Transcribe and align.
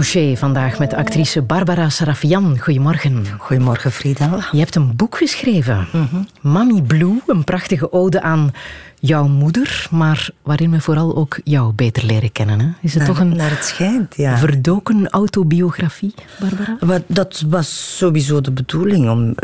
Touché 0.00 0.36
vandaag 0.36 0.78
met 0.78 0.94
actrice 0.94 1.42
Barbara 1.42 1.88
Sarafian. 1.88 2.58
Goedemorgen. 2.58 3.26
Goedemorgen, 3.38 3.92
Frida. 3.92 4.48
Je 4.52 4.58
hebt 4.58 4.74
een 4.74 4.96
boek 4.96 5.16
geschreven. 5.16 5.88
Mm 5.92 6.26
Mami 6.40 6.82
Blue, 6.82 7.20
een 7.26 7.44
prachtige 7.44 7.92
ode 7.92 8.22
aan 8.22 8.52
jouw 9.00 9.26
moeder, 9.26 9.86
maar 9.90 10.30
waarin 10.42 10.70
we 10.70 10.80
vooral 10.80 11.16
ook 11.16 11.40
jou 11.44 11.72
beter 11.72 12.04
leren 12.04 12.32
kennen. 12.32 12.60
Hè? 12.60 12.66
Is 12.80 12.94
het 12.94 13.04
toch 13.04 13.18
een 13.18 13.36
naar 13.36 13.50
het 13.50 13.64
schijnt, 13.64 14.16
ja. 14.16 14.38
verdoken 14.38 15.08
autobiografie, 15.08 16.14
Barbara? 16.40 17.02
dat 17.06 17.44
was 17.48 17.96
sowieso 17.96 18.40
de 18.40 18.50
bedoeling, 18.50 19.10
om 19.10 19.26
uh, 19.26 19.34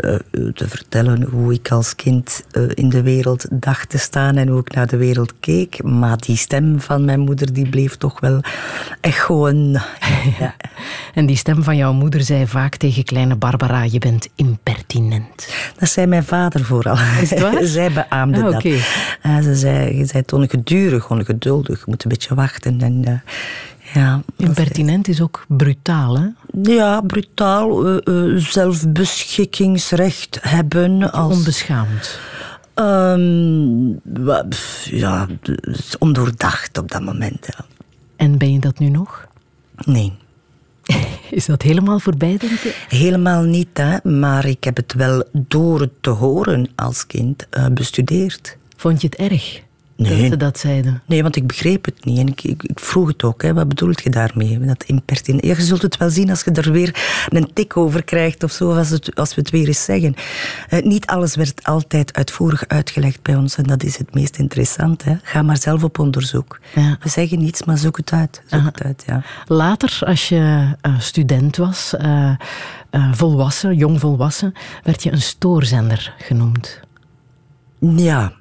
te 0.53 0.67
vertellen 0.67 1.23
hoe 1.23 1.53
ik 1.53 1.71
als 1.71 1.95
kind 1.95 2.43
uh, 2.51 2.63
in 2.73 2.89
de 2.89 3.01
wereld 3.01 3.45
dacht 3.51 3.89
te 3.89 3.97
staan 3.97 4.35
en 4.35 4.47
hoe 4.47 4.59
ik 4.59 4.75
naar 4.75 4.87
de 4.87 4.97
wereld 4.97 5.33
keek. 5.39 5.83
Maar 5.83 6.17
die 6.17 6.37
stem 6.37 6.79
van 6.81 7.05
mijn 7.05 7.19
moeder 7.19 7.53
die 7.53 7.69
bleef 7.69 7.95
toch 7.95 8.19
wel 8.19 8.41
echt 9.01 9.19
gewoon... 9.19 9.71
ja. 10.39 10.46
en 11.13 11.25
die 11.25 11.35
stem 11.35 11.63
van 11.63 11.77
jouw 11.77 11.93
moeder 11.93 12.21
zei 12.21 12.47
vaak 12.47 12.75
tegen 12.75 13.03
kleine 13.03 13.35
Barbara, 13.35 13.83
je 13.83 13.99
bent 13.99 14.29
impertinent. 14.35 15.47
Dat 15.79 15.89
zei 15.89 16.07
mijn 16.07 16.23
vader 16.23 16.65
vooral. 16.65 16.97
Is 17.21 17.29
het 17.29 17.39
waar? 17.39 17.63
Zij 17.77 17.91
beaamde 17.91 18.43
ah, 18.43 18.51
dat. 18.51 18.61
Ze 19.43 19.55
zei, 19.55 19.97
je 19.97 20.09
bent 20.13 20.33
ongeduldig, 20.33 21.09
ongeduldig. 21.09 21.79
Je 21.79 21.85
moet 21.85 22.03
een 22.03 22.09
beetje 22.09 22.35
wachten. 22.35 22.81
En, 22.81 23.03
uh, 23.07 23.13
ja, 23.93 24.21
Impertinent 24.37 25.07
is 25.07 25.21
ook 25.21 25.45
brutaal, 25.47 26.19
hè? 26.19 26.27
Ja, 26.61 27.01
brutaal. 27.01 27.87
Uh, 27.87 28.37
zelfbeschikkingsrecht 28.37 30.37
hebben. 30.41 31.11
Als... 31.11 31.37
Onbeschaamd. 31.37 32.19
Um, 32.75 33.99
ja, 34.83 35.27
ondoordacht 35.99 36.77
op 36.77 36.91
dat 36.91 37.01
moment. 37.01 37.47
Ja. 37.57 37.65
En 38.15 38.37
ben 38.37 38.53
je 38.53 38.59
dat 38.59 38.79
nu 38.79 38.89
nog? 38.89 39.27
Nee. 39.85 40.13
Is 41.29 41.45
dat 41.45 41.61
helemaal 41.61 41.99
voorbij, 41.99 42.37
denk 42.37 42.59
je? 42.59 42.85
Helemaal 42.87 43.43
niet, 43.43 43.69
hè? 43.73 44.09
maar 44.09 44.45
ik 44.45 44.63
heb 44.63 44.75
het 44.75 44.93
wel 44.93 45.23
door 45.31 45.79
het 45.79 45.91
te 46.01 46.09
horen 46.09 46.69
als 46.75 47.07
kind 47.07 47.47
uh, 47.57 47.67
bestudeerd. 47.67 48.57
Vond 48.75 49.01
je 49.01 49.07
het 49.07 49.15
erg? 49.15 49.65
Nee. 49.97 50.21
Dat 50.21 50.29
ze 50.29 50.37
dat 50.37 50.59
zeiden. 50.59 51.01
Nee, 51.05 51.21
want 51.21 51.35
ik 51.35 51.47
begreep 51.47 51.85
het 51.85 52.05
niet. 52.05 52.19
En 52.19 52.27
ik, 52.27 52.43
ik, 52.43 52.63
ik 52.63 52.79
vroeg 52.79 53.07
het 53.07 53.23
ook. 53.23 53.41
Hè. 53.41 53.53
Wat 53.53 53.67
bedoelt 53.67 54.03
je 54.03 54.09
daarmee? 54.09 54.59
Dat 54.59 54.83
impertinent. 54.83 55.45
Ja, 55.45 55.55
je 55.55 55.61
zult 55.61 55.81
het 55.81 55.97
wel 55.97 56.09
zien 56.09 56.29
als 56.29 56.43
je 56.43 56.51
er 56.51 56.71
weer 56.71 57.25
een 57.29 57.53
tik 57.53 57.77
over 57.77 58.03
krijgt 58.03 58.43
of 58.43 58.51
zo, 58.51 58.73
als, 58.73 58.89
het, 58.89 59.15
als 59.15 59.35
we 59.35 59.41
het 59.41 59.49
weer 59.49 59.67
eens 59.67 59.83
zeggen. 59.83 60.15
Uh, 60.69 60.81
niet 60.83 61.05
alles 61.05 61.35
werd 61.35 61.63
altijd 61.63 62.13
uitvoerig 62.13 62.67
uitgelegd 62.67 63.21
bij 63.21 63.35
ons. 63.35 63.55
En 63.55 63.63
dat 63.63 63.83
is 63.83 63.97
het 63.97 64.13
meest 64.13 64.37
interessant. 64.37 65.03
Hè. 65.03 65.15
Ga 65.23 65.41
maar 65.41 65.57
zelf 65.57 65.83
op 65.83 65.99
onderzoek. 65.99 66.59
Ja. 66.75 66.97
We 67.01 67.09
zeggen 67.09 67.39
niets, 67.39 67.63
maar 67.63 67.77
zoek 67.77 67.97
het 67.97 68.11
uit. 68.11 68.41
Zoek 68.45 68.65
het 68.65 68.83
uit 68.83 69.03
ja. 69.07 69.23
Later, 69.45 69.99
als 70.05 70.29
je 70.29 70.75
uh, 70.81 70.99
student 70.99 71.57
was, 71.57 71.93
uh, 72.01 72.31
volwassen, 73.11 73.75
jong 73.75 73.99
volwassen, 73.99 74.53
werd 74.83 75.03
je 75.03 75.11
een 75.11 75.21
stoorzender 75.21 76.13
genoemd. 76.17 76.79
Ja. 77.79 78.33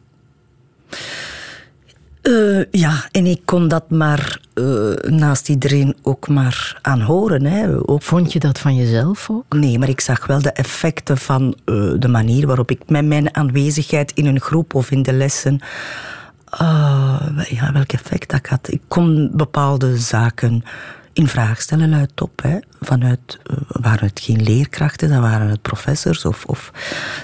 Uh, 2.28 2.64
ja, 2.70 3.08
en 3.10 3.26
ik 3.26 3.40
kon 3.44 3.68
dat 3.68 3.90
maar 3.90 4.40
uh, 4.54 4.94
naast 4.94 5.48
iedereen 5.48 5.96
ook 6.02 6.28
maar 6.28 6.78
aanhoren. 6.82 7.44
Hè. 7.44 7.88
Ook, 7.88 8.02
Vond 8.02 8.32
je 8.32 8.38
dat 8.38 8.58
van 8.58 8.74
jezelf 8.74 9.30
ook? 9.30 9.54
Nee, 9.54 9.78
maar 9.78 9.88
ik 9.88 10.00
zag 10.00 10.26
wel 10.26 10.42
de 10.42 10.52
effecten 10.52 11.18
van 11.18 11.56
uh, 11.64 11.92
de 11.98 12.08
manier 12.08 12.46
waarop 12.46 12.70
ik 12.70 12.80
met 12.86 13.04
mijn 13.04 13.34
aanwezigheid 13.36 14.12
in 14.12 14.26
een 14.26 14.40
groep 14.40 14.74
of 14.74 14.90
in 14.90 15.02
de 15.02 15.12
lessen. 15.12 15.60
ja, 17.48 17.70
welk 17.72 17.92
effect 17.92 18.30
dat 18.30 18.46
had. 18.46 18.72
Ik 18.72 18.82
kon 18.88 19.30
bepaalde 19.32 19.96
zaken 19.96 20.62
in 21.16 21.28
vraag 21.28 21.60
stellen 21.60 21.88
luidop. 21.88 22.42
Hè. 22.42 22.58
Vanuit, 22.80 23.38
uh, 23.50 23.56
waren 23.68 24.06
het 24.06 24.20
geen 24.20 24.42
leerkrachten, 24.42 25.08
dan 25.08 25.20
waren 25.20 25.48
het 25.48 25.62
professors 25.62 26.24
of, 26.24 26.44
of 26.44 26.72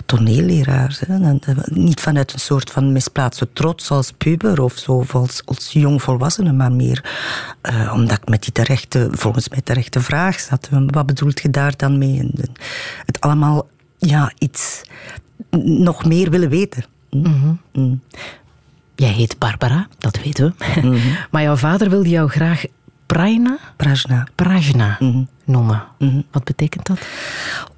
toneelleraars. 0.06 1.00
Hè. 1.00 1.19
Dan, 1.19 1.41
niet 1.64 2.00
vanuit 2.00 2.32
een 2.32 2.41
soort 2.41 2.70
van 2.70 2.92
misplaatste 2.92 3.48
trots 3.53 3.91
als 3.91 4.12
puber 4.12 4.62
of 4.62 4.78
zo, 4.78 4.92
of 4.92 5.14
als, 5.14 5.42
als 5.44 5.72
jongvolwassene, 5.72 6.53
maar 6.53 6.72
meer 6.72 7.04
uh, 7.70 7.92
omdat 7.94 8.19
ik 8.19 8.28
met 8.28 8.42
die 8.42 8.53
terechte, 8.53 9.08
volgens 9.10 9.48
mij 9.48 9.60
terechte 9.60 10.00
vraag 10.00 10.41
zat. 10.41 10.69
Wat 10.86 11.06
bedoelt 11.06 11.41
je 11.41 11.50
daar 11.50 11.76
dan 11.76 11.98
mee? 11.98 12.19
En, 12.19 12.32
het 13.06 13.20
allemaal 13.20 13.69
ja, 13.98 14.32
iets 14.38 14.82
nog 15.64 16.04
meer 16.04 16.30
willen 16.30 16.48
weten. 16.48 16.84
Mm 17.10 17.24
-hmm. 17.24 17.60
mm. 17.72 18.00
Jij 18.94 19.12
heet 19.12 19.38
Barbara, 19.38 19.88
dat 19.98 20.22
weten 20.22 20.54
we. 20.59 20.80
Mm 20.80 20.94
-hmm. 20.94 21.16
maar 21.30 21.42
jouw 21.42 21.56
vader 21.56 21.91
wilde 21.91 22.09
jou 22.09 22.28
graag 22.28 22.64
Prajna? 23.12 23.58
Prajna. 23.76 24.26
Prajna 24.34 24.96
mm 25.00 25.12
-hmm. 25.12 25.28
noemen. 25.44 25.82
Mm 25.98 26.08
-hmm. 26.08 26.24
Wat 26.30 26.44
betekent 26.44 26.86
dat? 26.86 26.98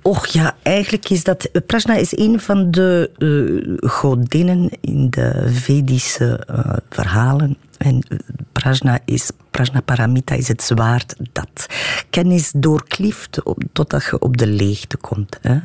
Och 0.03 0.27
ja, 0.27 0.55
eigenlijk 0.63 1.09
is 1.11 1.25
dat... 1.25 1.49
Prajna 1.67 1.95
is 1.95 2.17
een 2.17 2.41
van 2.41 2.71
de 2.71 3.11
uh, 3.19 3.91
godinnen 3.91 4.71
in 4.81 5.11
de 5.11 5.45
Vedische 5.47 6.47
uh, 6.51 6.77
verhalen. 6.91 7.57
En 7.79 8.03
Prajna 8.53 8.99
is... 9.05 9.31
Prajna 9.51 9.81
Paramita 9.81 10.35
is 10.35 10.49
het 10.49 10.63
zwaard 10.63 11.15
dat 11.33 11.67
kennis 12.11 12.53
doorklieft 12.57 13.43
totdat 13.73 14.05
je 14.05 14.19
op 14.19 14.37
de 14.37 14.47
leegte 14.47 14.97
komt. 14.97 15.39
Hè. 15.41 15.59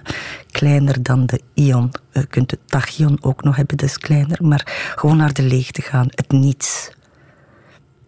Kleiner 0.51 1.03
dan 1.03 1.25
de 1.25 1.41
ion. 1.53 1.91
Je 2.11 2.25
kunt 2.25 2.51
het 2.51 2.59
tachyon 2.65 3.17
ook 3.21 3.43
nog 3.43 3.55
hebben, 3.55 3.77
is 3.77 3.97
kleiner. 3.97 4.37
Maar 4.41 4.93
gewoon 4.95 5.17
naar 5.17 5.33
de 5.33 5.43
leegte 5.43 5.81
gaan, 5.81 6.07
het 6.09 6.31
niets. 6.31 6.91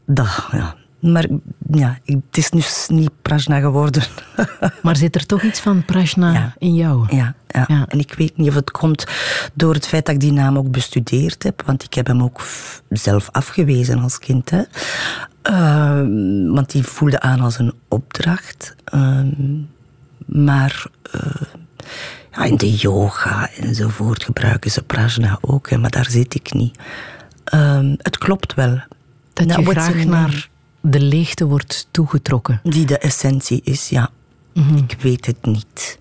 Dat, 0.06 0.48
ja, 0.52 0.76
maar 1.02 1.28
ja, 1.72 1.98
het 2.06 2.38
is 2.38 2.50
nu 2.50 2.62
niet 2.88 3.12
Prajna 3.22 3.60
geworden. 3.60 4.04
maar 4.84 4.96
zit 4.96 5.16
er 5.16 5.26
toch 5.26 5.42
iets 5.42 5.60
van 5.60 5.86
Prajna 5.86 6.34
ja. 6.34 6.54
in 6.58 6.76
jou? 6.76 7.16
Ja, 7.16 7.36
ja, 7.48 7.66
ja, 7.68 7.86
en 7.88 8.00
ik 8.00 8.14
weet 8.14 8.38
niet 8.38 8.50
of 8.50 8.56
het 8.56 8.72
komt 8.72 9.06
door 9.54 9.74
het 9.74 9.88
feit 9.88 10.06
dat 10.06 10.16
ik 10.16 10.22
die 10.22 10.32
naam 10.32 10.58
ook 10.58 10.72
bestudeerd 10.72 11.44
heb. 11.44 11.64
Want 11.66 11.84
ik 11.84 11.94
heb 11.94 12.08
hem 12.08 12.24
ook 12.24 12.42
zelf 12.90 13.30
afgewezen 13.32 14.00
als 14.00 14.20
kind. 14.20 14.50
Hè. 14.50 14.62
Uh, 15.50 16.54
want 16.54 16.72
die 16.72 16.84
voelde 16.84 17.20
aan 17.20 17.40
als 17.40 17.60
een 17.60 17.74
opdracht. 17.88 18.76
Uh, 18.94 19.20
maar 20.26 20.86
uh, 21.16 21.42
ja, 22.32 22.44
in 22.44 22.58
de 22.58 22.76
yoga 22.76 23.50
enzovoort 23.50 24.24
gebruiken 24.24 24.72
ze 24.72 24.84
Prajna 24.84 25.38
ook. 25.42 25.70
Hè, 25.70 25.78
maar 25.78 25.90
daar 25.90 26.10
zit 26.10 26.36
ik 26.36 26.54
niet. 26.54 26.80
het 27.98 28.18
klopt 28.18 28.54
wel. 28.54 28.80
Dat 29.34 29.46
nou, 29.46 29.62
je 29.62 29.70
graag 29.70 30.06
naar 30.06 30.50
de 30.82 31.00
leegte 31.00 31.46
wordt 31.46 31.88
toegetrokken. 31.92 32.60
Die 32.64 32.86
de 32.86 32.98
essentie 32.98 33.62
is, 33.64 33.90
ja. 33.90 34.10
Mm 34.54 34.64
-hmm. 34.64 34.78
Ik 34.78 34.98
weet 35.02 35.26
het 35.26 35.46
niet. 35.46 36.00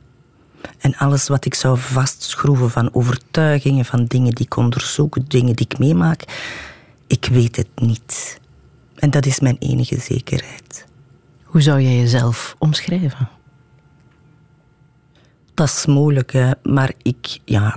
En 0.79 0.97
alles 0.97 1.29
wat 1.29 1.45
ik 1.45 1.55
zou 1.55 1.79
vastschroeven 1.79 2.71
van 2.71 2.95
overtuigingen, 2.95 3.85
van 3.85 4.05
dingen 4.05 4.33
die 4.35 4.45
ik 4.45 4.57
onderzoek, 4.57 5.31
dingen 5.31 5.57
die 5.57 5.67
ik 5.69 5.79
meemaak, 5.79 6.25
ik 7.07 7.29
weet 7.31 7.57
het 7.57 7.69
niet. 7.75 8.41
En 8.95 9.11
dat 9.11 9.27
is 9.27 9.41
mijn 9.41 9.57
enige 9.59 10.01
zekerheid. 10.01 10.87
Hoe 11.45 11.61
zou 11.61 11.81
jij 11.81 11.97
jezelf 11.97 12.57
omschrijven? 12.59 13.29
Dat 15.61 15.69
is 15.69 15.87
moeilijk, 15.87 16.33
hè? 16.33 16.51
maar 16.63 16.93
ik, 17.03 17.39
ja, 17.45 17.77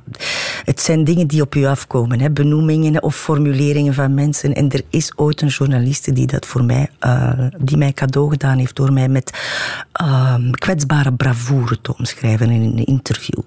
het 0.63 0.81
zijn 0.81 1.03
dingen 1.03 1.27
die 1.27 1.41
op 1.41 1.53
je 1.53 1.67
afkomen. 1.67 2.19
Hè? 2.19 2.31
Benoemingen 2.31 3.03
of 3.03 3.15
formuleringen 3.15 3.93
van 3.93 4.13
mensen. 4.13 4.53
En 4.53 4.71
er 4.71 4.81
is 4.89 5.11
ooit 5.15 5.41
een 5.41 5.47
journaliste 5.47 6.11
die 6.11 6.27
dat 6.27 6.45
voor 6.45 6.63
mij, 6.63 6.89
uh, 7.05 7.31
die 7.57 7.77
mij 7.77 7.93
cadeau 7.93 8.29
gedaan 8.29 8.57
heeft 8.57 8.75
door 8.75 8.93
mij 8.93 9.09
met 9.09 9.39
uh, 10.01 10.35
kwetsbare 10.51 11.13
bravoure 11.13 11.81
te 11.81 11.97
omschrijven 11.97 12.49
in 12.49 12.61
een 12.61 12.85
interview. 12.85 13.39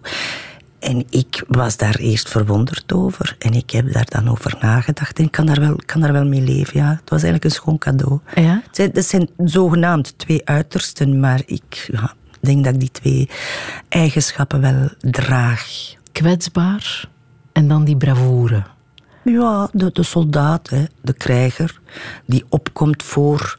En 0.78 1.04
ik 1.10 1.44
was 1.48 1.77
daar 1.77 1.97
eerst 1.97 2.28
verwonderd 2.28 2.92
over. 2.92 3.36
En 3.39 3.53
ik 3.53 3.71
heb 3.71 3.92
daar 3.92 4.06
dan 4.09 4.30
over 4.30 4.56
nagedacht. 4.60 5.18
En 5.18 5.24
ik 5.24 5.30
kan 5.30 5.47
daar 5.47 5.60
wel, 5.60 5.77
kan 5.86 6.00
daar 6.00 6.12
wel 6.12 6.27
mee 6.27 6.42
leven, 6.42 6.80
ja. 6.80 6.91
Het 6.91 7.10
was 7.10 7.22
eigenlijk 7.22 7.44
een 7.44 7.60
schoon 7.60 7.78
cadeau. 7.78 8.21
Ja? 8.34 8.62
Het 8.66 8.77
zijn, 8.77 8.91
het 8.92 9.06
zijn 9.06 9.28
zogenaamd 9.44 10.18
twee 10.18 10.41
uitersten, 10.44 11.21
maar 11.21 11.42
ik 11.47 11.89
ja, 11.92 12.15
denk 12.47 12.65
dat 12.65 12.75
ik 12.75 12.81
die 12.81 12.91
twee 12.91 13.28
eigenschappen 13.89 14.60
wel 14.60 14.89
draag. 15.01 15.95
Kwetsbaar 16.13 17.09
en 17.53 17.69
dan 17.69 17.84
die 17.84 17.97
bravoure. 17.97 18.63
Ja, 19.25 19.69
de, 19.72 19.91
de 19.93 20.03
soldaat, 20.03 20.71
hè, 20.71 20.84
de 21.03 21.13
krijger, 21.13 21.81
die 22.27 22.45
opkomt 22.48 23.03
voor 23.03 23.59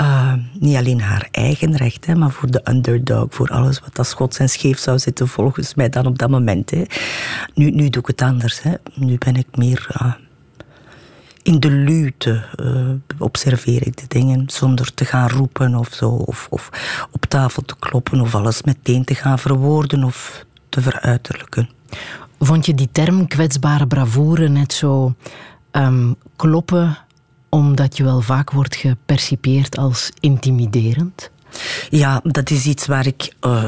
uh, 0.00 0.32
niet 0.52 0.76
alleen 0.76 1.00
haar 1.00 1.28
eigen 1.30 1.76
recht, 1.76 2.06
hè, 2.06 2.14
maar 2.14 2.30
voor 2.30 2.50
de 2.50 2.60
underdog, 2.64 3.26
voor 3.30 3.48
alles 3.48 3.80
wat 3.80 3.98
als 3.98 4.08
schots 4.08 4.38
en 4.38 4.48
scheef 4.48 4.78
zou 4.78 4.98
zitten, 4.98 5.28
volgens 5.28 5.74
mij 5.74 5.88
dan 5.88 6.06
op 6.06 6.18
dat 6.18 6.30
moment. 6.30 6.70
Hè. 6.70 6.82
Nu, 7.54 7.70
nu 7.70 7.90
doe 7.90 8.02
ik 8.02 8.06
het 8.08 8.22
anders. 8.22 8.62
Hè. 8.62 8.74
Nu 8.94 9.18
ben 9.18 9.36
ik 9.36 9.46
meer 9.56 9.88
uh, 10.02 10.12
in 11.50 11.60
de 11.60 11.70
lute, 11.70 12.44
uh, 12.60 12.90
observeer 13.18 13.86
ik 13.86 13.96
de 13.96 14.04
dingen 14.08 14.44
zonder 14.46 14.94
te 14.94 15.04
gaan 15.04 15.28
roepen 15.28 15.74
of 15.74 15.88
zo, 15.92 16.08
of, 16.08 16.46
of 16.50 16.70
op 17.10 17.24
tafel 17.24 17.62
te 17.62 17.74
kloppen, 17.78 18.20
of 18.20 18.34
alles 18.34 18.62
meteen 18.62 19.04
te 19.04 19.14
gaan 19.14 19.38
verwoorden 19.38 20.04
of 20.04 20.44
te 20.68 20.80
veruiterlijken. 20.80 21.68
Vond 22.38 22.66
je 22.66 22.74
die 22.74 22.88
term 22.92 23.26
kwetsbare 23.26 23.86
bravoure 23.86 24.48
net 24.48 24.72
zo 24.72 25.14
um, 25.72 26.16
kloppen 26.36 26.98
omdat 27.48 27.96
je 27.96 28.04
wel 28.04 28.20
vaak 28.20 28.50
wordt 28.50 28.76
gepercipeerd 28.76 29.76
als 29.76 30.10
intimiderend? 30.20 31.30
Ja, 31.90 32.20
dat 32.24 32.50
is 32.50 32.66
iets 32.66 32.86
waar 32.86 33.06
ik 33.06 33.34
uh, 33.46 33.64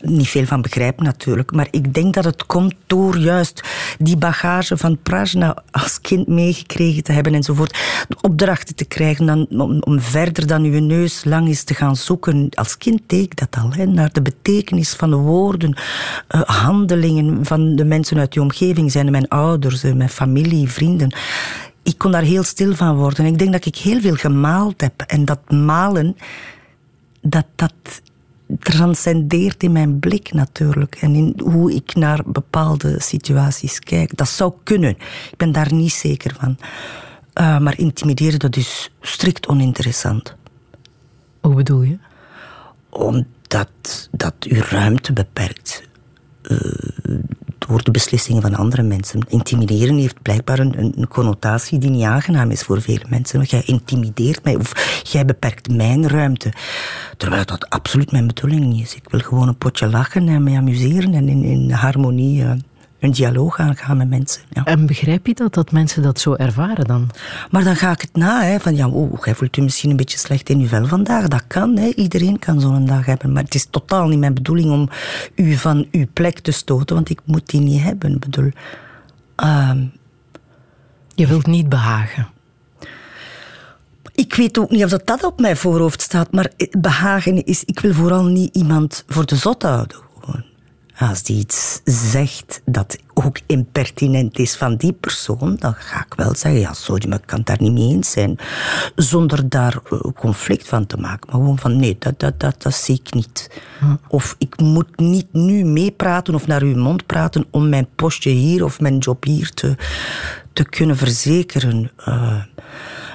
niet 0.00 0.28
veel 0.28 0.44
van 0.44 0.62
begrijp 0.62 1.00
natuurlijk. 1.00 1.52
Maar 1.52 1.68
ik 1.70 1.94
denk 1.94 2.14
dat 2.14 2.24
het 2.24 2.46
komt 2.46 2.74
door 2.86 3.16
juist 3.16 3.60
die 3.98 4.16
bagage 4.16 4.76
van 4.76 4.98
Prajna 5.02 5.62
als 5.70 6.00
kind 6.00 6.26
meegekregen 6.26 7.02
te 7.02 7.12
hebben 7.12 7.34
enzovoort. 7.34 7.78
Opdrachten 8.20 8.74
te 8.74 8.84
krijgen 8.84 9.26
dan, 9.26 9.46
om, 9.84 10.00
verder 10.00 10.46
dan 10.46 10.64
uw 10.64 10.80
neus 10.80 11.24
lang 11.24 11.48
is 11.48 11.64
te 11.64 11.74
gaan 11.74 11.96
zoeken. 11.96 12.48
Als 12.54 12.78
kind 12.78 13.00
deed 13.06 13.24
ik 13.24 13.36
dat 13.36 13.56
al, 13.62 13.86
naar 13.86 14.12
de 14.12 14.22
betekenis 14.22 14.92
van 14.92 15.10
de 15.10 15.16
woorden, 15.16 15.76
uh, 16.34 16.42
handelingen 16.42 17.44
van 17.44 17.76
de 17.76 17.84
mensen 17.84 18.18
uit 18.18 18.32
die 18.32 18.42
omgeving. 18.42 18.92
Zijn 18.92 19.10
mijn 19.10 19.28
ouders, 19.28 19.84
uh, 19.84 19.92
mijn 19.92 20.08
familie, 20.08 20.68
vrienden 20.68 21.14
ik 21.82 21.98
kon 21.98 22.10
daar 22.10 22.22
heel 22.22 22.42
stil 22.42 22.74
van 22.74 22.96
worden. 22.96 23.24
Ik 23.24 23.38
denk 23.38 23.52
dat 23.52 23.66
ik 23.66 23.76
heel 23.76 24.00
veel 24.00 24.14
gemaald 24.14 24.80
heb. 24.80 25.00
En 25.06 25.24
dat 25.24 25.50
malen, 25.50 26.16
dat, 27.20 27.46
dat 27.54 27.72
transcendeert 28.58 29.62
in 29.62 29.72
mijn 29.72 29.98
blik 29.98 30.32
natuurlijk. 30.32 30.96
En 31.00 31.14
in 31.14 31.40
hoe 31.44 31.74
ik 31.74 31.94
naar 31.94 32.20
bepaalde 32.26 33.00
situaties 33.02 33.78
kijk. 33.78 34.16
Dat 34.16 34.28
zou 34.28 34.52
kunnen. 34.62 34.90
Ik 35.30 35.36
ben 35.36 35.52
daar 35.52 35.72
niet 35.72 35.92
zeker 35.92 36.34
van. 36.38 36.58
Uh, 37.40 37.58
maar 37.58 37.78
intimideren, 37.78 38.38
dat 38.38 38.56
is 38.56 38.90
strikt 39.00 39.46
oninteressant. 39.48 40.36
Hoe 41.40 41.54
bedoel 41.54 41.82
je? 41.82 41.98
Omdat 42.88 44.08
dat 44.10 44.34
uw 44.40 44.62
ruimte 44.68 45.12
beperkt. 45.12 45.82
Uh, 46.42 46.58
door 47.66 47.82
de 47.82 47.90
beslissingen 47.90 48.42
van 48.42 48.54
andere 48.54 48.82
mensen. 48.82 49.20
Intimideren 49.28 49.96
heeft 49.96 50.22
blijkbaar 50.22 50.58
een, 50.58 51.06
connotatie 51.08 51.78
die 51.78 51.90
niet 51.90 52.04
aangenaam 52.04 52.50
is 52.50 52.62
voor 52.62 52.82
vele 52.82 53.04
mensen. 53.08 53.42
Jij 53.42 53.62
intimideert 53.64 54.44
mij 54.44 54.56
of 54.56 55.00
jij 55.02 55.24
beperkt 55.24 55.70
mijn 55.70 56.08
ruimte. 56.08 56.52
Terwijl 57.16 57.44
dat 57.44 57.70
absoluut 57.70 58.12
mijn 58.12 58.26
bedoeling 58.26 58.64
niet 58.64 58.82
is. 58.82 58.94
Ik 58.94 59.08
wil 59.10 59.20
gewoon 59.20 59.48
een 59.48 59.58
potje 59.58 59.88
lachen 59.88 60.28
en 60.28 60.42
mij 60.42 60.56
amuseren 60.56 61.14
en 61.14 61.28
in, 61.28 61.44
in 61.44 61.70
harmonie 61.70 62.42
uh, 62.42 62.50
een 63.00 63.10
dialoog 63.10 63.58
aangaan 63.58 63.96
met 63.96 64.08
mensen. 64.08 64.42
Ja. 64.50 64.64
En 64.64 64.86
begrijp 64.86 65.26
je 65.26 65.34
dat, 65.34 65.54
dat 65.54 65.72
mensen 65.72 66.02
dat 66.02 66.20
zo 66.20 66.34
ervaren 66.34 66.84
dan? 66.84 67.10
Maar 67.50 67.64
dan 67.64 67.76
ga 67.76 67.90
ik 67.90 68.00
het 68.00 68.16
na. 68.16 68.42
Hè, 68.42 68.60
van 68.60 68.76
ja, 68.76 68.88
oh, 68.88 69.24
jij 69.24 69.34
voelt 69.34 69.56
u 69.56 69.62
misschien 69.62 69.90
een 69.90 69.96
beetje 69.96 70.18
slecht 70.18 70.48
in 70.48 70.60
uw 70.60 70.66
vel 70.66 70.86
vandaag. 70.86 71.28
Dat 71.28 71.44
kan, 71.46 71.76
hè. 71.76 71.92
iedereen 71.94 72.38
kan 72.38 72.60
zo'n 72.60 72.86
dag 72.86 73.06
hebben. 73.06 73.32
Maar 73.32 73.42
het 73.42 73.54
is 73.54 73.66
totaal 73.70 74.08
niet 74.08 74.18
mijn 74.18 74.34
bedoeling 74.34 74.70
om 74.70 74.88
u 75.34 75.54
van 75.54 75.86
uw 75.90 76.06
plek 76.12 76.38
te 76.38 76.50
stoten, 76.50 76.96
want 76.96 77.10
ik 77.10 77.20
moet 77.24 77.50
die 77.50 77.60
niet 77.60 77.82
hebben. 77.82 78.12
Ik 78.12 78.20
bedoel... 78.20 78.50
Uh, 79.42 79.70
je 81.14 81.26
wilt 81.26 81.46
niet 81.46 81.68
behagen. 81.68 82.28
Ik 84.14 84.34
weet 84.34 84.58
ook 84.58 84.70
niet 84.70 84.84
of 84.84 84.90
dat, 84.90 85.06
dat 85.06 85.24
op 85.24 85.40
mijn 85.40 85.56
voorhoofd 85.56 86.02
staat, 86.02 86.32
maar 86.32 86.50
behagen 86.78 87.44
is... 87.44 87.64
Ik 87.64 87.80
wil 87.80 87.92
vooral 87.92 88.24
niet 88.24 88.54
iemand 88.54 89.04
voor 89.06 89.26
de 89.26 89.36
zot 89.36 89.62
houden. 89.62 90.05
Als 90.98 91.22
die 91.22 91.38
iets 91.38 91.80
zegt 91.84 92.62
dat 92.64 92.98
ook 93.14 93.38
impertinent 93.46 94.38
is 94.38 94.56
van 94.56 94.76
die 94.76 94.92
persoon, 94.92 95.56
dan 95.58 95.74
ga 95.74 96.00
ik 96.00 96.14
wel 96.14 96.34
zeggen, 96.34 96.60
ja, 96.60 96.72
sorry, 96.72 97.08
maar 97.08 97.18
ik 97.18 97.26
kan 97.26 97.38
het 97.38 97.46
daar 97.46 97.60
niet 97.60 97.72
mee 97.72 97.88
eens 97.88 98.10
zijn. 98.10 98.38
Zonder 98.94 99.48
daar 99.48 99.78
eh, 99.90 99.98
conflict 100.14 100.68
van 100.68 100.86
te 100.86 100.96
maken. 100.96 101.26
Maar 101.26 101.40
gewoon 101.40 101.58
van, 101.58 101.76
nee, 101.76 101.96
dat, 101.98 102.20
dat, 102.20 102.40
dat, 102.40 102.62
dat 102.62 102.74
zie 102.74 103.00
ik 103.04 103.14
niet. 103.14 103.50
Hm. 103.78 103.96
Of 104.08 104.34
ik 104.38 104.60
moet 104.60 104.98
niet 104.98 105.32
nu 105.32 105.64
meepraten 105.64 106.34
of 106.34 106.46
naar 106.46 106.62
uw 106.62 106.76
mond 106.76 107.06
praten 107.06 107.46
om 107.50 107.68
mijn 107.68 107.88
postje 107.94 108.30
hier 108.30 108.64
of 108.64 108.80
mijn 108.80 108.98
job 108.98 109.24
hier 109.24 109.50
te, 109.50 109.76
te 110.52 110.64
kunnen 110.64 110.96
verzekeren. 110.96 111.90
Uh, 112.08 112.42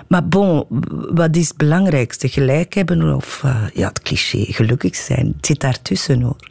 maar 0.07 0.27
bon, 0.27 0.65
wat 1.13 1.35
is 1.35 1.47
het 1.47 1.57
belangrijkste? 1.57 2.27
Gelijk 2.27 2.73
hebben 2.73 3.15
of 3.15 3.41
uh, 3.45 3.63
ja, 3.73 3.87
het 3.87 4.01
cliché, 4.01 4.45
gelukkig 4.47 4.95
zijn. 4.95 5.33
Het 5.35 5.45
zit 5.45 5.59
daartussen 5.59 6.21
hoor. 6.21 6.49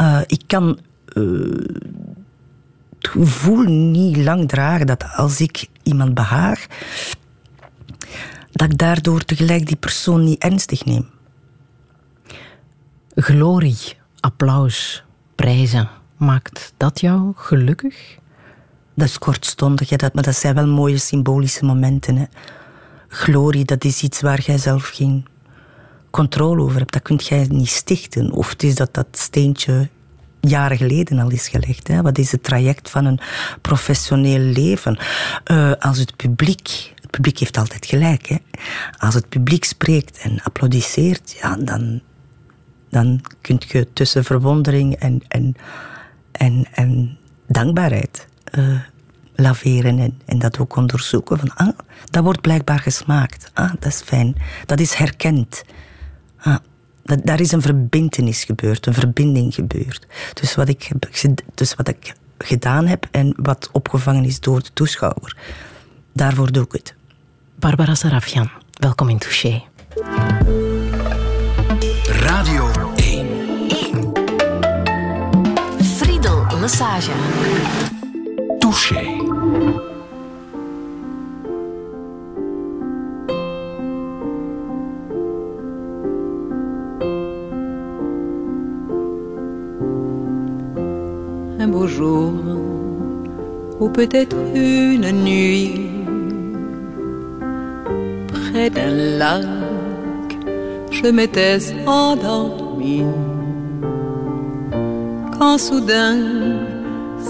Uh, 0.00 0.20
ik 0.26 0.42
kan 0.46 0.78
uh, 1.14 1.50
het 2.98 3.08
gevoel 3.08 3.62
niet 3.68 4.16
lang 4.16 4.48
dragen 4.48 4.86
dat 4.86 5.04
als 5.14 5.40
ik 5.40 5.66
iemand 5.82 6.14
behaag, 6.14 6.66
dat 8.52 8.72
ik 8.72 8.78
daardoor 8.78 9.24
tegelijk 9.24 9.66
die 9.66 9.76
persoon 9.76 10.24
niet 10.24 10.42
ernstig 10.42 10.84
neem. 10.84 11.08
Glorie, 13.14 13.96
applaus, 14.20 15.04
prijzen, 15.34 15.88
maakt 16.16 16.72
dat 16.76 17.00
jou 17.00 17.32
gelukkig? 17.36 18.18
Dat 18.94 19.08
is 19.08 19.18
kortstondig, 19.18 19.88
dat, 19.88 20.14
maar 20.14 20.22
dat 20.22 20.36
zijn 20.36 20.54
wel 20.54 20.66
mooie 20.66 20.98
symbolische 20.98 21.64
momenten. 21.64 22.16
Hè. 22.16 22.24
Glorie, 23.08 23.64
dat 23.64 23.84
is 23.84 24.02
iets 24.02 24.20
waar 24.20 24.40
jij 24.40 24.58
zelf 24.58 24.88
geen 24.88 25.26
controle 26.16 26.62
over 26.62 26.78
hebt. 26.78 26.92
Dat 26.92 27.02
kunt 27.02 27.26
jij 27.26 27.46
niet 27.48 27.68
stichten. 27.68 28.32
Of 28.32 28.50
het 28.50 28.62
is 28.62 28.74
dat 28.74 28.94
dat 28.94 29.06
steentje 29.10 29.88
jaren 30.40 30.76
geleden 30.76 31.18
al 31.18 31.30
is 31.30 31.48
gelegd. 31.48 31.88
Hè. 31.88 32.02
Wat 32.02 32.18
is 32.18 32.32
het 32.32 32.42
traject 32.42 32.90
van 32.90 33.04
een 33.04 33.20
professioneel 33.60 34.38
leven? 34.38 34.98
Uh, 35.50 35.72
als 35.78 35.98
het 35.98 36.16
publiek, 36.16 36.92
het 37.00 37.10
publiek 37.10 37.38
heeft 37.38 37.58
altijd 37.58 37.86
gelijk, 37.86 38.26
hè. 38.26 38.36
als 38.98 39.14
het 39.14 39.28
publiek 39.28 39.64
spreekt 39.64 40.18
en 40.18 40.40
applaudisseert, 40.42 41.36
ja, 41.40 41.56
dan, 41.56 42.00
dan 42.90 43.20
kun 43.40 43.60
je 43.68 43.92
tussen 43.92 44.24
verwondering 44.24 44.94
en, 44.94 45.22
en, 45.28 45.54
en, 46.32 46.66
en 46.72 47.18
dankbaarheid 47.46 48.26
uh, 48.58 48.80
laveren 49.34 49.98
en, 49.98 50.20
en 50.24 50.38
dat 50.38 50.58
ook 50.58 50.76
onderzoeken. 50.76 51.38
Van, 51.38 51.54
ah, 51.54 51.78
dat 52.10 52.24
wordt 52.24 52.40
blijkbaar 52.40 52.78
gesmaakt. 52.78 53.50
Ah, 53.54 53.72
dat 53.78 53.92
is 53.92 54.00
fijn. 54.00 54.34
Dat 54.66 54.80
is 54.80 54.94
herkend. 54.94 55.62
Ah, 56.46 56.56
dat, 57.02 57.20
daar 57.24 57.40
is 57.40 57.52
een 57.52 57.62
verbindenis 57.62 58.44
gebeurd, 58.44 58.86
een 58.86 58.94
verbinding 58.94 59.54
gebeurd. 59.54 60.06
Dus 60.34 60.54
wat, 60.54 60.68
ik 60.68 60.82
heb, 60.82 61.08
dus 61.54 61.74
wat 61.74 61.88
ik 61.88 62.14
gedaan 62.38 62.86
heb 62.86 63.06
en 63.10 63.34
wat 63.36 63.68
opgevangen 63.72 64.24
is 64.24 64.40
door 64.40 64.62
de 64.62 64.70
toeschouwer. 64.72 65.36
Daarvoor 66.12 66.52
doe 66.52 66.64
ik 66.64 66.72
het. 66.72 66.94
Barbara 67.58 67.94
Sarafian, 67.94 68.50
welkom 68.72 69.08
in 69.08 69.18
Touché. 69.18 69.62
Radio 72.06 72.92
1. 72.96 73.28
1. 73.68 74.12
Friedel 75.80 76.46
Lassage. 76.60 77.12
Touché. 78.58 79.95
Beau 91.66 91.86
jour, 91.86 92.32
ou 93.80 93.88
peut-être 93.88 94.36
une 94.54 95.10
nuit, 95.24 95.90
près 98.32 98.70
d'un 98.70 99.18
lac, 99.18 99.46
je 100.90 101.06
m'étais 101.08 101.58
endormi. 101.86 103.02
Quand 105.38 105.58
soudain, 105.58 106.16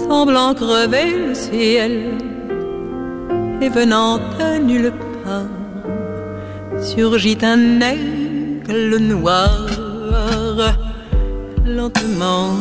semblant 0.07 0.53
crever 0.53 1.27
le 1.27 1.33
ciel, 1.33 1.91
et 3.61 3.69
venant 3.69 4.17
de 4.17 4.59
nulle 4.63 4.93
part, 5.23 6.81
surgit 6.81 7.37
un 7.41 7.81
aigle 7.81 8.97
noir, 8.97 9.67
lentement 11.65 12.53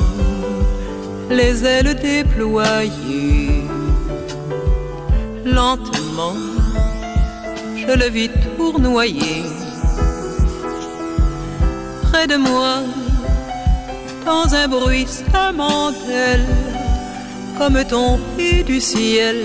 les 1.31 1.65
ailes 1.65 1.95
déployées. 1.95 3.65
Lentement, 5.45 6.37
je 7.77 7.93
le 7.99 8.09
vis 8.11 8.31
tournoyer. 8.57 9.43
Près 12.03 12.27
de 12.27 12.37
moi, 12.37 12.83
dans 14.25 14.55
un 14.55 14.69
bruit 14.69 15.07
d'elle, 16.07 16.47
comme 17.59 17.83
tombé 17.85 18.63
du 18.65 18.81
ciel, 18.81 19.37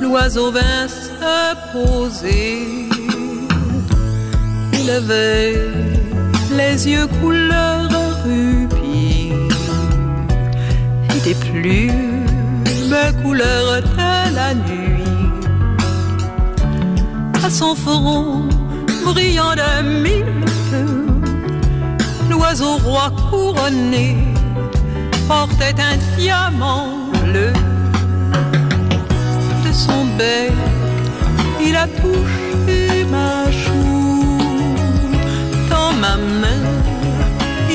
l'oiseau 0.00 0.50
vint 0.50 0.88
se 0.88 1.72
poser. 1.72 2.88
Il 4.72 4.90
avait 4.90 5.60
les 6.56 6.88
yeux 6.88 7.06
couleur 7.20 7.88
des 11.24 11.34
plumes 11.34 12.26
couleur 13.22 13.82
de 13.82 14.34
la 14.34 14.54
nuit. 14.54 15.04
À 17.44 17.50
son 17.50 17.74
front 17.74 18.48
brillant 19.04 19.54
de 19.54 19.82
mille 20.02 20.44
feux, 20.70 21.06
l'oiseau 22.30 22.76
roi 22.84 23.10
couronné 23.30 24.16
portait 25.28 25.74
un 25.90 25.96
diamant 26.16 26.88
bleu. 27.24 27.52
De 29.64 29.72
son 29.72 30.04
bec, 30.18 30.52
il 31.60 31.74
a 31.76 31.86
touché 31.86 33.04
ma 33.10 33.50
joue 33.50 34.38
dans 35.70 35.92
ma 36.00 36.16
main 36.16 36.62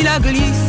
a 0.08 0.20
glissé 0.20 0.67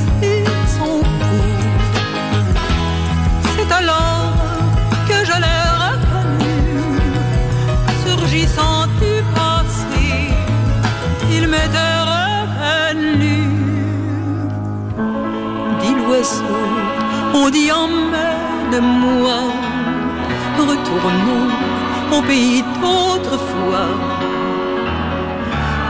on 17.41 17.51
dit 17.51 17.71
emmène-moi, 17.71 19.39
retournons 20.59 21.49
au 22.17 22.23
pays 22.23 22.63
d'autrefois, 22.81 23.89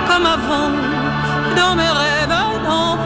comme 0.08 0.26
avant, 0.26 0.72
dans 1.56 1.74
mes 1.74 1.92
rêves 2.00 2.28
d'enfant, 2.28 2.98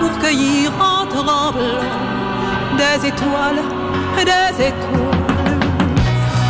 pour 0.00 0.18
cueillir 0.18 0.70
en 0.80 1.06
tremblant 1.06 1.78
des 2.80 3.08
étoiles, 3.10 3.62
des 4.16 4.64
étoiles, 4.70 5.58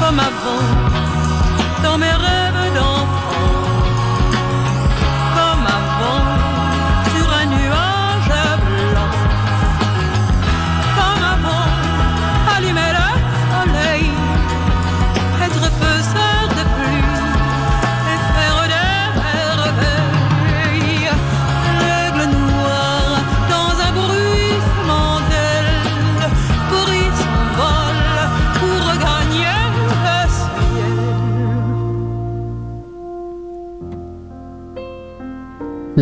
comme 0.00 0.20
avant, 0.30 0.64
dans 1.82 1.98
mes 1.98 2.16
rêves 2.26 2.51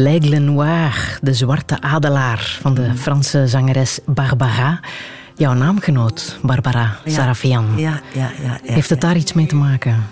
L'Aigle 0.02 0.38
Noir, 0.38 1.18
de 1.22 1.34
zwarte 1.34 1.80
adelaar 1.80 2.58
van 2.60 2.74
de 2.74 2.94
Franse 2.94 3.48
zangeres 3.48 3.98
Barbara. 4.06 4.80
Jouw 5.34 5.52
naamgenoot, 5.52 6.38
Barbara 6.42 6.96
Ja. 7.04 7.12
Sarafian. 7.12 7.66
Ja, 7.76 8.00
ja, 8.12 8.30
ja. 8.42 8.58
ja 8.62 8.72
Heeft 8.72 8.90
het 8.90 9.00
daar 9.00 9.16
iets 9.16 9.32
mee 9.32 9.46
te 9.46 9.56
maken? 9.56 10.04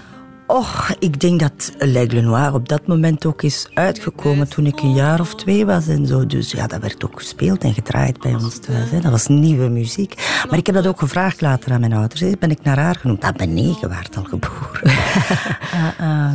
Och, 0.50 0.90
ik 0.98 1.20
denk 1.20 1.40
dat 1.40 1.72
L'Aigle 1.78 2.20
Noir 2.20 2.54
op 2.54 2.68
dat 2.68 2.86
moment 2.86 3.26
ook 3.26 3.42
is 3.42 3.68
uitgekomen 3.74 4.48
toen 4.48 4.66
ik 4.66 4.80
een 4.80 4.94
jaar 4.94 5.20
of 5.20 5.34
twee 5.34 5.66
was 5.66 5.86
en 5.88 6.06
zo. 6.06 6.26
Dus 6.26 6.50
ja, 6.50 6.66
dat 6.66 6.80
werd 6.80 7.04
ook 7.04 7.18
gespeeld 7.18 7.62
en 7.64 7.74
gedraaid 7.74 8.20
bij 8.20 8.34
ons 8.34 8.58
thuis. 8.58 8.90
Hè. 8.90 9.00
Dat 9.00 9.10
was 9.10 9.26
nieuwe 9.26 9.68
muziek. 9.68 10.14
Maar 10.50 10.58
ik 10.58 10.66
heb 10.66 10.74
dat 10.74 10.86
ook 10.86 10.98
gevraagd 10.98 11.40
later 11.40 11.72
aan 11.72 11.80
mijn 11.80 11.92
ouders. 11.92 12.20
Hè. 12.20 12.30
Ben 12.38 12.50
ik 12.50 12.62
naar 12.62 12.78
haar 12.78 12.94
genoemd? 12.96 13.20
Dat 13.20 13.36
ben 13.36 13.56
ik, 13.58 13.76
je 13.80 13.88
waart 13.88 14.16
al 14.16 14.24
geboren. 14.24 14.80
Eh, 15.98 16.34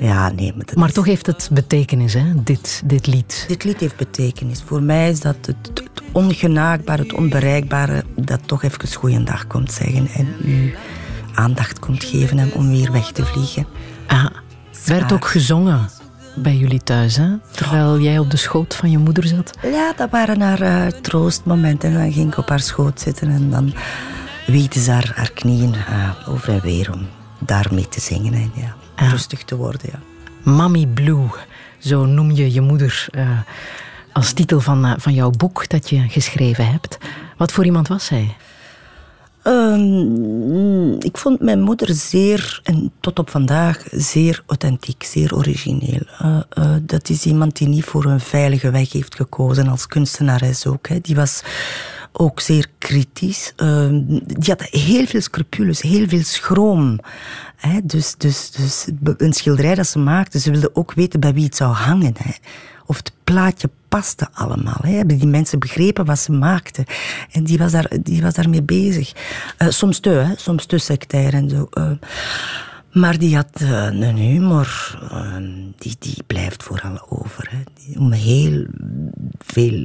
ja, 0.08 0.30
nee. 0.30 0.52
Maar, 0.56 0.66
Maar 0.74 0.88
is- 0.88 0.94
toch 0.94 1.04
heeft 1.04 1.26
het 1.26 1.48
betekenis, 1.52 2.14
hè? 2.14 2.24
Dit, 2.44 2.82
dit 2.84 3.06
lied. 3.06 3.44
Dit 3.48 3.64
lied 3.64 3.80
heeft 3.80 3.96
betekenis. 3.96 4.62
Voor 4.66 4.82
mij 4.82 5.10
is 5.10 5.20
dat 5.20 5.36
het, 5.40 5.56
het 5.74 5.82
ongenaakbare, 6.12 7.02
het 7.02 7.12
onbereikbare, 7.14 8.04
dat 8.16 8.40
toch 8.46 8.62
even 8.62 8.92
goeiedag 8.94 9.46
komt 9.46 9.72
zeggen 9.72 10.06
en 10.14 10.28
u 10.44 10.74
aandacht 11.36 11.78
komt 11.78 12.04
geven 12.04 12.38
hem 12.38 12.50
om 12.54 12.68
weer 12.68 12.92
weg 12.92 13.12
te 13.12 13.24
vliegen. 13.26 13.66
Ah, 14.06 14.26
werd 14.86 15.12
ook 15.12 15.26
gezongen 15.26 15.88
bij 16.34 16.56
jullie 16.56 16.82
thuis, 16.82 17.16
hè? 17.16 17.28
Terwijl 17.50 18.00
jij 18.00 18.18
op 18.18 18.30
de 18.30 18.36
schoot 18.36 18.74
van 18.74 18.90
je 18.90 18.98
moeder 18.98 19.26
zat. 19.26 19.58
Ja, 19.62 19.92
dat 19.96 20.10
waren 20.10 20.40
haar 20.40 20.60
eh, 20.60 20.86
troostmomenten. 20.86 21.90
En 21.90 21.96
dan 21.98 22.12
ging 22.12 22.32
ik 22.32 22.38
op 22.38 22.48
haar 22.48 22.60
schoot 22.60 23.00
zitten 23.00 23.28
en 23.30 23.50
dan 23.50 23.74
wiegde 24.46 24.80
ze 24.80 24.90
haar, 24.90 25.12
haar 25.14 25.30
knieën 25.30 25.74
eh, 25.74 26.10
over 26.28 26.48
en 26.52 26.60
weer 26.60 26.92
om 26.92 27.06
daarmee 27.38 27.88
te 27.88 28.00
zingen 28.00 28.32
en 28.32 28.50
ja, 28.54 28.74
Ah. 28.96 29.10
rustig 29.10 29.44
te 29.44 29.56
worden. 29.56 29.90
Ja. 29.92 29.98
Mommy 30.52 30.86
Blue, 30.86 31.28
zo 31.78 32.04
noem 32.06 32.30
je 32.30 32.52
je 32.52 32.60
moeder 32.60 33.06
eh, 33.10 33.28
als 34.12 34.32
titel 34.32 34.60
van, 34.60 34.94
van 34.98 35.14
jouw 35.14 35.30
boek 35.30 35.68
dat 35.68 35.90
je 35.90 36.08
geschreven 36.08 36.70
hebt. 36.70 36.98
Wat 37.36 37.52
voor 37.52 37.64
iemand 37.64 37.88
was 37.88 38.04
zij? 38.04 38.36
Ehm, 39.46 40.92
ik 40.92 41.16
vond 41.16 41.40
mijn 41.40 41.60
moeder 41.60 41.94
zeer, 41.94 42.60
en 42.62 42.92
tot 43.00 43.18
op 43.18 43.30
vandaag, 43.30 43.82
zeer 43.90 44.42
authentiek, 44.46 45.02
zeer 45.02 45.34
origineel. 45.34 46.00
Eh, 46.18 46.40
eh, 46.48 46.76
dat 46.82 47.08
is 47.08 47.24
iemand 47.24 47.56
die 47.56 47.68
niet 47.68 47.84
voor 47.84 48.04
een 48.04 48.20
veilige 48.20 48.70
weg 48.70 48.92
heeft 48.92 49.14
gekozen, 49.14 49.68
als 49.68 49.86
kunstenares 49.86 50.66
ook. 50.66 50.88
Hè. 50.88 51.00
Die 51.00 51.14
was 51.14 51.42
ook 52.12 52.40
zeer 52.40 52.66
kritisch. 52.78 53.52
Ehm, 53.56 54.02
die 54.26 54.50
had 54.52 54.62
heel 54.62 55.06
veel 55.06 55.20
scrupules, 55.20 55.80
heel 55.80 56.08
veel 56.08 56.24
schroom. 56.24 56.98
Hè. 57.56 57.80
Dus, 57.84 58.14
dus, 58.18 58.50
dus 58.50 58.86
een 59.16 59.32
schilderij 59.32 59.74
dat 59.74 59.86
ze 59.86 59.98
maakte, 59.98 60.38
ze 60.38 60.50
wilde 60.50 60.70
ook 60.74 60.92
weten 60.94 61.20
bij 61.20 61.34
wie 61.34 61.44
het 61.44 61.56
zou 61.56 61.72
hangen. 61.72 62.14
Hè. 62.18 62.32
Of 62.86 62.96
het 62.96 63.12
plaatje 63.24 63.70
paste 63.96 64.28
allemaal. 64.32 64.78
Hè. 64.82 64.90
Hebben 64.90 65.18
die 65.18 65.26
mensen 65.26 65.58
begrepen 65.58 66.04
wat 66.04 66.18
ze 66.18 66.32
maakten? 66.32 66.84
En 67.32 67.44
die 67.44 67.58
was, 67.58 67.72
daar, 67.72 67.90
die 68.02 68.22
was 68.22 68.34
daarmee 68.34 68.62
bezig. 68.62 69.12
Eh, 69.56 69.68
soms 69.68 69.98
te, 69.98 70.08
hè. 70.08 70.32
soms 70.36 70.66
te 70.66 70.78
sectair 70.78 71.34
en 71.34 71.48
zo. 71.48 71.68
eh. 71.70 71.90
maar 72.92 73.18
die 73.18 73.34
had 73.34 73.50
eh, 73.60 73.84
een 73.84 74.16
humor, 74.16 74.98
die, 75.78 75.96
die 75.98 76.22
blijft 76.26 76.62
vooral 76.62 77.06
over. 77.08 77.50
Hè. 77.50 77.98
Om 77.98 78.12
heel 78.12 78.66
veel 79.38 79.84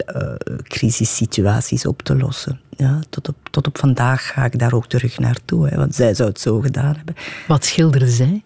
crisissituaties 0.64 1.86
op 1.86 2.02
te 2.02 2.16
lossen. 2.18 2.60
Ja, 2.82 3.00
tot, 3.10 3.28
op, 3.28 3.36
tot 3.52 3.68
op 3.68 3.78
vandaag 3.78 4.28
ga 4.28 4.46
ik 4.46 4.60
daar 4.60 4.74
ook 4.74 4.88
terug 4.88 5.20
naartoe, 5.20 5.68
hè, 5.68 5.78
want 5.78 5.96
zij 5.96 6.14
zou 6.14 6.30
het 6.30 6.40
zo 6.40 6.60
gedaan 6.60 6.96
hebben. 6.96 7.16
Wat 7.48 7.66
schilderde 7.66 8.10
zij? 8.10 8.44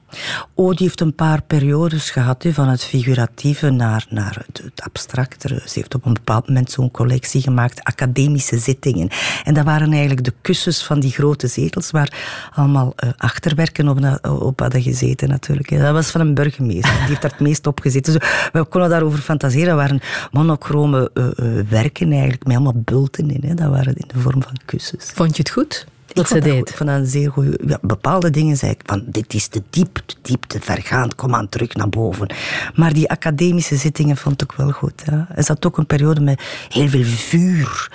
Oh, 0.53 0.69
die 0.69 0.87
heeft 0.87 1.01
een 1.01 1.15
paar 1.15 1.41
periodes 1.41 2.09
gehad, 2.09 2.43
hè, 2.43 2.53
van 2.53 2.67
het 2.67 2.83
figuratieve 2.83 3.69
naar, 3.69 4.05
naar 4.09 4.43
het, 4.45 4.61
het 4.63 4.81
abstractere. 4.81 5.61
Ze 5.65 5.71
heeft 5.73 5.95
op 5.95 6.05
een 6.05 6.13
bepaald 6.13 6.47
moment 6.47 6.71
zo'n 6.71 6.91
collectie 6.91 7.41
gemaakt, 7.41 7.83
academische 7.83 8.57
zittingen. 8.57 9.09
En 9.43 9.53
dat 9.53 9.65
waren 9.65 9.91
eigenlijk 9.91 10.23
de 10.23 10.33
kussens 10.41 10.83
van 10.83 10.99
die 10.99 11.11
grote 11.11 11.47
zetels, 11.47 11.91
waar 11.91 12.49
allemaal 12.53 12.93
eh, 12.95 13.09
achterwerken 13.17 13.87
op, 13.87 13.99
na- 13.99 14.19
op 14.21 14.59
hadden 14.59 14.81
gezeten 14.81 15.29
natuurlijk. 15.29 15.69
hè. 15.69 15.79
Dat 15.79 15.93
was 15.93 16.09
van 16.11 16.21
een 16.21 16.33
burgemeester, 16.33 16.91
die 16.99 17.07
heeft 17.07 17.21
daar 17.21 17.31
het 17.31 17.39
meest 17.39 17.67
op 17.67 17.79
gezeten. 17.79 18.13
Dus 18.13 18.29
we 18.51 18.63
konden 18.63 18.89
daarover 18.89 19.19
fantaseren. 19.19 19.67
Dat 19.67 19.75
waren 19.75 19.99
monochrome 20.31 21.11
eh, 21.13 21.25
eh, 21.25 21.65
werken 21.69 22.11
eigenlijk, 22.11 22.43
met 22.45 22.55
allemaal 22.55 22.81
bulten 22.85 23.29
in. 23.29 23.49
Hè. 23.49 23.53
Dat 23.53 23.69
waren 23.69 23.95
in 23.95 24.07
de 24.07 24.19
vorm 24.25 24.43
van 24.43 24.57
kussens. 24.65 25.05
Vond 25.13 25.35
je 25.35 25.41
het 25.41 25.51
goed 25.51 25.85
dat 26.07 26.17
Ik 26.17 26.27
ze 26.27 26.39
deed? 26.39 26.77
dat 26.77 26.87
een 26.87 27.05
zeer 27.05 27.31
goede... 27.31 27.59
Ja, 27.67 27.77
bepaalde 27.81 28.29
dingen 28.29 28.57
zei 28.57 28.71
ik 28.71 28.81
van, 28.85 29.03
dit 29.07 29.33
is 29.33 29.47
te 29.47 29.63
diep, 29.69 30.01
te 30.05 30.15
diep, 30.21 30.43
te 30.43 30.59
vergaand, 30.61 31.15
kom 31.15 31.35
aan 31.35 31.49
terug 31.49 31.73
naar 31.73 31.89
boven. 31.89 32.27
Maar 32.75 32.93
die 32.93 33.09
academische 33.09 33.75
zittingen 33.75 34.17
vond 34.17 34.41
ik 34.41 34.51
wel 34.51 34.71
goed. 34.71 35.01
Ja. 35.05 35.27
Er 35.35 35.43
zat 35.43 35.65
ook 35.65 35.77
een 35.77 35.85
periode 35.85 36.21
met 36.21 36.41
heel 36.69 36.87
veel 36.89 37.03
vuur. 37.03 37.91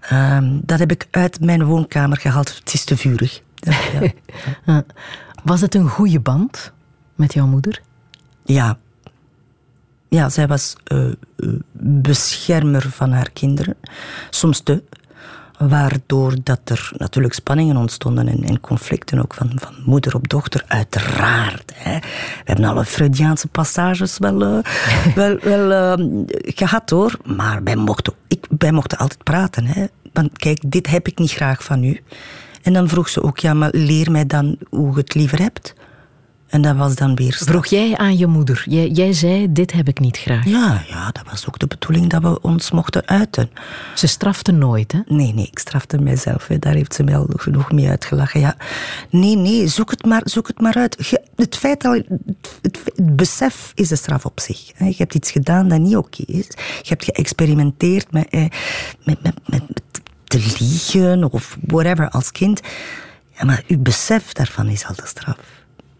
Ehm, 0.00 0.58
dat 0.62 0.78
heb 0.78 0.90
ik 0.90 1.06
uit 1.10 1.40
mijn 1.40 1.64
woonkamer 1.64 2.16
gehaald. 2.16 2.54
Het 2.58 2.74
is 2.74 2.84
te 2.84 2.96
vurig. 2.96 3.42
Ja, 3.54 3.78
ja. 4.00 4.10
Eh, 4.66 4.78
Was 5.44 5.60
het 5.60 5.74
een 5.74 5.88
goede 5.88 6.20
band 6.20 6.72
met 7.14 7.32
jouw 7.34 7.46
moeder? 7.46 7.80
ja. 8.44 8.78
Ja, 10.12 10.28
zij 10.28 10.46
was 10.46 10.74
eh, 10.84 11.06
eh, 11.06 11.14
beschermer 11.82 12.90
van 12.90 13.12
haar 13.12 13.30
kinderen. 13.32 13.76
Soms 14.30 14.60
te. 14.60 14.82
Waardoor 15.68 16.34
dat 16.42 16.60
er 16.64 16.92
natuurlijk 16.96 17.34
spanningen 17.34 17.76
ontstonden 17.76 18.28
en, 18.28 18.44
en 18.44 18.60
conflicten 18.60 19.18
ook 19.18 19.34
van, 19.34 19.52
van 19.54 19.74
moeder 19.84 20.14
op 20.14 20.28
dochter, 20.28 20.64
uiteraard. 20.66 21.72
Hè. 21.74 21.98
We 21.98 22.42
hebben 22.44 22.64
alle 22.64 22.84
Freudiaanse 22.84 23.48
passages 23.48 24.18
wel, 24.18 24.42
eh, 24.42 24.58
wel, 25.14 25.38
wel 25.42 25.72
eh, 25.72 26.06
gehad 26.54 26.90
hoor. 26.90 27.16
Maar 27.24 27.62
wij 27.62 27.76
mochten, 27.76 28.12
ik, 28.28 28.46
wij 28.58 28.72
mochten 28.72 28.98
altijd 28.98 29.24
praten. 29.24 29.66
Hè. 29.66 29.86
Want 30.12 30.38
kijk, 30.38 30.62
dit 30.66 30.86
heb 30.86 31.06
ik 31.06 31.18
niet 31.18 31.32
graag 31.32 31.64
van 31.64 31.84
u. 31.84 32.00
En 32.62 32.72
dan 32.72 32.88
vroeg 32.88 33.08
ze 33.08 33.22
ook, 33.22 33.38
ja, 33.38 33.54
maar 33.54 33.70
leer 33.72 34.10
mij 34.10 34.26
dan 34.26 34.56
hoe 34.70 34.90
je 34.90 35.00
het 35.00 35.14
liever 35.14 35.38
hebt. 35.38 35.74
En 36.50 36.62
dat 36.62 36.76
was 36.76 36.94
dan 36.94 37.14
weer... 37.14 37.36
Vroeg 37.44 37.66
jij 37.66 37.96
aan 37.96 38.16
je 38.18 38.26
moeder? 38.26 38.62
Jij, 38.66 38.88
jij 38.88 39.12
zei, 39.12 39.52
dit 39.52 39.72
heb 39.72 39.88
ik 39.88 39.98
niet 40.00 40.16
graag. 40.16 40.44
Ja, 40.44 40.84
ja, 40.88 41.10
dat 41.10 41.22
was 41.30 41.48
ook 41.48 41.58
de 41.58 41.66
bedoeling 41.66 42.10
dat 42.10 42.22
we 42.22 42.40
ons 42.40 42.70
mochten 42.70 43.06
uiten. 43.08 43.50
Ze 43.94 44.06
strafte 44.06 44.52
nooit, 44.52 44.92
hè? 44.92 44.98
Nee, 45.06 45.34
nee, 45.34 45.46
ik 45.50 45.58
strafte 45.58 45.98
mijzelf. 45.98 46.46
Hè. 46.46 46.58
Daar 46.58 46.74
heeft 46.74 46.94
ze 46.94 47.02
mij 47.02 47.16
al 47.16 47.26
genoeg 47.36 47.72
mee 47.72 47.88
uitgelachen. 47.88 48.40
Ja. 48.40 48.56
Nee, 49.10 49.36
nee, 49.36 49.66
zoek 49.68 49.90
het 49.90 50.04
maar, 50.04 50.20
zoek 50.24 50.46
het 50.48 50.60
maar 50.60 50.74
uit. 50.74 51.06
Je- 51.08 51.22
het, 51.36 51.56
feit 51.56 51.84
al, 51.84 51.92
het, 51.92 52.08
het, 52.62 52.80
het 52.84 53.16
besef 53.16 53.72
is 53.74 53.88
de 53.88 53.96
straf 53.96 54.24
op 54.24 54.40
zich. 54.40 54.70
Hè. 54.74 54.84
Je 54.86 54.94
hebt 54.96 55.14
iets 55.14 55.30
gedaan 55.30 55.68
dat 55.68 55.80
niet 55.80 55.96
oké 55.96 56.22
is. 56.26 56.46
Je 56.82 56.88
hebt 56.88 57.04
geëxperimenteerd 57.04 58.12
met, 58.12 58.26
eh, 58.30 58.40
met, 59.04 59.22
met, 59.22 59.34
met, 59.46 59.62
met 59.68 59.80
te 60.24 60.38
liegen 60.60 61.32
of 61.32 61.56
whatever 61.66 62.08
als 62.10 62.32
kind. 62.32 62.60
Ja, 63.38 63.44
maar 63.44 63.62
uw 63.66 63.78
besef 63.78 64.32
daarvan 64.32 64.68
is 64.68 64.86
al 64.86 64.94
de 64.94 65.06
straf. 65.06 65.36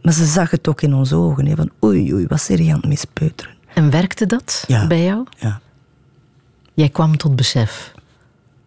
Maar 0.03 0.13
ze 0.13 0.25
zag 0.25 0.51
het 0.51 0.69
ook 0.69 0.83
in 0.83 0.95
onze 0.95 1.17
ogen. 1.17 1.47
Hè, 1.47 1.55
van 1.55 1.71
oei, 1.85 2.15
oei, 2.15 2.27
wat 2.27 2.39
is 2.39 2.49
er 2.49 2.61
aan 2.71 2.77
het 2.81 2.87
mispeuteren. 2.87 3.55
En 3.75 3.91
werkte 3.91 4.27
dat 4.27 4.65
Ja. 4.67 4.87
bij 4.87 5.05
jou? 5.05 5.27
Ja. 5.39 5.61
Jij 6.75 6.89
kwam 6.89 7.17
tot 7.17 7.37
besef. 7.37 7.93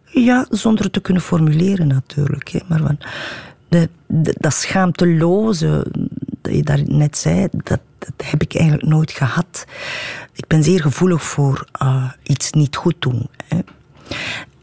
Ja, 0.04 0.46
zonder 0.50 0.84
het 0.84 0.92
te 0.92 1.00
kunnen 1.00 1.22
formuleren 1.22 1.86
natuurlijk. 1.86 2.48
Hè. 2.48 2.58
Maar 2.68 2.80
van, 2.80 2.98
de, 3.68 3.88
de, 4.06 4.34
dat 4.38 4.54
schaamteloze 4.54 5.86
dat 6.42 6.54
je 6.54 6.62
daar 6.62 6.82
net 6.84 7.18
zei, 7.18 7.48
dat, 7.50 7.80
dat 7.98 8.12
heb 8.26 8.42
ik 8.42 8.54
eigenlijk 8.54 8.88
nooit 8.88 9.10
gehad. 9.10 9.64
Ik 10.32 10.46
ben 10.46 10.62
zeer 10.62 10.80
gevoelig 10.80 11.22
voor 11.22 11.66
uh, 11.82 12.10
iets 12.22 12.50
niet 12.52 12.76
goed 12.76 12.94
doen. 12.98 13.28
Hè. 13.48 13.58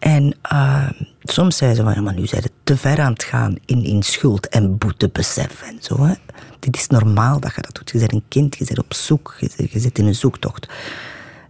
En 0.01 0.35
uh, 0.53 0.89
soms 1.23 1.57
zei 1.57 1.75
ze 1.75 1.83
van, 1.83 1.93
ja, 1.93 2.01
maar 2.01 2.13
nu 2.13 2.27
zijn 2.27 2.41
het 2.41 2.51
te 2.63 2.77
ver 2.77 2.99
aan 2.99 3.13
het 3.13 3.23
gaan 3.23 3.55
in, 3.65 3.83
in 3.83 4.03
schuld 4.03 4.49
en 4.49 4.77
boetebesef 4.77 5.61
en 5.61 5.77
zo. 5.81 6.03
Hè. 6.03 6.13
Dit 6.59 6.75
is 6.75 6.87
normaal 6.87 7.39
dat 7.39 7.55
je 7.55 7.61
dat 7.61 7.75
doet. 7.75 7.89
Je 7.91 7.99
bent 7.99 8.13
een 8.13 8.23
kind, 8.27 8.57
je 8.57 8.65
bent 8.65 8.79
op 8.79 8.93
zoek, 8.93 9.35
je, 9.39 9.67
je 9.71 9.79
zit 9.79 9.97
in 9.97 10.05
een 10.05 10.15
zoektocht. 10.15 10.67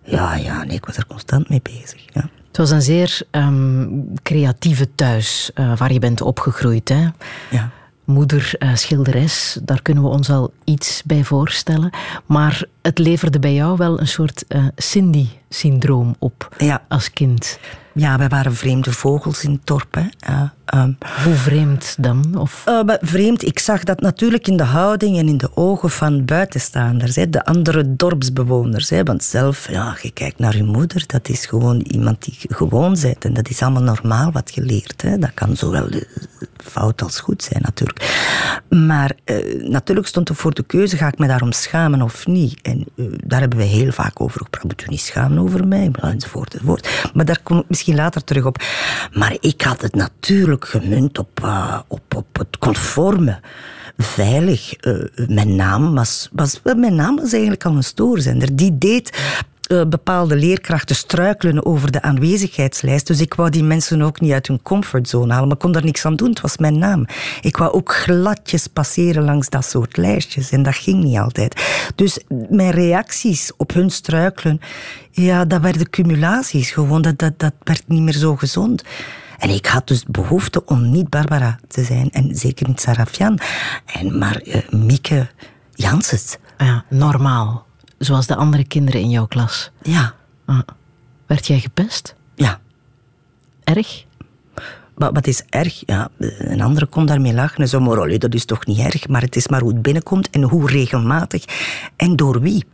Ja, 0.04 0.36
ja, 0.36 0.64
nee, 0.64 0.76
ik 0.76 0.86
was 0.86 0.98
er 0.98 1.08
constant 1.08 1.50
mee 1.50 1.62
bezig. 1.62 2.06
Ja. 2.14 2.30
Het 2.48 2.58
was 2.58 2.70
een 2.70 2.82
zeer 2.82 3.22
um, 3.32 4.14
creatieve 4.24 4.96
thuis 4.96 5.52
uh, 5.56 5.78
waar 5.78 5.94
je 5.94 6.00
bent 6.00 6.22
opgegroeid. 6.22 6.90
Hè? 6.90 7.08
Ja. 7.50 7.70
Moeder 8.06 8.54
uh, 8.60 8.76
schilderes, 8.76 9.60
daar 9.64 9.82
kunnen 9.82 10.04
we 10.04 10.10
ons 10.10 10.30
al 10.30 10.54
iets 10.64 11.02
bij 11.06 11.24
voorstellen. 11.24 11.90
Maar 12.26 12.64
het 12.82 12.98
leverde 12.98 13.40
bij 13.40 13.54
jou 13.54 13.78
wel 13.78 14.00
een 14.00 14.08
soort 14.08 14.46
uh, 14.48 14.66
Cindy-syndroom 15.52 16.16
op 16.20 16.56
ja. 16.58 16.82
als 16.88 17.12
kind. 17.12 17.60
Ja, 17.94 18.18
wij 18.18 18.28
waren 18.28 18.56
vreemde 18.56 18.92
vogels 18.92 19.44
in. 19.44 19.62
Hè. 19.92 20.02
Uh, 20.30 20.42
um, 20.82 20.98
Hoe 21.24 21.34
vreemd 21.34 21.96
dan? 22.00 22.36
Of? 22.38 22.64
Uh, 22.68 22.80
vreemd, 23.02 23.46
ik 23.46 23.60
zag 23.60 23.84
dat 23.84 24.02
natuurlijk 24.02 24.48
in 24.48 24.58
de 24.58 24.64
houding 24.64 25.18
en 25.18 25.28
in 25.28 25.38
de 25.38 25.50
ogen 25.56 25.90
van 25.90 26.26
buitenstaanders, 26.26 27.16
hè, 27.16 27.30
de 27.30 27.46
andere 27.46 27.96
dorpsbewoners. 27.96 28.90
Hè, 28.90 29.04
want 29.04 29.24
zelf, 29.24 29.70
ja, 29.70 29.98
je 30.02 30.12
kijkt 30.12 30.40
naar 30.40 30.56
je 30.56 30.64
moeder, 30.64 31.04
dat 31.08 31.30
is 31.30 31.46
gewoon 31.46 31.80
iemand 31.80 32.24
die 32.24 32.36
gewoon 32.50 32.98
bent. 33.02 33.26
En 33.26 33.34
dat 33.34 33.50
is 33.50 33.62
allemaal 33.62 33.84
normaal 33.84 34.32
wat 34.32 34.54
je 34.54 34.62
leert. 34.62 35.02
Hè. 35.02 35.18
Dat 35.18 35.34
kan 35.34 35.56
zowel 35.56 35.90
fout 36.58 37.02
als 37.02 37.20
goed 37.20 37.44
zijn, 37.44 37.62
natuurlijk. 37.62 38.30
Maar 38.70 39.12
uh, 39.26 39.70
natuurlijk 39.70 40.08
stond 40.08 40.30
er 40.30 40.36
voor 40.36 40.54
de 40.54 40.64
keuze, 40.64 40.98
ga 40.98 41.08
ik 41.08 41.18
me 41.18 41.28
daarom 41.28 41.52
schamen 41.52 42.02
of 42.02 42.28
niet? 42.28 42.62
En 42.62 42.86
daar 43.26 43.40
hebben 43.40 43.60
we 43.60 43.66
heel 43.66 43.92
vaak 43.92 44.22
over 44.22 44.42
gepraat. 44.44 44.64
Moet 44.64 44.84
u 44.84 44.86
niet 44.90 45.02
schamen 45.02 45.40
over 45.42 45.68
mij? 45.68 45.92
Enzovoort, 46.02 46.54
enzovoort. 46.54 47.10
Maar 47.14 47.26
daar 47.26 47.40
kom 47.44 47.58
ik 47.60 47.66
misschien 47.68 47.96
later 47.96 48.24
terug 48.24 48.46
op. 48.46 48.64
Maar 49.14 49.38
ik 49.40 49.62
had 49.62 49.82
het 49.82 49.96
natuurlijk 49.96 50.66
gemunt 50.66 51.20
op, 51.20 51.40
uh, 51.44 51.80
op, 51.88 52.16
op 52.16 52.38
het 52.38 52.58
conforme. 52.58 53.40
Veilig. 53.98 54.86
Uh, 54.86 55.28
mijn, 55.28 55.56
naam 55.56 55.96
was, 55.96 56.30
was, 56.32 56.60
mijn 56.64 56.96
naam 56.96 57.16
was 57.16 57.32
eigenlijk 57.32 57.66
al 57.66 57.76
een 57.76 57.84
stoorzender. 57.84 58.56
Die 58.56 58.78
deed 58.78 59.20
uh, 59.72 59.86
bepaalde 59.86 60.36
leerkrachten 60.36 60.96
struikelen 60.96 61.66
over 61.66 61.92
de 61.92 62.02
aanwezigheidslijst. 62.02 63.08
Dus 63.08 63.22
ik 63.22 63.34
wou 63.34 63.50
die 63.50 63.64
mensen 63.64 64.02
ook 64.02 64.20
niet 64.20 64.32
uit 64.32 64.48
hun 64.48 64.62
comfortzone 64.62 65.32
halen. 65.32 65.48
Maar 65.48 65.56
ik 65.56 65.64
kon 65.64 65.72
daar 65.72 65.84
niks 65.84 66.06
aan 66.06 66.16
doen. 66.16 66.30
Het 66.30 66.42
was 66.42 66.58
mijn 66.58 66.78
naam. 66.78 67.06
Ik 67.42 67.58
wou 67.58 67.72
ook 67.72 67.94
gladjes 67.94 68.68
passeren 68.68 69.24
langs 69.24 69.50
dat 69.50 69.66
soort 69.66 69.98
lijstjes. 69.98 70.52
En 70.52 70.64
dat 70.64 70.76
ging 70.76 71.04
niet 71.04 71.18
altijd. 71.18 71.62
Dus 71.96 72.20
mijn 72.50 72.72
reacties 72.72 73.52
op 73.58 73.74
hun 73.74 73.90
struikelen, 73.90 74.60
ja, 75.12 75.46
dat 75.46 75.62
werden 75.62 75.90
cumulaties. 75.90 76.72
Gewoon, 76.72 77.02
dat, 77.02 77.20
dat, 77.20 77.40
dat 77.40 77.54
werd 77.64 77.84
niet 77.88 78.02
meer 78.02 78.14
zo 78.14 78.36
gezond. 78.36 78.84
En 79.38 79.50
ik 79.50 79.66
had 79.66 79.88
dus 79.88 80.04
behoefte 80.06 80.66
om 80.66 80.92
niet 80.92 81.10
Barbara 81.10 81.60
te 81.68 81.84
zijn. 81.84 82.10
En 82.12 82.36
zeker 82.36 82.68
niet 82.68 82.82
Sarafian. 82.82 83.40
En 83.86 84.18
maar 84.18 84.42
uh, 84.44 84.70
Mieke 84.70 85.30
Janssens. 85.74 86.38
Ja, 86.58 86.86
normaal. 86.90 87.70
Zoals 88.02 88.28
de 88.28 88.36
andere 88.36 88.64
kinderen 88.64 89.02
in 89.02 89.10
jouw 89.10 89.26
klas. 89.26 89.72
Ja. 89.82 90.14
Ah. 90.46 90.60
Werd 91.26 91.48
jij 91.48 91.60
gepest? 91.60 92.16
Ja. 92.36 92.60
Erg? 93.64 94.06
Maar 94.96 95.12
wat 95.12 95.28
is 95.28 95.44
erg? 95.50 95.84
Ja, 95.86 96.10
een 96.18 96.62
andere 96.62 96.86
kon 96.86 97.06
daarmee 97.06 97.34
lachen. 97.34 97.62
En 97.62 97.68
zo, 97.68 97.80
maar 97.80 98.20
dat 98.20 98.34
is 98.34 98.46
toch 98.46 98.66
niet 98.66 98.80
erg. 98.80 99.08
Maar 99.08 99.22
het 99.22 99.36
is 99.36 99.48
maar 99.48 99.62
hoe 99.62 99.72
het 99.72 99.82
binnenkomt 99.82 100.30
en 100.30 100.42
hoe 100.42 100.68
regelmatig. 100.68 101.46
En 101.96 102.16
door 102.16 102.42
wie. 102.42 102.66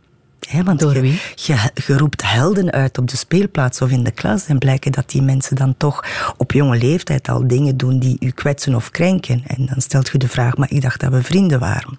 He, 0.48 0.62
want 0.62 0.80
Door 0.80 1.00
wie? 1.00 1.12
Je, 1.12 1.52
je, 1.52 1.70
je, 1.86 1.98
roept 1.98 2.22
helden 2.30 2.70
uit 2.70 2.98
op 2.98 3.08
de 3.08 3.16
speelplaats 3.16 3.80
of 3.80 3.90
in 3.90 4.04
de 4.04 4.10
klas 4.10 4.46
en 4.46 4.58
blijken 4.58 4.92
dat 4.92 5.10
die 5.10 5.22
mensen 5.22 5.56
dan 5.56 5.76
toch 5.76 6.04
op 6.36 6.52
jonge 6.52 6.78
leeftijd 6.78 7.28
al 7.28 7.46
dingen 7.46 7.76
doen 7.76 7.98
die 7.98 8.16
u 8.20 8.30
kwetsen 8.30 8.74
of 8.74 8.90
krenken. 8.90 9.42
En 9.46 9.66
dan 9.66 9.80
stelt 9.80 10.08
je 10.08 10.18
de 10.18 10.28
vraag, 10.28 10.56
maar 10.56 10.70
ik 10.70 10.82
dacht 10.82 11.00
dat 11.00 11.12
we 11.12 11.22
vrienden 11.22 11.58
waren. 11.58 11.98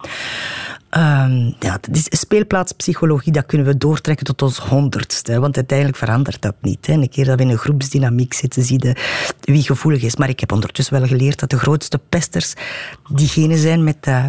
Um, 0.97 1.55
ja, 1.59 1.77
het 1.81 1.89
is 1.91 2.19
speelplaatspsychologie, 2.19 3.31
dat 3.31 3.45
kunnen 3.45 3.67
we 3.67 3.77
doortrekken 3.77 4.25
tot 4.25 4.41
ons 4.41 4.57
honderdste. 4.57 5.39
Want 5.39 5.55
uiteindelijk 5.55 5.97
verandert 5.97 6.41
dat 6.41 6.55
niet. 6.61 6.87
Hè. 6.87 6.93
Een 6.93 7.09
keer 7.09 7.25
dat 7.25 7.37
we 7.37 7.43
in 7.43 7.49
een 7.49 7.57
groepsdynamiek 7.57 8.33
zitten, 8.33 8.63
zie 8.63 8.83
je 8.85 8.95
wie 9.41 9.63
gevoelig 9.63 10.01
is. 10.01 10.15
Maar 10.15 10.29
ik 10.29 10.39
heb 10.39 10.51
ondertussen 10.51 10.99
wel 10.99 11.07
geleerd 11.07 11.39
dat 11.39 11.49
de 11.49 11.59
grootste 11.59 11.99
pesters 12.09 12.53
diegenen 13.09 13.57
zijn 13.57 13.83
met... 13.83 14.07
Uh, 14.07 14.25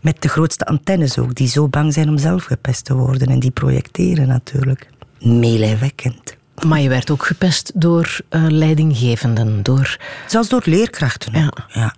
met 0.00 0.22
de 0.22 0.28
grootste 0.28 0.64
antennes 0.64 1.18
ook, 1.18 1.34
die 1.34 1.48
zo 1.48 1.68
bang 1.68 1.92
zijn 1.92 2.08
om 2.08 2.18
zelf 2.18 2.44
gepest 2.44 2.84
te 2.84 2.94
worden. 2.94 3.28
En 3.28 3.38
die 3.38 3.50
projecteren 3.50 4.28
natuurlijk. 4.28 4.88
Meelijwekkend. 5.18 6.36
Maar 6.66 6.80
je 6.80 6.88
werd 6.88 7.10
ook 7.10 7.26
gepest 7.26 7.72
door 7.74 8.20
uh, 8.30 8.44
leidinggevenden, 8.48 9.62
door... 9.62 9.98
Zelfs 10.26 10.48
door 10.48 10.62
leerkrachten 10.64 11.32
ja. 11.32 11.52
ja. 11.68 11.94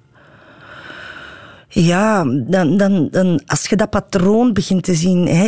Ja, 1.75 2.25
dan, 2.25 2.77
dan, 2.77 3.09
dan, 3.11 3.43
als 3.47 3.67
je 3.67 3.77
dat 3.77 3.91
patroon 3.91 4.53
begint 4.53 4.83
te 4.83 4.95
zien... 4.95 5.27
Hè, 5.27 5.47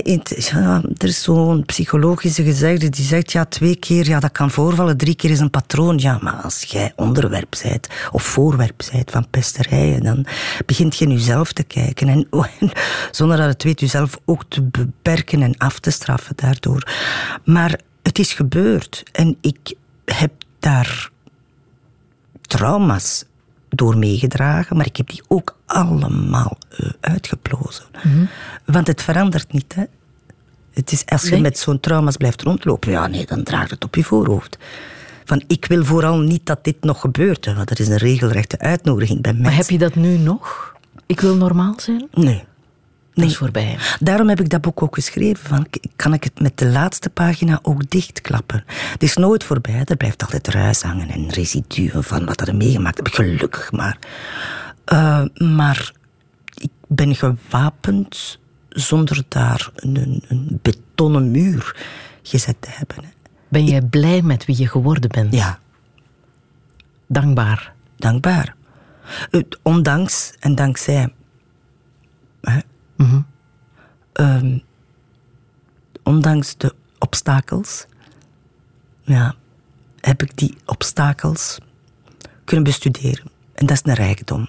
er 0.97 1.09
is 1.09 1.23
zo'n 1.23 1.65
psychologische 1.65 2.43
gezegde 2.43 2.89
die 2.89 3.05
zegt... 3.05 3.33
Ja, 3.33 3.45
twee 3.45 3.77
keer, 3.77 4.09
ja, 4.09 4.21
dat 4.21 4.33
kan 4.33 4.51
voorvallen. 4.51 4.97
Drie 4.97 5.15
keer 5.15 5.31
is 5.31 5.41
een 5.41 5.51
patroon. 5.51 5.99
Ja, 5.99 6.19
maar 6.23 6.33
als 6.33 6.63
jij 6.63 6.93
onderwerp 6.97 7.57
bent 7.63 7.89
of 8.13 8.23
voorwerp 8.23 8.83
bent 8.93 9.11
van 9.11 9.27
pesterijen... 9.31 10.03
dan 10.03 10.27
begint 10.67 10.97
je 10.97 11.07
nu 11.07 11.19
zelf 11.19 11.53
te 11.53 11.63
kijken. 11.63 12.09
En, 12.09 12.27
en 12.31 12.71
zonder 13.11 13.37
dat 13.37 13.47
het 13.47 13.63
weet, 13.63 13.81
jezelf 13.81 14.19
ook 14.25 14.45
te 14.49 14.63
beperken 14.63 15.43
en 15.43 15.57
af 15.57 15.79
te 15.79 15.91
straffen 15.91 16.37
daardoor. 16.37 16.93
Maar 17.45 17.81
het 18.03 18.19
is 18.19 18.33
gebeurd. 18.33 19.03
En 19.13 19.37
ik 19.41 19.75
heb 20.05 20.33
daar 20.59 21.11
trauma's 22.41 23.25
door 23.75 23.97
meegedragen, 23.99 24.77
maar 24.77 24.87
ik 24.87 24.97
heb 24.97 25.11
die 25.11 25.23
ook 25.29 25.57
allemaal 25.67 26.59
uh, 26.81 26.91
uitgeplozen. 27.01 27.85
Mhm. 27.93 28.09
Mm 28.09 28.15
-hmm. 28.15 28.29
Want 28.65 28.87
het 28.87 29.03
verandert 29.03 29.53
niet. 29.53 29.75
Hè? 29.75 29.85
Het 30.73 30.93
is 30.93 31.07
als 31.07 31.23
je 31.23 31.31
Nee. 31.31 31.41
met 31.41 31.59
zo'n 31.59 31.81
trauma's 31.81 32.17
blijft 32.17 32.43
rondlopen, 32.43 32.91
ja, 32.91 33.07
nee, 33.07 33.27
dan 33.27 33.43
draagt 33.43 33.71
het 33.71 33.85
op 33.85 33.95
je 33.95 34.05
voorhoofd. 34.05 34.59
Van 35.25 35.43
ik 35.47 35.65
wil 35.65 35.85
vooral 35.85 36.19
niet 36.19 36.47
dat 36.47 36.65
dit 36.65 36.77
nog 36.81 37.01
gebeurt, 37.01 37.45
hè, 37.45 37.55
want 37.55 37.69
dat 37.69 37.79
is 37.79 37.89
een 37.89 37.97
regelrechte 37.97 38.59
uitnodiging 38.59 39.21
bij 39.23 39.33
mensen. 39.33 39.51
Maar 39.51 39.61
heb 39.61 39.71
je 39.71 39.79
dat 39.79 39.95
nu 39.95 40.19
nog? 40.19 40.73
Ik 41.07 41.21
wil 41.21 41.37
normaal 41.37 41.75
zijn? 41.77 42.09
Nee. 42.13 42.45
Dat 43.15 43.25
is 43.25 43.37
voorbij. 43.37 43.79
Daarom 44.01 44.29
heb 44.29 44.41
ik 44.41 44.49
dat 44.49 44.61
boek 44.61 44.83
ook 44.83 44.95
geschreven. 44.95 45.49
Van, 45.49 45.67
kan 45.97 46.13
ik 46.13 46.25
het 46.25 46.41
met 46.41 46.59
de 46.59 46.67
laatste 46.67 47.11
pagina 47.11 47.59
ook 47.63 47.91
dichtklappen? 47.91 48.65
Het 48.67 49.03
is 49.03 49.17
nooit 49.17 49.45
voorbij. 49.45 49.83
Er 49.85 49.97
blijft 49.97 50.23
altijd 50.23 50.49
ruis 50.49 50.83
hangen 50.83 51.09
en 51.09 51.29
residuen 51.29 52.05
van 52.05 52.25
wat 52.25 52.49
er 52.49 52.57
meegemaakt 52.57 52.97
heb. 52.97 53.09
Gelukkig 53.09 53.73
maar. 53.73 53.99
Uh, 54.93 55.25
maar 55.35 55.93
ik 56.55 56.71
ben 56.87 57.15
gewapend 57.15 58.39
zonder 58.69 59.23
daar 59.29 59.71
een, 59.75 60.23
een 60.29 60.59
betonnen 60.63 61.31
muur 61.31 61.77
gezet 62.23 62.57
te 62.61 62.69
hebben. 62.71 63.13
Ben 63.49 63.65
jij 63.65 63.83
blij 63.83 64.23
met 64.23 64.45
wie 64.45 64.59
je 64.59 64.69
geworden 64.69 65.11
bent? 65.11 65.35
Ja. 65.35 65.59
Dankbaar? 67.07 67.73
Dankbaar. 67.97 68.55
Uh, 69.31 69.43
ondanks 69.63 70.33
en 70.41 70.55
dankzij... 70.55 71.13
Hè, 72.41 72.59
-hmm. 72.97 73.27
um, 74.13 74.63
ondanks 76.03 76.57
de 76.57 76.75
obstakels, 76.99 77.87
ja, 79.03 79.35
heb 80.01 80.23
ik 80.23 80.37
die 80.37 80.57
obstakels 80.67 81.59
kunnen 82.45 82.65
bestuderen. 82.65 83.31
En 83.55 83.67
dat 83.67 83.77
is 83.77 83.83
een 83.85 83.95
rijkdom. 83.95 84.49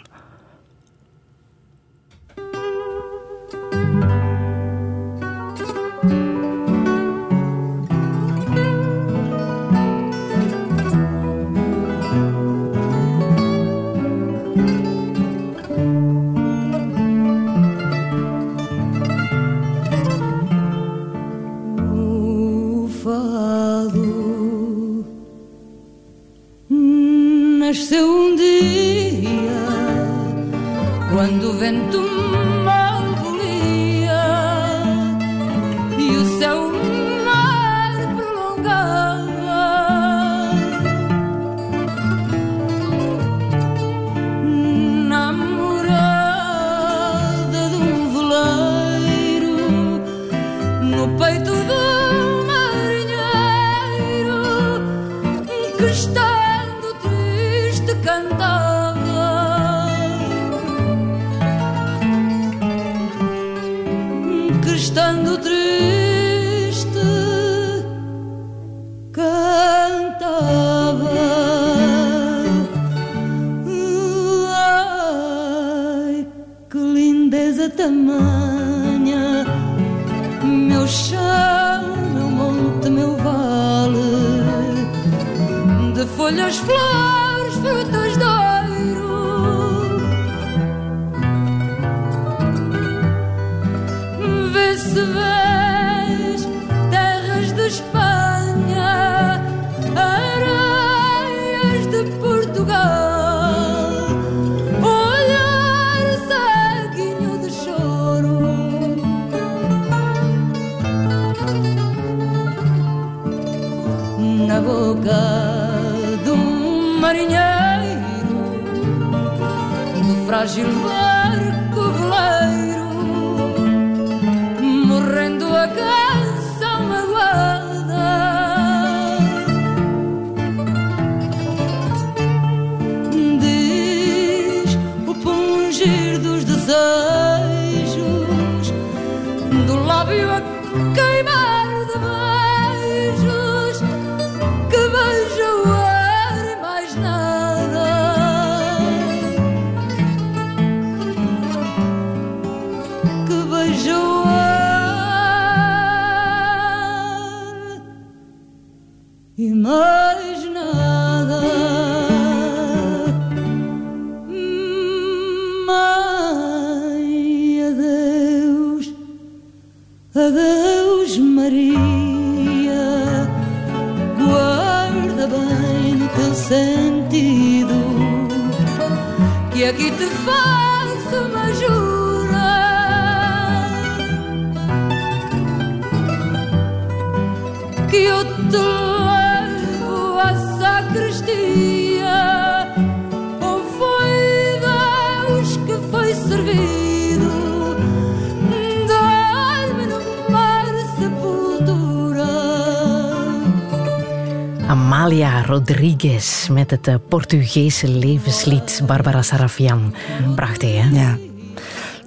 Rodriguez 205.65 206.47
met 206.47 206.71
het 206.71 206.87
eh, 206.87 206.95
Portugese 207.09 207.87
levenslied 207.87 208.81
Barbara 208.85 209.21
Sarafian. 209.21 209.95
Prachtig, 210.35 210.81
hè? 210.81 210.89
Ja. 210.99 211.17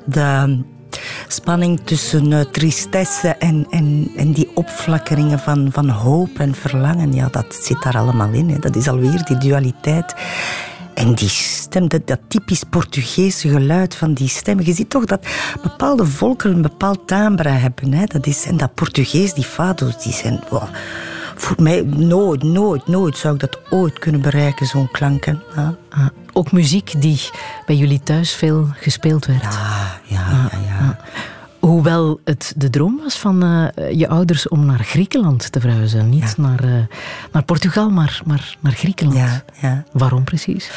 De 0.05 0.59
spanning 1.29 1.81
tussen 1.85 2.33
eh, 2.33 2.40
tristesse 2.40 3.29
en, 3.29 3.66
en, 3.71 4.11
en 4.16 4.33
die 4.33 4.51
opflakkeringen 4.55 5.38
van, 5.38 5.68
van 5.73 5.88
hoop 5.88 6.38
en 6.38 6.55
verlangen, 6.55 7.12
ja, 7.12 7.29
dat 7.31 7.59
zit 7.62 7.83
daar 7.83 7.97
allemaal 7.97 8.33
in. 8.33 8.49
Hè. 8.49 8.59
Dat 8.59 8.77
is 8.77 8.88
alweer 8.88 9.25
die 9.25 9.38
dualiteit. 9.38 10.14
En 10.94 11.14
die 11.14 11.29
stem, 11.29 11.88
dat, 11.88 12.07
dat 12.07 12.21
typisch 12.29 12.62
Portugese 12.71 13.49
geluid 13.49 13.94
van 13.94 14.14
die 14.14 14.29
stem. 14.29 14.61
Je 14.61 14.73
ziet 14.73 14.90
toch 14.90 15.05
dat 15.05 15.27
bepaalde 15.62 16.07
volkeren 16.07 16.57
een 16.57 16.62
bepaald 16.62 17.07
timbre 17.07 17.49
hebben. 17.49 17.92
Hè. 17.92 18.05
Dat 18.05 18.27
is, 18.27 18.44
en 18.44 18.57
dat 18.57 18.75
Portugees, 18.75 19.35
die 19.35 19.44
fado's, 19.44 20.03
die 20.03 20.12
zijn... 20.12 20.40
voor 21.40 21.62
mij 21.62 21.83
nooit, 21.83 22.42
nooit, 22.42 22.87
nooit 22.87 23.16
zou 23.16 23.35
ik 23.35 23.40
dat 23.40 23.59
ooit 23.70 23.98
kunnen 23.98 24.20
bereiken, 24.20 24.66
zo'n 24.66 24.90
klanken. 24.90 25.42
Ja. 25.57 25.74
Ah, 25.88 26.07
ook 26.33 26.53
muziek 26.53 27.01
die 27.01 27.20
bij 27.66 27.77
jullie 27.77 28.01
thuis 28.03 28.33
veel 28.33 28.68
gespeeld 28.72 29.27
werd. 29.27 29.44
Ah, 29.44 29.90
ja, 30.05 30.31
ja, 30.31 30.59
ja. 30.66 30.98
Hoewel 31.59 32.20
het 32.24 32.53
de 32.57 32.70
droom 32.70 33.01
was 33.03 33.18
van 33.18 33.42
eh, 33.42 33.90
je 33.98 34.09
ouders 34.09 34.48
om 34.48 34.66
naar 34.66 34.85
Griekenland 34.85 35.53
te 35.53 35.61
verhuizen. 35.61 36.09
Niet 36.09 36.37
naar, 36.37 36.64
eh, 36.64 36.70
naar 37.33 37.42
Portugal, 37.42 37.90
maar, 37.90 38.20
maar 38.24 38.57
naar 38.61 38.72
Griekenland. 38.72 39.18
Ja, 39.18 39.42
ja. 39.61 39.85
Waarom 39.92 40.24
precies? 40.24 40.70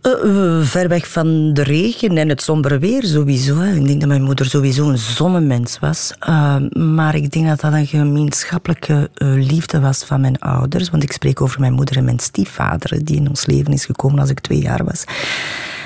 Eh, 0.00 0.12
eh, 0.12 0.64
ver 0.64 0.88
weg 0.88 1.08
van 1.08 1.52
de 1.52 1.62
regen 1.62 2.18
en 2.18 2.28
het 2.28 2.42
sombere 2.42 2.78
weer 2.78 3.04
sowieso. 3.04 3.60
Ik 3.60 3.86
denk 3.86 4.00
dat 4.00 4.08
mijn 4.08 4.22
moeder 4.22 4.46
sowieso 4.46 4.88
een 4.88 4.98
zonnemens 4.98 5.78
was. 5.78 6.12
Eh, 6.18 6.56
maar 6.72 7.14
ik 7.14 7.30
denk 7.30 7.46
dat 7.46 7.60
dat 7.60 7.72
een 7.72 7.86
gemeenschappelijke 7.86 9.10
liefde 9.18 9.80
was 9.80 10.04
van 10.04 10.20
mijn 10.20 10.38
ouders. 10.38 10.90
Want 10.90 11.02
ik 11.02 11.12
spreek 11.12 11.40
over 11.40 11.60
mijn 11.60 11.72
moeder 11.72 11.96
en 11.96 12.04
mijn 12.04 12.18
stiefvader, 12.18 13.04
die 13.04 13.16
in 13.16 13.28
ons 13.28 13.46
leven 13.46 13.72
is 13.72 13.84
gekomen 13.84 14.18
als 14.18 14.30
ik 14.30 14.40
twee 14.40 14.60
jaar 14.62 14.84
was. 14.84 15.04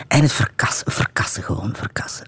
En 0.08 0.22
het 0.22 0.32
verkassen, 0.32 0.92
verkassen 0.92 1.42
gewoon, 1.42 1.72
verkassen. 1.76 2.26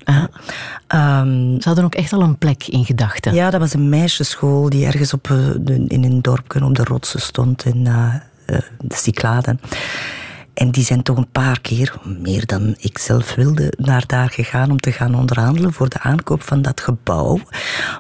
Ehm, 0.87 1.61
Ze 1.61 1.63
hadden 1.65 1.85
ook 1.85 1.95
echt 1.95 2.13
al 2.13 2.23
een 2.23 2.39
plek 2.39 2.67
in 2.67 2.85
gedachten. 2.85 3.35
ja, 3.35 3.51
dat 3.51 3.61
was 3.61 3.75
een 3.75 3.89
meisjesschool 3.89 4.71
die 4.71 4.87
ergens 4.87 5.13
op, 5.13 5.29
in 5.67 6.05
een 6.05 6.23
dorpje 6.23 6.65
op 6.65 6.75
de 6.75 6.85
rotsen 6.85 7.21
stond 7.21 7.65
in 7.65 7.85
de 7.85 8.63
Cycladen. 8.89 9.61
En 10.55 10.71
die 10.71 10.85
zijn 10.85 11.03
toch 11.03 11.17
een 11.17 11.31
paar 11.33 11.61
keer, 11.61 11.95
meer 12.19 12.47
dan 12.47 12.75
ik 12.79 12.99
zelf 12.99 13.35
wilde, 13.35 13.73
naar 13.77 14.05
daar 14.07 14.31
gegaan 14.31 14.71
om 14.71 14.81
te 14.81 14.93
gaan 14.93 15.15
onderhandelen 15.15 15.73
voor 15.73 15.89
de 15.89 16.01
aankoop 16.01 16.43
van 16.43 16.63
dat 16.63 16.81
gebouw. 16.81 17.41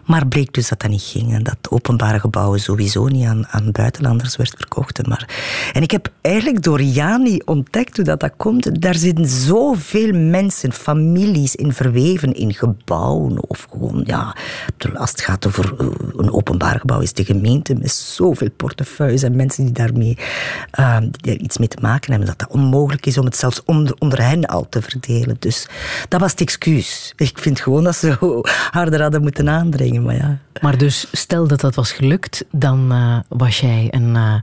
Maar 0.07 0.27
bleek 0.27 0.55
dus 0.55 0.69
dat 0.69 0.81
dat 0.81 0.91
niet 0.91 1.03
ging 1.03 1.35
en 1.35 1.43
dat 1.43 1.57
openbare 1.71 2.21
gebouwen 2.21 2.61
sowieso 2.61 3.07
niet 3.07 3.27
aan, 3.27 3.47
aan 3.47 3.73
buitenlanders 3.73 4.37
werd 4.37 4.55
verkocht. 4.57 5.07
Maar, 5.07 5.29
en 5.73 5.83
ik 5.83 5.91
heb 5.91 6.09
eigenlijk 6.21 6.62
door 6.62 6.83
Jani 6.83 7.41
ontdekt 7.45 7.97
hoe 7.97 8.05
dat, 8.05 8.21
dat 8.21 8.33
komt. 8.37 8.83
Daar 8.83 8.95
zitten 8.95 9.27
zoveel 9.27 10.12
mensen, 10.12 10.73
families 10.73 11.55
in 11.55 11.73
verweven 11.73 12.35
in 12.35 12.55
gebouwen. 12.55 13.49
Of 13.49 13.67
gewoon, 13.71 14.03
ja, 14.07 14.37
als 14.95 15.11
het 15.11 15.21
gaat 15.21 15.47
over 15.47 15.75
eh, 15.79 15.87
een 16.17 16.33
openbaar 16.33 16.81
gebouw, 16.81 17.01
is 17.01 17.12
de 17.12 17.25
gemeente 17.25 17.75
met 17.75 17.93
zoveel 17.93 18.51
portefeuilles 18.57 19.23
en 19.23 19.37
mensen 19.37 19.65
die 19.65 19.73
daarmee 19.73 20.19
eh, 20.71 20.99
die 21.01 21.11
daar 21.21 21.35
iets 21.35 21.59
mee 21.59 21.69
te 21.69 21.79
maken 21.81 22.11
hebben, 22.11 22.29
dat 22.29 22.41
dat 22.42 22.61
onmogelijk 22.61 23.07
is 23.07 23.18
om 23.18 23.24
het 23.24 23.37
zelfs 23.37 23.64
onder, 23.64 23.94
onder 23.98 24.22
hen 24.26 24.44
al 24.46 24.68
te 24.68 24.83
verdelen. 24.83 25.37
Dus 25.38 25.66
dat 26.09 26.20
was 26.20 26.31
het 26.31 26.40
excuus. 26.40 27.12
Ik 27.16 27.38
vind 27.38 27.61
gewoon 27.61 27.85
dat 27.85 27.96
ze 27.96 28.40
harder 28.78 29.02
hadden 29.02 29.22
moeten 29.22 29.48
aandringen, 29.48 30.02
maar 30.02 30.14
ja. 30.14 30.38
Maar 30.61 30.78
dus 30.78 31.07
stel 31.12 31.46
dat 31.46 31.61
dat 31.61 31.74
was 31.74 31.92
gelukt, 31.92 32.44
dan 32.50 32.92
eh, 32.92 33.18
was 33.28 33.61
jij 33.61 33.88
een, 33.90 34.16
eh, 34.16 34.35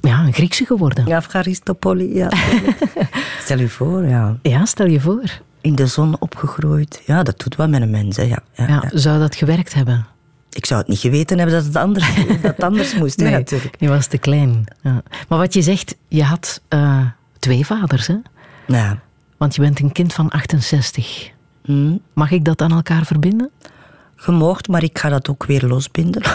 ja, 0.00 0.18
een 0.24 0.32
Griekse 0.32 0.64
geworden. 0.66 1.06
Ja, 1.06 1.22
Aristopoli, 1.32 2.14
ja. 2.14 2.28
Stel 3.44 3.58
je 3.58 3.68
voor, 3.68 4.06
ja. 4.06 4.36
Ja, 4.42 4.64
stel 4.64 4.86
je 4.86 5.00
voor. 5.00 5.40
In 5.60 5.74
de 5.74 5.86
zon 5.86 6.16
opgegroeid. 6.20 7.02
Ja, 7.06 7.22
dat 7.22 7.40
doet 7.40 7.56
wat 7.56 7.68
met 7.68 7.82
een 7.82 7.90
mens, 7.90 8.16
hè. 8.16 8.22
Ja, 8.22 8.38
ja, 8.52 8.66
Ja, 8.66 8.82
ja. 8.90 8.98
zou 8.98 9.18
dat 9.18 9.34
gewerkt 9.34 9.74
hebben? 9.74 10.06
Ik 10.50 10.66
zou 10.66 10.80
het 10.80 10.88
niet 10.88 10.98
geweten 10.98 11.38
hebben 11.38 11.56
dat 11.56 11.64
het 11.64 11.76
anders, 11.76 12.14
dat 12.42 12.42
het 12.42 12.62
anders 12.62 12.94
moest, 12.94 13.20
hè, 13.20 13.30
natuurlijk. 13.30 13.74
je 13.78 13.88
was 13.88 14.06
te 14.06 14.18
klein. 14.18 14.64
Ja. 14.82 15.02
Maar 15.28 15.38
wat 15.38 15.54
je 15.54 15.62
zegt, 15.62 15.96
je 16.08 16.22
had 16.22 16.60
eh, 16.68 17.06
twee 17.38 17.66
vaders, 17.66 18.06
hè? 18.06 18.16
Ja. 18.66 18.98
Want 19.36 19.54
je 19.54 19.60
bent 19.60 19.80
een 19.80 19.92
kind 19.92 20.12
van 20.12 20.28
68. 20.28 21.30
Hm. 21.64 21.96
Mag 22.12 22.30
ik 22.30 22.44
dat 22.44 22.62
aan 22.62 22.72
elkaar 22.72 23.04
verbinden? 23.06 23.50
Gemocht, 24.20 24.68
maar 24.68 24.82
ik 24.82 24.98
ga 24.98 25.08
dat 25.08 25.28
ook 25.28 25.44
weer 25.44 25.66
losbinden. 25.66 26.22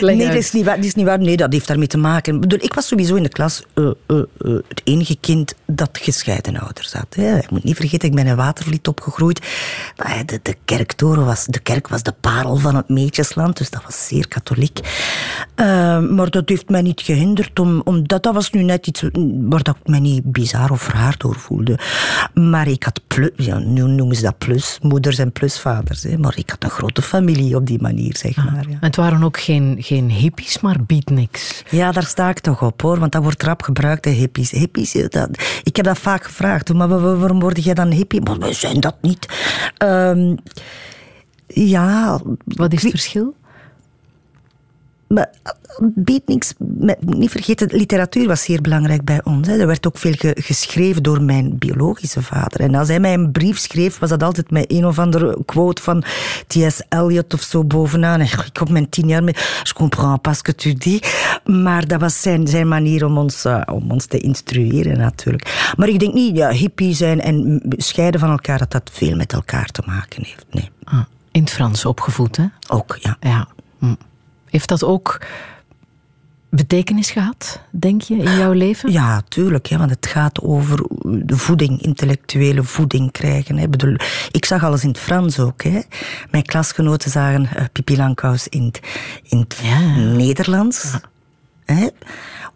Nee, 0.00 0.26
dat 0.26 0.34
is, 0.34 0.52
niet 0.52 0.64
waar, 0.64 0.76
dat 0.76 0.84
is 0.84 0.94
niet 0.94 1.06
waar. 1.06 1.18
Nee, 1.18 1.36
dat 1.36 1.52
heeft 1.52 1.66
daarmee 1.66 1.86
te 1.86 1.98
maken. 1.98 2.42
Ik, 2.42 2.74
was 2.74 2.86
sowieso 2.86 3.14
in 3.14 3.22
de 3.22 3.28
klas 3.28 3.62
eh, 3.74 3.90
eh, 4.06 4.18
eh, 4.18 4.24
het 4.68 4.80
enige 4.84 5.16
kind 5.20 5.54
dat 5.66 5.98
gescheiden 6.02 6.56
ouders 6.56 6.92
had. 6.92 7.14
Hè. 7.14 7.38
Ik 7.38 7.50
moet 7.50 7.64
niet 7.64 7.76
vergeten, 7.76 8.08
ik 8.08 8.14
ben 8.14 8.26
in 8.26 8.36
Watervliet 8.36 8.88
opgegroeid. 8.88 9.40
De, 10.26 10.40
de, 10.42 10.56
kerktoren 10.64 11.24
was, 11.24 11.44
de 11.44 11.58
kerk 11.58 11.88
was 11.88 12.02
de 12.02 12.14
parel 12.20 12.56
van 12.56 12.74
het 12.76 12.88
Meetjesland, 12.88 13.56
dus 13.56 13.70
dat 13.70 13.82
was 13.84 14.06
zeer 14.06 14.28
katholiek. 14.28 14.80
Maar 16.10 16.30
dat 16.30 16.48
heeft 16.48 16.68
mij 16.68 16.82
niet 16.82 17.00
gehinderd, 17.00 17.58
om, 17.58 17.80
omdat 17.84 18.22
dat 18.22 18.34
was 18.34 18.50
nu 18.50 18.62
net 18.62 18.86
iets 18.86 19.02
waar 19.40 19.62
dat 19.62 19.76
ik 19.82 19.88
me 19.88 19.98
niet 19.98 20.32
bizar 20.32 20.70
of 20.70 20.88
raar 20.88 21.14
door 21.18 21.36
voelde. 21.36 21.78
Maar 22.34 22.68
ik 22.68 22.82
had 22.82 23.00
plus, 23.06 23.30
ja, 23.36 23.58
nu 23.58 23.82
noemen 23.82 24.16
ze 24.16 24.22
dat 24.22 24.38
plus, 24.38 24.78
moeders 24.82 25.18
en 25.18 25.32
plusvaders. 25.32 26.02
Hè. 26.02 26.15
Maar 26.18 26.38
ik 26.38 26.50
had 26.50 26.64
een 26.64 26.70
grote 26.70 27.02
familie 27.02 27.56
op 27.56 27.66
die 27.66 27.80
manier, 27.80 28.16
zeg 28.16 28.36
maar. 28.36 28.64
Ja. 28.68 28.72
En 28.72 28.78
het 28.80 28.96
waren 28.96 29.22
ook 29.22 29.38
geen, 29.40 29.76
geen 29.80 30.10
hippies, 30.10 30.60
maar 30.60 30.76
beatniks. 30.86 31.62
Ja, 31.70 31.92
daar 31.92 32.04
sta 32.06 32.28
ik 32.28 32.38
toch 32.38 32.62
op 32.62 32.82
hoor, 32.82 32.98
want 32.98 33.12
dat 33.12 33.22
wordt 33.22 33.42
rap 33.42 33.62
gebruikt, 33.62 34.04
de 34.04 34.10
hippies. 34.10 34.50
hippies 34.50 34.94
eh, 34.94 35.08
dat, 35.08 35.28
ik 35.62 35.76
heb 35.76 35.84
dat 35.84 35.98
vaak 35.98 36.24
gevraagd, 36.24 36.72
maar 36.74 36.88
wa- 36.88 36.98
wa- 36.98 37.14
waarom 37.16 37.40
word 37.40 37.64
jij 37.64 37.74
dan 37.74 37.90
hippie? 37.90 38.20
Maar 38.20 38.38
wij 38.38 38.52
zijn 38.52 38.80
dat 38.80 38.96
niet. 39.00 39.26
Ehm, 39.76 40.34
ja, 41.46 42.20
Wat 42.44 42.72
is 42.72 42.82
het 42.82 42.90
verschil? 42.90 43.34
Maar 45.08 45.30
beatniks, 45.94 46.52
met- 46.58 47.04
niet 47.16 47.30
vergeten, 47.30 47.68
literatuur 47.72 48.26
was 48.26 48.42
zeer 48.42 48.60
belangrijk 48.60 49.04
bij 49.04 49.20
ons. 49.24 49.46
Hè. 49.48 49.58
Er 49.58 49.66
werd 49.66 49.86
ook 49.86 49.98
veel 49.98 50.12
ge- 50.12 50.36
geschreven 50.40 51.02
door 51.02 51.22
mijn 51.22 51.58
biologische 51.58 52.22
vader. 52.22 52.60
En 52.60 52.74
als 52.74 52.88
hij 52.88 53.00
mij 53.00 53.14
een 53.14 53.32
brief 53.32 53.58
schreef, 53.58 53.98
was 53.98 54.08
dat 54.10 54.22
altijd 54.22 54.50
met 54.50 54.64
een 54.72 54.86
of 54.86 54.98
andere 54.98 55.38
quote 55.44 55.82
van 55.82 56.04
T.S. 56.46 56.80
Eliot 56.88 57.34
of 57.34 57.40
zo 57.42 57.64
bovenaan. 57.64 58.20
En 58.20 58.26
ik 58.26 58.60
op 58.60 58.68
mijn 58.68 58.88
tien 58.88 59.08
jaar 59.08 59.24
met, 59.24 59.60
je 59.62 59.72
comprends 59.74 60.18
pas 60.22 60.36
ce 60.36 60.42
que 60.42 60.54
tu 60.54 60.74
dis. 60.74 61.00
Maar 61.44 61.86
dat 61.86 62.00
was 62.00 62.22
zijn, 62.22 62.46
zijn 62.48 62.68
manier 62.68 63.04
om 63.04 63.18
ons, 63.18 63.44
eh, 63.44 63.62
om 63.72 63.90
ons 63.90 64.06
te 64.06 64.18
instrueren 64.18 64.98
natuurlijk. 64.98 65.72
Maar 65.76 65.88
ik 65.88 65.98
denk 65.98 66.14
niet, 66.14 66.36
ja, 66.36 66.50
hippie 66.50 66.94
zijn 66.94 67.20
en 67.20 67.62
scheiden 67.76 68.20
van 68.20 68.30
elkaar, 68.30 68.58
dat 68.58 68.70
dat 68.70 68.90
veel 68.92 69.16
met 69.16 69.32
elkaar 69.32 69.66
te 69.66 69.82
maken 69.86 70.24
heeft. 70.24 70.44
Nee, 70.50 70.70
Ah, 70.84 71.00
in 71.32 71.40
het 71.40 71.50
Frans 71.50 71.84
opgevoed, 71.84 72.36
hè? 72.36 72.44
ook, 72.68 72.96
ja. 73.00 73.16
Ja. 73.20 73.48
Hm. 73.78 73.94
Heeft 74.56 74.68
dat 74.68 74.84
ook 74.84 75.20
betekenis 76.50 77.10
gehad, 77.10 77.60
denk 77.70 78.02
je, 78.02 78.16
in 78.16 78.36
jouw 78.36 78.52
leven? 78.52 78.92
Ja, 78.92 79.22
tuurlijk, 79.28 79.66
hè, 79.66 79.78
want 79.78 79.90
het 79.90 80.06
gaat 80.06 80.40
over 80.42 80.86
de 81.02 81.36
voeding, 81.36 81.82
intellectuele 81.82 82.62
voeding 82.62 83.12
krijgen. 83.12 83.56
Hè. 83.56 83.62
Ik 83.62 83.70
Bedoel, 83.70 83.96
ik 84.30 84.44
zag 84.44 84.64
alles 84.64 84.82
in 84.82 84.88
het 84.88 84.98
Frans 84.98 85.38
ook. 85.38 85.62
Hè. 85.62 85.80
Mijn 86.30 86.42
klasgenoten 86.44 87.10
zagen 87.10 87.42
uh, 87.42 87.64
Pipi 87.72 87.96
Langkous 87.96 88.48
in 88.48 88.64
het, 88.64 88.80
in 89.22 89.38
het 89.38 89.60
Ja. 89.62 89.96
Nederlands. 89.96 90.98
Hè. 91.64 91.88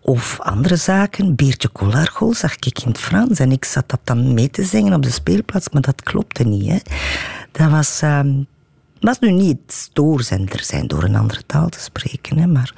Of 0.01 0.41
andere 0.41 0.77
zaken, 0.77 1.37
Beertje 1.37 1.73
Collargol 1.73 2.35
zag 2.35 2.55
ik 2.55 2.83
in 2.83 2.89
het 2.89 2.99
Frans. 2.99 3.39
En 3.39 3.53
ik 3.53 3.65
zat 3.65 3.89
dat 3.89 4.01
dan 4.05 4.35
mee 4.35 4.51
te 4.51 4.65
zingen 4.65 4.93
op 4.93 5.03
de 5.03 5.11
speelplaats, 5.11 5.69
maar 5.69 5.83
dat 5.83 6.03
klopte 6.03 6.45
niet. 6.45 6.69
Hè. 6.69 6.79
Dat 7.53 7.71
was... 7.71 8.01
ehm, 8.03 8.43
was 9.01 9.19
nu 9.19 9.31
niet 9.31 9.59
het 9.67 9.73
stoorzender 9.73 10.63
zijn 10.65 10.87
door 10.87 11.03
een 11.03 11.17
andere 11.17 11.43
taal 11.47 11.69
te 11.69 11.81
spreken, 11.81 12.39
hè, 12.39 12.47
maar 12.47 12.75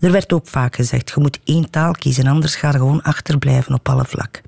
er 0.00 0.12
werd 0.12 0.32
ook 0.32 0.46
vaak 0.48 0.74
gezegd: 0.74 1.10
je 1.14 1.20
moet 1.20 1.40
één 1.44 1.70
taal 1.70 1.92
kiezen, 1.92 2.26
anders 2.26 2.54
ga 2.56 2.68
je 2.70 2.76
gewoon 2.78 3.02
achterblijven 3.02 3.74
op 3.74 3.88
alle 3.88 4.04
vlakken. 4.04 4.42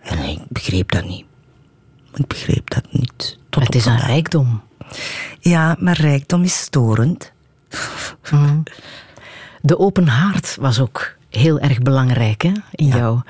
En 0.00 0.18
ik 0.18 0.38
begreep 0.48 0.90
dat 0.92 1.04
niet. 1.04 1.24
Ik 2.14 2.26
begreep 2.26 2.70
dat 2.70 2.92
niet. 2.92 3.38
Tot 3.50 3.62
het 3.62 3.74
is 3.74 3.86
een 3.86 3.98
rijkdom. 3.98 4.62
Ja, 5.40 5.76
maar 5.78 6.00
rijkdom 6.00 6.42
is 6.42 6.58
storend. 6.60 7.32
De 9.62 9.78
open 9.78 10.08
haard 10.08 10.56
was 10.60 10.80
ook 10.80 11.16
heel 11.30 11.58
erg 11.58 11.78
belangrijk 11.78 12.42
hè, 12.42 12.52
in 12.70 12.86
Ja. 12.86 12.96
jouw 12.96 13.22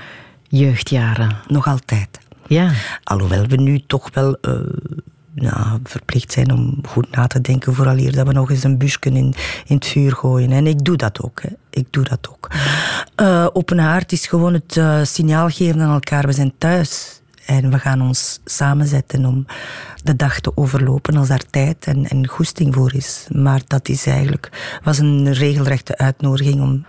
jeugdjaren. 0.49 1.37
Nog 1.49 1.67
altijd. 1.67 2.19
Ja. 2.47 2.71
Alhoewel 3.05 3.47
we 3.47 3.57
nu 3.57 3.81
toch 3.87 4.09
wel 4.13 4.35
eh, 4.41 4.53
ja, 5.40 5.79
verplicht 5.85 6.33
zijn 6.33 6.53
om 6.53 6.79
goed 6.88 7.11
na 7.11 7.26
te 7.26 7.40
denken 7.40 7.74
vooraleer 7.74 8.12
dat 8.12 8.26
we 8.26 8.33
nog 8.33 8.50
eens 8.50 8.64
een 8.64 8.79
busje 8.79 8.98
in, 9.00 9.35
in 9.66 9.74
het 9.74 9.87
vuur 9.87 10.12
gooien. 10.12 10.53
En 10.53 10.66
ik 10.66 10.85
doe 10.85 10.96
dat 10.96 11.20
ook. 11.20 11.42
Hè. 11.42 11.48
Ik 11.70 11.87
doe 11.90 12.05
dat 12.05 12.29
ook. 12.31 12.50
Eh, 13.14 13.46
open 13.53 13.79
haard 13.79 14.12
is 14.12 14.26
gewoon 14.26 14.53
het 14.53 14.76
eh, 14.76 15.00
signaal 15.03 15.48
geven 15.48 15.81
aan 15.81 15.92
elkaar. 15.92 16.26
We 16.26 16.33
zijn 16.33 16.53
thuis. 16.59 17.20
En 17.46 17.70
we 17.70 17.79
gaan 17.79 18.03
ons 18.03 18.40
samenzetten 18.44 19.24
om 19.24 19.46
de 20.05 20.16
dag 20.16 20.40
te 20.40 20.57
overlopen 20.57 21.16
als 21.16 21.29
daar 21.29 21.44
tijd 21.50 21.87
en, 21.87 22.09
en 22.09 22.29
goesting 22.29 22.74
voor 22.74 22.94
is. 22.94 23.26
Maar 23.33 23.61
dat 23.66 23.88
is 23.88 24.07
eigenlijk, 24.07 24.79
was 24.83 24.98
een 24.98 25.33
regelrechte 25.33 25.98
uitnodiging 25.98 26.61
om 26.61 26.85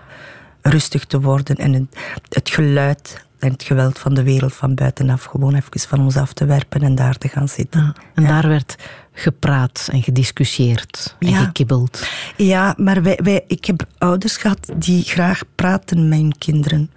rustig 0.61 1.05
te 1.05 1.21
worden 1.21 1.55
en 1.55 1.89
het 2.29 2.49
geluid 2.49 3.25
en 3.41 3.51
het 3.51 3.63
geweld 3.63 3.99
van 3.99 4.13
de 4.13 4.23
wereld 4.23 4.55
van 4.55 4.75
buitenaf 4.75 5.23
gewoon 5.23 5.55
even 5.55 5.79
van 5.89 5.99
ons 5.99 6.17
af 6.17 6.33
te 6.33 6.45
werpen 6.45 6.81
en 6.81 6.95
daar 6.95 7.17
te 7.17 7.27
gaan 7.27 7.47
zitten. 7.47 7.81
Ja, 7.81 7.93
En 8.13 8.23
daar 8.23 8.47
werd 8.47 8.75
gepraat 9.13 9.87
en 9.91 10.03
gediscussieerd 10.03 11.15
en 11.19 11.29
Ja. 11.29 11.43
gekibbeld. 11.43 12.07
Ja, 12.37 12.73
maar 12.77 13.03
wij, 13.03 13.19
wij, 13.23 13.43
ik 13.47 13.65
heb 13.65 13.85
ouders 13.97 14.37
gehad 14.37 14.71
die 14.75 15.03
graag 15.03 15.41
praten 15.55 16.09
met 16.09 16.19
hun 16.19 16.37
kinderen. 16.37 16.91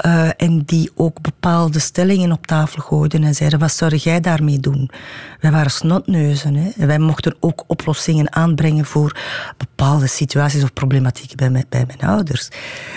Eh, 0.00 0.28
en 0.36 0.62
die 0.66 0.90
ook 0.94 1.20
bepaalde 1.20 1.78
stellingen 1.78 2.32
op 2.32 2.46
tafel 2.46 2.82
gooiden 2.82 3.24
en 3.24 3.34
zeiden: 3.34 3.58
Wat 3.58 3.72
zou 3.72 3.96
jij 3.96 4.20
daarmee 4.20 4.60
doen? 4.60 4.90
Wij 5.40 5.50
waren 5.50 5.70
snotneuzen. 5.70 6.54
Hè? 6.54 6.70
En 6.78 6.86
wij 6.86 6.98
mochten 6.98 7.34
ook 7.40 7.64
oplossingen 7.66 8.32
aanbrengen 8.34 8.84
voor 8.84 9.16
bepaalde 9.56 10.06
situaties 10.06 10.62
of 10.62 10.72
problematieken 10.72 11.36
bij 11.36 11.50
mijn, 11.50 11.64
bij 11.68 11.84
mijn 11.86 12.00
ouders. 12.10 12.48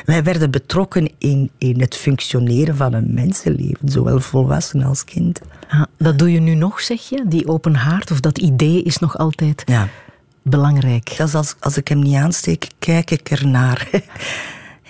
Wij 0.06 0.24
werden 0.24 0.52
betrokken 0.52 1.12
in, 1.18 1.52
in 1.58 1.80
het 1.82 1.96
functioneren 1.96 2.76
van 2.76 2.94
een 2.94 3.14
mensenleven, 3.14 3.90
zowel 3.90 4.20
volwassen 4.20 4.84
als 4.84 5.04
kind. 5.04 5.42
Ja, 5.72 5.88
dat 5.98 6.20
doe 6.20 6.32
je 6.32 6.40
nu 6.40 6.54
nog, 6.56 6.82
zeg 6.82 7.10
je? 7.10 7.24
Die 7.28 7.48
open 7.48 7.76
haard 7.76 8.12
of 8.12 8.20
dat 8.20 8.38
idee 8.38 8.84
is 8.84 8.98
nog 8.98 9.18
altijd 9.18 9.62
Ja. 9.66 9.88
belangrijk. 10.44 11.10
Zelfs 11.16 11.36
als, 11.36 11.56
als 11.60 11.78
ik 11.78 11.88
hem 11.88 12.00
niet 12.00 12.16
aansteek, 12.16 12.68
kijk 12.80 13.12
ik 13.12 13.30
ernaar. 13.30 13.88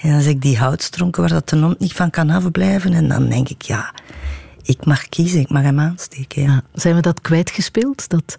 En 0.04 0.14
als 0.16 0.26
ik 0.26 0.42
die 0.42 0.58
houtstronken 0.58 1.22
waar 1.22 1.32
dat 1.32 1.50
de 1.50 1.58
hond 1.58 1.80
niet 1.80 1.94
van 1.94 2.10
kan 2.10 2.30
afblijven, 2.30 2.94
en 2.94 3.08
dan 3.08 3.30
denk 3.30 3.50
ik, 3.50 3.62
ja, 3.62 3.94
ik 4.64 4.86
mag 4.86 5.10
kiezen, 5.10 5.40
ik 5.40 5.50
mag 5.50 5.62
hem 5.62 5.80
aansteken. 5.80 6.42
Ja. 6.42 6.52
Ja. 6.52 6.62
Zijn 6.74 6.96
we 6.96 7.02
dat 7.02 7.22
kwijtgespeeld? 7.22 8.10
Dat 8.10 8.36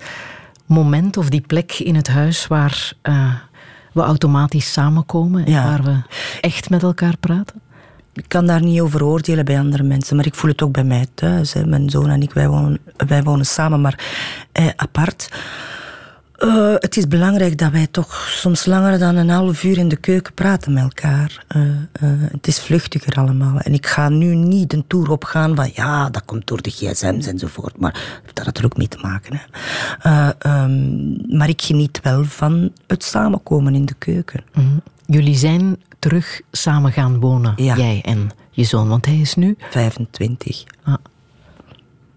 moment 0.67 1.17
of 1.17 1.29
die 1.29 1.41
plek 1.41 1.73
in 1.73 1.95
het 1.95 2.09
huis 2.09 2.47
waar 2.47 2.93
eh, 3.03 3.35
we 3.93 4.01
automatisch 4.01 4.73
samenkomen 4.73 5.45
en 5.45 5.53
Ja. 5.53 5.65
waar 5.65 5.83
we 5.83 6.03
echt 6.41 6.71
met 6.71 6.83
elkaar 6.83 7.17
praten? 7.21 7.61
Ik 8.13 8.25
kan 8.29 8.47
daar 8.47 8.63
niet 8.63 8.81
over 8.81 9.05
oordelen 9.05 9.45
bij 9.45 9.59
andere 9.59 9.83
mensen, 9.83 10.17
maar 10.17 10.27
ik 10.27 10.35
voel 10.35 10.51
het 10.51 10.63
ook 10.63 10.73
bij 10.73 10.85
mij 10.85 11.07
thuis. 11.15 11.53
Hè. 11.53 11.67
Mijn 11.67 11.91
zoon 11.91 12.11
en 12.11 12.23
ik, 12.23 12.33
wij 12.33 12.49
wonen, 12.49 12.79
wij 13.07 13.23
wonen 13.23 13.47
samen, 13.47 13.81
maar 13.81 14.05
eh, 14.53 14.67
apart. 14.77 15.29
Eh, 16.35 16.75
het 16.79 16.97
is 16.97 17.09
belangrijk 17.09 17.59
dat 17.59 17.71
wij 17.73 17.87
toch 17.87 18.15
soms 18.29 18.65
langer 18.65 18.99
dan 18.99 19.17
een 19.17 19.29
half 19.29 19.65
uur 19.65 19.79
in 19.79 19.89
de 19.89 19.97
keuken 19.97 20.35
praten 20.35 20.73
met 20.73 20.83
elkaar. 20.83 21.45
Eh, 21.49 21.63
eh, 21.63 21.73
het 22.33 22.47
is 22.47 22.61
vluchtiger 22.61 23.15
allemaal. 23.17 23.59
En 23.59 23.73
ik 23.75 23.87
ga 23.87 24.09
nu 24.09 24.35
niet 24.35 24.73
een 24.73 24.85
tour 24.87 25.11
opgaan 25.11 25.57
van 25.57 25.71
ja, 25.75 26.11
dat 26.11 26.25
komt 26.25 26.47
door 26.47 26.63
de 26.63 26.71
gsm's 26.71 27.27
enzovoort. 27.27 27.79
Maar 27.81 27.93
dat 27.93 28.03
heeft 28.23 28.35
daar 28.37 28.45
natuurlijk 28.45 28.77
mee 28.77 28.89
te 28.89 28.99
maken. 29.03 29.37
Hè. 29.37 29.43
Eh, 30.11 30.31
ehm, 30.39 31.37
maar 31.39 31.49
ik 31.49 31.63
geniet 31.63 32.01
wel 32.03 32.25
van 32.25 32.73
het 32.87 33.05
samenkomen 33.05 33.75
in 33.75 33.85
de 33.85 33.95
keuken. 33.99 34.45
Mhm. 34.55 34.67
Jullie 35.07 35.37
zijn 35.37 35.77
terug 35.99 36.41
samen 36.53 36.93
gaan 36.93 37.21
wonen, 37.21 37.53
Ja. 37.57 37.77
jij 37.77 38.01
en 38.05 38.31
je 38.51 38.65
zoon, 38.65 38.89
want 38.89 39.07
hij 39.07 39.17
is 39.19 39.35
nu 39.35 39.57
25. 39.71 40.65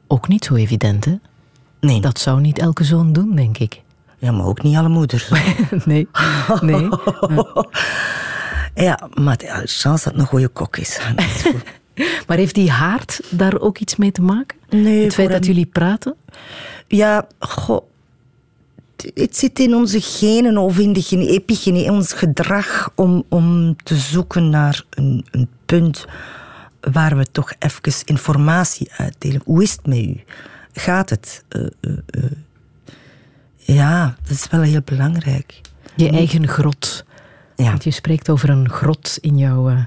ook 0.08 0.28
niet 0.28 0.46
zo 0.46 0.56
evident, 0.56 1.06
hè? 1.06 1.16
Nee, 1.80 2.02
Dat 2.02 2.20
zou 2.20 2.42
niet 2.42 2.60
elke 2.60 2.84
zoon 2.84 3.14
doen, 3.14 3.36
denk 3.36 3.58
ik. 3.58 3.82
Ja, 4.18 4.32
maar 4.32 4.46
ook 4.46 4.62
niet 4.64 4.76
alle 4.78 4.90
moeders. 4.90 5.30
Nee, 5.86 6.08
nee. 6.62 6.88
ja, 8.88 9.10
maar 9.14 9.36
ja, 9.44 9.62
chance 9.66 10.04
dat 10.04 10.14
het 10.14 10.18
een 10.22 10.26
goede 10.26 10.48
kok 10.48 10.78
is. 10.78 11.00
Maar 12.28 12.38
heeft 12.38 12.56
die 12.56 12.72
haard 12.72 13.20
daar 13.30 13.60
ook 13.60 13.78
iets 13.78 13.96
mee 13.96 14.12
te 14.12 14.22
maken? 14.22 14.58
Nee, 14.70 15.04
Het 15.04 15.14
feit 15.14 15.28
dat 15.30 15.38
hem- 15.38 15.48
jullie 15.48 15.66
praten? 15.66 16.16
Ja, 16.88 17.28
goh. 17.40 17.82
Het 19.14 19.38
zit 19.38 19.60
in 19.60 19.76
onze 19.76 20.02
genen 20.02 20.58
of 20.58 20.78
in 20.78 20.94
de 20.94 21.02
gene- 21.02 21.28
epigene, 21.28 21.84
in 21.84 21.92
ons 21.92 22.14
gedrag 22.14 22.92
om, 22.96 23.24
om 23.30 23.76
te 23.84 23.96
zoeken 23.96 24.50
naar 24.50 24.84
een, 24.90 25.26
een 25.32 25.50
punt 25.66 26.06
waar 26.82 27.18
we 27.18 27.26
toch 27.32 27.54
even 27.60 28.02
informatie 28.06 28.92
uitdelen. 28.98 29.42
Hoe 29.46 29.64
is 29.64 29.72
het 29.72 29.86
met 29.88 29.98
u? 29.98 30.24
Gaat 30.74 31.10
het? 31.10 31.44
Eh, 31.50 31.62
eh, 31.82 31.92
eh. 32.08 32.24
Ja, 33.68 34.16
dat 34.22 34.32
is 34.32 34.48
wel 34.50 34.62
heel 34.62 34.82
belangrijk. 34.86 35.62
Je 35.96 36.10
eigen 36.10 36.48
grot. 36.48 37.06
Ja. 37.56 37.66
Want 37.66 37.84
je 37.84 37.92
spreekt 37.92 38.30
over 38.30 38.50
een 38.50 38.70
grot 38.70 39.18
in 39.22 39.38
jouw 39.38 39.70
eh, 39.70 39.80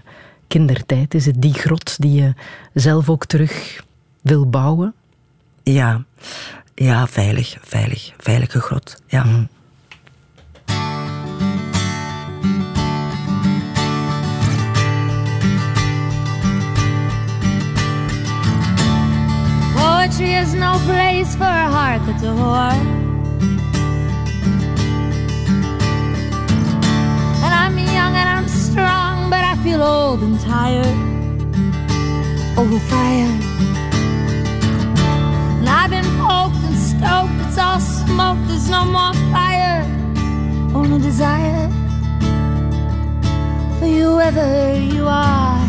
kindertijd. 0.48 1.14
Is 1.14 1.26
het 1.26 1.42
die 1.42 1.54
grot 1.54 2.00
die 2.00 2.22
je 2.22 2.34
zelf 2.74 3.08
ook 3.08 3.26
terug 3.26 3.84
wil 4.20 4.48
bouwen? 4.48 4.94
Ja, 5.62 6.04
ja, 6.74 7.06
veilig, 7.06 7.56
veilig, 7.60 8.12
veilige 8.18 8.60
grot. 8.60 9.02
Ja. 9.06 9.24
Poetry 19.74 20.34
is 20.34 20.52
no 20.52 20.78
place 20.86 21.36
for 21.36 21.44
a 21.44 21.70
heart 21.70 22.06
that's 22.06 22.22
a 22.22 22.34
whore. 22.34 22.99
I'm 27.70 27.78
young 27.78 28.16
and 28.16 28.28
I'm 28.28 28.48
strong, 28.48 29.30
but 29.30 29.44
I 29.44 29.54
feel 29.62 29.80
old 29.80 30.22
and 30.22 30.40
tired. 30.40 30.98
Overfired. 32.58 33.40
And 35.60 35.68
I've 35.68 35.90
been 35.90 36.10
poked 36.18 36.64
and 36.66 36.76
stoked, 36.76 37.38
it's 37.46 37.58
all 37.58 37.78
smoke, 37.78 38.38
there's 38.48 38.68
no 38.68 38.84
more 38.84 39.14
fire. 39.30 39.82
Only 40.74 40.98
desire 40.98 41.68
for 43.78 43.86
you 43.86 44.16
wherever 44.16 44.74
you 44.74 45.06
are. 45.06 45.64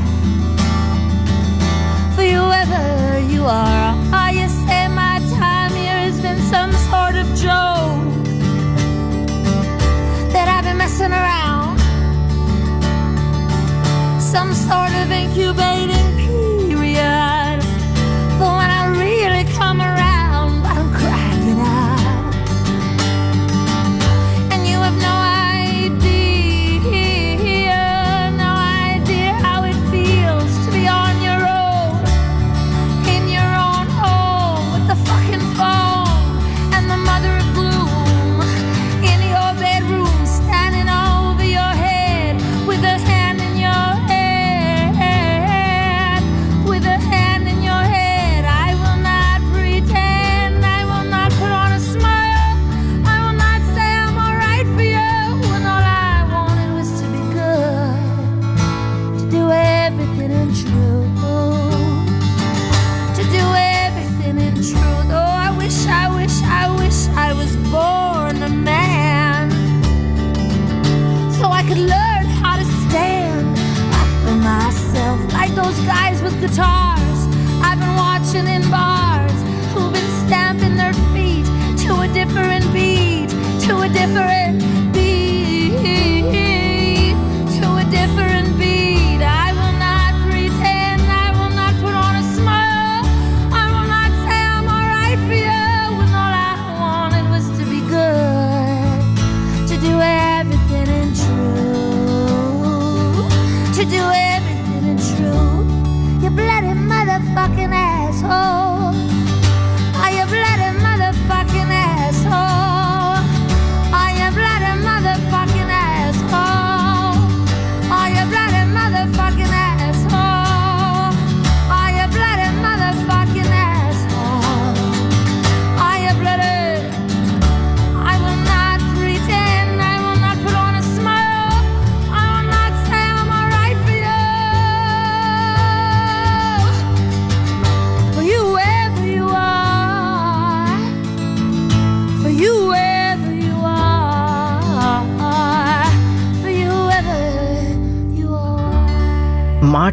For 2.16 2.24
you 2.24 2.42
wherever 2.52 3.20
you 3.34 3.44
are. 3.44 3.94
Ah, 4.12 4.32
you 4.32 4.48
say 4.66 4.88
my 4.88 5.20
time 5.38 5.72
here 5.74 6.00
has 6.08 6.20
been 6.20 6.40
some 6.50 6.72
sort 6.90 7.16
of 7.22 7.28
joke. 7.46 8.02
That 10.34 10.48
I've 10.48 10.64
been 10.64 10.78
messing 10.78 11.12
around. 11.12 11.41
Some 14.32 14.54
sort 14.54 14.94
of 14.94 15.12
incubating 15.12 16.11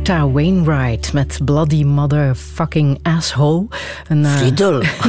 Wainwright 0.08 1.12
met 1.12 1.40
Bloody 1.44 1.84
Motherfucking 1.84 2.98
Asshole. 3.02 3.66
Een, 4.08 4.24
eh, 4.24 4.40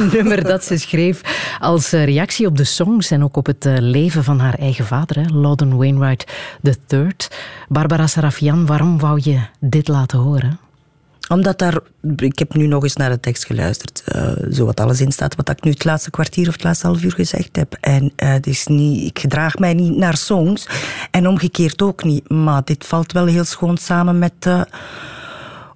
nummer 0.12 0.44
dat 0.44 0.64
ze 0.64 0.78
schreef 0.78 1.20
als 1.58 1.92
eh, 1.92 2.04
reactie 2.04 2.46
op 2.46 2.56
de 2.56 2.64
songs 2.64 3.10
en 3.10 3.24
ook 3.24 3.36
op 3.36 3.46
het 3.46 3.66
eh, 3.66 3.74
leven 3.78 4.24
van 4.24 4.38
haar 4.38 4.54
eigen 4.54 4.84
vader, 4.84 5.16
hè, 5.16 5.28
Loudon 5.32 5.76
Wainwright 5.76 6.32
III. 6.88 7.06
Barbara 7.68 8.06
Sarafian, 8.06 8.66
waarom 8.66 8.98
wou 8.98 9.20
je 9.22 9.40
dit 9.60 9.88
laten 9.88 10.18
horen? 10.18 10.58
Omdat 11.30 11.58
daar, 11.58 11.78
ik 12.16 12.38
heb 12.38 12.54
nu 12.54 12.66
nog 12.66 12.82
eens 12.82 12.96
naar 12.96 13.10
de 13.10 13.20
tekst 13.20 13.44
geluisterd, 13.44 14.02
eh, 14.04 14.32
zo 14.52 14.64
wat 14.64 14.80
alles 14.80 15.00
in 15.00 15.12
staat, 15.12 15.36
wat 15.36 15.48
ik 15.48 15.64
nu 15.64 15.70
het 15.70 15.84
laatste 15.84 16.10
kwartier 16.10 16.48
of 16.48 16.52
het 16.52 16.62
laatste 16.62 16.86
half 16.86 17.02
uur 17.02 17.12
gezegd 17.12 17.56
heb. 17.56 17.76
En 17.80 18.12
eh, 18.16 18.32
het 18.32 18.46
is 18.46 18.66
niet, 18.66 19.06
ik 19.06 19.18
gedraag 19.18 19.58
mij 19.58 19.74
niet 19.74 19.96
naar 19.96 20.16
songs 20.16 20.68
en 21.10 21.28
omgekeerd 21.28 21.82
ook 21.82 22.04
niet. 22.04 22.28
Maar 22.28 22.64
dit 22.64 22.86
valt 22.86 23.12
wel 23.12 23.26
heel 23.26 23.44
schoon 23.44 23.76
samen 23.76 24.18
met 24.18 24.32
eh, 24.38 24.62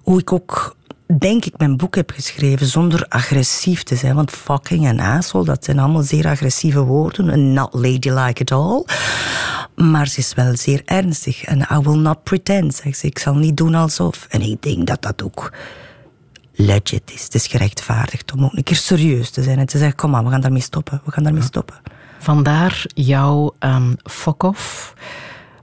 hoe 0.03 0.19
ik 0.19 0.31
ook, 0.31 0.75
denk 1.17 1.45
ik, 1.45 1.57
mijn 1.57 1.77
boek 1.77 1.95
heb 1.95 2.11
geschreven 2.11 2.67
zonder 2.67 3.05
agressief 3.07 3.83
te 3.83 3.95
zijn. 3.95 4.15
Want 4.15 4.31
fucking 4.31 4.85
en 4.85 4.99
asshole, 4.99 5.45
dat 5.45 5.65
zijn 5.65 5.79
allemaal 5.79 6.01
zeer 6.01 6.27
agressieve 6.27 6.83
woorden. 6.83 7.29
En 7.29 7.53
not 7.53 7.73
ladylike 7.73 8.41
at 8.41 8.51
all. 8.51 8.85
Maar 9.75 10.07
ze 10.07 10.19
is 10.19 10.33
wel 10.33 10.57
zeer 10.57 10.81
ernstig. 10.85 11.43
En 11.43 11.59
I 11.59 11.79
will 11.81 11.97
not 11.97 12.23
pretend, 12.23 12.75
zegt 12.75 12.97
ze. 12.97 13.07
Ik 13.07 13.19
zal 13.19 13.35
niet 13.35 13.57
doen 13.57 13.75
alsof. 13.75 14.25
En 14.29 14.41
ik 14.41 14.61
denk 14.61 14.87
dat 14.87 15.01
dat 15.01 15.23
ook 15.23 15.51
legit 16.55 17.11
is. 17.13 17.23
Het 17.23 17.35
is 17.35 17.47
gerechtvaardigd 17.47 18.33
om 18.33 18.43
ook 18.43 18.53
een 18.53 18.63
keer 18.63 18.75
serieus 18.75 19.29
te 19.29 19.43
zijn. 19.43 19.59
En 19.59 19.65
te 19.65 19.77
zeggen, 19.77 19.97
kom 19.97 20.15
aan, 20.15 20.23
we 20.25 20.31
gaan 20.31 20.41
daarmee 20.41 20.61
stoppen. 20.61 21.01
We 21.05 21.11
gaan 21.11 21.23
daarmee 21.23 21.41
stoppen. 21.41 21.75
Vandaar 22.19 22.85
jouw 22.93 23.55
um, 23.59 23.95
Fuck 24.03 24.43
Off, 24.43 24.93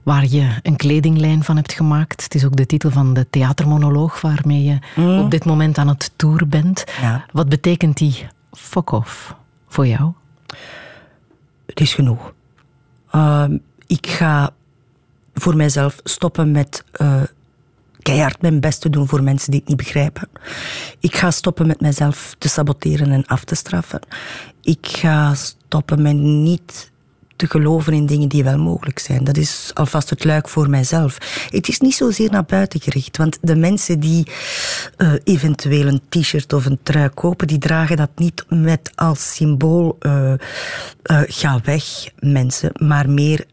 waar 0.03 0.25
je 0.25 0.49
een 0.61 0.75
kledinglijn 0.75 1.43
van 1.43 1.55
hebt 1.55 1.73
gemaakt. 1.73 2.23
Het 2.23 2.35
is 2.35 2.45
ook 2.45 2.55
de 2.55 2.65
titel 2.65 2.91
van 2.91 3.13
de 3.13 3.29
theatermonoloog 3.29 4.21
waarmee 4.21 4.63
je 4.63 4.77
op 5.21 5.31
dit 5.31 5.45
moment 5.45 5.77
aan 5.77 5.87
het 5.87 6.11
tour 6.15 6.47
bent. 6.47 6.83
Ja. 7.01 7.25
Wat 7.31 7.49
betekent 7.49 7.97
die 7.97 8.27
Fuck 8.51 8.91
Off 8.91 9.35
voor 9.67 9.87
jou? 9.87 10.11
Het 11.65 11.79
is 11.79 11.93
genoeg. 11.93 12.33
Ehm, 13.11 13.57
ik 13.87 14.07
ga 14.07 14.53
voor 15.33 15.55
mijzelf 15.55 15.99
stoppen 16.03 16.51
met 16.51 16.83
eh, 16.91 17.21
keihard 18.01 18.41
mijn 18.41 18.59
best 18.59 18.81
te 18.81 18.89
doen 18.89 19.07
voor 19.07 19.23
mensen 19.23 19.51
die 19.51 19.59
het 19.59 19.69
niet 19.69 19.77
begrijpen. 19.77 20.29
Ik 20.99 21.15
ga 21.15 21.31
stoppen 21.31 21.67
met 21.67 21.81
mijzelf 21.81 22.35
te 22.37 22.47
saboteren 22.49 23.11
en 23.11 23.25
af 23.25 23.43
te 23.43 23.55
straffen. 23.55 23.99
Ik 24.61 24.87
ga 24.87 25.33
stoppen 25.33 26.01
met 26.01 26.15
niet 26.15 26.91
geloven 27.49 27.93
in 27.93 28.05
dingen 28.05 28.29
die 28.29 28.43
wel 28.43 28.57
mogelijk 28.57 28.99
zijn. 28.99 29.23
Dat 29.23 29.37
is 29.37 29.71
alvast 29.73 30.09
het 30.09 30.23
luik 30.23 30.49
voor 30.49 30.69
mijzelf. 30.69 31.17
Het 31.49 31.67
is 31.67 31.79
niet 31.79 31.95
zozeer 31.95 32.31
naar 32.31 32.45
buiten 32.45 32.81
gericht, 32.81 33.17
want 33.17 33.37
de 33.41 33.55
mensen 33.55 33.99
die 33.99 34.27
eh, 34.97 35.13
eventueel 35.23 35.87
een 35.87 36.01
t-shirt 36.09 36.53
of 36.53 36.65
een 36.65 36.79
trui 36.83 37.09
kopen, 37.09 37.47
die 37.47 37.57
dragen 37.57 37.97
dat 37.97 38.09
niet 38.15 38.45
met 38.49 38.91
als 38.95 39.35
symbool 39.35 39.95
eh, 39.99 40.33
eh, 40.33 40.39
ga 41.27 41.59
weg, 41.63 41.83
mensen, 42.19 42.71
maar 42.73 43.09
meer 43.09 43.45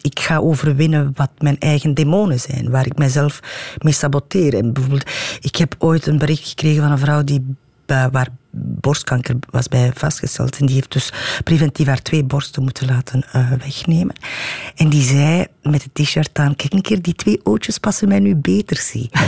ik 0.00 0.20
ga 0.20 0.38
overwinnen 0.38 1.12
wat 1.14 1.30
mijn 1.38 1.58
eigen 1.58 1.94
demonen 1.94 2.40
zijn, 2.40 2.70
waar 2.70 2.86
ik 2.86 2.98
mezelf 2.98 3.40
mee 3.78 3.92
saboteer. 3.92 4.54
En 4.54 4.72
bijvoorbeeld, 4.72 5.10
ik 5.40 5.56
heb 5.56 5.74
ooit 5.78 6.06
een 6.06 6.18
bericht 6.18 6.48
gekregen 6.48 6.82
van 6.82 6.92
een 6.92 6.98
vrouw 6.98 7.24
die, 7.24 7.56
waar 7.86 8.28
borstkanker 8.50 9.36
was 9.50 9.68
bij 9.68 9.90
vastgesteld. 9.94 10.58
En 10.58 10.66
die 10.66 10.74
heeft 10.74 10.92
dus 10.92 11.12
preventief 11.44 11.86
haar 11.86 12.02
twee 12.02 12.24
borsten 12.24 12.62
moeten 12.62 12.86
laten 12.86 13.24
eh, 13.32 13.52
wegnemen. 13.52 14.14
En 14.76 14.88
die 14.88 15.02
zei 15.02 15.46
met 15.62 15.82
het 15.82 15.94
t-shirt 15.94 16.38
aan, 16.38 16.56
kijk 16.56 16.72
een 16.72 16.82
keer, 16.82 17.02
die 17.02 17.14
twee 17.14 17.40
ootjes 17.42 17.78
passen 17.78 18.08
mij 18.08 18.18
nu 18.18 18.34
beter, 18.34 18.76
zie. 18.76 19.10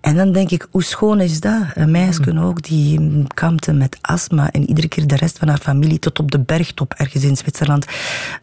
En 0.00 0.16
dan 0.16 0.32
denk 0.32 0.50
ik, 0.50 0.66
hoe 0.70 0.82
schoon 0.82 1.20
is 1.20 1.40
dat? 1.40 1.62
Een 1.74 1.90
meisje 1.90 2.40
ook, 2.40 2.62
die 2.62 3.00
mm, 3.00 3.26
kampte 3.26 3.72
met 3.72 3.98
astma 4.00 4.50
en 4.50 4.68
iedere 4.68 4.88
keer 4.88 5.06
de 5.06 5.16
rest 5.16 5.38
van 5.38 5.48
haar 5.48 5.58
familie 5.58 5.98
tot 5.98 6.18
op 6.18 6.30
de 6.30 6.38
bergtop 6.38 6.94
ergens 6.96 7.24
in 7.24 7.36
Zwitserland 7.36 7.86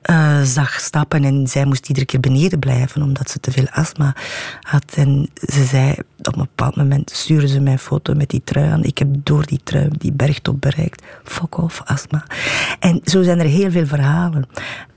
eh, 0.02 0.42
zag 0.42 0.80
stappen. 0.80 1.24
En 1.24 1.48
zij 1.48 1.66
moest 1.66 1.88
iedere 1.88 2.06
keer 2.06 2.20
beneden 2.20 2.60
blijven, 2.60 3.02
omdat 3.02 3.30
ze 3.30 3.40
te 3.40 3.52
veel 3.52 3.68
astma 3.70 4.16
had. 4.62 4.94
En 4.96 5.30
ze 5.36 5.64
zei, 5.64 5.96
op 6.18 6.36
een 6.36 6.42
bepaald 6.42 6.76
moment 6.76 7.12
stuurde 7.12 7.48
ze 7.48 7.60
mij 7.60 7.74
een 7.74 7.80
foto 7.80 8.14
met 8.14 8.30
die 8.30 8.42
trui 8.44 8.72
aan. 8.72 8.84
Ik 8.84 8.98
heb 8.98 9.08
door 9.24 9.46
die 9.46 9.60
trui 9.64 9.90
die 9.98 10.12
bergtop 10.28 10.62
bereikt. 10.62 11.04
Fuck 11.24 11.58
off, 11.58 11.82
astma. 11.86 12.26
En 12.80 13.02
zo 13.04 13.24
zijn 13.24 13.40
er 13.40 13.46
heel 13.46 13.72
veel 13.72 13.86
verhalen. 13.86 14.48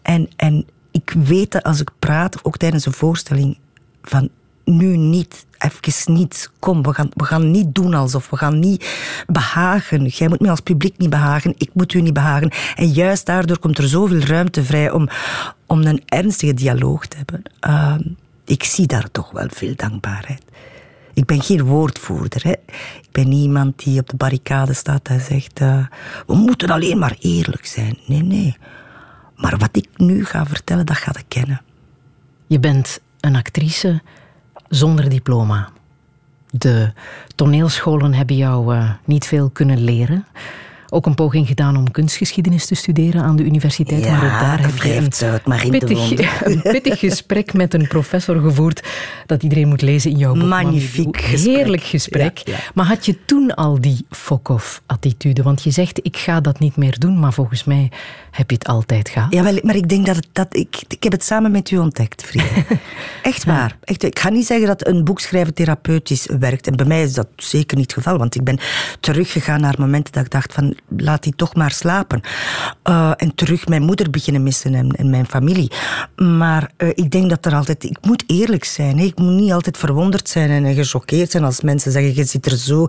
En, 0.02 0.28
en 0.36 0.66
ik 0.90 1.14
weet 1.24 1.52
dat 1.52 1.62
als 1.62 1.80
ik 1.80 1.90
praat, 1.98 2.44
ook 2.44 2.56
tijdens 2.56 2.86
een 2.86 2.92
voorstelling, 2.92 3.58
van 4.02 4.28
nu 4.64 4.96
niet, 4.96 5.46
even 5.58 6.12
niet. 6.14 6.50
Kom, 6.58 6.82
we 6.82 6.94
gaan, 6.94 7.08
we 7.14 7.24
gaan 7.24 7.50
niet 7.50 7.74
doen 7.74 7.94
alsof, 7.94 8.30
we 8.30 8.36
gaan 8.36 8.58
niet 8.58 8.86
behagen. 9.26 10.06
Jij 10.06 10.28
moet 10.28 10.40
me 10.40 10.50
als 10.50 10.60
publiek 10.60 10.98
niet 10.98 11.10
behagen, 11.10 11.54
ik 11.58 11.70
moet 11.72 11.94
u 11.94 12.00
niet 12.00 12.12
behagen. 12.12 12.52
En 12.76 12.88
juist 12.88 13.26
daardoor 13.26 13.58
komt 13.58 13.78
er 13.78 13.88
zoveel 13.88 14.20
ruimte 14.20 14.64
vrij 14.64 14.90
om, 14.90 15.08
om 15.66 15.80
een 15.86 16.02
ernstige 16.06 16.54
dialoog 16.54 17.06
te 17.06 17.16
hebben. 17.16 17.42
Uh, 17.66 17.94
ik 18.44 18.64
zie 18.64 18.86
daar 18.86 19.10
toch 19.10 19.30
wel 19.30 19.48
veel 19.48 19.72
dankbaarheid. 19.76 20.42
Ik 21.14 21.24
ben 21.24 21.42
geen 21.42 21.64
woordvoerder. 21.64 22.42
Hè. 22.42 22.52
Ik 23.00 23.08
ben 23.12 23.28
niemand 23.28 23.84
die 23.84 24.00
op 24.00 24.08
de 24.08 24.16
barricade 24.16 24.72
staat 24.72 25.08
en 25.08 25.20
zegt: 25.20 25.60
uh, 25.60 25.86
We 26.26 26.34
moeten 26.34 26.70
alleen 26.70 26.98
maar 26.98 27.16
eerlijk 27.20 27.66
zijn. 27.66 27.98
Nee, 28.06 28.22
nee. 28.22 28.56
Maar 29.36 29.58
wat 29.58 29.76
ik 29.76 29.88
nu 29.96 30.24
ga 30.24 30.46
vertellen, 30.46 30.86
dat 30.86 30.96
gaat 30.96 31.18
ik 31.18 31.24
kennen. 31.28 31.60
Je 32.46 32.60
bent 32.60 33.00
een 33.20 33.36
actrice 33.36 34.02
zonder 34.68 35.08
diploma. 35.08 35.68
De 36.50 36.92
toneelscholen 37.34 38.14
hebben 38.14 38.36
jou 38.36 38.74
uh, 38.74 38.90
niet 39.04 39.26
veel 39.26 39.50
kunnen 39.50 39.84
leren. 39.84 40.26
Ook 40.90 41.06
een 41.06 41.14
poging 41.14 41.46
gedaan 41.46 41.76
om 41.76 41.90
kunstgeschiedenis 41.90 42.66
te 42.66 42.74
studeren 42.74 43.22
aan 43.22 43.36
de 43.36 43.42
universiteit. 43.42 44.04
Ja, 44.04 44.10
maar 44.10 44.24
ook 44.24 44.40
daar 44.40 44.60
heb 44.60 44.82
je 44.82 44.94
een, 44.94 45.28
uit, 45.28 45.46
maar 45.46 45.64
in 45.64 45.70
pittig, 45.70 46.10
een 46.44 46.62
pittig 46.62 46.98
gesprek 46.98 47.52
met 47.52 47.74
een 47.74 47.88
professor 47.88 48.40
gevoerd 48.40 48.88
dat 49.26 49.42
iedereen 49.42 49.68
moet 49.68 49.82
lezen 49.82 50.10
in 50.10 50.16
jouw 50.16 50.34
boek. 50.34 50.48
Magnifiek 50.48 51.20
gesprek. 51.20 51.56
Heerlijk 51.56 51.82
gesprek. 51.82 52.38
Ja, 52.38 52.52
ja. 52.52 52.58
Maar 52.74 52.86
had 52.86 53.06
je 53.06 53.24
toen 53.24 53.54
al 53.54 53.80
die 53.80 54.06
fuck-off-attitude? 54.10 55.42
Want 55.42 55.62
je 55.62 55.70
zegt, 55.70 55.98
ik 56.02 56.16
ga 56.16 56.40
dat 56.40 56.58
niet 56.58 56.76
meer 56.76 56.98
doen, 56.98 57.18
maar 57.18 57.32
volgens 57.32 57.64
mij 57.64 57.90
heb 58.30 58.50
je 58.50 58.56
het 58.56 58.66
altijd 58.66 59.08
gehad. 59.08 59.32
Ja, 59.32 59.42
wel, 59.42 59.58
maar 59.62 59.76
ik 59.76 59.88
denk 59.88 60.06
dat, 60.06 60.16
het, 60.16 60.28
dat 60.32 60.56
ik, 60.56 60.82
ik 60.88 61.02
heb 61.02 61.12
het 61.12 61.24
samen 61.24 61.50
met 61.50 61.70
u 61.70 61.78
ontdekt, 61.78 62.24
vrienden. 62.24 62.66
Echt 63.22 63.44
waar. 63.44 63.76
Echt, 63.84 64.02
ik 64.02 64.18
ga 64.18 64.28
niet 64.28 64.46
zeggen 64.46 64.66
dat 64.66 64.86
een 64.86 65.04
boek 65.04 65.20
schrijven 65.20 65.54
therapeutisch 65.54 66.26
werkt. 66.38 66.66
En 66.66 66.76
bij 66.76 66.86
mij 66.86 67.02
is 67.02 67.12
dat 67.12 67.28
zeker 67.36 67.76
niet 67.76 67.94
het 67.94 68.02
geval. 68.02 68.18
Want 68.18 68.34
ik 68.34 68.44
ben 68.44 68.58
teruggegaan 69.00 69.60
naar 69.60 69.74
momenten 69.78 70.12
dat 70.12 70.24
ik 70.24 70.30
dacht 70.30 70.52
van, 70.52 70.76
laat 70.96 71.22
die 71.22 71.34
toch 71.36 71.54
maar 71.54 71.70
slapen. 71.70 72.20
Uh, 72.88 73.12
en 73.16 73.34
terug 73.34 73.68
mijn 73.68 73.82
moeder 73.82 74.10
beginnen 74.10 74.42
missen 74.42 74.74
en, 74.74 74.90
en 74.90 75.10
mijn 75.10 75.26
familie. 75.26 75.70
Maar 76.16 76.70
uh, 76.78 76.88
ik 76.88 77.10
denk 77.10 77.30
dat 77.30 77.46
er 77.46 77.54
altijd... 77.54 77.84
Ik 77.84 77.98
moet 78.00 78.24
eerlijk 78.26 78.64
zijn. 78.64 78.98
Hè. 78.98 79.04
Ik 79.04 79.18
moet 79.18 79.32
niet 79.32 79.52
altijd 79.52 79.78
verwonderd 79.78 80.28
zijn 80.28 80.50
en 80.50 80.74
gechoqueerd 80.74 81.30
zijn 81.30 81.44
als 81.44 81.60
mensen 81.60 81.92
zeggen, 81.92 82.14
je 82.14 82.24
zit 82.24 82.46
er 82.46 82.56
zo, 82.56 82.86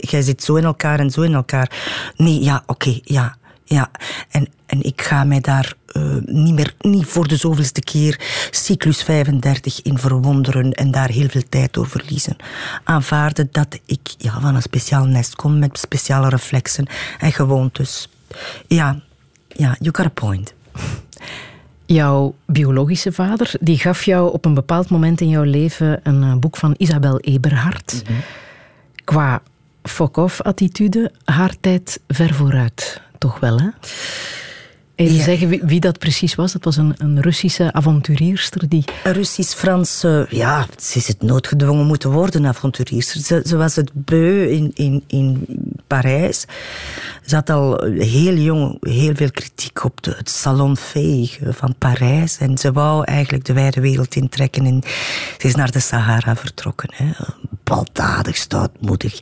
jij 0.00 0.22
zit 0.22 0.42
zo 0.42 0.54
in 0.54 0.64
elkaar 0.64 1.00
en 1.00 1.10
zo 1.10 1.20
in 1.22 1.34
elkaar. 1.34 1.70
Nee, 2.16 2.42
ja, 2.42 2.62
oké, 2.66 2.98
ja. 3.02 3.36
Ja, 3.64 3.90
en, 4.30 4.48
en 4.66 4.82
ik 4.82 5.02
ga 5.02 5.24
mij 5.24 5.40
daar 5.40 5.74
uh, 5.92 6.16
niet 6.24 6.54
meer, 6.54 6.74
niet 6.78 7.06
voor 7.06 7.28
de 7.28 7.36
zoveelste 7.36 7.80
keer, 7.80 8.20
cyclus 8.50 9.02
35, 9.02 9.82
in 9.82 9.98
verwonderen 9.98 10.72
en 10.72 10.90
daar 10.90 11.08
heel 11.08 11.28
veel 11.28 11.42
tijd 11.48 11.72
door 11.72 11.88
verliezen. 11.88 12.36
Aanvaarden 12.84 13.48
dat 13.52 13.78
ik 13.86 14.14
ja, 14.18 14.40
van 14.40 14.54
een 14.54 14.62
speciaal 14.62 15.04
nest 15.04 15.34
kom 15.34 15.58
met 15.58 15.78
speciale 15.78 16.28
reflexen 16.28 16.86
en 17.18 17.32
gewoontes. 17.32 18.08
Ja, 18.66 19.00
ja, 19.48 19.76
you 19.80 19.94
got 19.96 20.06
a 20.06 20.08
point. 20.08 20.54
Jouw 21.86 22.34
biologische 22.46 23.12
vader 23.12 23.54
die 23.60 23.78
gaf 23.78 24.04
jou 24.04 24.32
op 24.32 24.44
een 24.44 24.54
bepaald 24.54 24.88
moment 24.88 25.20
in 25.20 25.28
jouw 25.28 25.42
leven 25.42 26.00
een 26.02 26.22
uh, 26.22 26.34
boek 26.34 26.56
van 26.56 26.74
Isabel 26.76 27.20
Eberhard. 27.20 28.02
Mm 28.02 28.14
-hmm. 28.14 28.22
Qua 29.04 29.42
fuck-off-attitude, 29.82 31.12
haar 31.24 31.54
tijd 31.60 32.00
ver 32.08 32.34
vooruit. 32.34 33.00
Toch 33.18 33.40
wel, 33.40 33.58
hè? 33.58 33.68
Even 34.98 35.16
ja. 35.16 35.22
zeggen 35.22 35.48
wie, 35.48 35.60
wie, 35.64 35.80
dat 35.80 35.98
precies 35.98 36.34
was. 36.34 36.52
Dat 36.52 36.64
was 36.64 36.76
een, 36.76 36.94
een 36.96 37.20
Russische 37.20 37.72
avonturierster 37.72 38.68
die... 38.68 38.84
Een 39.04 39.12
Russisch-Franse... 39.12 40.26
Ja, 40.30 40.66
ze 40.80 40.98
is 40.98 41.08
het 41.08 41.22
noodgedwongen 41.22 41.86
moeten 41.86 42.10
worden, 42.10 42.46
avonturierster. 42.46 43.20
Ze, 43.20 43.42
ze 43.46 43.56
was 43.56 43.76
het 43.76 43.90
beu 43.92 44.48
in, 44.50 44.70
in, 44.74 45.04
in 45.06 45.46
Parijs. 45.88 46.44
Had 47.26 47.50
al 47.50 47.84
heel 47.98 48.34
jong 48.34 48.76
heel 48.80 49.14
veel 49.14 49.30
kritiek 49.30 49.84
op 49.84 50.02
de, 50.02 50.14
het 50.16 50.30
salonveeg 50.30 51.38
van 51.42 51.74
Parijs. 51.78 52.38
En 52.38 52.58
ze 52.58 52.72
wou 52.72 53.04
eigenlijk 53.04 53.44
de 53.44 53.52
wijde 53.52 53.80
wereld 53.80 54.14
intrekken. 54.14 54.66
En 54.66 54.82
ze 55.38 55.46
is 55.46 55.54
naar 55.54 55.70
de 55.70 55.80
Sahara 55.80 56.36
vertrokken. 56.36 56.90
Hè. 56.94 57.06
Baldadig, 57.64 58.36
stoutmoedig. 58.36 59.18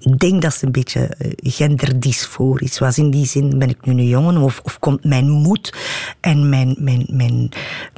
Ik 0.00 0.18
denk 0.18 0.42
dat 0.42 0.54
ze 0.54 0.66
een 0.66 0.72
beetje 0.72 1.10
genderdysforisch 1.42 2.78
was. 2.78 2.98
In 2.98 3.10
die 3.10 3.26
zin 3.26 3.58
ben 3.58 3.68
ik 3.68 3.86
nu 3.86 3.92
een 3.92 4.08
jongen 4.08 4.36
of, 4.36 4.60
of 4.64 4.78
komt 4.78 5.04
mijn 5.04 5.30
moed 5.30 5.76
en 6.20 6.48
mijn, 6.48 6.76
mijn, 6.78 7.06
mijn, 7.08 7.48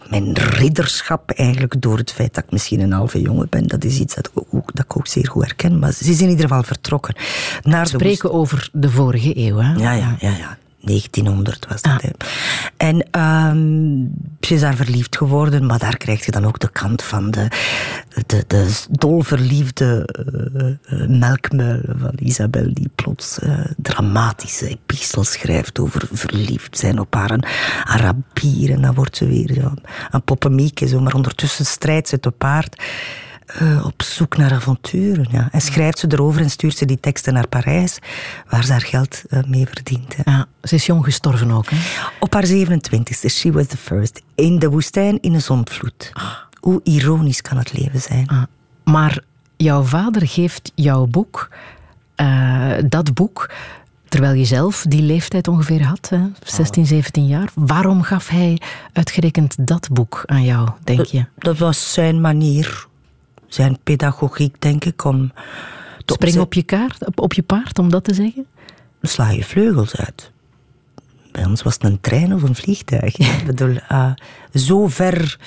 mijn 0.08 0.32
ridderschap 0.32 1.30
eigenlijk 1.30 1.82
door 1.82 1.98
het 1.98 2.12
feit 2.12 2.34
dat 2.34 2.44
ik 2.44 2.50
misschien 2.50 2.80
een 2.80 2.92
halve 2.92 3.20
jongen 3.20 3.46
ben. 3.50 3.66
Dat 3.66 3.84
is 3.84 3.98
iets 3.98 4.14
dat 4.14 4.30
ook, 4.34 4.74
dat 4.74 4.84
ik 4.84 4.96
ook 4.96 5.06
zeer 5.06 5.28
goed 5.28 5.42
herken. 5.42 5.78
Maar 5.78 5.92
ze 5.92 6.10
is 6.10 6.20
in 6.20 6.28
ieder 6.28 6.48
geval 6.48 6.62
vertrokken. 6.62 7.14
Naar 7.62 7.86
Spreken 8.14 8.38
over 8.38 8.68
de 8.72 8.90
vorige 8.90 9.36
eeuw, 9.36 9.56
hè? 9.56 9.72
Ja, 9.72 9.92
ja, 9.92 10.16
ja. 10.18 10.36
ja. 10.36 10.58
1900 10.80 11.66
was 11.68 11.82
dat. 11.82 11.92
Ah. 11.92 12.10
En 12.76 13.20
um, 13.20 14.12
ze 14.40 14.54
is 14.54 14.60
daar 14.60 14.74
verliefd 14.74 15.16
geworden, 15.16 15.66
maar 15.66 15.78
daar 15.78 15.96
krijg 15.96 16.24
je 16.24 16.30
dan 16.30 16.46
ook 16.46 16.58
de 16.58 16.70
kant 16.70 17.02
van 17.02 17.30
de, 17.30 17.48
de, 18.26 18.44
de 18.46 18.84
dolverliefde 18.90 20.08
uh, 20.86 21.06
melkmuil 21.08 21.80
van 21.98 22.12
Isabel, 22.16 22.68
die 22.72 22.90
plots 22.94 23.38
uh, 23.38 23.58
dramatische 23.76 24.68
epistels 24.68 25.32
schrijft 25.32 25.78
over 25.78 26.08
verliefd 26.12 26.78
zijn 26.78 26.98
op 26.98 27.14
haar 27.14 27.30
een 27.30 27.44
Arabier. 27.84 28.70
En 28.70 28.82
dan 28.82 28.94
wordt 28.94 29.16
ze 29.16 29.26
weer 29.26 29.52
zo 29.54 29.74
een 30.10 30.22
poppenmieke, 30.22 30.88
zo, 30.88 31.00
maar 31.00 31.14
ondertussen 31.14 31.66
strijdt 31.66 32.08
ze 32.08 32.20
te 32.20 32.30
paard. 32.30 32.82
Uh, 33.62 33.84
op 33.84 34.02
zoek 34.02 34.36
naar 34.36 34.52
avonturen. 34.52 35.26
Ja. 35.30 35.48
En 35.52 35.60
schrijft 35.60 35.98
ze 35.98 36.06
erover 36.10 36.40
en 36.40 36.50
stuurt 36.50 36.76
ze 36.76 36.84
die 36.84 37.00
teksten 37.00 37.32
naar 37.32 37.48
Parijs, 37.48 37.98
waar 38.48 38.64
ze 38.64 38.72
haar 38.72 38.80
geld 38.80 39.22
uh, 39.28 39.42
mee 39.46 39.66
verdient. 39.66 40.16
Hè. 40.16 40.30
Ja, 40.30 40.46
ze 40.62 40.74
is 40.74 40.86
jong 40.86 41.04
gestorven 41.04 41.50
ook. 41.50 41.70
Hè? 41.70 41.76
Op 42.20 42.34
haar 42.34 42.46
27e, 42.46 43.30
she 43.30 43.52
was 43.52 43.66
the 43.66 43.76
first. 43.76 44.22
In 44.34 44.58
de 44.58 44.68
woestijn 44.68 45.20
in 45.20 45.34
een 45.34 45.42
zondvloed. 45.42 46.10
Ah. 46.12 46.24
Hoe 46.60 46.80
ironisch 46.84 47.42
kan 47.42 47.56
het 47.56 47.72
leven 47.72 48.00
zijn? 48.00 48.28
Ah. 48.28 48.42
Maar 48.84 49.22
jouw 49.56 49.82
vader 49.82 50.26
geeft 50.26 50.72
jouw 50.74 51.06
boek, 51.06 51.48
uh, 52.16 52.72
dat 52.88 53.14
boek, 53.14 53.50
terwijl 54.08 54.34
je 54.34 54.44
zelf 54.44 54.84
die 54.88 55.02
leeftijd 55.02 55.48
ongeveer 55.48 55.84
had, 55.84 56.08
hè? 56.08 56.20
16, 56.44 56.86
17 56.86 57.26
jaar. 57.26 57.50
Waarom 57.54 58.02
gaf 58.02 58.28
hij 58.28 58.60
uitgerekend 58.92 59.66
dat 59.66 59.88
boek 59.92 60.22
aan 60.26 60.44
jou, 60.44 60.68
denk 60.84 61.04
je? 61.04 61.18
Dat, 61.18 61.44
dat 61.44 61.58
was 61.58 61.92
zijn 61.92 62.20
manier 62.20 62.88
zijn 63.54 63.78
pedagogiek, 63.82 64.60
denk 64.60 64.84
ik, 64.84 65.04
om... 65.04 65.32
Spring 66.06 66.38
op 66.38 66.54
je, 66.54 66.62
kaart, 66.62 67.06
op, 67.06 67.20
op 67.20 67.32
je 67.32 67.42
paard, 67.42 67.78
om 67.78 67.90
dat 67.90 68.04
te 68.04 68.14
zeggen? 68.14 68.46
Sla 69.02 69.30
je 69.30 69.44
vleugels 69.44 69.96
uit. 69.96 70.32
Bij 71.32 71.44
ons 71.44 71.62
was 71.62 71.74
het 71.74 71.84
een 71.84 72.00
trein 72.00 72.34
of 72.34 72.42
een 72.42 72.54
vliegtuig. 72.54 73.18
ik 73.38 73.42
bedoel, 73.46 73.76
uh, 73.92 74.12
zo 74.54 74.86
ver... 74.88 75.38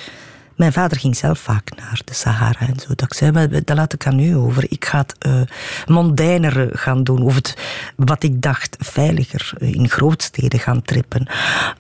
Mijn 0.56 0.74
vader 0.74 1.00
ging 1.00 1.16
zelf 1.16 1.40
vaak 1.40 1.76
naar 1.76 2.02
de 2.06 2.14
Sahara 2.14 2.60
en 2.60 2.80
zo. 2.80 2.88
Dat 2.88 3.02
ik 3.02 3.14
zei, 3.14 3.32
maar 3.32 3.50
dat 3.50 3.76
laat 3.76 3.94
ik 3.94 4.08
aan 4.08 4.20
u 4.20 4.36
over. 4.36 4.66
Ik 4.70 4.86
ga 4.86 4.98
het 4.98 5.16
uh, 5.28 5.42
mondainer 5.86 6.70
gaan 6.78 7.04
doen. 7.04 7.22
Of 7.22 7.36
het, 7.36 7.58
wat 7.96 8.24
ik 8.24 8.42
dacht, 8.42 8.76
veiliger 8.80 9.54
in 9.60 9.90
grootsteden 9.90 10.60
gaan 10.60 10.82
trippen. 10.82 11.28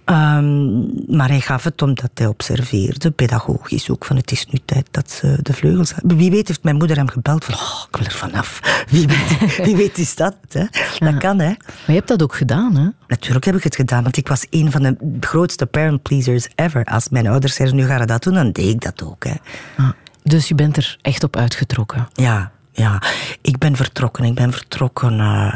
Um, 0.05 0.91
maar 1.07 1.28
hij 1.28 1.41
gaf 1.41 1.63
het 1.63 1.82
omdat 1.82 2.11
hij 2.13 2.28
observeerde, 2.28 3.11
pedagogisch 3.11 3.89
ook, 3.89 4.05
van 4.05 4.15
het 4.15 4.32
is 4.32 4.45
nu 4.45 4.59
tijd 4.65 4.88
dat 4.91 5.11
ze 5.11 5.38
de 5.41 5.53
vleugels... 5.53 5.93
Wie 6.03 6.32
weet 6.32 6.47
heeft 6.47 6.63
mijn 6.63 6.76
moeder 6.76 6.97
hem 6.97 7.09
gebeld 7.09 7.45
van, 7.45 7.53
oh, 7.53 7.84
ik 7.89 7.97
wil 7.97 8.05
er 8.05 8.11
vanaf. 8.11 8.59
Wie 8.91 9.07
weet, 9.07 9.55
wie 9.65 9.76
weet 9.76 9.97
is 9.97 10.15
dat? 10.15 10.36
Hè? 10.49 10.65
Dat 10.71 10.97
ja. 10.97 11.17
kan, 11.17 11.39
hè. 11.39 11.47
Maar 11.47 11.57
je 11.86 11.93
hebt 11.93 12.07
dat 12.07 12.24
ook 12.24 12.36
gedaan, 12.36 12.76
hè? 12.76 12.88
Natuurlijk 13.07 13.45
heb 13.45 13.55
ik 13.55 13.63
het 13.63 13.76
gedaan, 13.76 14.03
want 14.03 14.17
ik 14.17 14.28
was 14.28 14.45
een 14.49 14.71
van 14.71 14.82
de 14.82 14.97
grootste 15.19 15.65
parent 15.65 16.01
pleasers 16.01 16.47
ever. 16.55 16.86
Als 16.86 17.09
mijn 17.09 17.28
ouders 17.28 17.55
zeiden, 17.55 17.78
nu 17.78 17.86
ga 17.86 17.99
je 17.99 18.05
dat 18.05 18.24
doen, 18.24 18.34
dan 18.34 18.51
deed 18.64 18.74
ik 18.74 18.82
dat 18.82 19.03
ook. 19.03 19.24
Hè. 19.24 19.34
Ah, 19.78 19.89
dus 20.24 20.47
je 20.47 20.55
bent 20.55 20.78
er 20.78 20.97
echt 21.01 21.24
op 21.24 21.36
uitgetrokken? 21.36 22.07
Ja, 22.14 22.51
ja. 22.72 23.01
Ik 23.41 23.57
ben 23.57 23.76
vertrokken. 23.76 24.24
Ik 24.24 24.36
ben 24.36 24.51
vertrokken 24.51 25.20
uh, 25.20 25.55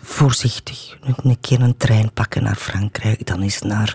voorzichtig. 0.00 0.96
Een 1.00 1.40
keer 1.40 1.60
een 1.60 1.76
trein 1.76 2.12
pakken 2.12 2.42
naar 2.42 2.56
Frankrijk. 2.56 3.26
Dan 3.26 3.42
is 3.42 3.54
het 3.54 3.64
naar 3.64 3.92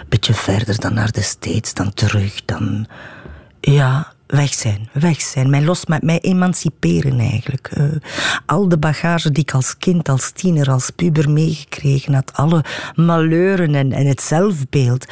een 0.00 0.08
beetje 0.08 0.34
verder, 0.34 0.80
dan 0.80 0.94
naar 0.94 1.12
de 1.12 1.22
States, 1.22 1.74
dan 1.74 1.94
terug. 1.94 2.44
Dan 2.44 2.86
ja, 3.60 4.12
weg 4.26 4.54
zijn, 4.54 4.88
weg 4.92 5.20
zijn. 5.20 5.50
Mij 5.50 5.62
los, 5.62 5.86
mij, 5.86 5.98
mij 6.02 6.20
emanciperen 6.20 7.18
eigenlijk. 7.18 7.70
Eh, 7.72 7.84
al 8.46 8.68
de 8.68 8.78
bagage 8.78 9.30
die 9.30 9.42
ik 9.42 9.52
als 9.52 9.78
kind, 9.78 10.08
als 10.08 10.30
tiener, 10.30 10.70
als 10.70 10.90
puber 10.90 11.30
meegekregen 11.30 12.14
had. 12.14 12.32
Alle 12.32 12.64
malheuren 12.94 13.74
en, 13.74 13.92
en 13.92 14.06
het 14.06 14.22
zelfbeeld. 14.22 15.06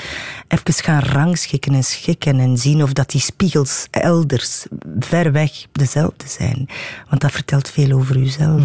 Even 0.49 0.75
gaan 0.75 1.03
rangschikken 1.03 1.75
en 1.75 1.85
schikken 1.85 2.41
en 2.41 2.59
zien 2.59 2.83
of 2.83 2.93
dat 2.93 3.11
die 3.11 3.21
spiegels 3.21 3.87
elders, 3.91 4.67
ver 4.99 5.33
weg, 5.33 5.67
dezelfde 5.73 6.29
zijn. 6.29 6.69
Want 7.09 7.21
dat 7.21 7.33
vertelt 7.33 7.69
veel 7.69 7.93
over 7.93 8.17
uzelf. 8.17 8.65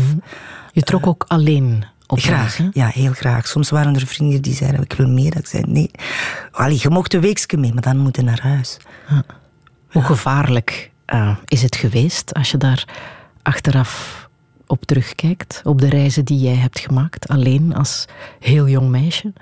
Je 0.71 0.81
trok 0.81 1.07
ook 1.07 1.25
alleen 1.27 1.85
op 2.07 2.19
Graag, 2.19 2.59
ja, 2.73 2.87
heel 2.87 3.13
graag. 3.13 3.47
Soms 3.47 3.69
waren 3.69 3.95
er 3.95 4.07
vrienden 4.07 4.41
die 4.41 4.53
zeiden, 4.53 4.81
ik 4.81 4.93
wil 4.93 5.07
mee. 5.07 5.29
Dat 5.29 5.39
ik 5.39 5.47
zei, 5.47 5.63
nee. 5.67 5.91
Allee, 6.51 6.79
je 6.81 6.89
mocht 6.89 7.13
een 7.13 7.21
weekje 7.21 7.57
mee, 7.57 7.73
maar 7.73 7.81
dan 7.81 7.97
moet 7.97 8.15
je 8.15 8.21
naar 8.21 8.41
huis. 8.41 8.77
Hoe 9.97 10.05
gevaarlijk 10.05 10.91
eh, 11.05 11.37
is 11.45 11.61
het 11.61 11.75
geweest 11.75 12.33
als 12.33 12.51
je 12.51 12.57
daar 12.57 12.85
achteraf 13.41 14.29
op 14.67 14.85
terugkijkt? 14.85 15.61
Op 15.63 15.81
de 15.81 15.89
reizen 15.89 16.25
die 16.25 16.39
jij 16.39 16.55
hebt 16.55 16.79
gemaakt, 16.79 17.27
alleen 17.27 17.75
als 17.75 18.05
heel 18.39 18.67
jong 18.67 18.89
meisje? 18.89 19.33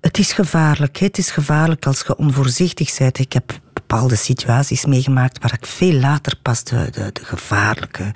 Het 0.00 0.18
is 0.18 0.32
gevaarlijk. 0.32 0.96
Het 0.96 1.18
is 1.18 1.30
gevaarlijk 1.30 1.86
als 1.86 2.02
je 2.06 2.16
onvoorzichtig 2.16 2.98
bent. 2.98 3.18
Ik 3.18 3.32
heb 3.32 3.60
bepaalde 3.86 4.16
situaties 4.16 4.84
meegemaakt 4.84 5.38
waar 5.38 5.52
ik 5.52 5.66
veel 5.66 5.92
later 5.92 6.36
pas 6.42 6.64
de, 6.64 6.88
de, 6.90 7.24
gevaarlijke, 7.24 8.12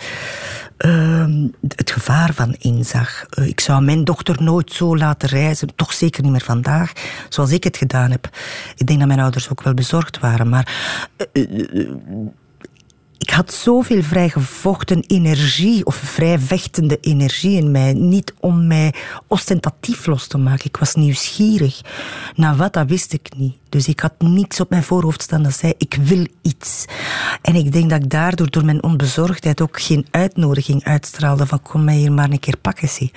ehm, 0.77 1.49
het 1.69 1.91
gevaar 1.91 2.35
van 2.35 2.55
inzag. 2.59 3.25
Eh, 3.31 3.47
ik 3.47 3.61
zou 3.61 3.83
mijn 3.83 4.05
dochter 4.05 4.43
nooit 4.43 4.73
zo 4.73 4.97
laten 4.97 5.29
reizen, 5.29 5.75
toch 5.75 5.93
zeker 5.93 6.23
niet 6.23 6.33
meer 6.33 6.41
vandaag, 6.41 6.93
zoals 7.29 7.51
ik 7.51 7.65
het 7.65 7.77
gedaan 7.77 8.11
heb. 8.11 8.29
Ik 8.77 8.87
denk 8.87 8.99
dat 8.99 9.09
mijn 9.09 9.21
ouders 9.21 9.51
ook 9.51 9.63
wel 9.63 9.75
bezorgd 9.75 10.19
waren, 10.19 10.49
maar 10.49 10.73
eh, 11.33 11.43
ik 13.21 13.31
had 13.31 13.53
zoveel 13.53 14.03
vrijgevochten 14.03 15.05
energie, 15.07 15.87
of 15.87 15.95
vrij 15.95 16.39
vechtende 16.39 16.99
energie 17.01 17.57
in 17.57 17.71
mij. 17.71 17.93
Niet 17.93 18.35
om 18.41 18.67
mij 18.67 18.95
ostentatief 19.27 20.07
los 20.07 20.27
te 20.27 20.39
maken. 20.39 20.65
Ik 20.65 20.77
was 20.77 20.95
nieuwsgierig. 20.95 21.81
Nou, 22.35 22.57
wat, 22.57 22.73
dat 22.73 22.89
wist 22.89 23.13
ik 23.13 23.29
niet. 23.37 23.57
Dus 23.69 23.89
ik 23.89 24.01
had 24.01 24.13
niets 24.19 24.61
op 24.61 24.71
mijn 24.71 24.83
voorhoofd 24.83 25.23
staan 25.23 25.43
dat 25.43 25.57
zei, 25.57 25.73
ik 25.79 25.99
wil 26.03 26.27
iets. 26.43 26.85
En 27.43 27.55
ik 27.55 27.73
denk 27.73 27.91
dat 27.91 28.03
ik 28.03 28.11
daardoor, 28.11 28.51
door 28.51 28.65
mijn 28.65 28.83
onbezorgdheid, 28.83 29.61
ook 29.61 29.81
geen 29.81 30.07
uitnodiging 30.11 30.85
uitstraalde 30.85 31.47
van 31.47 31.63
kom 31.63 31.85
mij 31.85 31.97
hier 31.97 32.13
maar 32.13 32.31
een 32.31 32.41
keer 32.41 32.57
pakken, 32.57 32.89
zie. 32.89 33.13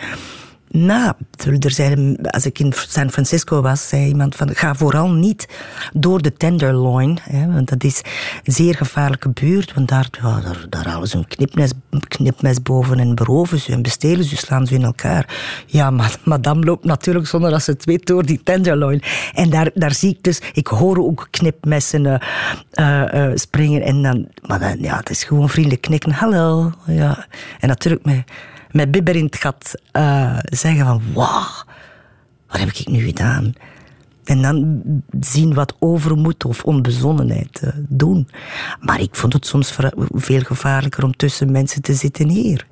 Nou, 0.76 1.13
er 1.59 1.71
zijn, 1.71 2.17
als 2.21 2.45
ik 2.45 2.59
in 2.59 2.74
San 2.76 3.11
Francisco 3.11 3.61
was, 3.61 3.88
zei 3.88 4.07
iemand 4.07 4.36
van 4.36 4.55
ga 4.55 4.76
vooral 4.76 5.11
niet 5.11 5.47
door 5.93 6.21
de 6.21 6.34
Tenderloin, 6.34 7.19
hè, 7.21 7.51
want 7.51 7.69
dat 7.69 7.84
is 7.84 8.01
een 8.43 8.53
zeer 8.53 8.76
gevaarlijke 8.76 9.30
buurt, 9.30 9.74
want 9.74 9.88
daar, 9.88 10.09
daar, 10.69 10.88
halen 10.88 11.07
ze 11.07 11.17
een 11.17 11.28
knipmes, 11.28 11.71
knipmes 12.07 12.61
boven 12.61 12.99
en 12.99 13.15
beroven 13.15 13.59
ze 13.59 13.71
en 13.71 13.82
bestelen 13.82 14.24
ze, 14.24 14.36
slaan 14.36 14.67
ze 14.67 14.74
in 14.74 14.84
elkaar. 14.84 15.36
Ja, 15.65 15.89
maar 15.89 16.17
madame 16.24 16.65
loopt 16.65 16.86
natuurlijk 16.86 17.28
zonder 17.28 17.49
dat 17.49 17.63
ze 17.63 17.71
het 17.71 17.86
weet 17.86 18.05
door 18.05 18.26
die 18.26 18.43
Tenderloin. 18.43 19.01
En 19.34 19.49
daar, 19.49 19.69
daar 19.74 19.93
zie 19.93 20.09
ik 20.09 20.24
dus, 20.24 20.41
ik 20.53 20.67
hoor 20.67 20.97
ook 20.97 21.28
knipmessen 21.30 22.05
eh, 22.05 22.19
eh, 22.71 23.26
eh, 23.26 23.32
springen 23.36 23.82
en 23.82 24.01
dan, 24.01 24.28
maar 24.47 24.78
ja, 24.80 24.97
het 24.97 25.09
is 25.09 25.24
gewoon 25.24 25.49
vriendelijk 25.49 25.82
knikken, 25.82 26.11
hallo, 26.11 26.71
ja. 26.86 27.26
En 27.59 27.67
natuurlijk 27.67 28.05
met 28.05 28.24
met 28.74 28.91
bibber 28.91 29.15
in 29.15 29.26
het 29.26 29.36
gat 29.36 29.76
eh, 29.91 30.38
zeggen 30.43 30.86
van 30.86 31.01
wauw, 31.13 31.63
wat 32.47 32.59
heb 32.59 32.69
ik 32.69 32.88
nu 32.88 33.05
gedaan? 33.05 33.53
En 34.24 34.41
dan 34.41 34.82
zien 35.19 35.53
wat 35.53 35.76
overmoed 35.80 36.45
of 36.45 36.63
onbezonnenheid 36.63 37.59
eh, 37.59 37.69
doen. 37.78 38.28
Maar 38.80 38.99
ik 38.99 39.15
vond 39.15 39.34
het 39.34 39.45
soms 39.45 39.78
veel 40.11 40.41
gevaarlijker 40.41 41.03
om 41.03 41.15
tussen 41.15 41.51
mensen 41.51 41.82
te 41.82 41.93
zitten 41.93 42.30
hier. 42.30 42.65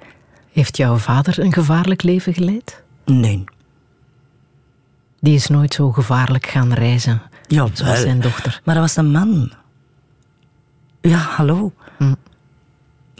Heeft 0.52 0.78
jouw 0.78 0.98
vader 0.98 1.40
een 1.40 1.54
gevaarlijk 1.54 2.04
leven 2.04 2.34
geleid? 2.34 2.84
Nee. 3.06 3.44
Die 5.20 5.36
is 5.36 5.48
nooit 5.48 5.74
zo 5.74 5.92
gevaarlijk 5.92 6.46
gaan 6.46 6.74
reizen 6.74 7.22
Ja, 7.48 7.68
zoals 7.74 8.02
zijn 8.02 8.22
dochter. 8.22 8.62
Maar 8.64 8.76
dat 8.76 8.84
was 8.84 8.96
een 8.96 9.12
man. 9.12 9.52
Ja, 11.02 11.18
hallo. 11.18 11.74
Van 11.98 12.18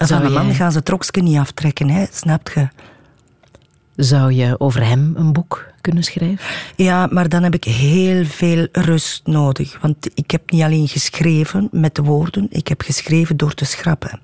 Zou 0.08 0.24
een 0.24 0.32
man 0.32 0.46
jij- 0.46 0.56
gaan 0.56 0.72
ze 0.72 0.84
troksken 0.84 1.24
niet 1.24 1.38
aftrekken, 1.38 1.90
hè? 1.90 2.06
snap 2.12 2.52
je? 2.56 2.68
Zou 3.96 4.34
je 4.34 4.60
over 4.60 4.86
hem 4.86 5.14
een 5.18 5.34
boek 5.34 5.66
kunnen 5.82 6.04
schrijven? 6.04 6.40
Ja, 6.76 7.08
maar 7.12 7.30
dan 7.30 7.44
heb 7.44 7.54
ik 7.54 7.64
heel 7.64 8.26
veel 8.26 8.68
rust 8.72 9.22
nodig. 9.26 9.78
Want 9.82 10.10
ik 10.14 10.32
heb 10.32 10.52
niet 10.52 10.62
alleen 10.62 10.88
geschreven 10.88 11.68
met 11.72 11.96
de 11.96 12.02
woorden, 12.02 12.48
ik 12.50 12.68
heb 12.68 12.82
geschreven 12.82 13.38
door 13.38 13.54
te 13.54 13.66
schrappen. 13.66 14.20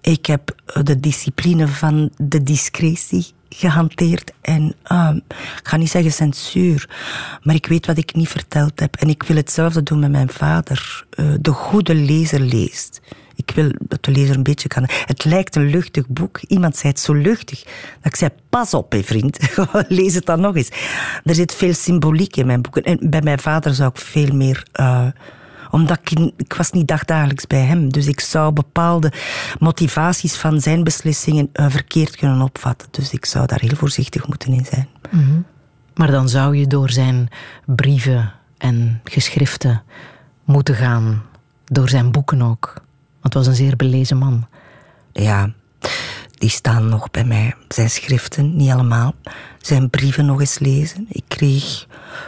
Ik 0.00 0.26
heb 0.26 0.54
de 0.82 1.00
discipline 1.00 1.68
van 1.68 2.10
de 2.16 2.42
discretie 2.42 3.26
gehanteerd. 3.48 4.32
En 4.40 4.74
ah, 4.82 5.16
ik 5.60 5.68
ga 5.68 5.76
niet 5.76 5.90
zeggen 5.90 6.12
censuur, 6.12 6.88
maar 7.42 7.54
ik 7.54 7.66
weet 7.66 7.86
wat 7.86 7.98
ik 7.98 8.14
niet 8.14 8.28
verteld 8.28 8.80
heb. 8.80 8.96
En 8.96 9.08
ik 9.08 9.22
wil 9.22 9.36
hetzelfde 9.36 9.82
doen 9.82 9.98
met 9.98 10.10
mijn 10.10 10.30
vader. 10.30 11.04
Eh, 11.10 11.26
de 11.40 11.50
goede 11.50 11.94
lezer 11.94 12.40
leest. 12.40 13.00
Ik 13.34 13.50
wil 13.54 13.70
dat 13.78 14.04
de 14.04 14.10
lezer 14.10 14.36
een 14.36 14.42
beetje 14.42 14.68
kan. 14.68 14.88
Het 15.04 15.24
lijkt 15.24 15.56
een 15.56 15.70
luchtig 15.70 16.08
boek. 16.08 16.40
Iemand 16.40 16.76
zei 16.76 16.92
het 16.92 17.00
zo 17.02 17.12
luchtig. 17.12 17.62
Dat 17.62 17.72
ik 18.12 18.16
zei: 18.16 18.30
Pas 18.48 18.74
op, 18.74 18.92
hè, 18.92 19.02
vriend. 19.02 19.38
Lees 19.88 20.14
het 20.14 20.26
dan 20.26 20.40
nog 20.40 20.56
eens. 20.56 20.68
Er 21.24 21.34
zit 21.34 21.54
veel 21.54 21.74
symboliek 21.74 22.36
in 22.36 22.46
mijn 22.46 22.62
boeken. 22.62 22.82
En 22.82 23.10
bij 23.10 23.22
mijn 23.22 23.38
vader 23.40 23.74
zou 23.74 23.90
ik 23.90 23.98
veel 23.98 24.34
meer. 24.34 24.66
eh, 24.72 25.06
omdat 25.70 25.98
ik, 26.36 26.54
was 26.56 26.70
niet 26.70 26.88
dagdagelijks 26.88 27.46
bij 27.46 27.60
hem. 27.60 27.92
Dus 27.92 28.06
ik 28.06 28.20
zou 28.20 28.52
bepaalde 28.52 29.12
motivaties 29.58 30.34
van 30.34 30.60
zijn 30.60 30.84
beslissingen 30.84 31.48
eh, 31.52 31.66
verkeerd 31.70 32.16
kunnen 32.16 32.40
opvatten. 32.40 32.88
Dus 32.90 33.12
ik 33.12 33.24
zou 33.24 33.46
daar 33.46 33.60
heel 33.60 33.76
voorzichtig 33.76 34.26
moeten 34.26 34.52
in 34.52 34.64
zijn. 34.70 34.88
Maar 35.94 36.10
dan 36.10 36.28
zou 36.28 36.56
je 36.56 36.66
door 36.66 36.90
zijn 36.90 37.28
brieven 37.66 38.32
en 38.58 39.00
geschriften 39.04 39.82
moeten 40.44 40.74
gaan. 40.74 41.22
Door 41.64 41.88
zijn 41.88 42.10
boeken 42.12 42.42
ook. 42.42 42.74
Het 43.24 43.34
was 43.34 43.46
een 43.46 43.54
zeer 43.54 43.76
belezen 43.76 44.16
man. 44.16 44.46
Ja, 45.12 45.52
die 46.30 46.48
staan 46.50 46.88
nog 46.88 47.10
bij 47.10 47.24
mij. 47.24 47.54
Zijn 47.68 47.90
schriften, 47.90 48.56
niet 48.56 48.70
allemaal. 48.70 49.14
Zijn 49.60 49.90
brieven 49.90 50.26
nog 50.26 50.40
eens 50.40 50.58
lezen. 50.58 51.06
Ik 51.08 51.24
kreeg 51.28 51.86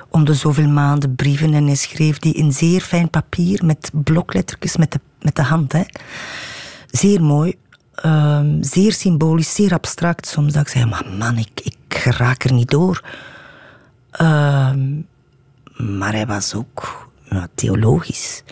om 0.09 0.25
de 0.25 0.35
zoveel 0.35 0.69
maanden 0.69 1.15
brieven 1.15 1.55
en 1.55 1.67
hij 1.67 1.75
schreef 1.75 2.19
die 2.19 2.35
in 2.35 2.53
zeer 2.53 2.81
fijn 2.81 3.11
papier 3.11 3.65
met 3.65 3.91
bloklettertjes 3.93 4.77
met 4.77 4.93
de, 4.93 5.01
met 5.21 5.37
de 5.37 5.43
hand. 5.43 5.73
Hè. 5.73 5.83
Zeer 6.91 7.23
mooi. 7.23 7.55
ehm, 7.95 8.63
zeer 8.63 8.93
symbolisch, 8.93 9.55
zeer 9.55 9.73
abstract 9.73 10.27
soms. 10.27 10.53
Dat 10.53 10.63
ik 10.63 10.69
zei, 10.69 10.85
maar 10.85 11.07
man, 11.19 11.39
ik, 11.39 11.61
ik 11.63 11.95
raak 12.05 12.45
er 12.45 12.53
niet 12.53 12.71
door. 12.71 13.05
Ehm, 14.11 15.01
maar 15.77 16.13
hij 16.13 16.27
was 16.27 16.55
ook 16.55 17.09
theologisch 17.55 18.43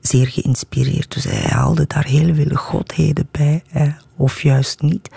zeer 0.00 0.26
geïnspireerd. 0.26 1.12
Dus 1.14 1.24
hij 1.24 1.42
haalde 1.50 1.84
daar 1.86 2.04
heel 2.04 2.34
veel 2.34 2.56
godheden 2.56 3.28
bij, 3.30 3.62
of 4.16 4.42
juist 4.42 4.80
niet. 4.80 5.08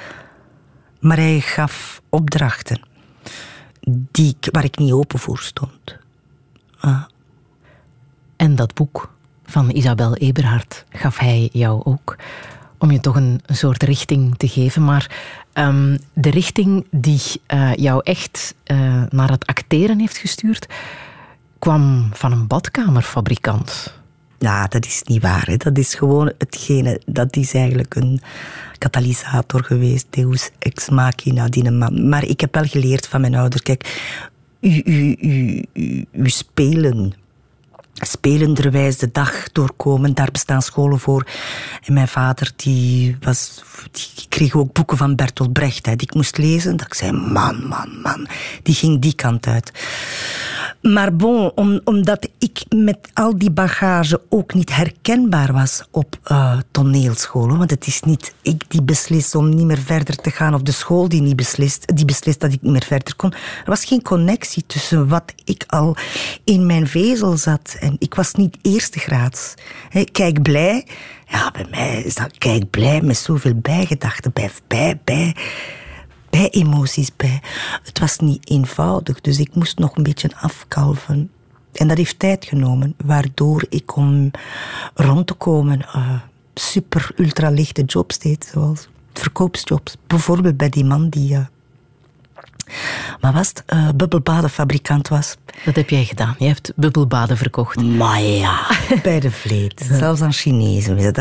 Maar 0.99 1.17
hij 1.17 1.39
gaf 1.39 2.01
opdrachten 2.09 2.81
die, 4.11 4.35
ik- 4.39 4.49
waar 4.53 4.63
ik 4.63 4.77
niet 4.77 4.91
open 4.91 5.19
voor 5.19 5.39
stond. 5.39 5.97
En 8.35 8.55
dat 8.55 8.73
boek 8.73 9.13
van 9.45 9.69
Isabel 9.69 10.15
Eberhard 10.15 10.85
gaf 10.89 11.17
hij 11.17 11.49
jou 11.51 11.83
ook. 11.83 12.15
Om 12.77 12.91
je 12.91 12.99
toch 12.99 13.15
een, 13.15 13.41
een 13.45 13.55
soort 13.55 13.83
richting 13.83 14.37
te 14.37 14.47
geven. 14.47 14.83
Maar 14.83 15.15
ehm, 15.53 15.97
de 16.13 16.29
richting 16.29 16.85
die 16.91 17.21
eh, 17.45 17.73
jou 17.75 18.01
echt 18.03 18.55
eh, 18.63 19.03
naar 19.09 19.29
het 19.29 19.45
acteren 19.45 19.99
heeft 19.99 20.17
gestuurd, 20.17 20.67
kwam 21.59 22.09
van 22.13 22.31
een 22.31 22.47
badkamerfabrikant. 22.47 23.93
Ja, 24.43 24.67
dat 24.67 24.85
is 24.85 25.01
niet 25.03 25.21
waar. 25.21 25.45
Hè. 25.45 25.57
Dat 25.57 25.77
is 25.77 25.95
gewoon 25.95 26.31
hetgene, 26.37 27.01
dat 27.05 27.35
is 27.35 27.53
eigenlijk 27.53 27.95
een 27.95 28.21
katalysator 28.77 29.63
geweest, 29.63 30.05
deus 30.09 30.49
ex 30.59 30.89
machina, 30.89 31.47
die 31.47 31.71
man. 31.71 32.09
Maar 32.09 32.23
ik 32.25 32.39
heb 32.39 32.53
wel 32.55 32.65
geleerd 32.65 33.07
van 33.07 33.21
mijn 33.21 33.35
ouders, 33.35 33.61
kijk, 33.61 34.01
u, 34.59 34.81
u, 34.85 35.17
u, 35.21 35.65
u 36.11 36.29
spelen, 36.29 37.13
spelenderwijs 37.93 38.97
de 38.97 39.09
dag 39.11 39.51
doorkomen, 39.51 40.13
daar 40.13 40.31
bestaan 40.31 40.61
scholen 40.61 40.99
voor. 40.99 41.27
En 41.83 41.93
mijn 41.93 42.07
vader, 42.07 42.51
die, 42.55 43.17
was, 43.21 43.63
die 43.91 44.27
kreeg 44.29 44.55
ook 44.55 44.73
boeken 44.73 44.97
van 44.97 45.15
Bertolt 45.15 45.53
Brecht, 45.53 45.85
hè, 45.85 45.95
die 45.95 46.07
ik 46.07 46.15
moest 46.15 46.37
lezen. 46.37 46.77
Dat 46.77 46.85
ik 46.85 46.93
zei, 46.93 47.11
man, 47.11 47.67
man, 47.67 48.01
man, 48.01 48.27
die 48.63 48.75
ging 48.75 49.01
die 49.01 49.15
kant 49.15 49.47
uit. 49.47 49.71
Maar 50.83 51.15
bon, 51.15 51.51
om, 51.55 51.81
omdat 51.83 52.29
ik 52.39 52.63
met 52.69 52.97
al 53.13 53.37
die 53.37 53.51
bagage 53.51 54.21
ook 54.29 54.53
niet 54.53 54.75
herkenbaar 54.75 55.53
was 55.53 55.83
op 55.91 56.19
uh, 56.27 56.57
toneelscholen. 56.71 57.57
Want 57.57 57.69
het 57.69 57.87
is 57.87 58.01
niet 58.01 58.33
ik 58.41 58.63
die 58.67 58.83
beslist 58.83 59.35
om 59.35 59.49
niet 59.49 59.65
meer 59.65 59.79
verder 59.79 60.15
te 60.15 60.31
gaan, 60.31 60.53
of 60.53 60.61
de 60.61 60.71
school 60.71 61.09
die, 61.09 61.21
niet 61.21 61.35
beslist, 61.35 61.95
die 61.95 62.05
beslist 62.05 62.39
dat 62.39 62.53
ik 62.53 62.61
niet 62.61 62.71
meer 62.71 62.83
verder 62.83 63.15
kon. 63.15 63.31
Er 63.33 63.39
was 63.65 63.85
geen 63.85 64.01
connectie 64.01 64.63
tussen 64.65 65.07
wat 65.07 65.33
ik 65.43 65.63
al 65.67 65.95
in 66.43 66.65
mijn 66.65 66.87
vezel 66.87 67.37
zat. 67.37 67.77
En 67.79 67.95
ik 67.99 68.13
was 68.15 68.33
niet 68.33 68.57
eerste 68.61 68.99
graads. 68.99 69.53
Kijk 70.11 70.41
blij. 70.41 70.87
Ja, 71.27 71.51
bij 71.51 71.67
mij 71.69 72.01
is 72.01 72.15
dat 72.15 72.37
kijk 72.37 72.69
blij 72.69 73.01
met 73.01 73.17
zoveel 73.17 73.55
bijgedachten. 73.55 74.33
Bij, 74.33 74.51
bij, 74.67 74.99
bij 75.03 75.35
bij 76.33 76.49
emoties 76.49 77.15
bij. 77.15 77.41
Het 77.83 77.99
was 77.99 78.17
niet 78.17 78.49
eenvoudig, 78.49 79.21
dus 79.21 79.39
ik 79.39 79.55
moest 79.55 79.77
nog 79.77 79.95
een 79.95 80.03
beetje 80.03 80.29
afkalven. 80.35 81.31
En 81.73 81.87
dat 81.87 81.97
heeft 81.97 82.19
tijd 82.19 82.45
genomen, 82.45 82.95
waardoor 83.05 83.65
ik 83.69 83.95
om 83.95 84.31
rond 84.93 85.27
te 85.27 85.33
komen 85.33 85.79
uh, 85.79 86.13
super 86.53 87.11
ultralichte 87.15 87.81
jobs 87.81 88.19
deed, 88.19 88.49
zoals 88.53 88.87
verkoopsjobs. 89.13 89.97
Bijvoorbeeld 90.07 90.57
bij 90.57 90.69
die 90.69 90.85
man 90.85 91.09
die 91.09 91.33
uh, 91.33 91.39
maar 93.21 93.33
was 93.33 93.47
het 93.47 93.63
uh, 93.73 93.89
bubbelbadenfabrikant 93.95 95.07
was. 95.07 95.35
Dat 95.65 95.75
heb 95.75 95.89
jij 95.89 96.03
gedaan. 96.03 96.35
Je 96.37 96.47
hebt 96.47 96.71
bubbelbaden 96.75 97.37
verkocht. 97.37 97.81
Maar 97.81 98.21
ja, 98.21 98.67
bij 99.03 99.19
de 99.19 99.31
vleet. 99.31 99.87
Zelfs 99.99 100.21
aan 100.21 100.33
Chinezen. 100.33 101.13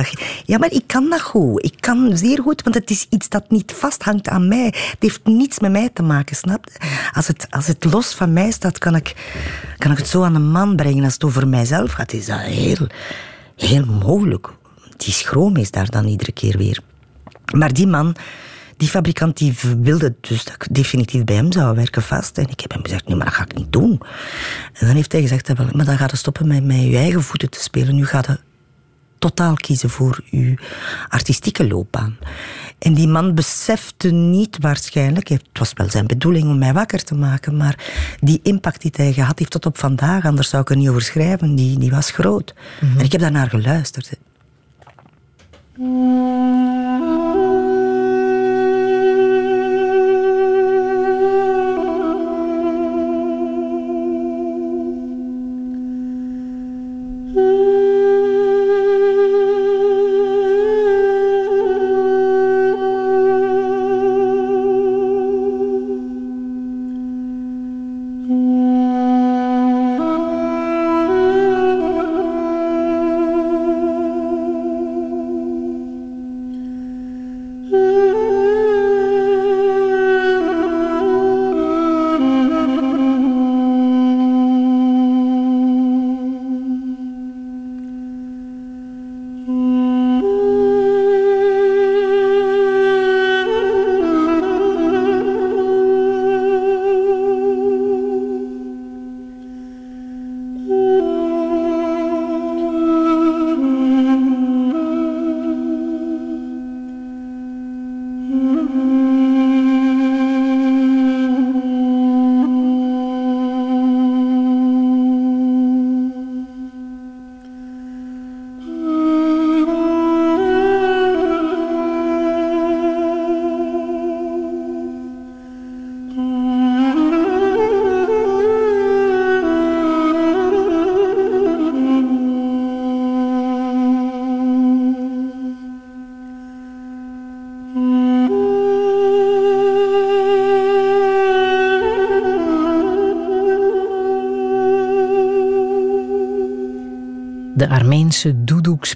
Ja, 0.45 0.59
maar 0.59 0.73
ik 0.73 0.87
kan 0.87 1.11
dat 1.11 1.21
goed. 1.21 1.65
Ik 1.65 1.75
kan 1.81 2.17
zeer 2.17 2.41
goed, 2.43 2.63
want 2.63 2.75
het 2.75 2.91
is 2.91 3.07
iets 3.11 3.29
dat 3.29 3.51
niet 3.51 3.73
vasthangt 3.73 4.29
aan 4.29 4.49
mij. 4.49 4.65
Het 4.65 4.97
heeft 4.99 5.25
niets 5.25 5.59
met 5.59 5.71
mij 5.71 5.91
te 5.93 6.03
maken, 6.03 6.37
snap 6.37 6.65
je? 6.65 6.79
Als 7.13 7.27
het, 7.27 7.47
als 7.51 7.67
het 7.67 7.85
los 7.85 8.15
van 8.15 8.33
mij 8.33 8.51
staat, 8.51 8.79
kan 8.79 8.97
ik, 8.97 9.15
kan 9.79 9.91
ik 9.91 9.99
het 9.99 10.09
zo 10.09 10.23
aan 10.23 10.35
een 10.35 10.51
man 10.51 10.77
brengen. 10.77 11.05
Als 11.05 11.13
het 11.13 11.25
over 11.25 11.49
mijzelf 11.49 11.93
gaat, 11.93 12.13
is 12.13 12.27
dat 12.27 12.41
heel, 12.41 12.87
heel 13.57 13.85
mogelijk. 13.85 14.49
Die 14.97 15.13
schroom 15.13 15.57
is 15.57 15.71
daar 15.71 15.91
dan 15.91 16.07
iedere 16.07 16.33
keer 16.33 16.59
weer. 16.59 16.81
Maar 17.55 17.73
die 17.73 17.87
man 17.87 18.17
die 18.83 18.91
fabrikant 18.91 19.37
die 19.37 19.55
wilde 19.81 20.15
dus 20.21 20.45
dat 20.45 20.55
ik 20.55 20.75
definitief 20.75 21.25
bij 21.25 21.35
hem 21.35 21.53
zou 21.53 21.77
werken 21.77 22.03
vast. 22.03 22.39
En 22.39 22.49
ik 22.49 22.61
heb 22.61 22.73
hem 22.73 22.83
gezegd, 22.83 23.07
nee, 23.07 23.17
maar 23.17 23.27
dat 23.27 23.35
ga 23.35 23.43
ik 23.43 23.55
niet 23.55 23.73
doen. 23.73 24.01
En 24.73 24.87
dan 24.87 24.95
heeft 24.95 25.13
hij 25.13 25.21
gezegd, 25.21 25.55
maar 25.73 25.85
dan 25.85 25.97
gaat 25.99 26.11
je 26.11 26.17
stoppen 26.17 26.47
met, 26.47 26.65
met 26.65 26.81
je 26.81 26.97
eigen 26.97 27.23
voeten 27.23 27.51
te 27.51 27.61
spelen. 27.61 27.95
Nu 27.95 28.07
gaat 28.07 28.27
je 28.27 28.39
totaal 29.19 29.55
kiezen 29.55 29.91
voor 29.91 30.21
je 30.31 30.55
artistieke 31.09 31.67
loopbaan. 31.67 32.17
En 32.79 32.95
die 32.95 33.09
man 33.09 33.35
besefte 33.35 34.11
niet 34.11 34.57
waarschijnlijk, 34.61 35.29
het 35.29 35.49
was 35.53 35.73
wel 35.75 35.91
zijn 35.91 36.07
bedoeling 36.07 36.49
om 36.49 36.59
mij 36.59 36.73
wakker 36.73 37.05
te 37.05 37.15
maken, 37.15 37.57
maar 37.57 37.79
die 38.21 38.41
impact 38.43 38.81
die 38.81 38.93
hij 38.97 39.13
gehad 39.13 39.39
heeft 39.39 39.51
tot 39.51 39.67
op 39.67 39.79
vandaag, 39.79 40.25
anders 40.25 40.49
zou 40.49 40.63
ik 40.63 40.71
er 40.71 40.77
niet 40.77 40.89
over 40.89 41.03
schrijven, 41.03 41.55
die, 41.55 41.79
die 41.79 41.91
was 41.91 42.11
groot. 42.11 42.55
En 42.81 43.05
ik 43.05 43.13
heb 43.13 43.21
daarnaar 43.21 43.49
geluisterd. 43.49 44.19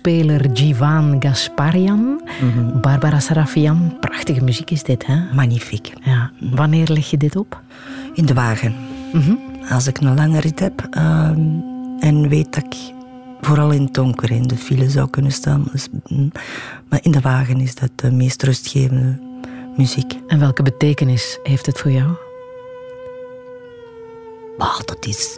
Doedoekspeler 0.06 0.52
Jivan 0.52 1.16
Gasparian. 1.18 2.20
Barbara 2.80 3.20
Sarafian. 3.20 3.96
Prachtige 4.00 4.44
muziek 4.44 4.70
is 4.70 4.82
dit, 4.82 5.06
hè? 5.06 5.34
Magnifiek. 5.34 5.92
Ja. 6.04 6.30
Wanneer 6.40 6.88
leg 6.88 7.10
je 7.10 7.16
dit 7.16 7.36
op? 7.36 7.62
In 8.14 8.26
de 8.26 8.34
wagen. 8.34 8.74
Als 9.70 9.86
ik 9.86 9.98
een 9.98 10.14
lange 10.14 10.40
rit 10.40 10.60
heb 10.60 10.86
ehm, 10.90 11.40
en 12.00 12.28
weet 12.28 12.54
dat 12.54 12.64
ik 12.64 12.76
vooral 13.40 13.70
in 13.70 13.82
het 13.82 13.94
donker 13.94 14.30
in 14.30 14.42
de 14.42 14.56
file 14.56 14.90
zou 14.90 15.10
kunnen 15.10 15.32
staan. 15.32 15.64
Dus, 15.72 15.88
mm, 16.08 16.32
maar 16.88 16.98
in 17.02 17.10
de 17.10 17.20
wagen 17.20 17.60
is 17.60 17.74
dat 17.74 17.90
de 17.94 18.10
meest 18.10 18.42
rustgevende 18.42 19.18
muziek. 19.76 20.18
En 20.26 20.38
welke 20.38 20.62
betekenis 20.62 21.38
heeft 21.42 21.66
het 21.66 21.78
voor 21.78 21.90
jou? 21.90 22.25
Dat 24.56 25.06
is 25.06 25.34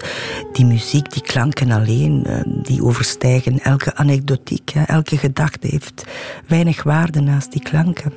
die 0.52 0.64
muziek, 0.64 1.12
die 1.12 1.22
klanken 1.22 1.70
alleen, 1.70 2.24
eh, 2.24 2.40
die 2.44 2.82
overstijgen 2.82 3.58
elke 3.58 3.94
anekdotiek. 3.94 4.72
Elke 4.86 5.16
gedachte 5.16 5.66
heeft 5.66 6.04
weinig 6.46 6.82
waarde 6.82 7.20
naast 7.20 7.52
die 7.52 7.62
klanken. 7.62 8.12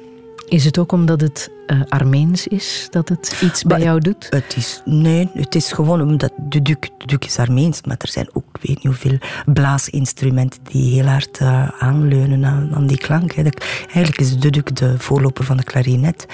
Is 0.48 0.66
het 0.66 0.78
ook 0.78 0.92
omdat 0.92 1.22
het 1.22 1.52
eh, 1.72 1.82
Armeens 1.90 2.48
is 2.48 2.88
dat 2.90 3.10
het 3.10 3.42
iets 3.44 3.64
bij 3.64 3.80
jou 3.82 4.00
doet? 4.00 4.28
Het 4.30 4.54
is, 4.58 4.82
nee, 4.86 5.30
het 5.34 5.56
is 5.56 5.72
gewoon 5.72 6.02
omdat 6.02 6.32
de 6.50 6.62
duk, 6.62 6.90
de 6.98 7.06
duk 7.06 7.26
is 7.26 7.38
Armeens, 7.40 7.82
maar 7.84 7.96
er 8.00 8.08
zijn 8.08 8.28
ook, 8.34 8.44
ik 8.54 8.68
weet 8.68 8.76
niet 8.76 8.86
hoeveel 8.86 9.18
blaasinstrumenten 9.46 10.60
die 10.64 10.94
heel 10.94 11.06
hard 11.06 11.38
eh, 11.38 11.68
aanleunen 11.80 12.46
aan, 12.46 12.76
aan 12.76 12.88
die 12.88 12.98
klank. 12.98 13.32
hè. 13.34 13.42
Eigenlijk 13.86 14.20
is 14.20 14.38
de 14.38 14.50
duk 14.50 14.76
de 14.76 15.00
voorloper 15.00 15.44
van 15.44 15.58
de 15.58 15.64
klarinet. 15.64 16.26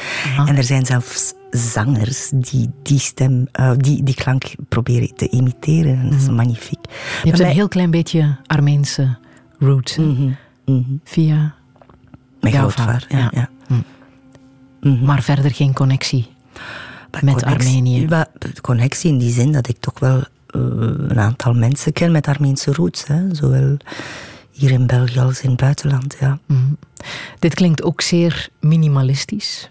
En 0.48 0.56
er 0.58 0.64
zijn 0.64 0.86
zelfs 0.86 1.34
zangers 1.52 2.30
die 2.34 2.70
die 2.84 3.00
stem, 3.00 3.48
eh, 3.52 3.72
die, 3.78 4.04
die 4.04 4.16
klank 4.16 4.44
proberen 4.70 5.16
te 5.16 5.30
imiteren. 5.30 6.00
En 6.00 6.10
dat 6.10 6.20
is 6.20 6.30
magnifiek. 6.30 6.80
Je 7.24 7.28
hebt 7.30 7.40
een 7.40 7.46
heel 7.46 7.68
klein 7.68 7.92
beetje 7.92 8.36
Armeense 8.46 9.18
roots. 9.60 9.96
hè? 9.96 10.04
Via, 11.04 11.54
Mijn 12.40 12.54
grootvader. 12.56 13.06
vader, 13.10 13.18
Ja, 13.18 13.32
ja. 13.34 13.50
Ja. 14.82 14.90
maar 15.04 15.22
verder 15.24 15.52
geen 15.52 15.74
connectie. 15.74 16.28
Maar 17.12 17.24
Met 17.24 17.34
connectie- 17.44 17.68
Armenië. 17.68 18.08
Connectie 18.62 19.12
in 19.12 19.18
die 19.18 19.32
zin 19.32 19.52
dat 19.52 19.68
ik 19.68 19.78
toch 19.80 20.00
wel 20.00 20.18
eh, 20.18 20.62
een 21.08 21.20
aantal 21.20 21.54
mensen 21.54 21.94
ken 21.94 22.12
met 22.12 22.28
Armeense 22.28 22.74
roots. 22.74 23.08
Hè. 23.08 23.36
Zowel 23.36 23.78
hier 24.52 24.72
in 24.72 24.88
België 24.88 25.20
als 25.20 25.42
in 25.42 25.50
het 25.50 25.60
buitenland. 25.60 26.16
Ja. 26.20 26.40
Dit 27.40 27.54
klinkt 27.54 27.84
ook 27.84 28.02
zeer 28.02 28.50
minimalistisch. 28.60 29.70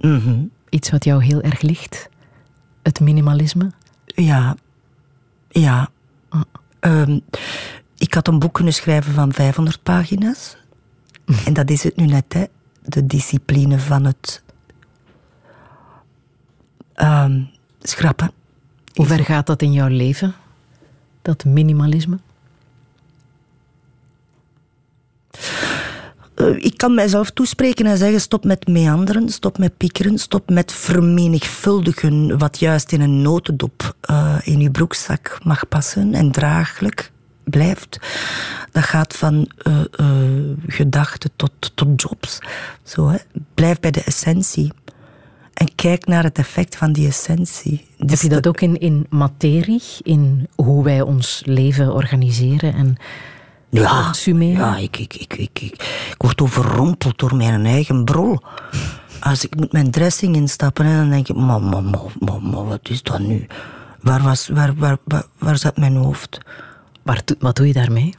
Mhm. 0.00 0.34
Iets 0.68 0.90
wat 0.90 1.04
jou 1.04 1.24
heel 1.24 1.40
erg 1.40 1.60
ligt. 1.60 2.08
Het 2.82 3.00
minimalisme. 3.00 3.70
Ja, 4.06 4.56
ja. 5.48 5.88
Ehm, 6.80 7.18
ik 7.98 8.14
had 8.14 8.28
een 8.28 8.38
boek 8.38 8.54
kunnen 8.54 8.72
schrijven 8.74 9.12
van 9.12 9.32
500 9.32 9.82
pagina's. 9.82 10.56
En 11.46 11.52
dat 11.52 11.70
is 11.70 11.82
het 11.82 11.96
nu 11.96 12.06
net, 12.06 12.32
hè. 12.32 12.44
De 12.86 13.06
discipline 13.06 13.78
van 13.78 14.04
het 14.04 14.42
ehm, 16.94 17.42
schrappen. 17.82 18.30
Hoe 18.94 19.06
ver 19.06 19.24
gaat 19.24 19.46
dat 19.46 19.62
in 19.62 19.72
jouw 19.72 19.88
leven? 19.88 20.34
Dat 21.22 21.44
minimalisme? 21.44 22.18
Eh, 26.34 26.56
ik 26.56 26.76
kan 26.76 26.94
mijzelf 26.94 27.30
toespreken 27.30 27.86
en 27.86 27.98
zeggen: 27.98 28.20
stop 28.20 28.44
met 28.44 28.66
meanderen, 28.66 29.28
stop 29.28 29.58
met 29.58 29.76
piekeren, 29.76 30.18
stop 30.18 30.50
met 30.50 30.72
vermenigvuldigen 30.72 32.38
wat 32.38 32.58
juist 32.58 32.92
in 32.92 33.00
een 33.00 33.22
notendop 33.22 33.96
eh, 34.00 34.36
in 34.44 34.60
uw 34.60 34.70
broekzak 34.70 35.38
mag 35.42 35.68
passen 35.68 36.14
en 36.14 36.32
draaglijk 36.32 37.12
blijft. 37.50 37.98
Dat 38.72 38.82
gaat 38.84 39.16
van 39.16 39.50
eh, 39.56 39.80
eh, 39.92 40.06
gedachten 40.66 41.30
tot, 41.36 41.72
tot 41.74 42.02
jobs. 42.02 42.38
Zo, 42.82 43.08
hè. 43.08 43.16
Blijf 43.54 43.80
bij 43.80 43.90
de 43.90 44.02
essentie. 44.02 44.72
En 45.54 45.74
kijk 45.74 46.06
naar 46.06 46.22
het 46.22 46.38
effect 46.38 46.76
van 46.76 46.92
die 46.92 47.06
essentie. 47.06 47.86
Heb 47.98 48.08
Dus 48.08 48.20
je 48.20 48.28
dat 48.28 48.46
ook 48.46 48.60
in, 48.60 48.78
in 48.80 49.06
materie? 49.10 49.82
In 50.02 50.48
hoe 50.54 50.84
wij 50.84 51.00
ons 51.00 51.42
leven 51.44 51.92
organiseren 51.94 52.74
en 52.74 52.96
Ja, 53.70 54.02
consumeren? 54.04 54.58
ja 54.66 54.76
ik, 54.76 54.98
ik, 54.98 55.14
ik, 55.14 55.32
ik, 55.32 55.60
ik, 55.60 55.72
ik 56.10 56.14
word 56.18 56.40
overrompeld 56.40 57.18
door 57.18 57.36
mijn 57.36 57.66
eigen 57.66 58.04
brol. 58.04 58.38
Als 59.20 59.44
ik 59.44 59.56
moet 59.56 59.72
mijn 59.72 59.90
dressing 59.90 60.34
instappen, 60.36 60.86
hè, 60.86 60.96
dan 60.96 61.10
denk 61.10 61.28
ik, 61.28 61.36
mama, 61.36 61.80
mama, 61.80 62.02
mama, 62.20 62.62
wat 62.62 62.88
is 62.88 63.02
dat 63.02 63.18
nu? 63.18 63.46
Waar, 64.00 64.22
was, 64.22 64.48
waar, 64.48 64.74
waar, 64.74 64.96
waar, 65.04 65.24
waar 65.38 65.58
zat 65.58 65.76
mijn 65.76 65.96
hoofd? 65.96 66.38
Wat 67.38 67.56
doe 67.56 67.66
je 67.66 67.72
daarmee? 67.72 68.14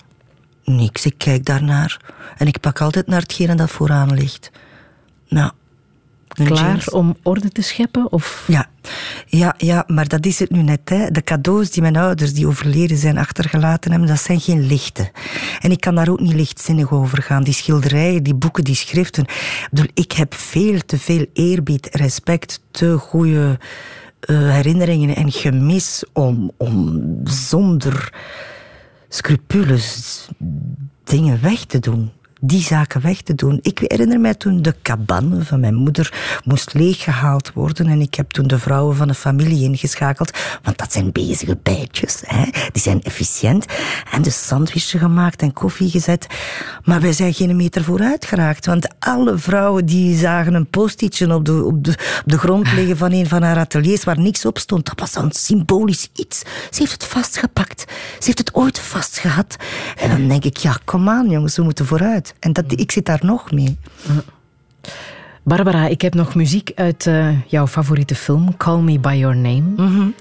Niks, 0.63 1.05
ik 1.05 1.17
kijk 1.17 1.45
daarnaar. 1.45 1.99
En 2.37 2.47
ik 2.47 2.59
pak 2.59 2.81
altijd 2.81 3.07
naar 3.07 3.21
hetgene 3.21 3.55
dat 3.55 3.69
vooraan 3.69 4.13
ligt. 4.13 4.51
Nou, 5.27 5.51
Klaar 6.27 6.69
jeans. 6.69 6.89
om 6.89 7.17
orde 7.23 7.49
te 7.49 7.61
scheppen? 7.61 8.11
Of 8.11 8.43
Ja. 8.47 8.69
Ja, 9.25 9.53
ja, 9.57 9.83
maar 9.87 10.07
dat 10.07 10.25
is 10.25 10.39
het 10.39 10.49
nu 10.49 10.61
net. 10.61 10.79
Hè. 10.89 11.11
De 11.11 11.21
cadeaus 11.21 11.71
die 11.71 11.81
mijn 11.81 11.95
ouders, 11.97 12.33
die 12.33 12.47
overleden 12.47 12.97
zijn, 12.97 13.17
achtergelaten 13.17 13.91
hebben, 13.91 14.09
dat 14.09 14.19
zijn 14.19 14.39
geen 14.39 14.67
lichten. 14.67 15.11
En 15.59 15.71
ik 15.71 15.79
kan 15.79 15.95
daar 15.95 16.09
ook 16.09 16.19
niet 16.19 16.33
lichtzinnig 16.33 16.91
over 16.91 17.21
gaan. 17.21 17.43
Die 17.43 17.53
schilderijen, 17.53 18.23
die 18.23 18.35
boeken, 18.35 18.63
die 18.63 18.75
schriften. 18.75 19.23
Ik, 19.23 19.67
bedoel, 19.71 19.89
ik 19.93 20.11
heb 20.11 20.33
veel 20.33 20.79
te 20.85 20.99
veel 20.99 21.25
eerbied, 21.33 21.89
respect, 21.91 22.61
te 22.71 22.97
goede 22.97 23.59
eh, 24.19 24.51
herinneringen 24.51 25.15
en 25.15 25.31
gemis 25.31 26.03
om, 26.13 26.51
om 26.57 27.01
zonder 27.23 28.13
scrupules 29.09 30.27
dingen 31.03 31.41
weg 31.41 31.65
te 31.65 31.79
doen. 31.79 32.11
Die 32.41 32.61
zaken 32.61 33.01
weg 33.01 33.21
te 33.21 33.35
doen. 33.35 33.59
Ik 33.61 33.79
herinner 33.79 34.19
mij 34.19 34.33
toen 34.33 34.61
de 34.61 34.75
cabane 34.81 35.43
van 35.43 35.59
mijn 35.59 35.75
moeder 35.75 36.39
moest 36.43 36.73
leeggehaald 36.73 37.53
worden. 37.53 37.87
En 37.87 38.01
ik 38.01 38.15
heb 38.15 38.29
toen 38.29 38.47
de 38.47 38.59
vrouwen 38.59 38.95
van 38.95 39.07
de 39.07 39.13
familie 39.13 39.63
ingeschakeld. 39.63 40.37
Want 40.63 40.77
dat 40.77 40.91
zijn 40.91 41.11
bezige 41.11 41.57
bijtjes. 41.63 42.21
Hè? 42.25 42.43
Die 42.71 42.81
zijn 42.81 43.03
efficiënt. 43.03 43.65
En 44.11 44.21
de 44.21 44.29
sandwiches 44.29 44.91
gemaakt 44.99 45.41
en 45.41 45.53
koffie 45.53 45.89
gezet. 45.89 46.27
Maar 46.83 47.01
wij 47.01 47.13
zijn 47.13 47.33
geen 47.33 47.55
meter 47.55 47.83
vooruit 47.83 48.25
geraakt. 48.25 48.65
Want 48.65 48.87
alle 48.99 49.37
vrouwen 49.37 49.85
die 49.85 50.17
zagen 50.17 50.53
een 50.53 50.69
post-itje 50.69 51.33
op 51.33 51.45
de, 51.45 51.63
op, 51.63 51.83
de, 51.83 51.91
op 51.91 52.23
de 52.25 52.37
grond 52.37 52.73
liggen 52.73 52.97
van 52.97 53.11
een 53.11 53.27
van 53.27 53.41
haar 53.41 53.57
ateliers 53.57 54.03
waar 54.03 54.19
niks 54.19 54.45
op 54.45 54.57
stond. 54.57 54.85
Dat 54.85 54.99
was 54.99 55.11
dan 55.11 55.31
symbolisch 55.31 56.09
iets. 56.13 56.39
Ze 56.71 56.79
heeft 56.79 56.91
het 56.91 57.03
vastgepakt. 57.03 57.85
Ze 57.89 58.25
heeft 58.25 58.37
het 58.37 58.53
ooit 58.53 58.79
vastgehad. 58.79 59.55
En 59.97 60.09
dan 60.09 60.27
denk 60.27 60.43
ik, 60.43 60.57
ja, 60.57 60.77
kom 60.85 61.09
aan 61.09 61.29
jongens, 61.29 61.55
we 61.55 61.63
moeten 61.63 61.85
vooruit. 61.85 62.26
En 62.39 62.53
dat, 62.53 62.65
ik 62.67 62.91
zit 62.91 63.05
daar 63.05 63.19
nog 63.21 63.51
mee. 63.51 63.77
Barbara, 65.43 65.87
ik 65.87 66.01
heb 66.01 66.13
nog 66.13 66.35
muziek 66.35 66.71
uit 66.75 67.07
eh, 67.07 67.29
jouw 67.45 67.67
favoriete 67.67 68.15
film, 68.15 68.57
Call 68.57 68.79
Me 68.79 68.99
By 68.99 69.15
Your 69.19 69.35
Name. 69.35 70.11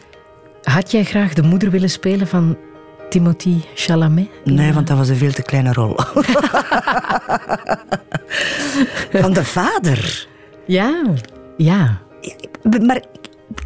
Had 0.63 0.91
jij 0.91 1.05
graag 1.05 1.35
de 1.35 1.43
moeder 1.43 1.71
willen 1.71 1.91
spelen 1.91 2.27
van 2.27 2.57
Timothy 3.09 3.55
Chalamet? 3.75 4.29
Nee, 4.45 4.73
want 4.73 4.87
dat 4.87 4.97
was 4.97 5.09
een 5.09 5.17
veel 5.17 5.33
te 5.33 5.43
kleine 5.43 5.73
rol. 5.73 5.95
Van 9.23 9.33
de 9.33 9.45
vader. 9.45 10.29
Ja, 10.67 11.03
ja. 11.57 11.99
Maar 12.81 13.03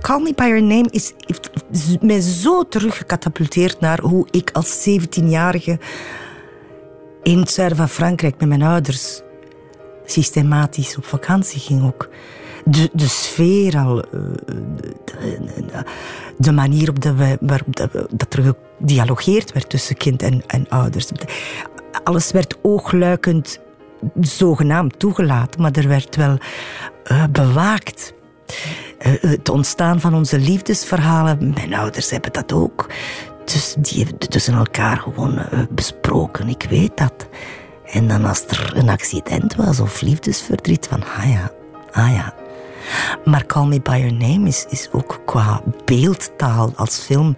Call 0.01 0.23
Me 0.23 0.33
By 0.35 0.43
Your 0.43 0.63
Name 0.63 0.89
is, 0.91 1.13
heeft 1.27 1.51
mij 2.03 2.21
zo 2.21 2.69
teruggecatapulteerd 2.69 3.81
naar 3.81 4.01
hoe 4.01 4.27
ik 4.31 4.51
als 4.53 4.89
17-jarige 4.89 5.79
in 7.23 7.39
het 7.39 7.51
zuiden 7.51 7.77
van 7.77 7.89
Frankrijk 7.89 8.35
met 8.39 8.49
mijn 8.49 8.63
ouders 8.63 9.21
systematisch 10.05 10.97
op 10.97 11.05
vakantie 11.05 11.61
ging 11.61 11.85
ook. 11.87 12.09
De, 12.65 12.91
de 12.93 13.09
sfeer 13.09 13.79
al, 13.79 14.03
eh, 14.03 14.11
de, 16.37 16.53
manier 16.53 16.89
op 16.89 17.05
waarop 17.41 17.77
dat, 17.77 17.93
we- 17.93 18.07
dat 18.11 18.35
er 18.35 18.55
gedialogeerd 18.79 19.53
werd 19.53 19.69
tussen 19.71 19.97
kind 19.97 20.23
en, 20.23 20.43
en 20.47 20.69
ouders. 20.69 21.09
Alles 22.05 22.31
werd 22.31 22.59
oogluikend 22.63 23.61
zogenaamd 24.21 24.99
toegelaten, 24.99 25.61
maar 25.63 25.73
er 25.73 25.89
werd 25.89 26.17
wel 26.17 26.39
eh, 27.05 27.25
bewaakt. 27.33 28.15
Eh, 28.99 29.13
het 29.21 29.49
ontstaan 29.49 30.01
van 30.01 30.15
onze 30.15 30.39
liefdesverhalen, 30.39 31.53
mijn 31.55 31.75
ouders 31.75 32.11
hebben 32.11 32.33
dat 32.33 32.53
ook. 32.53 32.87
Dus 33.53 33.75
die 33.79 33.97
hebben 33.97 34.17
het 34.19 34.31
tussen 34.31 34.55
elkaar 34.55 34.97
gewoon 34.97 35.39
eh, 35.39 35.59
besproken, 35.71 36.49
ik 36.49 36.67
weet 36.69 36.97
dat. 36.97 37.29
En 37.85 38.09
dan 38.09 38.25
als 38.25 38.47
er 38.47 38.73
een 38.77 38.89
accident 38.89 39.55
was 39.55 39.81
of 39.81 40.01
liefdesverdriet, 40.01 40.87
van 40.87 41.03
ah 41.03 41.31
ja, 41.31 41.53
ah 41.93 42.13
ja. 42.13 42.35
Maar 43.25 43.47
Call 43.47 43.67
Me 43.67 43.81
By 43.81 43.97
Your 43.97 44.13
Name 44.13 44.49
is, 44.49 44.67
is 44.69 44.89
ook 44.93 45.21
qua 45.25 45.63
beeldtaal 45.85 46.73
als 46.77 46.99
film 46.99 47.37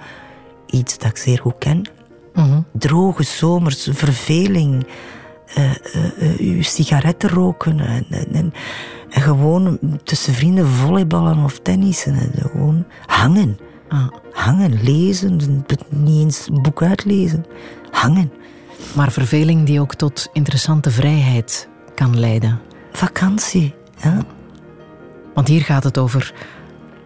iets 0.67 0.99
dat 0.99 1.11
ik 1.11 1.17
zeer 1.17 1.39
goed 1.39 1.59
ken. 1.59 1.91
Droge 2.73 3.23
zomers, 3.23 3.89
verveling, 3.93 4.87
eh, 5.47 5.71
eh, 5.71 6.39
uw 6.39 6.63
sigaretten 6.63 7.31
roken 7.31 7.81
en, 7.81 8.07
en, 8.11 8.35
en, 8.35 8.53
en 9.11 9.23
gewoon 9.23 9.79
tussen 10.05 10.35
vrienden 10.35 10.69
volleyballen 10.69 11.45
of 11.45 11.59
tennissen. 11.59 12.15
En 12.15 12.51
gewoon 12.51 12.85
hangen. 13.07 13.59
Hangen, 14.33 14.83
lezen, 14.83 15.65
niet 15.89 16.25
eens 16.25 16.49
een 16.49 16.63
boek 16.63 16.83
uitlezen. 16.83 17.45
Hangen. 17.91 18.33
Maar 18.95 19.13
verveling 19.13 19.67
die 19.67 19.81
ook 19.81 19.95
tot 19.95 20.29
interessante 20.33 20.91
vrijheid 20.91 21.69
kan 21.95 22.19
leiden. 22.19 22.61
Vakantie. 22.93 23.75
Ja. 24.03 24.19
Want 25.35 25.49
hier 25.49 25.61
gaat 25.61 25.85
het 25.85 25.99
over 25.99 26.35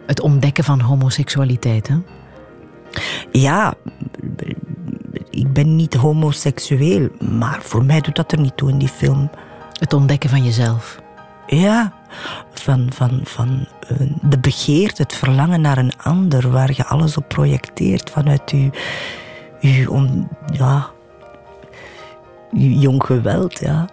het 0.07 0.21
ontdekken 0.21 0.65
van 0.65 0.81
homoseksualiteit. 0.81 1.89
Hè? 1.89 1.97
Ja, 3.31 3.75
ik 5.31 5.53
ben 5.53 5.77
niet 5.77 5.95
homoseksueel, 5.95 7.09
maar 7.19 7.59
voor 7.63 7.85
mij 7.85 8.01
doet 8.01 8.17
dat 8.17 8.33
er 8.33 8.41
niet 8.41 8.57
toe 8.57 8.71
in 8.71 8.79
die 8.79 8.89
film. 8.89 9.31
Het 9.73 9.93
ontdekken 9.93 10.31
van 10.31 10.45
jezelf. 10.45 10.99
Ja, 11.47 11.93
van, 12.53 12.87
van, 12.93 13.21
van 13.25 13.67
eh, 13.89 13.97
de 14.23 14.39
begeerte, 14.39 15.03
het 15.03 15.15
verlangen 15.15 15.61
naar 15.61 15.79
een 15.79 15.93
ander, 16.03 16.51
waar 16.51 16.71
je 16.75 16.85
alles 16.85 17.17
op 17.17 17.29
projecteert 17.29 18.11
vanuit 18.11 18.51
je, 18.51 18.71
je, 19.61 19.91
on, 19.91 20.29
ja, 20.53 20.91
je 22.53 22.79
jong 22.79 23.05
geweld. 23.05 23.59
Ja. 23.59 23.89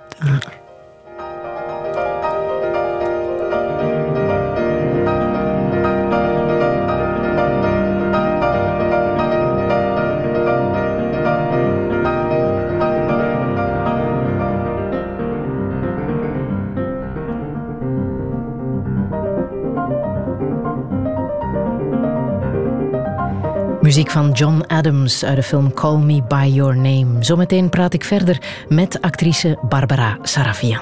Muziek 23.94 24.12
van 24.12 24.32
John 24.32 24.64
Adams 24.68 25.26
uit 25.26 25.36
de 25.36 25.44
film 25.44 25.74
Call 25.74 25.98
Me 25.98 26.24
By 26.28 26.50
Your 26.54 26.76
Name. 26.76 27.24
Zometeen 27.24 27.70
praat 27.70 27.94
ik 27.94 28.04
verder 28.04 28.42
met 28.68 29.02
actrice 29.02 29.58
Barbara 29.70 30.18
Sarafian. 30.22 30.82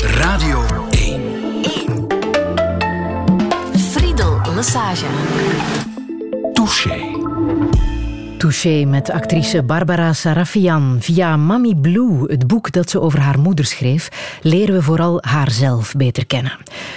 Radio 0.00 0.64
1. 0.90 2.06
Friedel 3.74 4.40
Lassage. 4.54 5.06
Touché. 6.52 7.20
Touché 8.42 8.84
met 8.84 9.10
actrice 9.10 9.62
Barbara 9.62 10.12
Sarafian. 10.12 10.96
Via 11.00 11.36
Mami 11.36 11.74
Blue, 11.74 12.24
het 12.26 12.46
boek 12.46 12.72
dat 12.72 12.90
ze 12.90 13.00
over 13.00 13.20
haar 13.20 13.38
moeder 13.38 13.64
schreef, 13.64 14.08
leren 14.42 14.74
we 14.74 14.82
vooral 14.82 15.18
haarzelf 15.20 15.94
beter 15.96 16.26
kennen. 16.26 16.52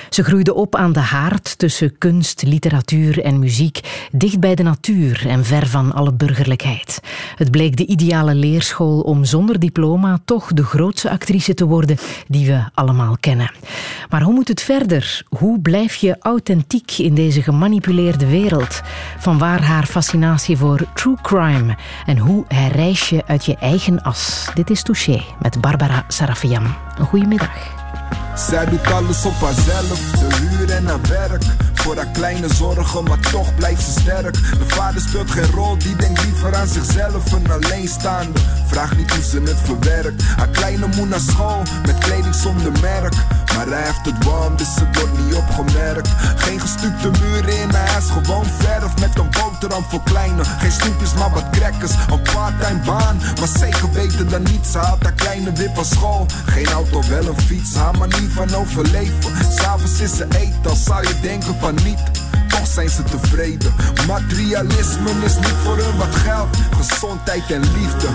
Ze 0.09 0.23
groeide 0.23 0.53
op 0.53 0.75
aan 0.75 0.93
de 0.93 0.99
haard 0.99 1.57
tussen 1.57 1.97
kunst, 1.97 2.43
literatuur 2.43 3.23
en 3.23 3.39
muziek, 3.39 4.07
dicht 4.11 4.39
bij 4.39 4.55
de 4.55 4.63
natuur 4.63 5.25
en 5.27 5.45
ver 5.45 5.67
van 5.67 5.93
alle 5.93 6.13
burgerlijkheid. 6.13 6.99
Het 7.35 7.51
bleek 7.51 7.77
de 7.77 7.85
ideale 7.85 8.35
leerschool 8.35 8.99
om 8.99 9.25
zonder 9.25 9.59
diploma 9.59 10.19
toch 10.25 10.53
de 10.53 10.63
grootste 10.63 11.09
actrice 11.09 11.53
te 11.53 11.65
worden 11.65 11.97
die 12.27 12.47
we 12.47 12.63
allemaal 12.73 13.17
kennen. 13.19 13.51
Maar 14.09 14.21
hoe 14.21 14.33
moet 14.33 14.47
het 14.47 14.61
verder? 14.61 15.23
Hoe 15.29 15.59
blijf 15.59 15.95
je 15.95 16.15
authentiek 16.19 16.91
in 16.97 17.15
deze 17.15 17.41
gemanipuleerde 17.41 18.27
wereld? 18.27 18.81
Vanwaar 19.17 19.63
haar 19.63 19.85
fascinatie 19.85 20.57
voor 20.57 20.87
true 20.93 21.15
crime 21.21 21.33
en 22.05 22.17
hoe 22.17 22.45
herreis 22.47 23.09
je 23.09 23.23
uit 23.27 23.45
je 23.45 23.55
eigen 23.55 24.01
as? 24.01 24.49
Dit 24.53 24.69
is 24.69 24.83
Touché 24.83 25.21
met 25.39 25.61
Barbara 25.61 26.03
Sarafian. 26.07 26.75
Een 26.97 27.05
goede 27.05 27.25
middag. 27.27 27.73
Zij 28.35 28.65
doet 28.65 28.91
alles 28.91 29.25
op 29.25 29.33
haarzelf, 29.33 30.11
de 30.11 30.35
huur 30.35 30.69
en 30.69 30.85
haar 30.85 31.01
werk. 31.01 31.43
Voor 31.85 31.95
haar 31.95 32.11
kleine 32.13 32.53
zorgen, 32.53 33.03
maar 33.03 33.19
toch 33.19 33.55
blijft 33.55 33.81
ze 33.83 33.91
sterk. 33.91 34.33
De 34.33 34.65
vader 34.67 35.01
speelt 35.01 35.31
geen 35.31 35.51
rol, 35.51 35.77
die 35.77 35.95
denkt 35.95 36.23
liever 36.23 36.55
aan 36.55 36.67
zichzelf. 36.67 37.31
Een 37.31 37.51
alleenstaande, 37.51 38.39
vraag 38.67 38.97
niet 38.97 39.11
hoe 39.11 39.23
ze 39.23 39.41
het 39.41 39.59
verwerkt. 39.63 40.23
Haar 40.23 40.47
kleine 40.47 40.87
moet 40.95 41.09
naar 41.09 41.19
school, 41.19 41.61
met 41.85 41.97
kleding 41.97 42.35
zonder 42.35 42.71
merk. 42.81 43.13
Maar 43.55 43.67
hij 43.67 43.83
heeft 43.83 44.05
het 44.05 44.23
warm, 44.23 44.57
dus 44.57 44.75
het 44.75 44.97
wordt 44.97 45.25
niet 45.25 45.35
opgemerkt. 45.35 46.09
Geen 46.35 46.59
gestukte 46.59 47.09
muren 47.21 47.61
in 47.61 47.69
haar 47.69 47.89
huis, 47.89 48.05
gewoon 48.09 48.45
verf 48.45 48.99
met 48.99 49.19
een 49.19 49.29
boterham 49.29 49.83
voor 49.89 50.03
kleine. 50.03 50.43
Geen 50.45 50.71
snoepjes, 50.71 51.13
maar 51.13 51.29
wat 51.29 51.49
crackers, 51.51 51.91
een 51.91 52.21
part-time 52.21 52.79
baan. 52.85 53.17
Maar 53.39 53.49
zeker 53.59 53.89
beter 53.89 54.29
dan 54.29 54.43
niets, 54.43 54.71
ze 54.71 54.77
haalt 54.77 55.03
haar 55.03 55.13
kleine 55.13 55.51
wip 55.51 55.75
van 55.75 55.85
school. 55.85 56.25
Geen 56.45 56.67
auto, 56.67 57.01
wel 57.09 57.27
een 57.27 57.41
fiets, 57.41 57.75
haar 57.75 57.97
manier 57.97 58.29
van 58.29 58.55
overleven. 58.55 59.31
S'avonds 59.49 59.99
is 59.99 60.15
ze 60.15 60.25
eten, 60.29 60.61
dan 60.61 60.75
zou 60.75 61.07
je 61.07 61.19
denken 61.21 61.55
van 61.59 61.74
Toch 62.47 62.67
zijn 62.67 62.89
ze 62.89 63.03
tevreden. 63.03 63.73
Materialisme 64.07 65.09
is 65.25 65.35
niet 65.35 65.59
voor 65.63 65.77
hun 65.77 65.97
wat 65.97 66.15
geld. 66.15 66.57
Gezondheid 66.77 67.51
en 67.51 67.61
liefde, 67.61 68.07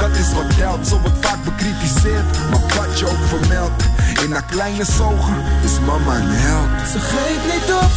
dat 0.00 0.10
is 0.10 0.32
wat 0.32 0.56
telt. 0.56 0.86
Zo 0.88 1.00
wordt 1.00 1.26
vaak 1.26 1.44
bekritiseerd, 1.44 2.38
maar 2.50 2.60
wat 2.60 2.98
je 2.98 3.06
ook 3.06 3.24
vermeldt. 3.28 3.82
In 4.24 4.32
haar 4.32 4.44
kleine 4.44 4.84
zogen 4.84 5.36
is 5.64 5.80
mama 5.86 6.14
een 6.16 6.30
held. 6.30 6.88
Ze 6.92 6.98
geeft 7.00 7.44
niet 7.54 7.72
op, 7.82 7.90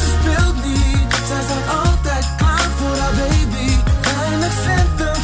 ze 0.00 0.06
speelt 0.16 0.64
niet. 0.64 1.14
Zij 1.28 1.42
staat 1.48 1.84
altijd 1.84 2.26
klaar 2.36 2.68
voor 2.78 2.96
haar 2.96 3.14
baby. 3.14 3.68
Weinig 4.16 4.52
centen, 4.64 5.16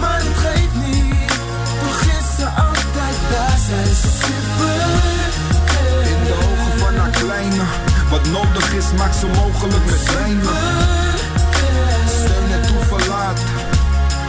maar 0.00 0.18
het 0.18 0.36
geeft 0.44 0.74
niet. 0.86 1.32
Toch 1.82 2.00
is 2.00 2.26
ze 2.38 2.46
altijd 2.46 3.16
daar, 3.30 3.58
zij 3.66 3.90
is 3.90 4.00
super. 4.00 4.77
Wat 8.10 8.26
nodig 8.26 8.72
is 8.72 8.92
maakt 8.96 9.16
ze 9.16 9.26
mogelijk 9.26 9.84
met 9.84 10.12
weinig. 10.14 10.50
Steun 12.08 12.52
en 12.52 12.66
toeverlaat. 12.66 13.38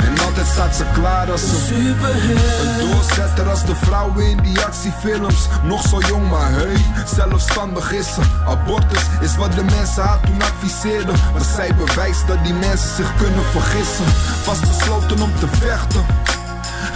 En 0.06 0.26
altijd 0.26 0.48
staat 0.48 0.76
ze 0.76 0.84
klaar 0.94 1.32
als 1.32 1.42
een 1.42 1.88
Een 1.88 2.90
doorzetter 2.90 3.50
als 3.50 3.66
de 3.66 3.76
vrouwen 3.76 4.26
in 4.26 4.38
die 4.38 4.60
actiefilms. 4.60 5.48
Nog 5.64 5.88
zo 5.88 6.00
jong 6.00 6.30
maar 6.30 6.52
hey, 6.52 6.78
zelfstandig 7.16 7.92
is 7.92 8.14
ze. 8.14 8.22
Abortus 8.48 9.04
is 9.22 9.36
wat 9.36 9.54
de 9.54 9.64
mensen 9.64 10.04
haar 10.04 10.20
toen 10.20 10.42
adviseerden. 10.42 11.16
Maar 11.34 11.46
zij 11.56 11.76
bewijst 11.76 12.28
dat 12.28 12.44
die 12.44 12.54
mensen 12.54 12.96
zich 12.96 13.16
kunnen 13.18 13.44
vergissen. 13.44 14.06
Vastbesloten 14.44 15.22
om 15.22 15.32
te 15.40 15.48
vechten 15.48 16.06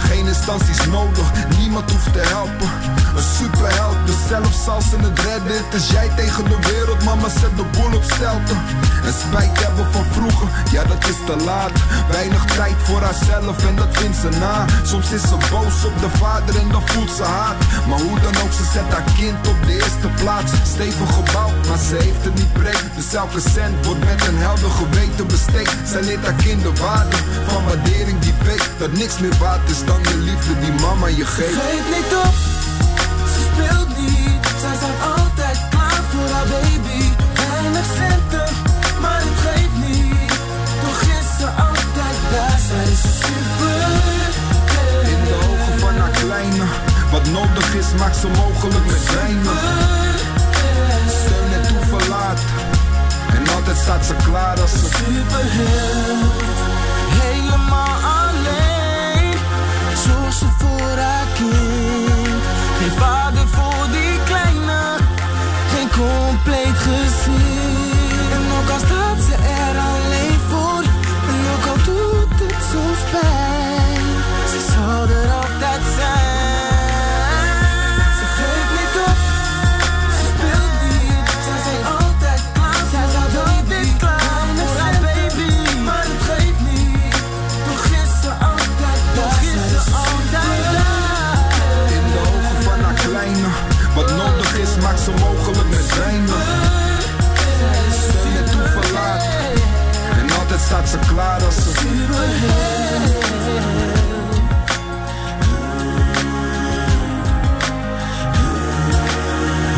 geen 0.04 0.26
instanties 0.26 0.86
nodig, 0.86 1.28
niemand 1.58 1.90
hoeft 1.90 2.12
te 2.12 2.24
helpen. 2.34 2.70
Een 3.16 3.28
superheld, 3.38 3.96
dus 4.06 4.20
zelfs 4.28 4.68
als 4.68 4.84
ze 4.90 4.96
het 4.96 5.18
redden. 5.18 5.56
Het 5.64 5.74
is 5.74 5.90
jij 5.90 6.08
tegen 6.16 6.44
de 6.44 6.58
wereld, 6.70 7.04
mama 7.04 7.28
zet 7.28 7.56
de 7.56 7.66
boel 7.74 7.92
op 7.98 8.02
stelten. 8.02 8.58
En 9.06 9.14
spijt 9.22 9.64
hebben 9.64 9.86
van 9.92 10.04
vroeger, 10.10 10.48
ja 10.72 10.84
dat 10.84 11.02
is 11.08 11.18
te 11.26 11.36
laat. 11.44 11.72
Weinig 12.10 12.44
tijd 12.44 12.76
voor 12.78 13.00
haarzelf 13.00 13.66
en 13.68 13.76
dat 13.76 13.88
vindt 13.90 14.16
ze 14.16 14.28
na. 14.28 14.66
Soms 14.82 15.10
is 15.12 15.22
ze 15.22 15.36
boos 15.50 15.84
op 15.84 15.96
de 16.00 16.10
vader 16.18 16.54
en 16.62 16.68
dan 16.68 16.88
voelt 16.88 17.10
ze 17.10 17.22
haat. 17.22 17.56
Maar 17.88 18.00
hoe 18.00 18.20
dan 18.20 18.36
ook, 18.42 18.52
ze 18.52 18.64
zet 18.72 18.88
haar 18.94 19.08
kind 19.18 19.48
op 19.48 19.58
de 19.66 19.72
eerste 19.72 20.08
plaats. 20.20 20.52
Stevig 20.74 21.10
gebouwd, 21.18 21.58
maar 21.68 21.82
ze 21.88 21.96
heeft 22.06 22.24
het 22.24 22.34
niet 22.34 22.52
breed. 22.52 22.84
Dus 22.96 23.14
elke 23.14 23.40
cent 23.54 23.86
wordt 23.86 24.04
met 24.04 24.20
een 24.28 24.38
helder 24.46 24.70
geweten 24.70 25.26
besteed. 25.26 25.70
Zij 25.92 26.02
leert 26.02 26.24
haar 26.24 26.40
kind 26.46 26.62
de 26.62 26.72
waarde 26.80 27.16
van 27.46 27.64
waardering 27.64 28.18
die 28.18 28.34
weet 28.44 28.70
dat 28.78 28.92
niks 28.92 29.18
meer 29.18 29.36
waard 29.38 29.70
is 29.70 29.84
dan 29.84 29.93
de 30.02 30.16
liefde 30.16 30.58
die 30.60 30.72
mama 30.80 31.06
je 31.06 31.26
geeft. 31.26 31.54
Geef 31.54 31.84
niet 31.96 32.14
op, 32.26 32.34
ze 33.34 33.40
speelt 33.50 33.88
niet. 33.98 34.46
Zij 34.60 34.74
staat 34.80 35.00
altijd 35.16 35.58
klaar 35.70 36.02
voor 36.10 36.28
haar 36.34 36.46
baby. 36.46 37.02
Weinig 37.34 37.86
centen, 37.96 38.48
maar 39.00 39.20
het 39.26 39.38
geeft 39.46 39.76
niet. 39.86 40.32
Toch 40.84 41.00
is 41.18 41.28
ze 41.38 41.46
altijd 41.66 42.16
daar, 42.32 42.58
zij 42.68 42.86
is 42.94 43.02
super. 43.22 43.82
In 45.12 45.20
de 45.28 45.34
ogen 45.50 45.78
van 45.78 45.96
haar 45.96 46.10
kleine, 46.10 46.64
wat 47.10 47.26
nodig 47.28 47.74
is 47.74 47.86
maakt 47.98 48.16
ze 48.16 48.28
mogelijk 48.28 48.86
met 48.86 49.14
weinig. 49.14 49.60
Steun 51.18 51.52
en 51.52 51.62
toeverlaat. 51.68 52.38
En 53.36 53.54
altijd 53.54 53.76
staat 53.76 54.06
ze 54.06 54.14
klaar 54.30 54.60
als 54.60 54.70
ze 54.70 54.86
superheld. 54.96 56.32
Helemaal 57.22 58.13
zorgt 59.96 60.36
ze 60.38 60.46
voor 60.58 60.98
haar 60.98 61.26
kind. 61.34 62.42
Geen 62.78 62.98
vader 62.98 63.48
voor 63.48 63.86
die 63.90 64.18
kleine, 64.24 64.96
geen 65.74 65.90
compleet 65.90 66.78
gezin. 66.78 67.92
En 68.32 68.42
ook 68.58 68.70
al 68.70 68.78
staat 68.78 69.13
staat 100.74 100.88
ze 100.88 100.98
klaar 101.14 101.42
als 101.44 101.54
ze 101.54 101.72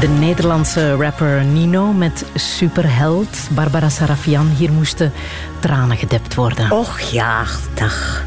De 0.01 0.09
Nederlandse 0.09 0.95
rapper 0.95 1.45
Nino 1.45 1.93
met 1.93 2.25
Superheld. 2.35 3.49
Barbara 3.51 3.89
Sarafian. 3.89 4.49
Hier 4.49 4.73
moesten 4.73 5.13
tranen 5.61 5.97
gedept 5.97 6.35
worden. 6.35 6.71
Och 6.71 7.01
ja, 7.01 7.45
dag. 7.75 8.25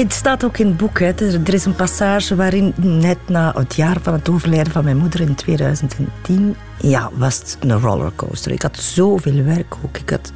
Het 0.00 0.12
staat 0.12 0.44
ook 0.44 0.58
in 0.58 0.66
het 0.66 0.76
boek. 0.76 0.98
Hè. 0.98 1.06
Er, 1.06 1.54
is 1.54 1.64
een 1.64 1.74
passage 1.74 2.36
waarin 2.36 2.74
net 2.76 3.18
na 3.28 3.52
het 3.56 3.74
jaar 3.74 3.96
van 4.02 4.12
het 4.12 4.28
overlijden 4.28 4.72
van 4.72 4.84
mijn 4.84 4.96
moeder 4.96 5.20
in 5.20 5.34
2010... 5.34 6.56
Ja, 6.82 7.10
was 7.14 7.38
het 7.38 7.56
een 7.60 7.80
rollercoaster. 7.80 8.52
Ik 8.52 8.62
had 8.62 8.76
zoveel 8.78 9.42
werk 9.42 9.74
ook. 9.84 9.98
Ik 9.98 10.10
had, 10.10 10.32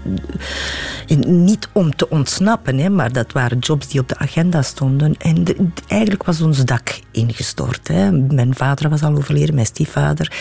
en 1.08 1.44
niet 1.44 1.68
om 1.72 1.96
te 1.96 2.08
ontsnappen, 2.08 2.78
hè, 2.78 2.88
maar 2.88 3.12
dat 3.12 3.32
waren 3.32 3.58
jobs 3.58 3.88
die 3.88 4.00
op 4.00 4.08
de 4.08 4.18
agenda 4.18 4.62
stonden. 4.62 5.16
En 5.16 5.44
eigenlijk 5.86 6.22
was 6.24 6.40
ons 6.40 6.64
dak 6.64 6.98
ingestort. 7.10 7.88
Hè. 7.88 8.12
Mijn 8.12 8.54
vader 8.54 8.88
was 8.88 9.02
al 9.02 9.16
overleden, 9.16 9.54
mijn 9.54 9.66
stiefvader. 9.66 10.32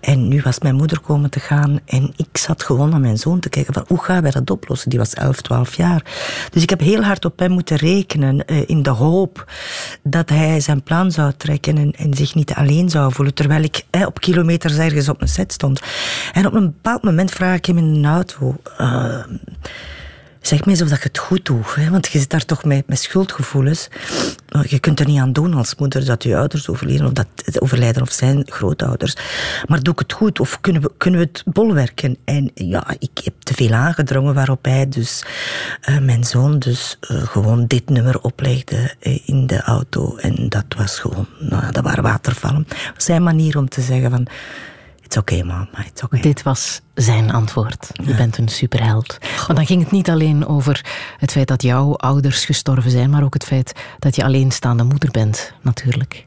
En 0.00 0.28
nu 0.28 0.40
was 0.42 0.58
mijn 0.58 0.74
moeder 0.74 1.00
komen 1.00 1.30
te 1.30 1.40
gaan. 1.40 1.80
En 1.84 2.12
ik 2.16 2.36
zat 2.36 2.62
gewoon 2.62 2.88
naar 2.88 3.00
mijn 3.00 3.18
zoon 3.18 3.40
te 3.40 3.48
kijken 3.48 3.84
hoe 3.86 4.02
gaan 4.02 4.22
wij 4.22 4.30
dat 4.30 4.50
oplossen? 4.50 4.90
Die 4.90 4.98
was 4.98 5.14
11, 5.14 5.40
12 5.40 5.74
jaar. 5.74 6.02
Dus 6.50 6.62
ik 6.62 6.70
heb 6.70 6.80
heel 6.80 7.02
hard 7.02 7.24
op 7.24 7.38
hem 7.38 7.50
moeten 7.50 7.76
rekenen 7.76 8.44
eh, 8.44 8.67
in 8.68 8.82
de 8.82 8.90
hoop 8.90 9.52
dat 10.02 10.28
hij 10.28 10.60
zijn 10.60 10.82
plan 10.82 11.12
zou 11.12 11.32
trekken 11.36 11.94
en, 11.94 12.14
zich 12.14 12.34
niet 12.34 12.54
alleen 12.54 12.90
zou 12.90 13.12
voelen. 13.12 13.34
Terwijl 13.34 13.62
ik 13.62 13.84
op 14.06 14.20
kilometers 14.20 14.76
ergens 14.76 15.08
op 15.08 15.20
een 15.20 15.28
set 15.28 15.52
stond. 15.52 15.80
En 16.32 16.46
op 16.46 16.54
een 16.54 16.66
bepaald 16.66 17.02
moment 17.02 17.30
vraag 17.30 17.56
ik 17.56 17.66
hem 17.66 17.78
in 17.78 17.84
een 17.84 18.06
auto... 18.06 18.56
eh, 18.76 19.20
Zeg 20.40 20.64
mij 20.64 20.74
alsof 20.74 20.88
dat 20.88 20.98
je 20.98 21.08
het 21.08 21.18
goed 21.18 21.44
doet, 21.44 21.74
hè? 21.74 21.90
want 21.90 22.08
je 22.08 22.18
zit 22.18 22.30
daar 22.30 22.44
toch 22.44 22.64
met, 22.64 22.86
met 22.86 22.98
schuldgevoelens. 22.98 23.88
Je 24.66 24.78
kunt 24.78 25.00
er 25.00 25.06
niet 25.06 25.20
aan 25.20 25.32
doen 25.32 25.54
als 25.54 25.74
moeder 25.74 26.04
dat 26.04 26.22
je 26.22 26.36
ouders 26.36 26.68
overlijden 26.68 27.06
of 27.06 27.12
dat 27.12 27.60
overlijden 27.60 28.02
of 28.02 28.12
zijn 28.12 28.42
grootouders. 28.46 29.16
Maar 29.66 29.82
doe 29.82 29.92
ik 29.92 29.98
het 29.98 30.12
goed 30.12 30.40
of 30.40 30.60
kunnen 30.60 30.82
we, 30.82 30.90
kunnen 30.96 31.20
we 31.20 31.26
het 31.32 31.42
bolwerken? 31.54 32.16
En 32.24 32.50
ja, 32.54 32.94
ik 32.98 33.20
heb 33.24 33.34
te 33.38 33.54
veel 33.54 33.72
aangedrongen 33.72 34.34
waarop 34.34 34.64
hij 34.64 34.88
dus, 34.88 35.22
eh, 35.80 35.98
mijn 35.98 36.24
zoon, 36.24 36.58
dus 36.58 36.96
eh, 37.00 37.22
gewoon 37.22 37.66
dit 37.66 37.88
nummer 37.88 38.20
oplegde 38.20 38.94
eh, 39.00 39.28
in 39.28 39.46
de 39.46 39.62
auto. 39.62 40.16
En 40.16 40.48
dat 40.48 40.64
was 40.76 40.98
gewoon, 40.98 41.26
nou, 41.38 41.72
dat 41.72 41.84
waren 41.84 42.02
watervallen. 42.02 42.66
Zijn 42.96 43.22
manier 43.22 43.58
om 43.58 43.68
te 43.68 43.80
zeggen 43.80 44.10
van, 44.10 44.26
it's 45.08 45.16
okay 45.16 45.42
mama, 45.42 45.86
it's 45.86 46.02
okay. 46.02 46.20
Dit 46.20 46.42
was 46.42 46.80
zijn 46.94 47.32
antwoord. 47.32 47.90
Je 48.04 48.14
bent 48.14 48.38
een 48.38 48.48
superheld. 48.48 49.18
Want 49.46 49.58
dan 49.58 49.66
ging 49.66 49.82
het 49.82 49.90
niet 49.90 50.10
alleen 50.10 50.46
over 50.46 50.84
het 51.18 51.32
feit 51.32 51.48
dat 51.48 51.62
jouw 51.62 51.96
ouders 51.96 52.44
gestorven 52.44 52.90
zijn, 52.90 53.10
maar 53.10 53.24
ook 53.24 53.34
het 53.34 53.44
feit 53.44 53.72
dat 53.98 54.16
je 54.16 54.24
alleenstaande 54.24 54.84
moeder 54.84 55.10
bent, 55.10 55.52
natuurlijk. 55.62 56.26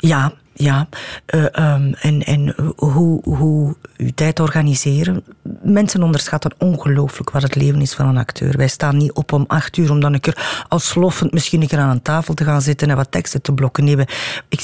Ja, 0.00 0.32
ja. 0.54 0.88
Eh, 1.26 1.56
ehm, 1.56 1.92
en 1.92 2.22
en 2.22 2.54
hoe, 2.76 3.20
hoe 3.22 3.76
je 3.96 4.14
tijd 4.14 4.40
organiseren. 4.40 5.24
Mensen 5.62 6.02
onderschatten 6.02 6.54
ongelooflijk 6.58 7.30
wat 7.30 7.42
het 7.42 7.54
leven 7.54 7.80
is 7.80 7.94
van 7.94 8.06
een 8.06 8.16
acteur. 8.16 8.56
Wij 8.56 8.68
staan 8.68 8.96
niet 8.96 9.12
op 9.12 9.32
om 9.32 9.44
acht 9.46 9.76
uur 9.76 9.90
om 9.90 10.00
dan 10.00 10.12
een 10.12 10.20
keer 10.20 10.64
als 10.68 10.88
sloffend 10.88 11.32
misschien 11.32 11.62
een 11.62 11.68
keer 11.68 11.78
aan 11.78 11.90
een 11.90 12.02
tafel 12.02 12.34
te 12.34 12.44
gaan 12.44 12.62
zitten 12.62 12.90
en 12.90 12.96
wat 12.96 13.10
teksten 13.10 13.42
te 13.42 13.52
blokken. 13.52 13.84
Nee, 13.84 13.96
we, 13.96 14.06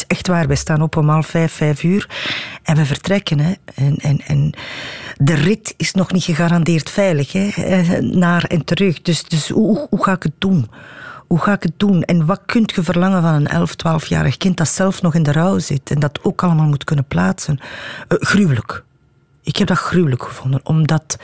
echt 0.07 0.26
waar, 0.26 0.47
wij 0.47 0.57
staan 0.57 0.82
op 0.82 0.97
om 0.97 1.09
half 1.09 1.26
vijf, 1.26 1.53
vijf 1.53 1.82
uur 1.82 2.09
en 2.62 2.76
we 2.76 2.87
vertrekken. 2.87 3.41
En, 3.74 3.97
en, 3.97 4.20
en 4.26 4.53
de 5.16 5.34
rit 5.34 5.74
is 5.76 5.93
nog 5.93 6.12
niet 6.12 6.24
gegarandeerd 6.24 6.91
veilig, 6.91 7.32
hè. 7.32 7.49
eh, 7.49 7.99
naar 7.99 8.45
en 8.45 8.64
terug. 8.64 9.03
Dus, 9.03 9.24
dus 9.24 9.49
hoe, 9.49 9.87
hoe 9.91 10.05
ga 10.05 10.12
ik 10.12 10.22
het 10.22 10.34
doen? 10.39 10.68
Hoe 11.27 11.39
ga 11.39 11.53
ik 11.53 11.62
het 11.62 11.72
doen? 11.77 12.03
En 12.03 12.27
wat 12.27 12.41
kunt 12.47 12.74
je 12.74 12.83
verlangen 12.83 13.22
van 13.22 13.35
een 13.35 13.47
11, 13.47 13.72
12-jarig 13.72 14.37
kind 14.37 14.57
dat 14.57 14.68
zelf 14.68 15.03
nog 15.03 15.14
in 15.14 15.22
de 15.22 15.33
rouw 15.33 15.59
zit 15.59 15.91
en 15.91 16.01
dat 16.01 16.18
ook 16.22 16.43
allemaal 16.43 16.66
moet 16.66 16.85
kunnen 16.85 17.05
plaatsen? 17.05 17.59
Eh, 18.09 18.18
gruwelijk. 18.20 18.85
Ik 19.43 19.57
heb 19.57 19.68
dat 19.68 19.79
gruwelijk 19.79 20.22
gevonden, 20.22 20.61
omdat 20.64 21.18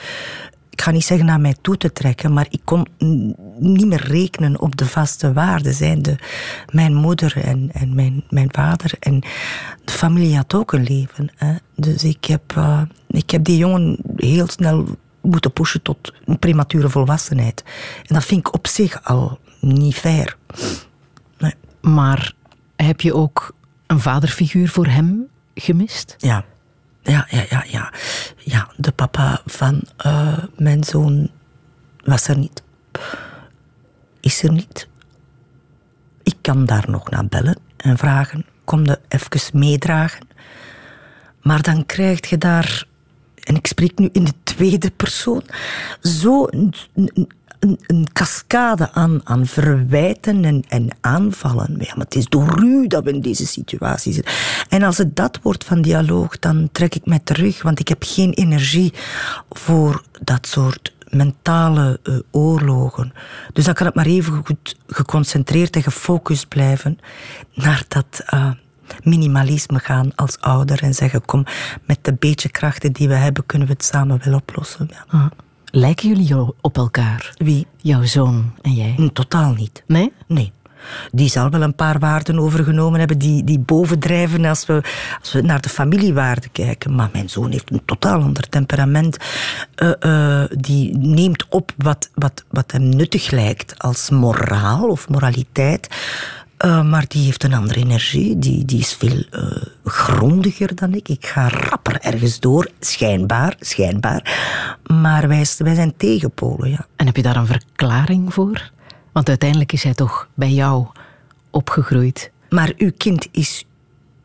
ik 0.69 0.81
ga 0.81 0.91
niet 0.91 1.05
zeggen 1.05 1.25
naar 1.25 1.39
mij 1.39 1.55
toe 1.61 1.77
te 1.77 1.93
trekken, 1.93 2.33
maar 2.33 2.47
ik 2.49 2.61
kon 2.63 2.87
niet 3.59 3.87
meer 3.87 4.07
rekenen 4.07 4.59
op 4.61 4.77
de 4.77 4.85
vaste 4.85 5.33
waarden. 5.33 5.73
Zijnde 5.73 6.19
mijn 6.71 6.93
moeder 6.93 7.37
en, 7.37 7.69
en 7.73 7.95
mijn, 7.95 8.23
mijn 8.29 8.49
vader. 8.51 8.93
En 8.99 9.19
de 9.85 9.91
familie 9.91 10.35
had 10.35 10.53
ook 10.53 10.71
een 10.71 10.83
leven. 10.83 11.29
Hè. 11.35 11.55
Dus 11.75 12.03
ik 12.03 12.25
heb, 12.25 12.41
eh, 12.55 12.81
ik 13.07 13.29
heb 13.29 13.43
die 13.43 13.57
jongen 13.57 13.97
heel 14.15 14.47
snel 14.47 14.85
moeten 15.21 15.53
pushen 15.53 15.81
tot 15.81 16.13
een 16.25 16.39
premature 16.39 16.89
volwassenheid. 16.89 17.63
En 18.07 18.15
dat 18.15 18.25
vind 18.25 18.47
ik 18.47 18.53
op 18.53 18.67
zich 18.67 19.03
al 19.03 19.39
niet 19.63 19.95
fair. 19.95 20.37
Nee. 21.37 21.53
Maar 21.81 22.33
heb 22.75 23.01
je 23.01 23.13
ook 23.13 23.55
een 23.87 23.99
vaderfiguur 23.99 24.69
voor 24.69 24.87
hem 24.87 25.27
gemist? 25.55 26.15
Ja. 26.17 26.45
Ja, 27.01 27.27
ja, 27.29 27.45
ja, 27.49 27.63
ja. 27.67 27.93
Ja, 28.37 28.67
de 28.77 28.91
papa 28.91 29.41
van 29.45 29.81
eh, 29.97 30.37
mijn 30.55 30.83
zoon 30.83 31.29
was 32.03 32.27
er 32.27 32.37
niet. 32.37 32.63
Is 34.19 34.43
er 34.43 34.51
niet. 34.51 34.87
Ik 36.23 36.35
kan 36.41 36.65
daar 36.65 36.85
nog 36.89 37.09
naar 37.09 37.25
bellen 37.25 37.59
en 37.77 37.97
vragen, 37.97 38.45
kom 38.63 38.85
je 38.85 38.99
even 39.07 39.59
meedragen? 39.59 40.27
Maar 41.41 41.61
dan 41.61 41.85
krijg 41.85 42.29
je 42.29 42.37
daar, 42.37 42.87
en 43.43 43.55
ik 43.55 43.67
spreek 43.67 43.97
nu 43.97 44.09
in 44.11 44.23
de 44.23 44.33
tweede 44.43 44.91
persoon, 44.91 45.43
zo 46.01 46.47
een, 47.63 48.07
cascade 48.13 48.91
aan, 48.91 49.21
aan 49.23 49.45
verwijten 49.45 50.45
en, 50.45 50.63
en 50.67 50.87
aanvallen. 51.01 51.75
Ja, 51.79 51.93
maar 51.95 52.05
het 52.05 52.15
is 52.15 52.27
door 52.27 52.63
u 52.63 52.87
dat 52.87 53.03
we 53.03 53.11
in 53.11 53.21
deze 53.21 53.45
situatie 53.45 54.13
zitten. 54.13 54.33
En 54.69 54.83
als 54.83 54.97
het 54.97 55.15
dat 55.15 55.39
wordt 55.41 55.63
van 55.63 55.81
dialoog, 55.81 56.39
dan 56.39 56.69
trek 56.71 56.95
ik 56.95 57.05
mij 57.05 57.19
terug, 57.23 57.61
want 57.61 57.79
ik 57.79 57.87
heb 57.87 58.03
geen 58.05 58.33
energie 58.33 58.93
voor 59.49 60.03
dat 60.21 60.47
soort 60.47 60.93
mentale 61.09 61.99
eh, 62.03 62.15
oorlogen. 62.31 63.13
Dus 63.53 63.65
dan 63.65 63.73
kan 63.73 63.85
het 63.85 63.95
maar 63.95 64.05
even 64.05 64.45
goed 64.45 64.75
geconcentreerd 64.87 65.75
en 65.75 65.83
gefocust 65.83 66.47
blijven 66.47 66.99
naar 67.53 67.85
dat 67.87 68.21
eh, 68.25 68.51
minimalisme 69.03 69.79
gaan 69.79 70.15
als 70.15 70.39
ouder 70.39 70.83
en 70.83 70.93
zeggen, 70.93 71.25
kom, 71.25 71.45
met 71.85 71.99
de 72.01 72.13
beetje 72.13 72.49
krachten 72.49 72.91
die 72.91 73.07
we 73.07 73.15
hebben, 73.15 73.45
kunnen 73.45 73.67
we 73.67 73.73
het 73.73 73.85
samen 73.85 74.21
wel 74.23 74.33
oplossen. 74.33 74.89
Ja. 75.11 75.31
Lijken 75.75 76.07
jullie 76.07 76.53
op 76.61 76.77
elkaar? 76.77 77.33
Wie? 77.37 77.67
Jouw 77.77 78.03
zoon 78.03 78.51
en 78.61 78.71
jij? 78.71 78.93
Mm, 78.97 79.13
Totaal 79.13 79.53
niet. 79.53 79.83
Nee? 79.87 80.11
Nee. 80.27 80.51
Die 81.11 81.29
zal 81.29 81.49
wel 81.49 81.61
een 81.61 81.75
paar 81.75 81.99
waarden 81.99 82.39
overgenomen 82.39 82.99
hebben 82.99 83.17
die, 83.17 83.43
die 83.43 83.59
bovendrijven 83.59 84.45
als 84.45 84.65
we, 84.65 84.81
als 85.19 85.33
we 85.33 85.41
naar 85.41 85.61
de 85.61 85.69
familiewaarden 85.69 86.51
kijken. 86.51 86.95
Maar 86.95 87.09
mijn 87.11 87.29
zoon 87.29 87.51
heeft 87.51 87.71
een 87.71 87.81
totaal 87.85 88.21
ander 88.21 88.49
temperament. 88.49 89.17
Eh, 89.75 89.91
eh, 90.41 90.49
die 90.57 90.97
neemt 90.97 91.45
op 91.49 91.71
wat, 91.77 92.09
wat, 92.15 92.43
wat 92.49 92.71
hem 92.71 92.89
nuttig 92.89 93.31
lijkt 93.31 93.79
als 93.79 94.09
moraal 94.09 94.87
of 94.89 95.09
moraliteit. 95.09 95.87
Eh, 96.57 96.89
maar 96.89 97.05
die 97.07 97.23
heeft 97.23 97.43
een 97.43 97.53
andere 97.53 97.79
energie. 97.79 98.39
Die, 98.39 98.65
die 98.65 98.79
is 98.79 98.93
veel 98.93 99.23
eh, 99.31 99.61
grondiger 99.83 100.75
dan 100.75 100.93
ik. 100.93 101.09
Ik 101.09 101.25
ga 101.25 101.47
rapper 101.49 101.99
ergens 102.01 102.39
door. 102.39 102.69
Schijnbaar, 102.79 103.55
schijnbaar. 103.59 104.37
Maar 104.83 105.27
wij, 105.27 105.45
wij 105.57 105.75
zijn 105.75 105.93
tegenpolen, 105.97 106.69
ja. 106.69 106.85
En 106.95 107.05
heb 107.05 107.15
je 107.15 107.21
daar 107.21 107.35
een 107.35 107.45
verklaring 107.45 108.33
voor? 108.33 108.71
Want 109.11 109.29
uiteindelijk 109.29 109.73
is 109.73 109.83
hij 109.83 109.93
toch 109.93 110.27
bij 110.33 110.51
jou 110.51 110.87
opgegroeid. 111.49 112.31
Maar 112.49 112.71
uw 112.77 112.91
kind 112.97 113.27
is 113.31 113.65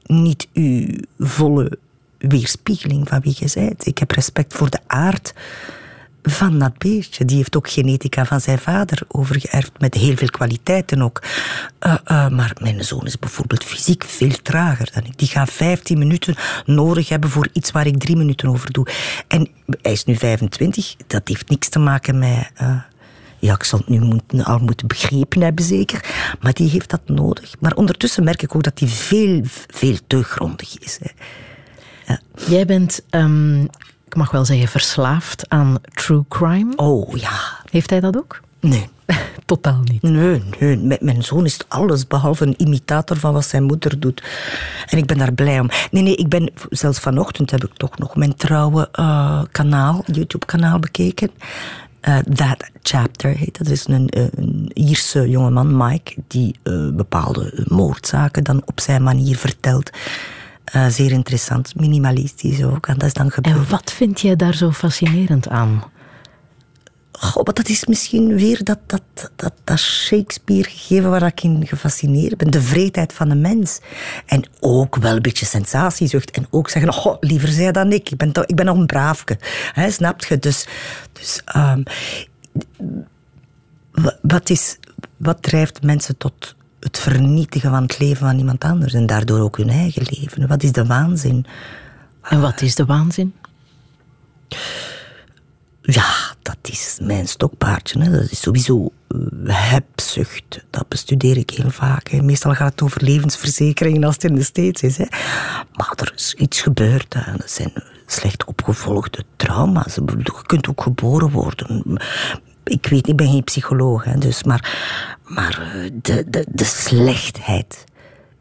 niet 0.02 0.48
uw 0.52 0.86
volle 1.18 1.78
weerspiegeling 2.18 3.08
van 3.08 3.20
wie 3.20 3.36
je 3.38 3.50
bent. 3.54 3.86
Ik 3.86 3.98
heb 3.98 4.10
respect 4.10 4.54
voor 4.54 4.70
de 4.70 4.80
aard 4.86 5.34
van 6.22 6.58
dat 6.58 6.78
beestje. 6.78 7.24
Die 7.24 7.36
heeft 7.36 7.56
ook 7.56 7.70
genetica 7.70 8.24
van 8.24 8.40
zijn 8.40 8.58
vader 8.58 9.02
overgeërfd, 9.08 9.72
met 9.78 9.94
heel 9.94 10.16
veel 10.16 10.30
kwaliteiten 10.30 11.02
ook. 11.02 11.22
Eh, 11.78 11.94
eh, 12.04 12.28
maar 12.28 12.56
mijn 12.60 12.84
zoon 12.84 13.06
is 13.06 13.18
bijvoorbeeld 13.18 13.64
fysiek 13.64 14.04
veel 14.04 14.42
trager 14.42 14.90
dan 14.94 15.04
ik. 15.04 15.18
Die 15.18 15.28
gaat 15.28 15.50
15 15.50 15.98
minuten 15.98 16.34
nodig 16.66 17.08
hebben 17.08 17.30
voor 17.30 17.48
iets 17.52 17.70
waar 17.70 17.86
ik 17.86 17.98
drie 17.98 18.16
minuten 18.16 18.48
over 18.48 18.72
doe. 18.72 18.86
En 19.28 19.48
hij 19.82 19.92
is 19.92 20.04
nu 20.04 20.16
25, 20.16 20.94
dat 21.06 21.28
heeft 21.28 21.48
niks 21.48 21.68
te 21.68 21.78
maken 21.78 22.18
met... 22.18 22.50
eh, 22.54 22.76
ja, 23.40 23.54
ik 23.54 23.64
zal 23.64 23.78
het 23.78 23.88
nu 23.88 24.00
moeten, 24.00 24.44
al 24.44 24.58
moeten 24.58 24.86
begrepen 24.86 25.42
hebben, 25.42 25.64
zeker. 25.64 26.04
Maar 26.40 26.52
die 26.52 26.70
heeft 26.70 26.90
dat 26.90 27.00
nodig. 27.06 27.54
Maar 27.58 27.74
ondertussen 27.74 28.24
merk 28.24 28.42
ik 28.42 28.54
ook 28.54 28.62
dat 28.62 28.78
die 28.78 28.88
veel, 28.88 29.40
veel 29.66 29.96
te 30.06 30.22
grondig 30.22 30.78
is. 30.78 30.98
Hè. 31.02 31.10
Jij 32.46 32.66
bent, 32.66 33.02
ehm, 33.10 33.64
ik 34.08 34.16
mag 34.16 34.30
wel 34.30 34.44
zeggen, 34.44 34.68
verslaafd 34.68 35.44
aan 35.48 35.78
true 35.94 36.24
crime. 36.28 36.76
Oh 36.76 37.16
ja. 37.16 37.40
Heeft 37.70 37.90
hij 37.90 38.00
dat 38.00 38.16
ook? 38.16 38.40
Nee. 38.60 38.88
Totaal 39.44 39.80
niet. 39.84 40.02
Nee, 40.02 40.42
nee. 40.60 40.76
Met 40.76 41.00
mijn 41.00 41.22
zoon 41.22 41.44
is 41.44 41.58
alles 41.68 42.06
behalve 42.06 42.46
een 42.46 42.54
imitator 42.56 43.16
van 43.16 43.32
wat 43.32 43.44
zijn 43.44 43.62
moeder 43.62 44.00
doet. 44.00 44.22
En 44.86 44.98
ik 44.98 45.06
ben 45.06 45.18
daar 45.18 45.32
blij 45.32 45.60
om. 45.60 45.68
Nee, 45.90 46.02
nee, 46.02 46.16
ik 46.16 46.28
ben... 46.28 46.50
Zelfs 46.70 46.98
vanochtend 46.98 47.50
heb 47.50 47.64
ik 47.64 47.72
toch 47.76 47.98
nog 47.98 48.16
mijn 48.16 48.34
trouwe 48.34 48.88
eh, 48.92 49.42
kanaal, 49.50 50.02
YouTube-kanaal 50.06 50.78
bekeken. 50.78 51.30
Eh, 52.00 52.18
That 52.18 52.70
Chapter 52.82 53.30
heet 53.36 53.58
dat. 53.58 53.68
Is 53.68 53.86
een, 53.86 54.08
eh, 54.08 54.24
een 54.34 54.70
Ierse 54.72 55.28
jongeman, 55.28 55.76
Mike, 55.76 56.14
die 56.26 56.54
bepaalde 56.92 57.64
moordzaken 57.66 58.44
dan 58.44 58.62
op 58.64 58.80
zijn 58.80 59.02
manier 59.02 59.36
vertelt. 59.36 59.90
Eh, 60.72 60.86
zeer 60.88 61.10
interessant, 61.12 61.74
minimalistisch 61.74 62.64
ook. 62.64 62.86
En 62.86 62.94
dat 62.94 63.06
is 63.08 63.12
dan 63.14 63.30
gebeurd. 63.30 63.56
En 63.56 63.68
wat 63.68 63.92
vind 63.92 64.20
jij 64.20 64.36
daar 64.36 64.54
zo 64.54 64.70
fascinerend 64.70 65.48
aan? 65.48 65.84
Goh, 67.12 67.44
maar 67.44 67.54
dat 67.54 67.68
is 67.68 67.86
misschien 67.86 68.36
weer 68.36 68.64
dat, 68.64 68.78
dat, 68.86 69.02
dat, 69.36 69.52
dat 69.64 69.78
Shakespeare 69.78 70.68
gegeven 70.70 71.10
waar 71.10 71.22
ik 71.22 71.42
in 71.42 71.66
gefascineerd 71.66 72.36
ben. 72.36 72.50
De 72.50 72.62
vreedheid 72.62 73.12
van 73.12 73.28
de 73.28 73.34
mens. 73.34 73.80
En 74.26 74.44
ook 74.60 74.96
wel 74.96 75.16
een 75.16 75.22
beetje 75.22 75.46
sensatiezucht. 75.46 76.30
En 76.30 76.46
ook 76.50 76.70
zeggen, 76.70 76.92
goh, 76.92 77.16
liever 77.20 77.48
zij 77.48 77.72
dan 77.72 77.92
ik. 77.92 78.10
Ik 78.10 78.16
ben, 78.16 78.32
toch, 78.32 78.44
ik 78.46 78.56
ben 78.56 78.64
nog 78.66 78.76
een 78.76 78.86
braafke. 78.86 79.38
Hè, 79.72 79.90
snap 79.90 80.24
je? 80.24 80.38
Dus, 80.38 80.66
dus 81.12 81.40
ehm, 81.44 81.82
wa- 83.92 84.18
wat, 84.22 84.50
is, 84.50 84.78
wat 85.16 85.42
drijft 85.42 85.82
mensen 85.82 86.16
tot 86.16 86.56
het 86.80 86.98
vernietigen 86.98 87.70
van 87.70 87.82
het 87.82 87.98
leven 87.98 88.26
van 88.26 88.38
iemand 88.38 88.64
anders? 88.64 88.94
En 88.94 89.06
daardoor 89.06 89.40
ook 89.40 89.56
hun 89.56 89.70
eigen 89.70 90.06
leven. 90.10 90.48
Wat 90.48 90.62
is 90.62 90.72
de 90.72 90.86
waanzin? 90.86 91.46
En 92.22 92.40
wat 92.40 92.60
is 92.60 92.74
de 92.74 92.84
waanzin? 92.84 93.34
Ja, 95.82 96.14
dat 96.42 96.58
is 96.62 96.98
mijn 97.02 97.28
stokpaardje. 97.28 98.02
Hè. 98.02 98.10
Dat 98.10 98.30
is 98.30 98.40
sowieso 98.40 98.92
eh, 99.08 99.18
hebzucht. 99.72 100.64
Dat 100.70 100.88
bestudeer 100.88 101.36
ik 101.36 101.50
heel 101.50 101.70
vaak. 101.70 102.08
Hè. 102.08 102.22
Meestal 102.22 102.54
gaat 102.54 102.70
het 102.70 102.82
over 102.82 103.04
levensverzekeringen 103.04 104.04
als 104.04 104.14
het 104.14 104.24
in 104.24 104.34
de 104.34 104.42
States 104.42 104.82
is. 104.82 104.96
Hè. 104.96 105.06
Maar 105.72 105.92
er 105.96 106.12
is 106.14 106.34
iets 106.34 106.60
gebeurd. 106.60 107.14
Hè. 107.14 107.36
Dat 107.36 107.50
zijn 107.50 107.72
slecht 108.06 108.44
opgevolgde 108.44 109.24
trauma's. 109.36 109.94
Je 109.94 110.42
kunt 110.46 110.68
ook 110.68 110.82
geboren 110.82 111.30
worden 111.30 111.98
ik 112.68 112.86
weet, 112.86 113.08
ik 113.08 113.16
ben 113.16 113.30
geen 113.30 113.44
psycholoog, 113.44 114.04
hè, 114.04 114.18
dus, 114.18 114.42
maar, 114.42 114.78
maar 115.28 115.72
eh, 115.74 115.90
de, 116.02 116.24
de, 116.30 116.46
de 116.48 116.64
slechtheid 116.64 117.84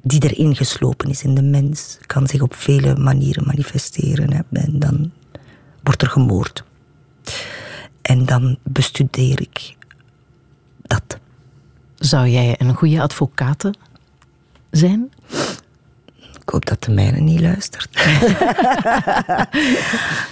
die 0.02 0.24
erin 0.24 0.56
geslopen 0.56 1.10
is 1.10 1.24
in 1.24 1.36
de 1.36 1.42
mens, 1.42 1.98
kan 2.06 2.28
zich 2.28 2.42
op 2.42 2.56
vele 2.56 2.96
manieren 2.96 3.46
manifesteren. 3.46 4.34
Hè, 4.34 4.42
en 4.52 4.80
dan 4.80 5.12
wordt 5.84 6.02
er 6.02 6.10
gemoord. 6.10 6.64
En 8.02 8.26
dan 8.26 8.58
bestudeer 8.64 9.42
ik 9.42 9.76
dat. 10.82 11.20
Zou 11.96 12.28
jij 12.28 12.56
een 12.58 12.74
goede 12.74 13.02
advocate 13.02 13.74
zijn? 14.72 15.12
Ik 16.42 16.50
hoop 16.54 16.66
dat 16.66 16.84
de 16.84 16.92
mijne 16.92 17.20
niet 17.20 17.40
luistert. 17.40 17.90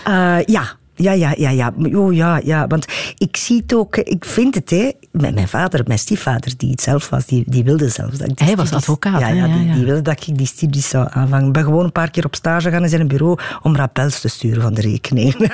Eh, 0.03 0.37
ja. 0.45 0.77
Ja, 0.95 1.11
ja, 1.11 1.33
ja, 1.37 1.49
ja. 1.49 1.73
Oh, 1.93 2.13
ja, 2.13 2.41
ja. 2.43 2.67
Want 2.67 2.85
ik 3.17 3.37
zie 3.37 3.61
het 3.61 3.73
ook, 3.73 3.97
ik 3.97 4.25
vind 4.25 4.55
het, 4.55 4.69
hè. 4.69 4.91
Mijn, 5.19 5.33
mijn 5.33 5.47
vader, 5.47 5.81
mijn 5.87 5.99
stiefvader, 5.99 6.53
die 6.57 6.69
het 6.69 6.81
zelf 6.81 7.09
was, 7.09 7.25
die, 7.25 7.43
die 7.47 7.63
wilde 7.63 7.89
zelfs 7.89 8.17
dat 8.17 8.29
ik 8.29 8.37
die 8.37 8.47
Hij 8.47 8.55
was 8.55 8.71
advocaat, 8.71 9.19
Ja, 9.19 9.27
ja, 9.27 9.45
Ja, 9.45 9.73
die, 9.73 9.85
wilde 9.85 10.01
dat 10.01 10.27
ik 10.27 10.37
die 10.37 10.47
studies 10.47 10.89
zou 10.89 11.07
aanvangen. 11.11 11.47
Ik 11.47 11.53
ben 11.53 11.63
gewoon 11.63 11.83
een 11.83 11.91
paar 11.91 12.11
keer 12.11 12.25
op 12.25 12.35
stage 12.35 12.69
gaan 12.69 12.83
in 12.83 12.89
zijn 12.89 13.07
bureau 13.07 13.39
om 13.61 13.75
rappels 13.75 14.19
te 14.19 14.27
sturen 14.27 14.61
van 14.61 14.73
de 14.73 14.81
rekening. 14.81 15.53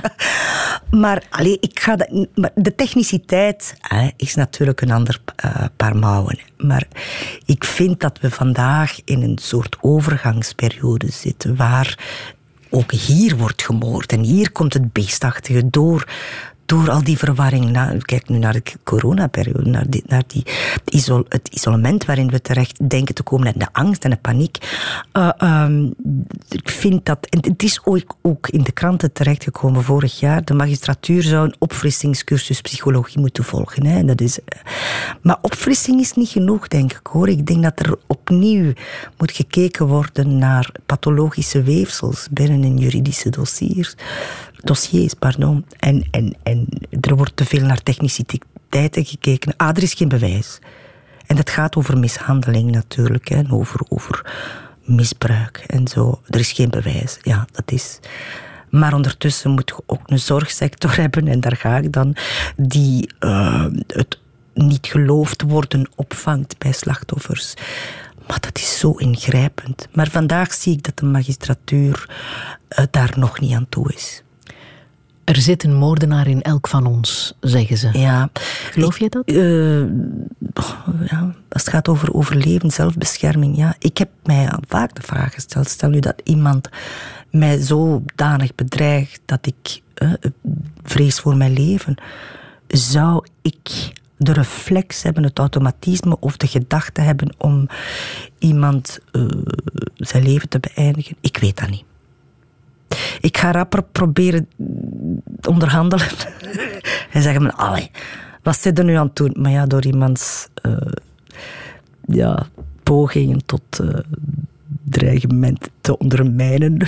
maar, 1.02 1.22
allee, 1.30 1.56
ik 1.60 1.80
ga 1.80 1.96
dat, 1.96 2.26
maar 2.34 2.50
de 2.54 2.74
techniciteit 2.74 3.74
hè, 3.80 4.10
is 4.16 4.34
natuurlijk 4.34 4.80
een 4.80 4.90
ander 4.90 5.20
eh, 5.36 5.64
paar 5.76 5.96
mouwen. 5.96 6.38
Maar 6.56 6.86
ik 7.44 7.64
vind 7.64 8.00
dat 8.00 8.18
we 8.20 8.30
vandaag 8.30 9.00
in 9.04 9.22
een 9.22 9.38
soort 9.40 9.76
overgangsperiode 9.80 11.10
zitten 11.10 11.56
waar 11.56 11.98
ook 12.70 12.92
hier 12.92 13.36
wordt 13.36 13.62
gemoord. 13.62 14.12
En 14.12 14.22
hier 14.22 14.52
komt 14.52 14.74
het 14.74 14.92
beestachtige 14.92 15.70
door. 15.70 16.06
Door 16.68 16.90
al 16.90 17.04
die 17.04 17.18
verwarring. 17.18 17.70
Nou, 17.70 17.98
kijk 17.98 18.28
nu 18.28 18.38
naar 18.38 18.52
de 18.52 18.62
coronaperiode, 18.84 19.70
naar, 19.70 19.84
die, 19.88 20.02
naar 20.06 20.22
die 20.26 20.44
het 21.28 21.48
isolement 21.48 22.04
waarin 22.04 22.30
we 22.30 22.40
terecht 22.40 22.90
denken 22.90 23.14
te 23.14 23.22
komen 23.22 23.46
en 23.46 23.58
de 23.58 23.68
angst 23.72 24.04
en 24.04 24.10
de 24.10 24.16
paniek. 24.16 24.58
Eh, 25.12 25.30
ehm, 25.36 25.84
ik 26.48 26.70
vind 26.70 27.06
dat, 27.06 27.26
en 27.26 27.38
het 27.40 27.62
is 27.62 27.80
ook, 27.84 28.16
ook 28.22 28.48
in 28.48 28.62
de 28.62 28.72
kranten 28.72 29.12
terechtgekomen 29.12 29.82
vorig 29.82 30.20
jaar. 30.20 30.44
De 30.44 30.54
magistratuur 30.54 31.22
zou 31.22 31.46
een 31.46 31.54
opfrissingscursus 31.58 32.60
psychologie 32.60 33.20
moeten 33.20 33.44
volgen. 33.44 33.86
Hè. 33.86 34.04
Dat 34.04 34.20
is, 34.20 34.38
eh, 34.44 34.60
maar 35.22 35.38
opfrissing 35.42 36.00
is 36.00 36.12
niet 36.12 36.28
genoeg, 36.28 36.68
denk 36.68 36.92
ik 36.92 37.06
hoor. 37.06 37.28
Ik 37.28 37.46
denk 37.46 37.62
dat 37.62 37.80
er 37.80 37.96
opnieuw 38.06 38.72
moet 39.18 39.32
gekeken 39.32 39.86
worden 39.86 40.38
naar 40.38 40.72
pathologische 40.86 41.62
weefsels 41.62 42.28
binnen 42.30 42.62
een 42.62 42.78
juridische 42.78 43.30
dossiers. 43.30 43.94
Dossiers, 44.62 45.14
pardon. 45.14 45.66
En, 45.78 46.08
en, 46.10 46.36
en 46.42 46.68
er 47.00 47.16
wordt 47.16 47.36
te 47.36 47.44
veel 47.44 47.64
naar 47.66 47.82
techniciteiten 47.82 49.04
gekeken. 49.04 49.54
Ah, 49.56 49.68
er 49.68 49.82
is 49.82 49.94
geen 49.94 50.08
bewijs. 50.08 50.58
En 51.26 51.36
dat 51.36 51.50
gaat 51.50 51.76
over 51.76 51.98
mishandeling 51.98 52.70
natuurlijk, 52.70 53.28
hè, 53.28 53.36
en 53.36 53.50
over, 53.50 53.80
over 53.88 54.32
misbruik 54.84 55.64
en 55.66 55.88
zo. 55.88 56.20
Er 56.26 56.38
is 56.38 56.52
geen 56.52 56.70
bewijs, 56.70 57.18
ja, 57.22 57.46
dat 57.52 57.72
is. 57.72 57.98
Maar 58.70 58.94
ondertussen 58.94 59.50
moet 59.50 59.68
je 59.76 59.82
ook 59.86 60.00
een 60.04 60.18
zorgsector 60.18 60.96
hebben, 61.02 61.28
en 61.28 61.40
daar 61.40 61.56
ga 61.56 61.76
ik 61.76 61.92
dan, 61.92 62.16
die 62.56 63.10
eh, 63.18 63.66
het 63.86 64.18
niet 64.54 64.86
geloofd 64.86 65.42
worden 65.42 65.88
opvangt 65.96 66.58
bij 66.58 66.72
slachtoffers. 66.72 67.54
Maar 68.26 68.40
dat 68.40 68.58
is 68.58 68.78
zo 68.78 68.92
ingrijpend. 68.92 69.88
Maar 69.92 70.08
vandaag 70.08 70.52
zie 70.52 70.72
ik 70.72 70.82
dat 70.82 70.98
de 70.98 71.06
magistratuur 71.06 72.10
eh, 72.68 72.84
daar 72.90 73.12
nog 73.16 73.40
niet 73.40 73.54
aan 73.54 73.68
toe 73.68 73.92
is. 73.92 74.22
Er 75.28 75.36
zit 75.36 75.64
een 75.64 75.74
moordenaar 75.74 76.26
in 76.26 76.42
elk 76.42 76.68
van 76.68 76.86
ons, 76.86 77.34
zeggen 77.40 77.76
ze. 77.76 77.98
Ja. 77.98 78.28
Geloof 78.70 78.98
je 78.98 79.08
dat? 79.08 79.24
Eh, 79.26 79.80
ja, 81.08 81.34
als 81.48 81.62
het 81.62 81.68
gaat 81.68 81.88
over 81.88 82.14
overleven, 82.14 82.70
zelfbescherming, 82.70 83.56
ja. 83.56 83.74
Ik 83.78 83.98
heb 83.98 84.08
mij 84.24 84.52
vaak 84.68 84.94
de 84.94 85.02
vraag 85.02 85.34
gesteld, 85.34 85.68
stel 85.68 85.88
nu 85.88 86.00
dat 86.00 86.20
iemand 86.24 86.68
mij 87.30 87.58
zodanig 87.58 88.54
bedreigt 88.54 89.20
dat 89.24 89.46
ik 89.46 89.80
eh, 89.94 90.12
vrees 90.82 91.20
voor 91.20 91.36
mijn 91.36 91.52
leven, 91.52 91.94
zou 92.66 93.26
ik 93.42 93.92
de 94.16 94.32
reflex 94.32 95.02
hebben, 95.02 95.22
het 95.22 95.38
automatisme 95.38 96.16
of 96.20 96.36
de 96.36 96.46
gedachte 96.46 97.00
hebben 97.00 97.34
om 97.38 97.68
iemand 98.38 98.98
eh, 99.12 99.22
zijn 99.96 100.22
leven 100.22 100.48
te 100.48 100.60
beëindigen? 100.60 101.16
Ik 101.20 101.36
weet 101.36 101.56
dat 101.56 101.70
niet. 101.70 101.84
Ik 103.20 103.38
ga 103.38 103.50
rapper 103.50 103.82
proberen 103.82 104.48
onderhandelen. 105.46 106.06
en 107.12 107.22
zeggen 107.22 107.42
me, 107.42 107.52
allee, 107.52 107.90
wat 108.42 108.56
zit 108.56 108.78
er 108.78 108.84
nu 108.84 108.94
aan 108.94 109.06
het 109.06 109.16
doen? 109.16 109.34
Maar 109.38 109.50
ja, 109.50 109.66
door 109.66 109.84
iemands 109.84 110.48
eh, 110.54 110.72
ja, 112.06 112.46
pogingen 112.82 113.46
tot 113.46 113.78
eh, 113.78 113.88
dreigement 114.84 115.68
te 115.80 115.98
ondermijnen, 115.98 116.78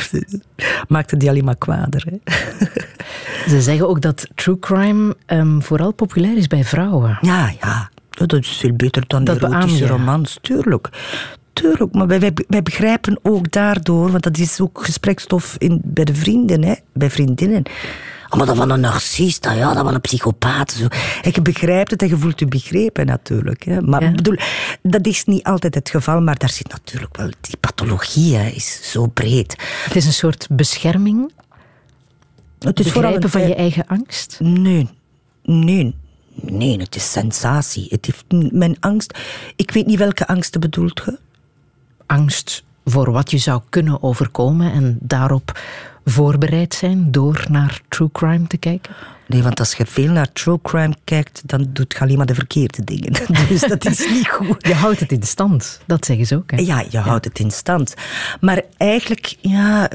maakte 0.88 1.16
die 1.16 1.28
alleen 1.28 1.44
maar 1.44 1.58
kwader. 1.58 2.06
Hè. 2.08 2.32
Ze 3.50 3.62
zeggen 3.62 3.88
ook 3.88 4.00
dat 4.00 4.28
true 4.34 4.58
crime 4.58 5.16
ehm, 5.26 5.60
vooral 5.60 5.92
populair 5.92 6.36
is 6.36 6.46
bij 6.46 6.64
vrouwen. 6.64 7.18
Ja, 7.20 7.52
ja. 7.60 7.90
Dat 8.10 8.32
is 8.32 8.48
veel 8.48 8.72
beter 8.72 9.04
dan 9.06 9.24
Dat 9.24 9.42
erotische 9.42 9.84
beaam 9.84 9.98
romans, 9.98 10.38
tuurlijk. 10.40 10.88
Tuurlijk, 11.52 11.94
maar 11.94 12.06
wij, 12.06 12.20
wij, 12.20 12.32
wij 12.48 12.62
begrijpen 12.62 13.18
ook 13.22 13.50
daardoor, 13.50 14.10
want 14.10 14.22
dat 14.22 14.38
is 14.38 14.60
ook 14.60 14.84
gesprekstof 14.84 15.54
in, 15.58 15.80
bij 15.84 16.04
de 16.04 16.14
vrienden, 16.14 16.64
hè, 16.64 16.74
bij 16.92 17.10
vriendinnen. 17.10 17.62
Maar 18.36 18.46
dat 18.46 18.56
van 18.56 18.70
een 18.70 18.80
narcist, 18.80 19.46
ah 19.46 19.56
ja, 19.56 19.74
dat 19.74 19.84
van 19.84 19.94
een 19.94 20.00
psychopaat. 20.00 20.72
Zo. 20.72 20.86
En 21.22 21.30
je 21.34 21.42
begrijpt 21.42 21.90
het 21.90 22.02
en 22.02 22.08
je 22.08 22.16
voelt 22.16 22.38
je 22.40 22.46
begrepen 22.46 23.06
natuurlijk. 23.06 23.64
Hè. 23.64 23.80
Maar 23.80 24.02
Ja. 24.02 24.08
ik 24.08 24.16
bedoel, 24.16 24.36
dat 24.82 25.06
is 25.06 25.24
niet 25.24 25.42
altijd 25.44 25.74
het 25.74 25.90
geval, 25.90 26.20
maar 26.20 26.36
daar 26.38 26.50
zit 26.50 26.68
natuurlijk 26.68 27.16
wel... 27.16 27.30
Die 27.40 27.56
pathologie 27.60 28.36
hè, 28.36 28.48
is 28.48 28.90
zo 28.90 29.06
breed. 29.06 29.56
Het 29.84 29.96
is 29.96 30.06
een 30.06 30.12
soort 30.12 30.46
bescherming, 30.50 31.32
Het 32.58 32.80
is 32.80 32.92
vooral 32.92 33.12
begrijpen 33.12 33.24
een 33.24 33.30
van 33.30 33.48
je 33.48 33.54
eigen 33.54 33.86
angst. 33.86 34.36
Nee, 34.40 34.88
nee, 35.42 35.94
nee, 36.32 36.78
het 36.78 36.96
is 36.96 37.12
sensatie. 37.12 37.86
Het 37.88 38.06
heeft 38.06 38.52
mijn 38.52 38.76
angst... 38.80 39.18
Ik 39.56 39.70
weet 39.70 39.86
niet 39.86 39.98
welke 39.98 40.26
angsten 40.26 40.60
bedoelt 40.60 41.02
je. 41.06 41.18
Angst 42.06 42.64
voor 42.84 43.10
wat 43.12 43.30
je 43.30 43.38
zou 43.38 43.60
kunnen 43.68 44.02
overkomen 44.02 44.72
en 44.72 44.98
daarop 45.00 45.58
voorbereid 46.10 46.74
zijn 46.74 47.10
door 47.10 47.44
naar 47.50 47.80
true 47.88 48.08
crime 48.12 48.46
te 48.46 48.56
kijken. 48.56 48.94
Nee, 49.30 49.42
want 49.42 49.58
als 49.58 49.74
je 49.74 49.86
veel 49.86 50.10
naar 50.12 50.32
true 50.32 50.58
crime 50.62 50.94
kijkt, 51.04 51.42
dan 51.44 51.66
doet 51.72 51.92
je 51.92 52.00
alleen 52.00 52.16
maar 52.16 52.26
de 52.26 52.34
verkeerde 52.34 52.84
dingen. 52.84 53.12
Dus 53.48 53.60
dat 53.60 53.86
is 53.86 54.10
niet 54.10 54.28
goed. 54.28 54.66
Je 54.66 54.74
houdt 54.74 55.00
het 55.00 55.12
in 55.12 55.22
stand, 55.22 55.80
dat 55.86 56.04
zeggen 56.04 56.26
ze 56.26 56.36
ook. 56.36 56.50
Hè? 56.50 56.56
Ja, 56.56 56.84
je 56.90 56.98
houdt 56.98 57.24
het 57.24 57.38
in 57.38 57.50
stand. 57.50 57.94
Maar 58.40 58.62
eigenlijk, 58.76 59.36
ja, 59.40 59.88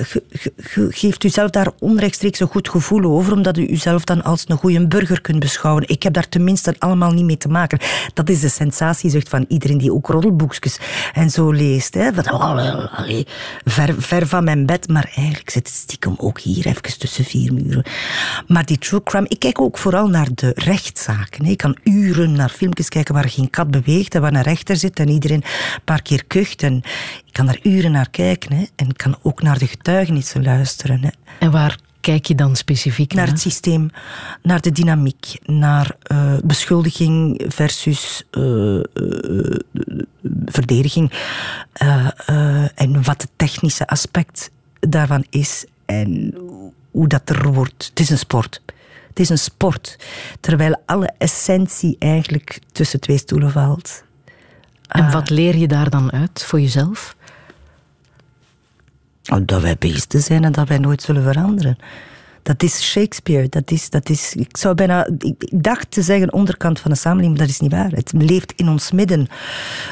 geeft 0.89 1.23
jezelf 1.23 1.49
daar 1.49 1.71
onrechtstreeks 1.79 2.39
een 2.39 2.47
goed 2.47 2.69
gevoel 2.69 3.03
over, 3.03 3.33
omdat 3.33 3.57
u 3.57 3.65
jezelf 3.65 4.03
dan 4.03 4.23
als 4.23 4.43
een 4.47 4.57
goede 4.57 4.87
burger 4.87 5.21
kunt 5.21 5.39
beschouwen. 5.39 5.87
Ik 5.87 6.03
heb 6.03 6.13
daar 6.13 6.29
tenminste 6.29 6.75
allemaal 6.79 7.11
niet 7.11 7.25
mee 7.25 7.37
te 7.37 7.47
maken. 7.47 7.79
Dat 8.13 8.29
is 8.29 8.39
de 8.39 8.49
sensatiezucht 8.49 9.29
van 9.29 9.45
iedereen 9.47 9.77
die 9.77 9.93
ook 9.93 10.07
roddelboekjes 10.07 10.79
en 11.13 11.29
zo 11.29 11.51
leest. 11.51 11.93
Hè. 11.93 12.09
Oh, 12.09 12.97
allee, 12.97 13.27
ver, 13.65 13.95
ver 13.97 14.27
van 14.27 14.43
mijn 14.43 14.65
bed, 14.65 14.87
maar 14.87 15.11
eigenlijk 15.15 15.49
zit 15.49 15.67
het 15.67 15.75
stiekem 15.75 16.13
ook 16.17 16.39
hier, 16.39 16.65
even 16.65 16.97
tussen 16.97 17.25
vier 17.25 17.53
muren. 17.53 17.83
Maar 18.47 18.65
die 18.65 18.77
true 18.77 19.03
crime, 19.03 19.24
ik 19.27 19.39
kijk 19.39 19.61
ook 19.61 19.77
vooral 19.77 20.07
naar 20.07 20.27
de 20.35 20.51
rechtszaken. 20.55 21.45
Ik 21.45 21.57
kan 21.57 21.77
uren 21.83 22.31
naar 22.31 22.49
filmpjes 22.49 22.89
kijken 22.89 23.13
waar 23.13 23.29
geen 23.29 23.49
kat 23.49 23.71
beweegt 23.71 24.15
en 24.15 24.21
waar 24.21 24.33
een 24.33 24.41
rechter 24.41 24.75
zit 24.75 24.99
en 24.99 25.09
iedereen 25.09 25.43
een 25.43 25.81
paar 25.83 26.01
keer 26.01 26.25
kucht. 26.25 26.63
En 26.63 26.75
ik 27.25 27.33
kan 27.33 27.45
daar 27.45 27.59
uren 27.63 27.91
naar 27.91 28.09
kijken 28.09 28.53
hè. 28.53 28.65
en 28.75 28.89
ik 28.89 28.97
kan 28.97 29.17
ook 29.21 29.41
naar 29.41 29.57
de 29.59 29.67
getuigenissen 29.67 30.43
luisteren. 30.43 31.01
Hè. 31.01 31.09
En 31.39 31.51
waar 31.51 31.77
kijk 31.99 32.25
je 32.25 32.35
dan 32.35 32.55
specifiek 32.55 33.13
Naar 33.13 33.23
naar? 33.23 33.33
het 33.33 33.41
systeem, 33.41 33.89
naar 34.41 34.61
de 34.61 34.71
dynamiek, 34.71 35.37
naar 35.45 35.95
eh, 36.01 36.33
beschuldiging 36.43 37.45
versus 37.47 38.23
eh, 38.31 38.77
eh, 38.77 38.83
verdediging. 40.45 41.11
en 42.75 43.03
wat 43.03 43.21
het 43.21 43.31
technische 43.35 43.87
aspect 43.87 44.51
daarvan 44.79 45.25
is 45.29 45.65
en 45.85 46.33
hoe 46.91 47.07
dat 47.07 47.29
er 47.29 47.53
wordt. 47.53 47.85
Het 47.89 47.99
is 47.99 48.09
een 48.09 48.17
sport. 48.17 48.61
Het 49.15 49.23
is 49.23 49.29
een 49.29 49.37
sport. 49.37 49.95
Terwijl 50.39 50.81
alle 50.85 51.13
essentie 51.17 51.95
eigenlijk 51.99 52.59
tussen 52.71 52.99
twee 52.99 53.17
stoelen 53.17 53.51
valt. 53.51 54.03
En 54.87 55.11
wat 55.11 55.29
leer 55.29 55.55
je 55.57 55.67
daar 55.67 55.89
dan 55.89 56.11
uit 56.11 56.43
voor 56.43 56.61
jezelf? 56.61 57.15
Dat 59.43 59.61
wij 59.61 59.75
beesten 59.79 60.21
zijn 60.21 60.43
en 60.43 60.51
dat 60.51 60.67
wij 60.67 60.77
nooit 60.77 61.01
zullen 61.01 61.23
veranderen. 61.23 61.77
Dat 62.43 62.63
is 62.63 62.83
Shakespeare. 62.83 63.49
Dat 63.49 63.71
is, 63.71 63.89
dat 63.89 64.09
is, 64.09 64.35
ik 64.35 64.57
zou 64.57 64.75
bijna. 64.75 65.07
Ik 65.19 65.43
ik 65.43 65.63
dacht 65.63 65.91
te 65.91 66.01
zeggen 66.01 66.33
onderkant 66.33 66.79
van 66.79 66.91
de 66.91 66.97
samenleving, 66.97 67.37
maar 67.37 67.45
dat 67.45 67.55
is 67.55 67.61
niet 67.61 67.71
waar. 67.71 67.91
Het 67.91 68.11
leeft 68.13 68.53
in 68.55 68.69
ons 68.69 68.91
midden. 68.91 69.27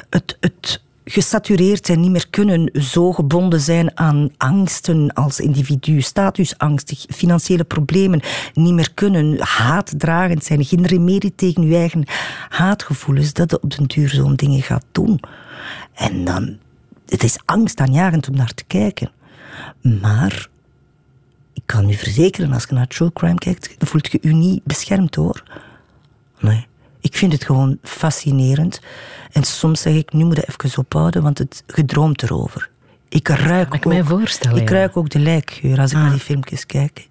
Het, 0.10 0.38
het, 0.40 0.82
gesatureerd 1.06 1.86
zijn, 1.86 2.00
niet 2.00 2.12
meer 2.12 2.28
kunnen, 2.30 2.82
zo 2.82 3.12
gebonden 3.12 3.60
zijn 3.60 3.98
aan 3.98 4.30
angsten 4.38 5.14
als 5.14 5.40
individu, 5.40 6.02
statusangstig, 6.02 7.06
financiële 7.10 7.64
problemen, 7.64 8.22
niet 8.54 8.74
meer 8.74 8.94
kunnen, 8.94 9.40
haatdragend 9.40 10.44
zijn, 10.44 10.66
geen 10.66 10.86
remedie 10.86 11.36
tegen 11.36 11.68
je 11.68 11.76
eigen 11.76 12.04
haatgevoelens, 12.50 13.34
dat 13.34 13.52
je 13.52 13.62
op 13.62 13.76
den 13.76 13.86
duur 13.86 14.10
zo'n 14.10 14.36
dingen 14.36 14.62
gaat 14.62 14.86
doen. 14.92 15.20
En 15.94 16.26
dan, 16.26 16.58
het 17.06 17.24
is 17.24 17.40
angstaanjagend 17.46 18.30
om 18.30 18.36
naar 18.36 18.54
te 18.54 18.64
kijken. 18.64 19.12
Maar 20.02 20.48
ik 21.54 21.64
kan 21.66 21.90
u 21.90 21.94
verzekeren, 21.94 22.54
als 22.54 22.66
je 22.70 22.76
naar 22.76 22.88
true 22.88 23.14
crime 23.14 23.38
kijkt, 23.38 23.76
voelt 23.78 24.12
je 24.12 24.20
u 24.22 24.34
niet 24.34 24.64
beschermd 24.64 25.16
hoor. 25.16 25.44
Nee. 26.40 26.68
Ik 27.04 27.16
vind 27.16 27.34
het 27.34 27.44
gewoon 27.44 27.78
fascinerend. 27.84 28.80
En 29.32 29.44
soms 29.44 29.82
zeg 29.82 29.94
ik, 29.94 30.14
nu 30.14 30.24
moet 30.24 30.36
je 30.36 30.48
even 30.48 30.80
ophouden, 30.80 31.24
want 31.24 31.38
het 31.38 31.64
gedroomt 31.68 32.24
erover. 32.24 32.70
Ik 33.10 33.28
ruik 33.28 33.68
ik 33.68 33.86
ook, 33.86 33.94
mij 33.94 34.04
voorstellen, 34.04 34.62
Ik 34.62 34.70
ja. 34.70 34.76
ruik 34.76 34.98
ook 34.98 35.10
de 35.10 35.20
lijkgeur 35.20 35.80
als 35.80 35.92
ik 35.92 35.98
naar 35.98 36.12
die 36.12 36.20
filmpjes 36.20 36.66
kijk. 36.66 37.08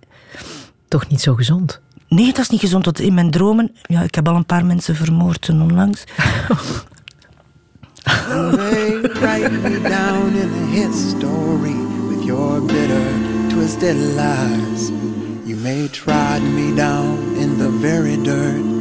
Toch 0.89 1.09
niet 1.09 1.21
zo 1.21 1.35
gezond. 1.35 1.81
Nee, 2.09 2.27
dat 2.27 2.39
is 2.39 2.49
niet 2.49 2.61
gezond. 2.61 2.85
Want 2.85 3.01
in 3.01 3.15
mijn 3.15 3.31
dromen... 3.31 3.75
Ja, 3.83 4.03
ik 4.03 4.15
heb 4.15 4.29
al 4.29 4.37
een 4.37 4.47
paar 4.47 4.65
mensen 4.65 4.97
vermoord 4.97 5.49
en 5.49 5.63
onlangs. 5.63 6.05
They 8.05 9.01
write 9.01 9.51
me 9.51 9.81
down 9.89 10.37
in 10.37 10.49
a 10.49 10.67
history 10.67 11.77
with 12.09 12.25
your 12.25 12.61
bitter, 12.61 13.09
twisted 13.49 13.97
lies. 13.97 14.91
You 15.45 15.57
may 15.57 15.89
trod 15.89 16.43
me 16.43 16.75
down 16.75 17.37
in 17.37 17.59
the 17.59 17.71
very 17.81 18.17
dirt, 18.23 18.72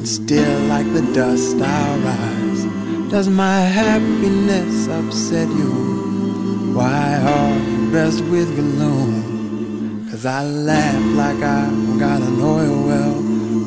and 0.00 0.08
still 0.08 0.60
like 0.60 0.90
the 0.94 1.02
dust 1.12 1.60
I'll 1.60 1.98
rise. 1.98 2.64
Does 3.10 3.28
my 3.28 3.60
happiness 3.60 4.88
upset 4.88 5.46
you? 5.48 6.72
Why 6.72 7.20
are 7.22 7.58
you 7.68 7.92
best 7.92 8.24
with 8.24 8.48
gloom? 8.54 10.08
Cause 10.10 10.24
I 10.24 10.42
laugh 10.46 11.04
like 11.22 11.42
I 11.42 11.68
got 11.98 12.22
an 12.22 12.40
oil 12.40 12.86
well 12.86 13.14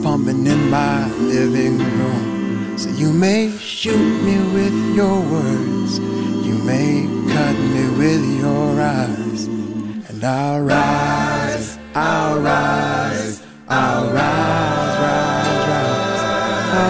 pumping 0.02 0.48
in 0.48 0.72
my 0.72 1.08
living 1.34 1.78
room. 1.78 2.80
So 2.80 2.90
you 2.90 3.14
may 3.14 3.56
shoot 3.60 4.24
me 4.26 4.36
with 4.56 4.76
your 4.96 5.22
words, 5.36 6.00
you 6.48 6.56
may 6.66 7.06
cut 7.32 7.56
me 7.74 7.84
with 8.02 8.24
your 8.42 8.82
eyes, 8.82 9.46
and 10.10 10.24
I'll 10.24 10.62
rise, 10.62 11.78
I'll 11.94 12.40
rise, 12.40 13.44
I'll 13.68 14.12
rise, 14.12 14.63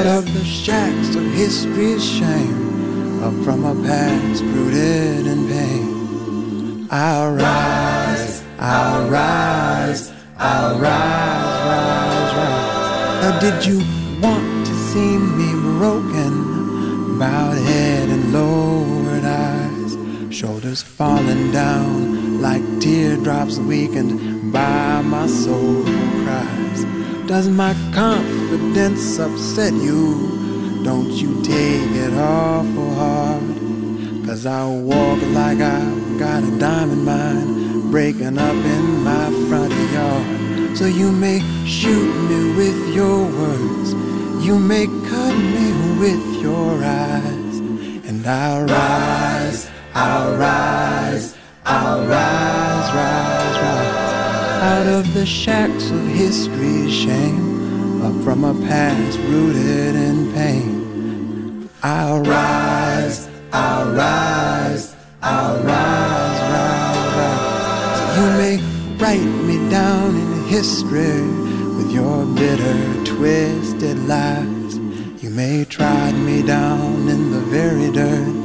out 0.05 0.17
of 0.17 0.33
the 0.33 0.43
shacks 0.43 1.15
of 1.15 1.23
history's 1.33 2.03
shame, 2.03 3.23
up 3.23 3.33
from 3.45 3.63
a 3.63 3.73
past 3.87 4.43
rooted 4.43 5.27
in 5.27 5.47
pain. 5.47 6.87
I'll 6.91 7.33
rise, 7.33 8.43
I'll 8.59 9.09
rise, 9.09 10.11
I'll 10.37 10.77
rise, 10.77 11.59
rise, 11.69 12.33
rise. 12.35 13.23
Now 13.23 13.39
did 13.39 13.65
you 13.65 13.79
want 14.21 14.67
to 14.67 14.73
see 14.91 15.17
me 15.17 15.51
broken? 15.77 17.17
Bowed 17.17 17.57
head 17.57 18.09
and 18.09 18.33
lowered 18.33 19.23
eyes, 19.23 20.35
shoulders 20.35 20.81
falling 20.81 21.51
down 21.51 22.41
like 22.41 22.63
teardrops 22.81 23.57
weakened 23.57 24.51
by 24.51 25.01
my 25.01 25.27
soulful 25.27 26.12
cries. 26.23 26.85
Does 27.27 27.49
my 27.49 27.73
confidence 27.93 29.19
upset 29.19 29.73
you? 29.73 30.81
Don't 30.83 31.11
you 31.11 31.41
take 31.43 31.91
it 32.05 32.13
awful 32.13 32.93
hard? 32.95 33.43
Cause 34.25 34.45
I 34.45 34.67
walk 34.67 35.21
like 35.39 35.59
I've 35.59 36.19
got 36.19 36.43
a 36.43 36.51
diamond 36.57 37.05
mine 37.05 37.91
breaking 37.91 38.37
up 38.37 38.55
in 38.75 39.03
my 39.03 39.25
front 39.47 39.73
yard. 39.93 40.77
So 40.77 40.85
you 40.85 41.11
may 41.11 41.39
shoot 41.65 42.11
me 42.29 42.55
with 42.55 42.95
your 42.95 43.19
words, 43.39 43.93
you 44.43 44.57
may 44.57 44.87
cut 44.87 45.35
me 45.55 45.67
with 45.99 46.41
your 46.41 46.83
eyes, 46.83 47.55
and 48.07 48.25
I'll 48.25 48.65
rise, 48.65 49.69
I'll 49.93 50.35
rise, 50.35 51.35
I'll 51.65 52.07
rise, 52.07 52.89
rise, 52.95 53.57
rise 53.63 53.72
out 54.63 54.87
of 54.87 55.13
the 55.13 55.25
shacks 55.25 55.91
of 55.91 56.07
history's 56.07 56.93
shame, 56.93 58.01
up 58.01 58.15
from 58.23 58.45
a 58.45 58.53
past 58.65 59.19
rooted 59.27 59.93
in 59.93 60.31
pain. 60.31 61.69
I'll 61.83 62.21
rise, 62.21 63.27
I'll 63.51 63.91
rise, 63.93 64.95
I'll 65.21 65.57
rise, 65.63 66.39
rise, 66.53 67.11
rise. 67.19 67.97
So 67.99 68.03
you 68.17 68.27
may 68.41 68.55
write 69.01 69.33
me 69.49 69.57
down 69.69 70.15
in 70.15 70.45
history 70.45 71.21
with 71.77 71.91
your 71.91 72.25
bitter, 72.39 72.79
twisted 73.03 73.99
lies. 74.07 74.77
You 75.21 75.29
may 75.29 75.65
trod 75.65 76.13
me 76.15 76.41
down 76.41 77.09
in 77.09 77.31
the 77.31 77.43
very 77.57 77.91
dirt, 77.91 78.35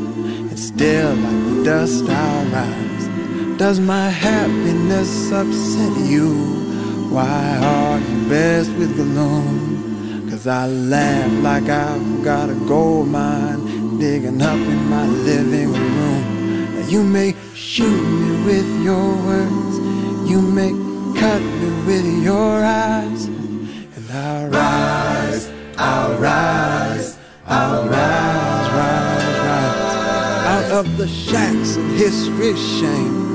and 0.51 0.59
still 0.59 1.15
like 1.15 1.43
the 1.51 1.63
dust 1.65 2.05
I'll 2.09 2.47
rise. 2.47 2.98
Does 3.59 3.81
my 3.81 4.09
happiness 4.09 5.33
upset 5.33 6.07
you? 6.07 6.33
Why 7.11 7.59
are 7.61 7.99
you 7.99 8.29
best 8.29 8.71
with 8.75 8.95
gloom? 8.95 10.31
Cause 10.31 10.47
I 10.47 10.69
laugh 10.69 11.33
like 11.43 11.69
I've 11.69 12.23
got 12.23 12.51
a 12.51 12.55
gold 12.55 13.09
mine 13.09 13.99
digging 13.99 14.41
up 14.41 14.55
in 14.55 14.89
my 14.89 15.07
living 15.09 15.73
room. 15.73 16.75
Now 16.77 16.87
you 16.87 17.03
may 17.03 17.35
shoot 17.53 18.01
me 18.01 18.45
with 18.45 18.85
your 18.85 19.17
words, 19.27 19.79
you 20.31 20.41
may 20.41 20.71
cut 21.19 21.43
me 21.43 21.85
with 21.85 22.07
your 22.23 22.65
eyes, 22.65 23.25
and 23.25 24.11
I'll 24.13 24.49
rise, 24.51 25.51
I'll 25.77 26.17
rise, 26.19 27.19
I'll 27.45 27.89
rise, 27.89 28.71
rise, 28.71 29.39
rise 29.49 29.99
out 30.47 30.71
of 30.71 30.97
the 30.97 31.09
shacks 31.09 31.77
of 31.77 31.85
history's 31.97 32.61
shame, 32.79 33.28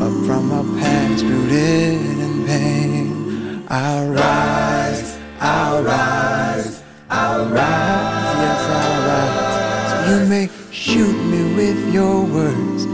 up 0.00 0.12
from 0.26 0.52
a 0.52 0.62
past 0.78 1.24
rooted 1.24 2.18
in 2.26 2.46
pain. 2.46 3.64
I'll 3.68 4.08
rise, 4.10 5.18
I'll 5.40 5.82
rise, 5.82 6.82
I'll 7.10 7.46
rise, 7.46 8.34
yes, 8.42 8.62
I'll 8.80 9.00
rise. 9.08 9.90
So 9.90 9.96
you 10.10 10.26
may 10.28 10.48
shoot 10.70 11.18
me 11.32 11.54
with 11.54 11.92
your 11.92 12.24
words, 12.24 12.86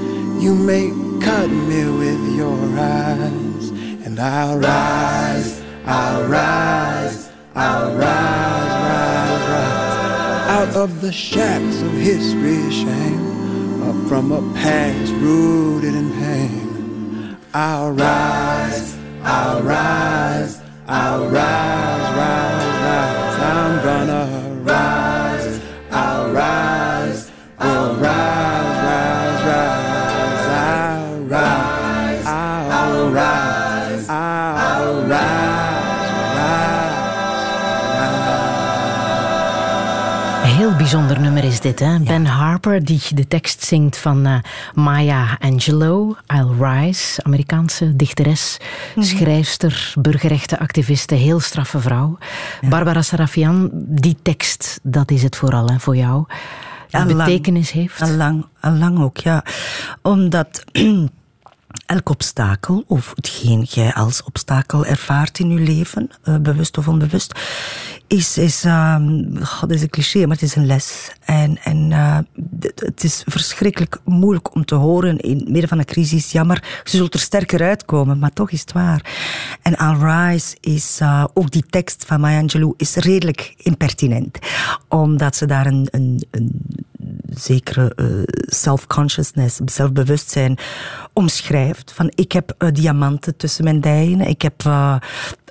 you 0.43 0.55
may 0.55 0.89
cut 1.21 1.49
me 1.49 1.91
with 1.91 2.37
your 2.37 2.59
eyes, 2.79 3.69
and 4.07 4.19
I'll 4.19 4.59
rise, 4.59 5.63
I'll 5.85 6.27
rise, 6.27 7.31
I'll 7.55 7.95
rise, 7.97 8.75
rise, 8.89 9.49
rise 9.51 9.85
out 10.57 10.77
of 10.77 11.03
the 11.03 11.13
shacks 11.13 11.83
of 11.83 11.93
history's 11.93 12.73
shame, 12.73 13.83
up 13.83 14.09
from 14.09 14.33
a 14.33 14.41
past 14.55 15.13
rooted 15.21 15.95
in 15.95 16.11
pain. 16.13 16.64
I'll 17.57 17.93
rise, 17.93 18.97
I'll 19.23 19.63
rise, 19.63 20.61
I'll 20.89 21.29
rise, 21.29 22.17
rise, 22.17 22.83
rise. 22.83 23.41
I'm 23.41 23.85
gonna 23.85 24.44
Heel 40.75 40.83
bijzonder 40.83 41.21
nummer 41.21 41.45
is 41.45 41.61
dit, 41.61 41.79
hè? 41.79 41.99
Ben 41.99 42.27
Harper, 42.27 42.85
die 42.85 43.01
de 43.15 43.29
tekst 43.29 43.65
zingt 43.65 43.97
van 43.97 44.27
eh, 44.27 44.35
Maya 44.75 45.37
Angelou, 45.41 46.15
I'll 46.27 46.65
Rise, 46.65 47.23
Amerikaanse 47.23 47.97
dichteres, 47.97 48.57
schrijfster, 48.99 49.93
burgerrechtenactiviste, 49.99 51.15
heel 51.15 51.41
straffe 51.41 51.81
vrouw. 51.81 52.19
Barbara 52.69 53.03
Sarafian, 53.03 53.71
die 53.75 54.17
tekst, 54.23 54.81
dat 54.83 55.11
is 55.11 55.23
het 55.23 55.37
vooral 55.37 55.69
hè, 55.69 55.79
voor 55.79 55.97
jou. 55.97 56.25
Die 56.91 57.01
Al 57.01 57.07
lang. 57.07 57.19
betekenis 57.19 57.71
heeft. 57.71 58.03
Al 58.03 58.11
lang, 58.11 58.47
al 58.61 58.73
lang 58.73 59.03
ook, 59.03 59.17
ja. 59.17 59.45
Omdat 60.03 60.65
elk 61.87 62.09
obstakel, 62.09 62.85
of 62.87 63.13
hetgeen 63.15 63.63
jij 63.63 63.93
als 63.93 64.23
obstakel 64.23 64.85
ervaart 64.85 65.39
in 65.39 65.51
je 65.51 65.61
leven, 65.61 66.11
eh, 66.23 66.37
bewust 66.37 66.79
of 66.79 66.89
onbewust, 66.89 67.35
is, 68.15 68.39
is 68.39 68.65
ehm, 68.65 69.37
is 69.69 69.83
een 69.83 69.91
cliché, 69.91 70.21
maar 70.21 70.37
het 70.37 70.43
is 70.43 70.55
een 70.55 70.67
les. 70.67 71.11
En, 71.25 71.59
en 71.63 71.93
eh, 71.93 72.19
het 72.75 73.05
is 73.05 73.23
verschrikkelijk 73.27 74.01
moeilijk 74.05 74.55
om 74.55 74.65
te 74.65 74.75
horen 74.75 75.19
in 75.19 75.37
het 75.37 75.49
midden 75.49 75.69
van 75.69 75.79
een 75.79 75.85
crisis. 75.85 76.33
Jammer, 76.33 76.81
ze 76.85 76.97
zult 76.97 77.15
er 77.15 77.21
sterker 77.21 77.63
uitkomen, 77.63 78.19
maar 78.19 78.33
toch 78.33 78.51
is 78.51 78.61
het 78.61 78.73
waar. 78.73 79.13
En 79.63 79.73
I'll 79.73 79.97
Rise 80.05 80.57
is, 80.61 80.99
eh, 81.01 81.25
ook 81.35 81.51
die 81.51 81.65
tekst 81.71 82.05
van 82.07 82.21
Maya 82.21 82.41
Angelou 82.41 82.75
is 82.77 82.95
redelijk 82.95 83.55
impertinent. 83.57 84.39
Omdat 84.89 85.37
ze 85.37 85.47
daar 85.47 85.67
een, 85.67 85.89
een, 85.91 86.27
een 86.31 86.61
zekere 87.31 87.93
eh, 87.95 88.07
self-consciousness, 88.47 89.61
zelfbewustzijn 89.65 90.59
omschrijft. 91.13 91.93
Van 91.93 92.13
ik 92.15 92.33
heb 92.33 92.71
diamanten 92.73 93.37
tussen 93.37 93.65
mijn 93.65 93.81
dijen, 93.81 94.21
ik 94.21 94.43
heb, 94.43 94.63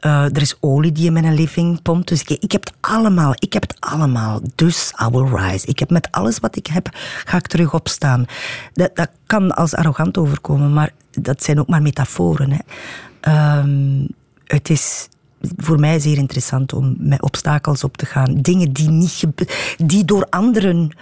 eh, 0.03 0.23
er 0.23 0.41
is 0.41 0.55
olie 0.59 0.91
die 0.91 1.05
in 1.05 1.13
mijn 1.13 1.33
living 1.33 1.81
pompt. 1.81 2.07
Dus 2.07 2.23
ik, 2.23 2.51
heb 2.51 2.63
het 2.63 2.73
allemaal, 2.79 3.33
ik 3.35 3.53
heb 3.53 3.61
het 3.61 3.75
allemaal. 3.79 4.41
Dus 4.55 4.93
I 5.05 5.09
will 5.09 5.35
rise. 5.35 5.67
Ik 5.67 5.79
heb 5.79 5.89
met 5.89 6.11
alles 6.11 6.39
wat 6.39 6.55
ik 6.55 6.67
heb, 6.67 6.89
ga 7.25 7.37
ik 7.37 7.47
terug 7.47 7.73
opstaan. 7.73 8.25
Dat, 8.73 8.95
dat 8.95 9.09
kan 9.25 9.51
als 9.51 9.75
arrogant 9.75 10.17
overkomen, 10.17 10.73
maar 10.73 10.91
dat 11.11 11.43
zijn 11.43 11.59
ook 11.59 11.67
maar 11.67 11.81
metaforen. 11.81 12.51
Hè. 12.51 12.59
Ehm, 13.19 14.07
het 14.45 14.69
is 14.69 15.07
voor 15.57 15.79
mij 15.79 15.99
zeer 15.99 16.17
interessant 16.17 16.73
om 16.73 16.95
met 16.97 17.21
obstakels 17.21 17.83
op 17.83 17.97
te 17.97 18.05
gaan. 18.05 18.35
Dingen 18.35 18.71
die, 18.71 18.89
niet 18.89 19.23
die 19.77 20.05
door 20.05 20.27
anderen 20.29 20.95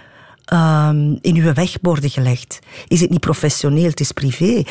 ehm, 0.45 1.15
in 1.21 1.35
uw 1.35 1.53
weg 1.53 1.77
worden 1.81 2.09
gelegd. 2.09 2.59
Is 2.87 3.01
het 3.01 3.09
niet 3.09 3.19
professioneel, 3.19 3.89
het 3.89 3.99
is 3.99 4.11
privé. 4.11 4.63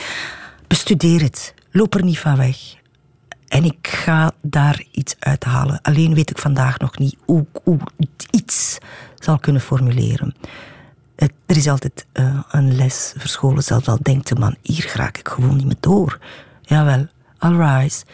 Bestudeer 0.66 1.22
het. 1.22 1.54
Loop 1.70 1.94
er 1.94 2.04
niet 2.04 2.18
van 2.18 2.36
weg. 2.36 2.78
En 3.50 3.64
ik 3.64 3.88
ga 3.88 4.32
daar 4.42 4.84
iets 4.90 5.14
uithalen. 5.18 5.78
Alleen 5.82 6.14
weet 6.14 6.30
ik 6.30 6.38
vandaag 6.38 6.78
nog 6.78 6.98
niet 6.98 7.16
hoe, 7.24 7.46
hoe 7.64 7.78
ik 7.98 8.08
iets 8.30 8.78
zal 9.18 9.38
kunnen 9.38 9.62
formuleren. 9.62 10.34
Het- 11.16 11.32
er 11.46 11.56
is 11.56 11.68
altijd 11.68 12.06
eh, 12.12 12.40
een 12.50 12.76
les 12.76 13.14
verscholen, 13.16 13.62
zelfs 13.62 13.88
al 13.88 13.98
denkt 14.02 14.28
de 14.28 14.34
man, 14.34 14.56
hier 14.62 14.92
raak 14.94 15.18
ik 15.18 15.28
gewoon 15.28 15.56
niet 15.56 15.66
meer 15.66 15.76
door. 15.80 16.18
Jawel, 16.62 17.06
all 17.38 17.56
rise. 17.80 18.04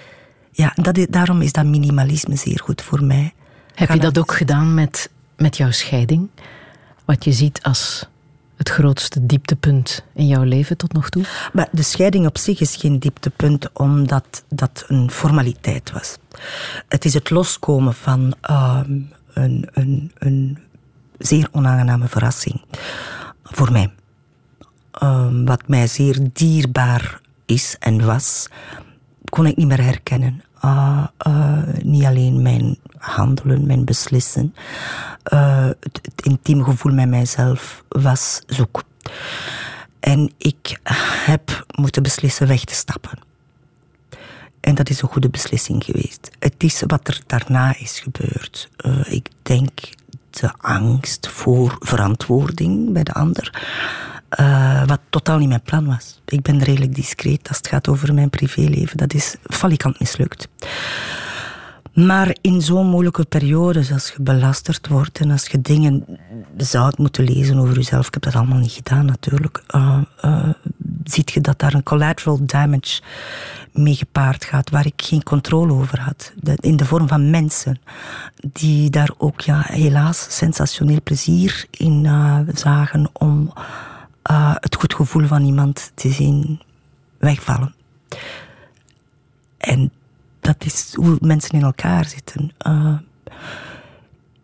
Ja, 0.52 0.72
dat 0.74 0.96
is, 0.98 1.06
daarom 1.08 1.40
is 1.42 1.52
dat 1.52 1.64
minimalisme 1.64 2.36
zeer 2.36 2.60
goed 2.64 2.82
voor 2.82 3.04
mij. 3.04 3.34
Heb 3.74 3.90
je 3.92 3.98
dat 3.98 4.18
ook 4.18 4.32
gedaan 4.32 4.74
met, 4.74 5.10
met 5.36 5.56
jouw 5.56 5.70
scheiding? 5.70 6.28
Wat 7.04 7.24
je 7.24 7.32
ziet 7.32 7.62
als 7.62 8.08
het 8.56 8.68
grootste 8.68 9.26
dieptepunt 9.26 10.04
in 10.14 10.26
jouw 10.26 10.42
leven 10.42 10.76
tot 10.76 10.92
nog 10.92 11.08
toe? 11.08 11.24
Maar 11.52 11.68
de 11.72 11.82
scheiding 11.82 12.26
op 12.26 12.38
zich 12.38 12.60
is 12.60 12.76
geen 12.76 12.98
dieptepunt, 12.98 13.72
omdat 13.72 14.44
dat 14.48 14.84
een 14.88 15.10
formaliteit 15.10 15.92
was. 15.92 16.16
Het 16.88 17.04
is 17.04 17.14
het 17.14 17.30
loskomen 17.30 17.94
van 17.94 18.34
ehm, 18.40 19.00
een, 19.32 19.68
een, 19.72 20.12
een 20.18 20.58
zeer 21.18 21.48
onaangename 21.52 22.08
verrassing 22.08 22.62
voor 23.42 23.72
mij. 23.72 23.92
Ehm, 24.90 25.44
wat 25.44 25.68
mij 25.68 25.86
zeer 25.86 26.18
dierbaar 26.32 27.20
is 27.46 27.76
en 27.78 28.04
was, 28.04 28.48
kon 29.28 29.46
ik 29.46 29.56
niet 29.56 29.66
meer 29.66 29.82
herkennen. 29.82 30.42
Ah, 30.58 31.06
eh, 31.18 31.58
niet 31.82 32.04
alleen 32.04 32.42
mijn 32.42 32.78
handelen, 32.98 33.66
mijn 33.66 33.84
beslissen. 33.84 34.54
Eh, 35.26 35.66
het, 35.80 36.22
intieme 36.22 36.64
gevoel 36.64 36.92
met 36.92 37.08
mijzelf 37.08 37.84
was 37.88 38.42
zoek. 38.46 38.82
En 40.00 40.32
ik 40.38 40.80
heb 41.24 41.64
moeten 41.74 42.02
beslissen 42.02 42.46
weg 42.46 42.64
te 42.64 42.74
stappen. 42.74 43.18
En 44.60 44.74
dat 44.74 44.90
is 44.90 45.02
een 45.02 45.08
goede 45.08 45.28
beslissing 45.28 45.84
geweest. 45.84 46.30
Het 46.38 46.54
is 46.58 46.82
wat 46.86 47.08
er 47.08 47.20
daarna 47.26 47.76
is 47.78 48.00
gebeurd. 48.00 48.68
Eh, 48.76 49.12
ik 49.12 49.28
denk 49.42 49.70
de 50.30 50.52
angst 50.58 51.28
voor 51.28 51.76
verantwoording 51.78 52.92
bij 52.92 53.02
de 53.04 53.12
ander. 53.12 53.62
eh, 54.28 54.82
wat 54.86 55.00
totaal 55.10 55.38
niet 55.38 55.48
mijn 55.48 55.62
plan 55.62 55.86
was. 55.86 56.20
Ik 56.26 56.42
ben 56.42 56.62
redelijk 56.62 56.94
discreet 56.94 57.48
als 57.48 57.56
het 57.56 57.68
gaat 57.68 57.88
over 57.88 58.14
mijn 58.14 58.30
privéleven. 58.30 58.96
Dat 58.96 59.14
is 59.14 59.36
falikant 59.42 60.00
mislukt. 60.00 60.48
Maar 61.96 62.36
in 62.40 62.62
zo'n 62.62 62.86
moeilijke 62.86 63.24
periode, 63.24 63.86
als 63.92 64.08
je 64.08 64.22
belasterd 64.22 64.88
wordt 64.88 65.18
en 65.18 65.30
als 65.30 65.46
je 65.46 65.60
dingen 65.60 66.04
zou 66.56 66.92
moeten 66.96 67.24
lezen 67.24 67.58
over 67.58 67.74
jezelf, 67.74 68.06
ik 68.06 68.14
heb 68.14 68.22
dat 68.22 68.34
allemaal 68.34 68.58
niet 68.58 68.72
gedaan 68.72 69.04
natuurlijk, 69.04 69.62
uh, 69.74 70.00
ziet 71.04 71.30
je 71.32 71.40
dat 71.40 71.58
daar 71.58 71.74
een 71.74 71.82
collateral 71.82 72.38
damage 72.46 73.02
mee 73.72 73.94
gepaard 73.94 74.44
gaat, 74.44 74.70
waar 74.70 74.86
ik 74.86 75.02
geen 75.02 75.22
controle 75.22 75.72
over 75.72 76.00
had. 76.00 76.32
In 76.60 76.76
de 76.76 76.84
vorm 76.84 77.08
van 77.08 77.30
mensen 77.30 77.80
die 78.52 78.90
daar 78.90 79.10
ook 79.18 79.40
ja, 79.40 79.62
helaas 79.64 80.26
sensationeel 80.36 81.02
plezier 81.02 81.66
in 81.70 82.04
uh, 82.04 82.38
zagen 82.54 83.08
om 83.12 83.52
het 84.60 84.76
goed 84.76 84.94
gevoel 84.94 85.26
van 85.26 85.44
iemand 85.44 85.92
te 85.94 86.10
zien 86.10 86.60
wegvallen. 87.18 87.74
En 89.58 89.90
dat 90.46 90.64
is 90.64 90.94
hoe 90.94 91.16
mensen 91.20 91.50
in 91.50 91.62
elkaar 91.62 92.04
zitten. 92.04 92.50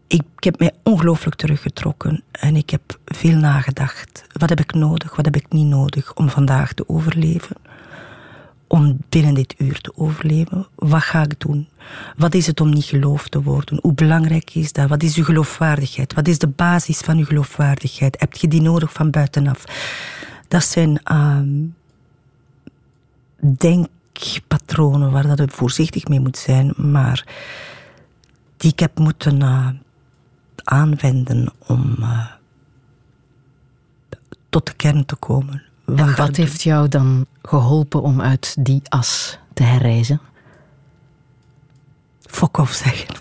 Ik, 0.06 0.22
ik, 0.36 0.44
heb 0.44 0.58
mij 0.58 0.72
ongelooflijk 0.82 1.36
teruggetrokken 1.36 2.22
en 2.30 2.56
ik 2.56 2.70
heb 2.70 2.98
veel 3.04 3.36
nagedacht. 3.36 4.24
Wat 4.32 4.48
heb 4.48 4.60
ik 4.60 4.74
nodig, 4.74 5.16
wat 5.16 5.24
heb 5.24 5.36
ik 5.36 5.52
niet 5.52 5.66
nodig 5.66 6.14
om 6.14 6.28
vandaag 6.28 6.72
te 6.72 6.88
overleven? 6.88 7.56
Om 8.66 8.98
binnen 9.08 9.34
dit 9.34 9.54
uur 9.58 9.80
te 9.80 9.92
overleven. 9.96 10.66
Wat 10.74 11.02
ga 11.02 11.22
ik 11.22 11.40
doen? 11.40 11.68
Wat 12.16 12.34
is 12.34 12.46
het 12.46 12.60
om 12.60 12.70
niet 12.70 12.84
geloofd 12.84 13.30
te 13.30 13.42
worden? 13.42 13.78
Hoe 13.82 13.94
belangrijk 13.94 14.54
is 14.54 14.72
dat? 14.72 14.88
Wat 14.88 15.02
is 15.02 15.16
uw 15.16 15.24
geloofwaardigheid? 15.24 16.14
Wat 16.14 16.28
is 16.28 16.38
de 16.38 16.48
basis 16.48 16.98
van 16.98 17.18
uw 17.18 17.24
geloofwaardigheid? 17.24 18.20
Heb 18.20 18.34
je 18.34 18.48
die 18.48 18.62
nodig 18.62 18.92
van 18.92 19.10
buitenaf? 19.10 19.64
Dat 20.48 20.64
zijn, 20.64 21.00
uh, 21.12 21.38
denk 23.58 23.86
patronen 24.48 25.10
waar 25.10 25.26
dat 25.26 25.38
je 25.38 25.48
voorzichtig 25.48 26.08
mee 26.08 26.20
moet 26.20 26.38
zijn, 26.38 26.72
maar 26.76 27.26
die 28.56 28.72
ik 28.72 28.78
heb 28.78 28.98
moeten 28.98 29.40
uh, 29.40 29.68
aanwenden 30.64 31.52
om 31.66 31.96
uh, 32.00 32.26
tot 34.48 34.66
de 34.66 34.74
kern 34.74 35.04
te 35.04 35.16
komen. 35.16 35.62
Wat 35.84 35.98
en 35.98 36.16
wat 36.16 36.36
heeft 36.36 36.62
jou 36.62 36.88
dan 36.88 37.26
geholpen 37.42 38.02
om 38.02 38.20
uit 38.20 38.56
die 38.58 38.82
as 38.88 39.38
te 39.54 39.62
herreizen? 39.62 40.20
Fok 42.20 42.56
off 42.56 42.74
zeggen. 42.74 43.14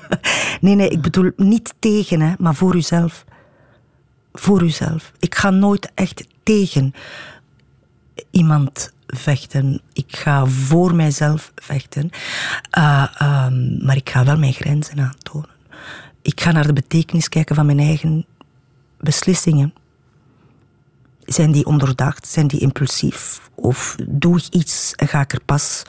nee, 0.60 0.74
nee, 0.74 0.88
ik 0.88 1.00
bedoel 1.00 1.30
niet 1.36 1.74
tegen, 1.78 2.20
hè, 2.20 2.34
maar 2.38 2.54
voor 2.54 2.76
uzelf. 2.76 3.24
Voor 4.32 4.62
uzelf. 4.62 5.12
Ik 5.18 5.34
ga 5.34 5.50
nooit 5.50 5.90
echt 5.94 6.26
tegen 6.42 6.94
iemand 8.30 8.92
vechten. 9.16 9.80
Ik 9.92 10.16
ga 10.16 10.46
voor 10.46 10.94
mijzelf 10.94 11.52
vechten. 11.54 12.10
Uh, 12.78 13.06
um, 13.22 13.84
maar 13.84 13.96
ik 13.96 14.10
ga 14.10 14.24
wel 14.24 14.38
mijn 14.38 14.52
grenzen 14.52 15.00
aantonen. 15.00 15.48
Ik 16.22 16.40
ga 16.40 16.52
naar 16.52 16.66
de 16.66 16.72
betekenis 16.72 17.28
kijken 17.28 17.54
van 17.54 17.66
mijn 17.66 17.78
eigen 17.78 18.26
beslissingen. 18.98 19.74
Zijn 21.24 21.52
die 21.52 21.66
onderdacht? 21.66 22.28
Zijn 22.28 22.46
die 22.46 22.60
impulsief? 22.60 23.40
Of 23.54 23.96
doe 24.08 24.36
ik 24.36 24.46
iets 24.54 24.92
en 24.94 25.08
ga 25.08 25.20
ik 25.20 25.32
er 25.32 25.42
pas 25.44 25.82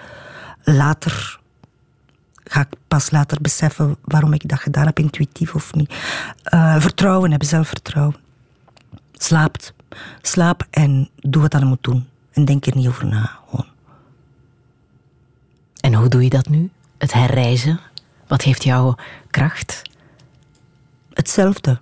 later... 0.63 1.39
Ga 2.43 2.61
ik 2.61 2.77
pas 2.87 3.11
later 3.11 3.41
beseffen 3.41 3.97
waarom 4.01 4.33
ik 4.33 4.49
dat 4.49 4.59
gedaan 4.59 4.85
heb, 4.85 4.99
intuïtief 4.99 5.55
of 5.55 5.73
niet. 5.73 5.93
Uh, 6.53 6.79
vertrouwen 6.79 7.29
hebben, 7.29 7.47
zelfvertrouwen. 7.47 8.15
Slaapt. 9.13 9.73
Slaap 10.21 10.67
en 10.69 11.09
doe 11.15 11.41
wat 11.41 11.53
je 11.59 11.65
moet 11.65 11.83
doen. 11.83 12.07
En 12.31 12.45
denk 12.45 12.65
er 12.65 12.75
niet 12.75 12.87
over 12.87 13.05
na. 13.05 13.39
Gewoon. 13.49 13.65
En 15.79 15.93
hoe 15.93 16.07
doe 16.07 16.23
je 16.23 16.29
dat 16.29 16.49
nu? 16.49 16.69
Het 16.97 17.13
herreizen? 17.13 17.79
Wat 18.27 18.41
heeft 18.41 18.63
jouw 18.63 18.95
kracht? 19.29 19.81
Hetzelfde. 21.13 21.81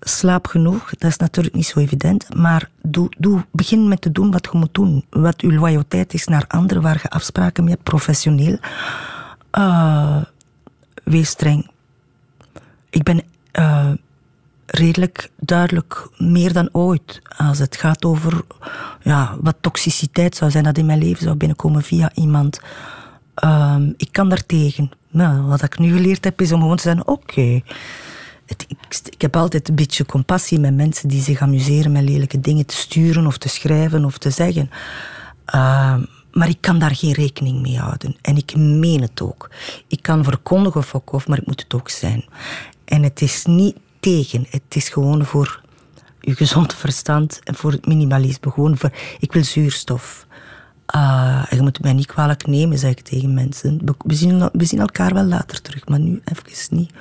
Slaap 0.00 0.46
genoeg, 0.46 0.90
dat 0.90 1.10
is 1.10 1.16
natuurlijk 1.16 1.54
niet 1.54 1.66
zo 1.66 1.78
evident. 1.78 2.34
Maar 2.34 2.70
doe, 2.82 3.12
doe, 3.18 3.44
begin 3.50 3.88
met 3.88 4.00
te 4.00 4.12
doen 4.12 4.30
wat 4.30 4.48
je 4.52 4.58
moet 4.58 4.74
doen. 4.74 5.04
Wat 5.10 5.40
je 5.40 5.52
loyaliteit 5.52 6.14
is 6.14 6.26
naar 6.26 6.44
anderen, 6.48 6.82
waar 6.82 7.00
je 7.02 7.10
afspraken 7.10 7.64
mee 7.64 7.72
hebt, 7.72 7.84
professioneel. 7.84 8.58
Uh, 9.52 10.22
wees 11.04 11.28
streng. 11.28 11.70
Ik 12.90 13.02
ben 13.02 13.22
uh, 13.52 13.92
redelijk 14.66 15.30
duidelijk, 15.36 16.08
meer 16.16 16.52
dan 16.52 16.68
ooit, 16.72 17.20
als 17.36 17.58
het 17.58 17.76
gaat 17.76 18.04
over 18.04 18.44
ja, 19.02 19.36
wat 19.40 19.56
toxiciteit 19.60 20.36
zou 20.36 20.50
zijn 20.50 20.64
dat 20.64 20.78
in 20.78 20.86
mijn 20.86 20.98
leven 20.98 21.22
zou 21.22 21.36
binnenkomen 21.36 21.82
via 21.82 22.10
iemand. 22.14 22.60
Um, 23.44 23.94
ik 23.96 24.08
kan 24.12 24.28
daartegen. 24.28 24.90
Nou, 25.10 25.42
wat 25.42 25.62
ik 25.62 25.78
nu 25.78 25.92
geleerd 25.92 26.24
heb, 26.24 26.40
is 26.40 26.52
om 26.52 26.60
gewoon 26.60 26.76
te 26.76 26.82
zeggen: 26.82 27.08
oké. 27.08 27.62
Ik, 28.46 28.64
ik, 29.10 29.20
heb 29.20 29.36
altijd 29.36 29.68
een 29.68 29.74
beetje 29.74 30.06
compassie 30.06 30.58
met 30.58 30.74
mensen 30.74 31.08
die 31.08 31.22
zich 31.22 31.40
amuseren 31.40 31.92
met 31.92 32.02
lelijke 32.02 32.40
dingen 32.40 32.66
te 32.66 32.76
sturen 32.76 33.26
of 33.26 33.38
te 33.38 33.48
schrijven 33.48 34.04
of 34.04 34.18
te 34.18 34.30
zeggen. 34.30 34.70
Uh, 35.54 35.96
maar 36.32 36.48
ik 36.48 36.60
kan 36.60 36.78
daar 36.78 36.94
geen 36.96 37.12
rekening 37.12 37.60
mee 37.60 37.78
houden. 37.78 38.16
En 38.22 38.36
ik 38.36 38.56
meen 38.56 39.00
het 39.00 39.20
ook. 39.20 39.50
Ik 39.86 40.02
kan 40.02 40.24
verkondigen 40.24 40.82
fuck 40.82 41.12
off, 41.12 41.28
maar 41.28 41.38
ik 41.38 41.46
moet 41.46 41.62
het 41.62 41.74
ook 41.74 41.88
zijn. 41.88 42.24
En 42.84 43.02
het 43.02 43.22
is 43.22 43.44
niet 43.44 43.76
tegen. 44.06 44.46
Het 44.50 44.76
is 44.76 44.88
gewoon 44.88 45.24
voor 45.24 45.60
je 46.20 46.34
gezond 46.34 46.74
verstand 46.74 47.40
en 47.44 47.54
voor 47.54 47.72
het 47.72 47.86
minimalisme. 47.86 48.50
Gewoon 48.50 48.78
voor, 48.78 48.90
ik 49.18 49.32
wil 49.32 49.44
zuurstof. 49.44 50.26
Uh, 50.96 51.44
je 51.50 51.62
moet 51.62 51.82
mij 51.82 51.92
niet 51.92 52.06
kwalijk 52.06 52.46
nemen, 52.46 52.78
zeg 52.78 52.90
ik 52.90 53.00
tegen 53.00 53.34
mensen. 53.34 53.96
We 53.98 54.14
zien, 54.14 54.48
we 54.52 54.64
zien 54.64 54.80
elkaar 54.80 55.14
wel 55.14 55.24
later 55.24 55.62
terug, 55.62 55.88
maar 55.88 56.00
nu 56.00 56.20
even 56.24 56.76
niet. 56.76 56.92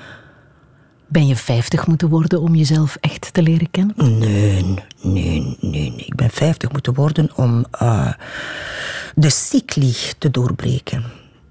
Ben 1.08 1.28
je 1.28 1.36
50 1.36 1.88
moeten 1.88 2.10
worden 2.10 2.42
om 2.42 2.56
jezelf 2.56 2.98
echt 3.00 3.34
te 3.34 3.42
leren 3.42 3.72
kennen? 3.72 3.96
Nee, 4.20 4.64
nee, 4.64 4.84
nee, 5.02 5.58
nee. 5.62 5.96
Ik 5.96 6.16
ben 6.16 6.30
50 6.30 6.72
moeten 6.72 6.94
worden 6.94 7.30
om 7.36 7.66
eh, 7.72 8.14
de 9.16 9.30
cycli 9.30 9.96
te 10.18 10.32
doorbreken 10.32 11.04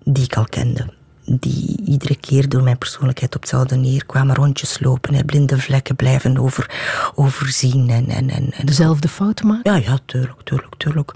die 0.04 0.24
ik 0.24 0.36
al 0.36 0.44
kende. 0.44 0.92
Die 1.26 1.82
iedere 1.84 2.16
keer 2.16 2.48
door 2.48 2.62
mijn 2.62 2.78
persoonlijkheid 2.78 3.34
op 3.34 3.40
hetzelfde 3.40 3.76
neerkwamen, 3.76 4.34
rondjes 4.34 4.80
lopen, 4.80 5.14
hè, 5.14 5.24
blinde 5.24 5.58
vlekken 5.58 5.96
blijven 5.96 6.38
over, 6.38 6.70
overzien. 7.14 7.90
En, 7.90 8.08
en, 8.08 8.30
en, 8.30 8.52
en 8.52 8.66
Dezelfde 8.66 9.08
fouten 9.08 9.46
maken? 9.46 9.72
Ja, 9.72 9.78
ja, 9.90 9.98
tuurlijk, 10.06 10.40
tuurlijk, 10.42 10.74
tuurlijk. 10.76 11.12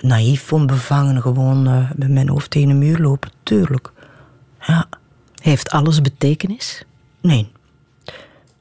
Naïef, 0.00 0.52
onbevangen, 0.52 1.22
gewoon 1.22 1.66
eh, 1.66 1.90
met 1.96 2.10
mijn 2.10 2.28
hoofd 2.28 2.50
tegen 2.50 2.68
de 2.68 2.74
muur 2.74 2.98
lopen, 2.98 3.30
tuurlijk. 3.42 3.92
Ja, 4.66 4.88
Heeft 5.42 5.70
alles 5.70 6.00
betekenis? 6.00 6.84
nee. 7.20 7.50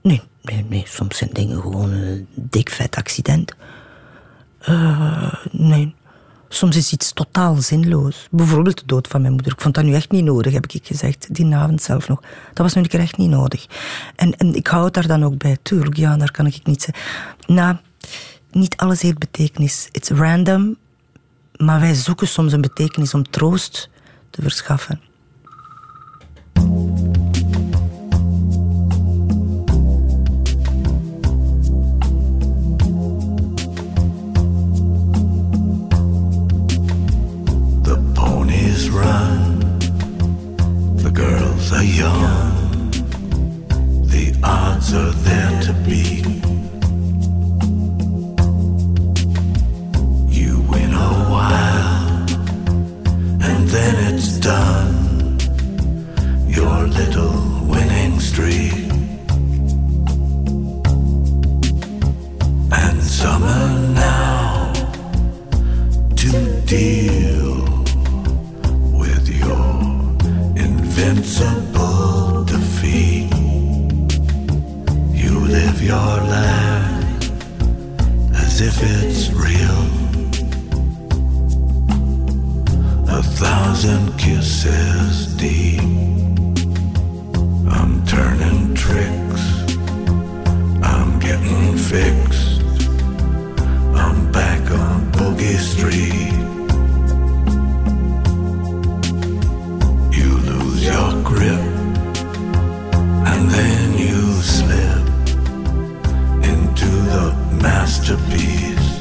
Nee, 0.01 0.21
nee, 0.41 0.65
nee. 0.69 0.83
Soms 0.87 1.17
zijn 1.17 1.29
dingen 1.33 1.61
gewoon 1.61 1.91
een 1.91 2.27
dik 2.33 2.69
vet 2.69 2.95
accident. 2.95 3.53
Eh, 4.59 5.33
nee. 5.51 5.95
Soms 6.53 6.75
is 6.75 6.91
iets 6.91 7.13
totaal 7.13 7.55
zinloos. 7.55 8.27
Bijvoorbeeld 8.31 8.77
de 8.77 8.85
dood 8.85 9.07
van 9.07 9.21
mijn 9.21 9.33
moeder. 9.33 9.51
Ik 9.51 9.61
vond 9.61 9.75
dat 9.75 9.83
nu 9.83 9.93
echt 9.93 10.11
niet 10.11 10.23
nodig, 10.23 10.53
heb 10.53 10.65
ik 10.67 10.85
gezegd. 10.85 11.33
Die 11.35 11.55
avond 11.55 11.81
zelf 11.81 12.07
nog. 12.07 12.21
Dat 12.21 12.57
was 12.65 12.73
nu 12.73 12.81
een 12.81 12.87
keer 12.87 12.99
echt 12.99 13.17
niet 13.17 13.29
nodig. 13.29 13.65
En, 14.15 14.53
ik 14.53 14.67
hou 14.67 14.85
het 14.85 14.93
daar 14.93 15.07
dan 15.07 15.23
ook 15.23 15.37
bij. 15.37 15.57
Tuurlijk, 15.61 15.97
ja, 15.97 16.17
daar 16.17 16.31
kan 16.31 16.45
ik 16.45 16.65
niet 16.65 16.81
zeggen. 16.81 17.03
Nou, 17.55 17.75
niet 18.51 18.77
alles 18.77 19.01
heeft 19.01 19.17
betekenis. 19.17 19.89
It's 19.91 20.09
random. 20.09 20.77
Maar 21.57 21.79
wij 21.79 21.93
zoeken 21.93 22.27
soms 22.27 22.53
een 22.53 22.61
betekenis 22.61 23.13
om 23.13 23.29
troost 23.29 23.89
te 24.29 24.41
verschaffen. 24.41 24.99
Run, 38.91 39.59
the 40.97 41.11
girls 41.11 41.71
are 41.71 41.83
young, 41.83 42.91
the 44.07 44.37
odds 44.43 44.93
are 44.93 45.11
there 45.27 45.61
to 45.61 45.73
beat. 45.85 46.25
You 50.37 50.61
win 50.71 50.93
a 50.93 51.13
while, 51.33 52.25
and 53.49 53.67
then 53.69 54.13
it's 54.13 54.37
done. 54.39 55.39
Your 56.47 56.87
little 56.87 57.65
winning 57.65 58.19
streak. 58.19 58.73
And 62.73 63.01
summer 63.03 63.63
now 63.93 64.73
to 66.17 66.61
deal 66.65 67.50
invincible 71.01 72.43
defeat. 72.45 73.33
You 75.13 75.39
live 75.39 75.81
your 75.81 76.15
life 76.37 77.31
as 78.35 78.61
if 78.61 78.77
it's 78.81 79.31
real. 79.31 79.81
A 83.09 83.23
thousand 83.23 84.15
kisses 84.19 85.35
deep. 85.37 85.81
I'm 87.77 88.05
turning 88.05 88.75
tricks. 88.75 89.43
I'm 90.83 91.19
getting 91.19 91.77
fixed. 91.77 92.61
I'm 93.95 94.31
back 94.31 94.61
on 94.71 95.11
Boogie 95.13 95.57
Street. 95.57 96.60
Masterpiece. 107.81 108.91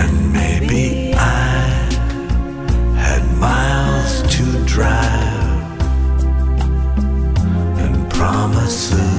And 0.00 0.32
maybe 0.32 1.12
I 1.14 1.58
had 2.96 3.22
miles 3.38 4.22
to 4.36 4.44
drive 4.66 5.80
and 7.82 8.08
promises 8.12 9.09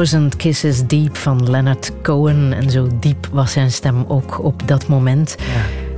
Thousand 0.00 0.36
Kisses 0.36 0.86
Deep 0.86 1.16
van 1.16 1.50
Leonard 1.50 1.92
Cohen. 2.02 2.52
En 2.52 2.70
zo 2.70 2.88
diep 3.00 3.26
was 3.32 3.52
zijn 3.52 3.70
stem 3.70 4.04
ook 4.08 4.44
op 4.44 4.68
dat 4.68 4.86
moment. 4.86 5.36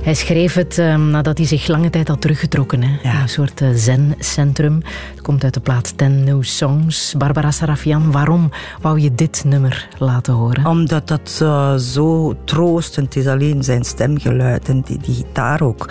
Hij 0.03 0.13
schreef 0.13 0.53
het 0.53 0.77
ehm, 0.77 1.09
nadat 1.09 1.37
hij 1.37 1.47
zich 1.47 1.67
lange 1.67 1.89
tijd 1.89 2.07
had 2.07 2.21
teruggetrokken. 2.21 2.81
Hè? 2.83 3.21
Een 3.21 3.29
soort 3.29 3.61
uh, 3.61 3.69
zen-centrum. 3.75 4.81
Het 5.11 5.21
komt 5.21 5.43
uit 5.43 5.53
de 5.53 5.59
plaat 5.59 5.97
Ten 5.97 6.23
New 6.23 6.43
Songs. 6.43 7.13
Barbara 7.17 7.51
Sarafian, 7.51 8.11
waarom 8.11 8.51
wou 8.81 8.99
je 8.99 9.15
dit 9.15 9.43
nummer 9.45 9.87
laten 9.97 10.33
horen? 10.33 10.65
Omdat 10.65 11.07
dat 11.07 11.39
uh, 11.41 11.75
zo 11.75 12.35
troostend 12.45 13.15
is, 13.15 13.27
alleen 13.27 13.63
zijn 13.63 13.83
stemgeluid 13.83 14.69
en 14.69 14.81
die, 14.81 14.97
die 14.97 15.15
gitaar 15.15 15.61
ook. 15.61 15.89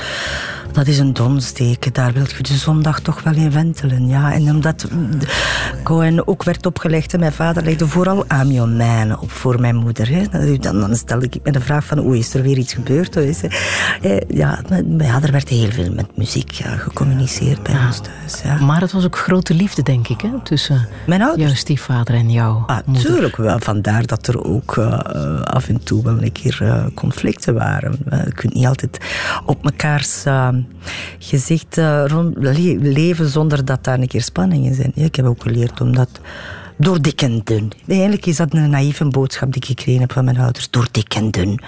Dat 0.73 0.87
is 0.87 0.99
een 0.99 1.13
donsteken, 1.13 1.93
daar 1.93 2.13
wil 2.13 2.25
je 2.37 2.43
de 2.43 2.55
zondag 2.55 3.01
toch 3.01 3.23
wel 3.23 3.35
in 3.35 3.53
wentelen. 3.53 4.07
Ja. 4.07 4.33
En 4.33 4.51
omdat 4.51 4.89
Cohen 5.93 6.27
ook 6.29 6.43
werd 6.43 6.67
opgelegd, 6.67 7.13
en 7.13 7.21
mijn 7.21 7.33
vader 7.33 7.65
legde 7.65 7.87
vooral 7.87 8.25
amionijnen 8.29 9.21
op 9.21 9.31
voor 9.31 9.61
mijn 9.61 9.77
moeder. 9.77 10.09
Hè. 10.09 10.57
Dan, 10.59 10.81
dan 10.81 10.97
stelde 10.97 11.27
ik 11.31 11.41
me 11.45 11.53
de 11.53 11.61
vraag 11.61 11.85
van, 11.85 12.05
oei, 12.05 12.19
is 12.19 12.35
er 12.35 12.43
weer 12.43 12.59
iets 12.59 12.73
gebeurd? 12.73 13.17
Is, 13.17 13.41
ja, 14.29 14.59
ja, 14.99 15.23
er 15.23 15.33
werd 15.33 15.49
heel 15.49 15.71
veel 15.71 15.93
met 15.93 16.17
muziek 16.17 16.51
ja, 16.51 16.77
gecommuniceerd 16.77 17.63
bij 17.63 17.77
ons 17.87 18.01
thuis. 18.01 18.43
Ja. 18.43 18.65
Maar 18.65 18.81
het 18.81 18.93
was 18.93 19.05
ook 19.05 19.19
grote 19.19 19.55
liefde, 19.55 19.83
denk 19.83 20.09
ik, 20.09 20.21
hè, 20.21 20.29
tussen 20.43 20.89
mijn 21.07 21.23
ouders? 21.23 21.43
jouw 21.43 21.55
stiefvader 21.55 22.15
en 22.15 22.31
jou. 22.31 22.63
Ah, 22.67 22.79
tuurlijk 23.01 23.37
wel. 23.37 23.59
Vandaar 23.59 24.07
dat 24.07 24.27
er 24.27 24.45
ook 24.45 24.77
uh, 24.77 24.99
af 25.43 25.69
en 25.69 25.85
toe 25.85 26.03
wel 26.03 26.23
een 26.23 26.33
keer 26.33 26.59
uh, 26.63 26.85
conflicten 26.95 27.55
waren. 27.55 27.99
Uh, 28.13 28.25
je 28.25 28.33
kunt 28.33 28.55
niet 28.55 28.67
altijd 28.67 28.99
op 29.47 29.65
mekaars 29.65 30.23
gezicht 31.25 31.77
rond, 32.07 32.37
le 32.37 32.79
leven 32.79 33.29
zonder 33.29 33.65
dat 33.65 33.85
daar 33.85 33.99
een 33.99 34.09
keer 34.09 34.23
spanningen 34.23 34.75
zijn. 34.75 34.93
Ja, 34.95 35.05
ik 35.05 35.17
heb 35.17 35.27
ook 35.27 35.43
geleerd 35.43 35.81
om 35.81 35.95
dat 35.95 36.21
door 36.77 37.03
dik 37.03 37.23
en 37.23 37.41
dun. 37.45 37.73
Eigenlijk 37.87 38.27
is 38.27 38.37
dat 38.37 38.55
een 38.55 38.71
naïeve 38.71 39.09
boodschap 39.09 39.53
die 39.53 39.63
ik 39.63 39.69
gekregen 39.69 40.01
heb 40.01 40.13
van 40.13 40.25
mijn 40.25 40.39
ouders. 40.39 40.71
Door 40.71 40.89
dik 40.91 41.15
en 41.15 41.31
dun 41.31 41.61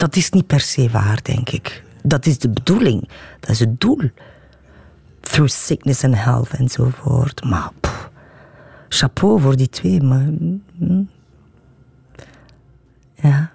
dat 0.00 0.16
is 0.16 0.30
niet 0.30 0.46
per 0.46 0.60
se 0.60 0.90
waar, 0.90 1.20
denk 1.22 1.50
ik. 1.50 1.84
Dat 2.02 2.26
is 2.26 2.38
de 2.38 2.50
bedoeling. 2.50 3.08
Dat 3.40 3.50
is 3.50 3.60
het 3.60 3.80
doel. 3.80 4.10
Through 5.20 5.52
sickness 5.52 6.04
and 6.04 6.16
health 6.16 6.50
enzovoort. 6.50 7.44
Maar 7.44 7.70
pff, 7.80 8.10
chapeau 8.88 9.40
voor 9.40 9.56
die 9.56 9.68
twee. 9.68 10.02
Maar, 10.02 10.28
hm. 10.78 11.02
Ja. 13.14 13.52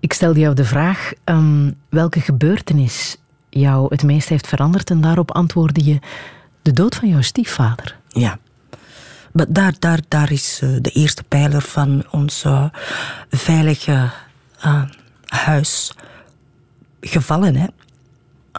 Ik 0.00 0.12
stelde 0.12 0.40
jou 0.40 0.54
de 0.54 0.64
vraag 0.64 1.12
um, 1.24 1.74
welke 1.88 2.20
gebeurtenis 2.20 3.16
jou 3.60 3.86
het 3.88 4.02
meest 4.02 4.28
heeft 4.28 4.46
veranderd. 4.46 4.90
En 4.90 5.00
daarop 5.00 5.30
antwoordde 5.30 5.84
je 5.84 5.98
de 6.62 6.72
dood 6.72 6.94
van 6.94 7.08
jouw 7.08 7.22
stiefvader. 7.22 7.96
Ja. 8.08 8.38
Maar 9.32 9.46
daar, 9.48 9.74
daar, 9.78 10.00
daar 10.08 10.32
is 10.32 10.60
uh, 10.64 10.76
de 10.80 10.90
eerste 10.90 11.22
pijler 11.22 11.62
van 11.62 12.04
ons 12.10 12.44
uh, 12.44 12.64
veilige... 13.30 14.10
Uh, 14.64 14.82
huis 15.34 15.92
gevallen. 17.00 17.70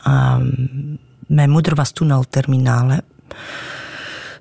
Um, 0.08 0.98
mijn 1.28 1.50
moeder 1.50 1.76
was 1.76 1.92
toen 1.92 2.12
al 2.12 2.26
terminaal. 2.30 3.00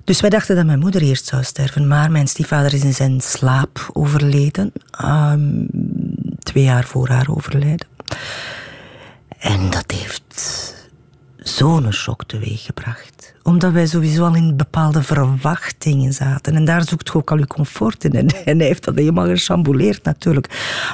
Dus 0.03 0.21
wij 0.21 0.29
dachten 0.29 0.55
dat 0.55 0.65
mijn 0.65 0.79
moeder 0.79 1.01
eerst 1.01 1.25
zou 1.25 1.43
sterven. 1.43 1.87
Maar 1.87 2.11
mijn 2.11 2.27
stiefvader 2.27 2.73
is 2.73 2.83
in 2.83 2.93
zijn 2.93 3.21
slaap 3.21 3.89
overleden. 3.93 4.71
Um, 5.05 5.67
twee 6.39 6.63
jaar 6.63 6.83
voor 6.83 7.09
haar 7.09 7.27
overlijden. 7.29 7.87
En 9.39 9.69
dat 9.69 9.91
heeft 9.91 10.73
zo'n 11.37 11.91
shock 11.91 12.23
teweeggebracht. 12.23 13.33
Omdat 13.43 13.71
wij 13.71 13.87
sowieso 13.87 14.25
al 14.25 14.35
in 14.35 14.57
bepaalde 14.57 15.03
verwachtingen 15.03 16.13
zaten. 16.13 16.55
En 16.55 16.65
daar 16.65 16.87
zoekt 16.87 17.07
je 17.07 17.15
ook 17.15 17.31
al 17.31 17.37
je 17.37 17.47
comfort 17.47 18.03
in. 18.03 18.11
En, 18.11 18.27
en 18.45 18.57
hij 18.57 18.67
heeft 18.67 18.83
dat 18.83 18.95
helemaal 18.95 19.25
gechamboleerd 19.25 20.03
natuurlijk. 20.03 20.47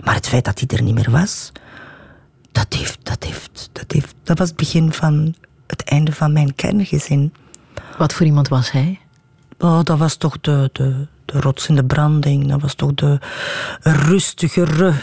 Maar 0.04 0.16
het 0.16 0.28
feit 0.28 0.46
dat 0.46 0.60
hij 0.60 0.78
er 0.78 0.84
niet 0.84 0.96
meer 0.96 1.12
was 1.12 1.52
dat, 2.52 2.74
heeft, 2.74 3.00
dat, 3.04 3.24
heeft, 3.24 3.70
dat, 3.72 3.92
heeft, 3.92 4.16
dat 4.24 4.38
was 4.38 4.48
het 4.48 4.58
begin 4.58 4.94
van 4.94 5.36
het 5.68 5.84
einde 5.84 6.12
van 6.12 6.34
mijn 6.34 6.56
kerngezin. 6.56 7.34
Wat 7.98 8.14
voor 8.14 8.26
iemand 8.26 8.48
was 8.48 8.72
hij? 8.72 9.00
Oh, 9.60 9.84
dat 9.84 9.98
was 9.98 10.16
toch 10.16 10.42
de, 10.42 10.70
de, 10.74 11.08
de 11.26 11.40
rots 11.40 11.68
in 11.68 11.76
de 11.76 11.86
branding. 11.86 12.48
Dat 12.48 12.62
was 12.62 12.74
toch 12.74 12.94
de 12.94 13.20
rustigere 13.82 14.94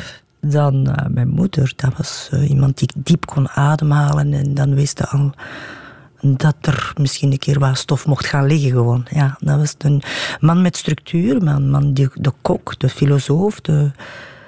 dan 0.40 0.88
uh, 0.88 0.94
mijn 1.08 1.28
moeder. 1.28 1.72
Dat 1.76 1.96
was 1.96 2.28
uh, 2.32 2.50
iemand 2.50 2.78
die 2.78 2.88
diep 2.96 3.26
kon 3.26 3.48
ademhalen. 3.48 4.32
En 4.32 4.54
dan 4.54 4.74
wist 4.74 5.10
al 5.10 5.32
dat 6.20 6.56
er 6.60 6.92
misschien 7.00 7.32
een 7.32 7.38
keer 7.38 7.58
wat 7.58 7.78
stof 7.78 8.06
mocht 8.06 8.26
gaan 8.26 8.46
liggen 8.46 8.70
gewoon. 8.70 9.06
Ja, 9.10 9.36
dat 9.40 9.58
was 9.58 9.74
een 9.78 10.02
man 10.40 10.62
met 10.62 10.76
structuur. 10.76 11.42
Man, 11.42 11.70
man 11.70 11.94
de, 11.94 12.10
de 12.14 12.32
kok, 12.42 12.78
de 12.78 12.88
filosoof, 12.88 13.60
de 13.60 13.90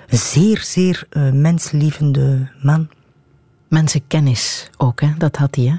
zeer, 0.06 0.58
zeer 0.62 1.06
uh, 1.10 1.32
menslievende 1.32 2.48
man. 2.62 2.88
Mensenkennis 3.68 4.70
ook, 4.76 5.00
hè? 5.00 5.08
dat 5.18 5.36
had 5.36 5.54
hij. 5.54 5.64
Hè? 5.64 5.76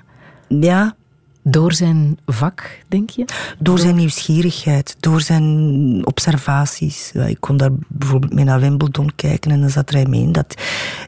Ja. 0.47 0.95
Door 1.43 1.73
zijn 1.73 2.17
vak, 2.25 2.79
denk 2.87 3.09
je? 3.09 3.25
Door 3.59 3.79
zijn 3.79 3.95
nieuwsgierigheid, 3.95 4.95
door 4.99 5.21
zijn 5.21 6.01
observaties. 6.05 7.11
Ik 7.11 7.37
kon 7.39 7.57
daar 7.57 7.71
bijvoorbeeld 7.87 8.33
mee 8.33 8.45
naar 8.45 8.59
Wimbledon 8.59 9.11
kijken 9.15 9.51
en 9.51 9.59
dan 9.59 9.69
zat 9.69 9.93
er 9.93 10.09
mee 10.09 10.21
in 10.21 10.31
dat 10.31 10.55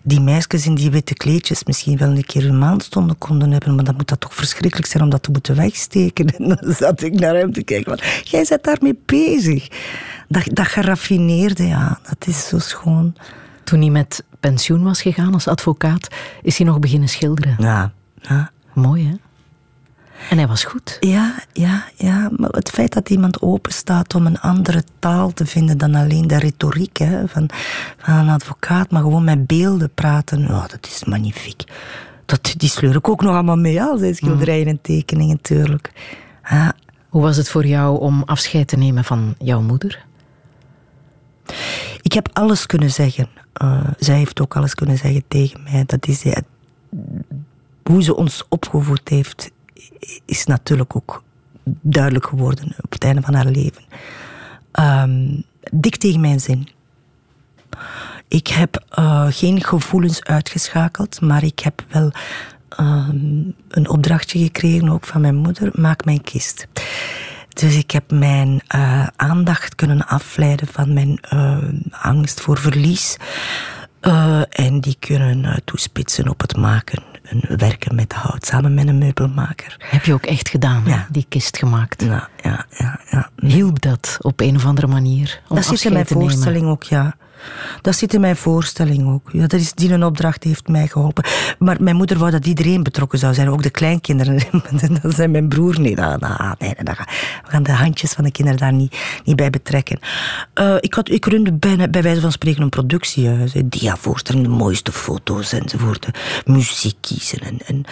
die 0.04 0.20
meisjes 0.20 0.66
in 0.66 0.76
die 0.76 0.92
witte 0.92 1.14
kleedjes 1.14 1.64
misschien 1.64 1.98
wel 1.98 2.10
een 2.10 2.26
keer 2.26 2.46
een 2.46 2.58
maandstonden 2.58 3.18
konden 3.18 3.52
hebben, 3.52 3.76
maar 3.76 3.84
dan 3.84 3.96
moet 3.96 4.08
dat 4.08 4.20
toch 4.20 4.36
verschrikkelijk 4.36 4.90
zijn 4.90 5.04
om 5.04 5.10
dat 5.10 5.24
te 5.24 5.32
moeten 5.32 5.56
wegsteken. 5.56 6.28
En 6.38 6.48
dan 6.48 6.74
zat 6.74 7.02
ik 7.02 7.20
naar 7.20 7.36
hem 7.36 7.54
te 7.54 7.64
kijken, 7.64 7.98
van, 7.98 8.08
jij 8.24 8.46
bent 8.50 8.64
daarmee 8.64 9.00
bezig. 9.06 9.68
Dat, 10.28 10.44
dat 10.46 10.68
geraffineerde, 10.68 11.68
ja, 11.68 12.00
dat 12.04 12.28
is 12.28 12.48
zo 12.48 12.60
schoon. 12.60 13.16
Toen 13.64 13.80
hij 13.80 13.90
met 13.90 14.24
pensioen 14.40 14.84
was 14.84 15.02
gegaan 15.02 15.34
als 15.34 15.48
advocaat, 15.48 16.08
is 16.42 16.58
hij 16.58 16.68
nog 16.68 16.80
beginnen 16.80 17.10
schilderen. 17.10 17.56
Ja. 17.58 17.92
ja. 18.22 18.52
Mooi, 18.74 19.08
hè? 19.08 19.16
En 20.30 20.38
hij 20.38 20.48
was 20.48 20.64
goed. 20.64 20.98
Ja, 21.00 21.36
ja, 21.54 21.86
ja. 21.96 22.30
Maar 22.36 22.50
het 22.50 22.70
feit 22.70 22.94
dat 22.94 23.10
iemand 23.10 23.42
open 23.42 23.72
staat 23.72 24.16
om 24.16 24.26
een 24.26 24.40
andere 24.40 24.84
taal 25.00 25.34
te 25.34 25.46
vinden 25.46 25.78
dan 25.78 25.96
alleen 25.96 26.28
de 26.28 26.40
retoriek 26.40 26.98
hè, 26.98 27.28
van, 27.28 27.50
van 27.98 28.14
een 28.14 28.30
advocaat, 28.30 28.92
maar 28.92 29.02
gewoon 29.02 29.24
met 29.24 29.48
beelden 29.48 29.94
praten, 29.94 30.50
oh, 30.50 30.68
dat 30.68 30.88
is 30.88 31.04
magnifiek. 31.04 31.64
Dat, 32.26 32.54
die 32.58 32.70
sleur 32.70 32.96
ik 32.96 33.10
ook 33.10 33.22
nog 33.22 33.34
allemaal 33.34 33.58
mee, 33.58 33.82
al 33.82 33.98
zijn 33.98 34.16
schilderijen 34.16 34.68
en 34.68 34.82
tekeningen, 34.82 35.36
natuurlijk. 35.36 35.92
Ja. 36.50 36.74
Hoe 37.10 37.22
was 37.22 37.38
het 37.38 37.50
voor 37.50 37.66
jou 37.66 38.00
om 38.00 38.24
afscheid 38.26 38.68
te 38.68 38.78
nemen 38.78 39.04
van 39.04 39.36
jouw 39.38 39.62
moeder? 39.62 40.06
Ik 42.02 42.14
heb 42.14 42.30
alles 42.34 42.66
kunnen 42.66 42.92
zeggen. 42.92 43.30
Uh, 43.62 43.88
zij 44.00 44.18
heeft 44.18 44.42
ook 44.42 44.56
alles 44.56 44.76
kunnen 44.76 44.98
zeggen 44.98 45.24
tegen 45.28 45.64
mij. 45.64 45.84
Dat 45.86 46.08
is, 46.08 46.22
ja, 46.22 46.42
hoe 47.84 48.04
ze 48.04 48.16
ons 48.16 48.44
opgevoed 48.50 49.10
heeft, 49.10 49.52
is 50.26 50.46
natuurlijk 50.46 50.96
ook 50.96 51.24
duidelijk 51.82 52.26
geworden 52.26 52.76
op 52.82 52.92
het 52.92 53.04
einde 53.04 53.22
van 53.22 53.34
haar 53.34 53.46
leven. 53.46 53.84
Um, 54.80 55.44
dik 55.72 55.96
tegen 55.96 56.22
mijn 56.22 56.40
zin. 56.40 56.68
Ik 58.28 58.48
heb 58.48 58.84
uh, 59.00 59.26
geen 59.30 59.64
gevoelens 59.64 60.24
uitgeschakeld, 60.24 61.22
maar 61.22 61.44
ik 61.44 61.60
heb 61.60 61.86
wel 61.90 62.12
um, 62.80 63.56
een 63.70 63.90
opdrachtje 63.90 64.40
gekregen, 64.40 64.90
ook 64.90 65.06
van 65.06 65.22
mijn 65.22 65.36
moeder: 65.36 65.70
maak 65.74 66.06
mijn 66.06 66.22
kist. 66.22 66.68
Dus 67.54 67.76
ik 67.76 67.92
heb 67.92 68.12
mijn 68.12 68.62
uh, 68.76 69.08
aandacht 69.16 69.76
kunnen 69.76 70.08
afleiden 70.08 70.68
van 70.68 70.94
mijn 70.94 71.20
uh, 71.34 71.58
angst 71.92 72.42
voor 72.42 72.58
verlies. 72.58 73.18
En 74.50 74.82
die 74.82 74.96
kunnen 75.00 75.62
toespitsen 75.66 76.30
op 76.30 76.42
het 76.42 76.58
maken 76.58 77.04
en 77.13 77.13
werken 77.58 77.96
met 77.96 78.14
hout 78.14 78.46
samen 78.46 78.74
met 78.74 78.88
een 78.88 78.98
meubelmaker. 78.98 79.76
Heb 79.80 80.06
je 80.06 80.14
ook 80.14 80.26
echt 80.26 80.50
gedaan, 80.50 80.84
ja. 80.86 81.08
die 81.12 81.26
kist 81.30 81.58
gemaakt? 81.58 82.02
Ja, 82.04 82.30
ja, 82.42 82.66
ja, 82.78 83.00
ja. 83.12 83.30
Hielp 83.36 83.82
dat 83.82 84.18
op 84.22 84.40
een 84.40 84.56
of 84.56 84.66
andere 84.66 84.88
manier? 84.88 85.42
Om 85.48 85.56
dat 85.56 85.66
zit 85.66 85.84
in 85.84 85.94
mijn 85.94 86.08
voorstelling 86.08 86.66
ook, 86.66 86.84
ja. 86.84 87.16
Dat 87.82 87.96
zit 87.96 88.14
in 88.14 88.22
mijn 88.22 88.36
voorstelling 88.36 89.08
ook. 89.08 89.30
Ja, 89.32 89.48
dat 89.48 89.60
is, 89.60 89.74
die 89.74 89.94
een 89.94 90.04
opdracht 90.04 90.44
heeft 90.44 90.68
mij 90.68 90.88
geholpen. 90.88 91.24
Maar 91.60 91.78
mijn 91.80 91.96
moeder 91.96 92.18
wou 92.18 92.32
dat 92.32 92.46
iedereen 92.46 92.84
betrokken 92.84 93.20
zou 93.20 93.34
zijn, 93.34 93.50
ook 93.50 93.64
de 93.64 93.70
kleinkinderen. 93.70 94.40
dat 95.02 95.14
zijn 95.16 95.32
mijn 95.32 95.48
broer 95.48 95.80
niet. 95.80 95.96
Nou, 95.96 96.18
nou, 96.20 96.56
nee, 96.60 96.74
nee, 96.84 96.96
we 97.44 97.50
gaan 97.50 97.64
de 97.64 97.72
handjes 97.72 98.12
van 98.12 98.24
de 98.24 98.32
kinderen 98.32 98.60
daar 98.60 98.74
niet, 98.74 98.98
niet 99.24 99.36
bij 99.36 99.50
betrekken. 99.50 100.00
Uh, 100.56 100.76
ik, 100.80 100.94
had, 100.94 101.10
ik 101.10 101.26
runde 101.26 101.54
bijna, 101.54 101.88
bij 101.88 102.02
wijze 102.02 102.22
van 102.22 102.32
spreken 102.32 102.62
een 102.62 102.70
productiehuis. 102.70 103.54
Diavoorstelling, 103.66 104.44
de 104.44 104.50
mooiste 104.50 104.92
foto's 104.92 105.54
enzovoort. 105.54 106.08
Muziek 106.46 106.96
kiezen. 107.02 107.40
En, 107.40 107.58
en, 107.66 107.84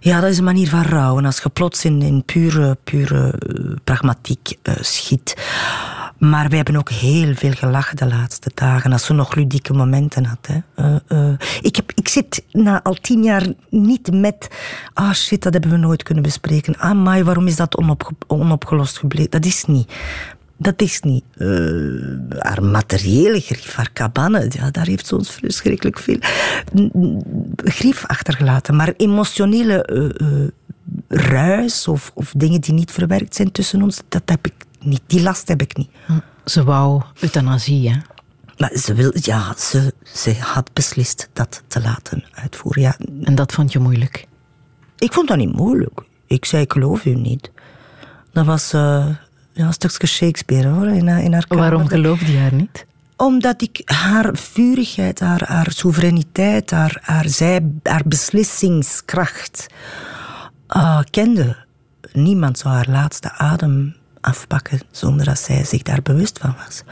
ja, 0.00 0.20
dat 0.20 0.30
is 0.30 0.38
een 0.38 0.44
manier 0.44 0.68
van 0.68 0.82
rouwen. 0.82 1.24
Als 1.24 1.40
je 1.42 1.48
plots 1.48 1.84
in, 1.84 2.02
in 2.02 2.24
pure, 2.24 2.76
pure 2.84 3.34
uh, 3.46 3.76
pragmatiek 3.84 4.56
uh, 4.62 4.74
schiet. 4.80 5.34
Maar 6.18 6.48
wij 6.48 6.56
hebben 6.56 6.76
ook 6.76 6.90
heel 6.90 7.34
veel 7.34 7.52
gelachen 7.52 7.96
de 7.96 8.06
laatste 8.06 8.50
dagen. 8.54 8.92
Als 8.92 9.04
ze 9.04 9.12
nog 9.12 9.34
ludieke 9.34 9.72
momenten 9.72 10.24
had. 10.24 10.48
Uh, 10.76 10.96
uh, 11.08 11.32
ik, 11.60 11.78
ik 11.94 12.08
zit 12.08 12.44
na 12.52 12.82
al 12.82 12.94
tien 12.94 13.22
jaar 13.22 13.46
niet 13.70 14.12
met... 14.12 14.48
Ah 14.94 15.12
shit, 15.12 15.42
dat 15.42 15.52
hebben 15.52 15.70
we 15.70 15.76
nooit 15.76 16.02
kunnen 16.02 16.22
bespreken. 16.22 16.78
Ah, 16.78 17.02
maar 17.02 17.24
waarom 17.24 17.46
is 17.46 17.56
dat 17.56 17.76
onop, 17.76 18.10
onopgelost 18.26 18.98
gebleven? 18.98 19.30
Dat 19.30 19.44
is 19.44 19.64
niet. 19.64 19.92
Dat 20.56 20.80
is 20.80 21.00
niet. 21.00 21.24
eh, 21.36 21.48
haar 22.38 22.62
materiële 22.62 23.40
grief, 23.40 23.74
haar 23.74 23.92
cabane, 23.92 24.46
ja, 24.48 24.70
daar 24.70 24.86
heeft 24.86 25.06
ze 25.06 25.16
ons 25.16 25.30
verschrikkelijk 25.30 25.98
veel 25.98 26.18
mm, 26.72 26.90
mm, 26.92 27.22
grief 27.56 28.06
achtergelaten. 28.06 28.76
Maar 28.76 28.94
emotionele 28.96 29.82
eh, 29.82 30.04
eh, 30.04 30.48
ruis 31.08 31.88
of, 31.88 32.10
of 32.14 32.32
dingen 32.36 32.60
die 32.60 32.74
niet 32.74 32.90
verwerkt 32.90 33.34
zijn 33.34 33.52
tussen 33.52 33.82
ons, 33.82 34.00
dat 34.08 34.22
heb 34.24 34.46
ik 34.46 34.54
niet. 34.80 35.00
Die 35.06 35.22
last 35.22 35.48
heb 35.48 35.60
ik 35.62 35.76
niet. 35.76 35.90
Ze 36.44 36.64
wou 36.64 37.02
euthanasie, 37.20 37.90
hè? 37.90 37.96
Maar 38.58 38.70
ze, 38.76 38.94
wil, 38.94 39.10
ja, 39.14 39.54
ze, 39.56 39.94
ze 40.02 40.34
had 40.40 40.72
beslist 40.72 41.28
dat 41.32 41.62
te 41.66 41.80
laten 41.80 42.24
uitvoeren. 42.30 42.82
Ja, 42.82 42.96
En 43.22 43.34
dat 43.34 43.52
vond 43.52 43.72
je 43.72 43.78
moeilijk. 43.78 44.26
ik 44.98 45.12
vond 45.12 45.28
dat 45.28 45.36
niet 45.36 45.52
moeilijk. 45.56 46.00
Ik 46.26 46.44
zei, 46.44 46.62
ik 46.62 46.72
geloof 46.72 47.04
u 47.04 47.14
niet. 47.14 47.50
Dat 48.32 48.46
was 48.46 48.72
eh, 48.72 49.06
ja, 49.52 49.66
een 49.66 49.72
stukje 49.72 50.06
Shakespeare 50.06 50.68
hoor, 50.68 50.86
in, 50.86 51.08
haar- 51.08 51.22
in 51.22 51.32
haar 51.32 51.46
kamer. 51.46 51.64
Waarom 51.70 51.88
geloofde 51.88 52.32
je 52.32 52.38
haar 52.38 52.54
niet? 52.54 52.86
Omdat 53.16 53.62
ik 53.62 53.82
haar 53.84 54.36
vurigheid, 54.36 55.20
haar, 55.20 55.42
haar 55.46 55.70
soevereiniteit, 55.70 56.70
haar, 56.70 56.98
haar, 57.02 57.28
zij, 57.28 57.70
haar 57.82 58.02
beslissingskracht 58.06 59.66
eh, 60.66 61.00
kende. 61.10 61.56
Niemand 62.12 62.58
zou 62.58 62.74
haar 62.74 62.88
laatste 62.88 63.32
adem 63.32 63.96
afpakken 64.20 64.80
zonder 64.90 65.24
dat 65.26 65.38
zij 65.38 65.64
zich 65.64 65.82
daar 65.82 66.02
bewust 66.02 66.38
van 66.38 66.54
was. 66.64 66.82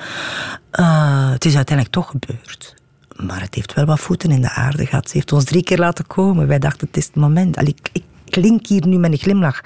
Eh, 0.71 1.31
het 1.31 1.45
is 1.45 1.57
uiteindelijk 1.57 1.97
toch 1.97 2.11
gebeurd. 2.11 2.75
Maar 3.17 3.41
het 3.41 3.55
heeft 3.55 3.75
wel 3.75 3.85
wat 3.85 4.01
voeten 4.01 4.31
in 4.31 4.41
de 4.41 4.51
aarde 4.51 4.87
gehad. 4.87 5.09
Ze 5.09 5.17
heeft 5.17 5.33
ons 5.33 5.45
drie 5.45 5.63
keer 5.63 5.79
laten 5.79 6.07
komen. 6.07 6.47
Wij 6.47 6.59
dachten, 6.59 6.87
het 6.87 6.97
is 6.97 7.07
het 7.07 7.15
moment. 7.15 7.57
Allee, 7.57 7.75
ik, 7.83 7.89
ik 7.93 8.03
klink 8.25 8.67
hier 8.67 8.87
nu 8.87 8.97
met 8.99 9.13
een 9.13 9.19
glimlach. 9.19 9.61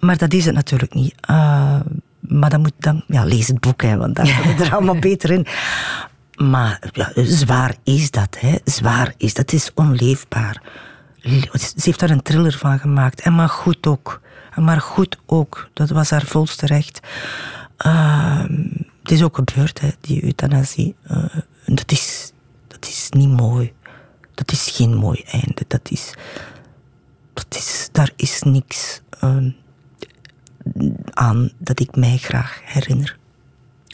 Maar 0.00 0.16
dat 0.16 0.32
is 0.32 0.44
het 0.44 0.54
natuurlijk 0.54 0.94
niet. 0.94 1.14
Eh, 1.20 1.80
maar 2.20 2.50
dan 2.50 2.60
moet 2.60 2.72
dan, 2.78 3.04
ja, 3.06 3.24
lees 3.24 3.46
het 3.48 3.60
boek, 3.60 3.82
hè, 3.82 3.96
want 3.96 4.16
daar 4.16 4.46
het 4.46 4.60
er 4.60 4.72
allemaal 4.74 4.98
beter 5.10 5.30
in. 5.30 5.46
Maar 6.36 6.78
ja, 6.92 7.12
zwaar 7.14 7.74
is 7.84 8.10
dat, 8.10 8.36
hè. 8.40 8.56
Zwaar 8.64 9.14
is 9.16 9.34
dat. 9.34 9.50
Het 9.50 9.60
is 9.60 9.70
onleefbaar. 9.74 10.62
Le- 11.20 11.48
Ze 11.58 11.72
heeft 11.82 12.00
daar 12.00 12.10
een 12.10 12.22
thriller 12.22 12.52
van 12.58 12.78
gemaakt. 12.78 13.20
En 13.20 13.34
maar 13.34 13.48
goed 13.48 13.86
ook. 13.86 14.20
Maar 14.56 14.80
goed 14.80 15.18
ook. 15.26 15.68
Dat 15.72 15.90
was 15.90 16.10
haar 16.10 16.26
volste 16.26 16.66
recht. 16.66 17.00
Ehm, 17.76 18.52
het 19.02 19.10
is 19.10 19.22
ook 19.22 19.36
gebeurd, 19.36 19.80
hè, 19.80 19.90
die 20.00 20.24
euthanasie. 20.24 20.94
Eh, 21.02 21.24
dat, 21.66 21.92
is, 21.92 22.32
dat 22.66 22.86
is 22.86 23.08
niet 23.10 23.28
mooi. 23.28 23.72
Dat 24.34 24.52
is 24.52 24.70
geen 24.70 24.94
mooi 24.94 25.22
einde. 25.22 25.64
Dat 25.68 25.90
is... 25.90 26.14
Dat 27.32 27.46
is 27.56 27.88
daar 27.92 28.10
is 28.16 28.42
niks 28.42 29.00
ehm, 29.10 29.50
aan 31.12 31.50
dat 31.58 31.80
ik 31.80 31.96
mij 31.96 32.16
graag 32.16 32.60
herinner. 32.64 33.18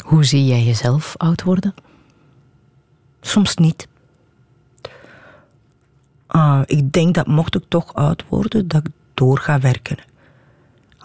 Hoe 0.05 0.25
zie 0.25 0.47
jij 0.47 0.63
jezelf 0.63 1.15
oud 1.17 1.43
worden? 1.43 1.75
Soms 3.21 3.55
niet. 3.55 3.89
Ah, 6.27 6.63
ik 6.67 6.93
denk 6.93 7.15
dat 7.15 7.27
mocht 7.27 7.55
ik 7.55 7.65
toch 7.69 7.95
oud 7.95 8.25
worden, 8.29 8.69
dat 8.69 8.87
ik 8.87 8.93
door 9.15 9.39
ga 9.39 9.61
werken. 9.61 9.99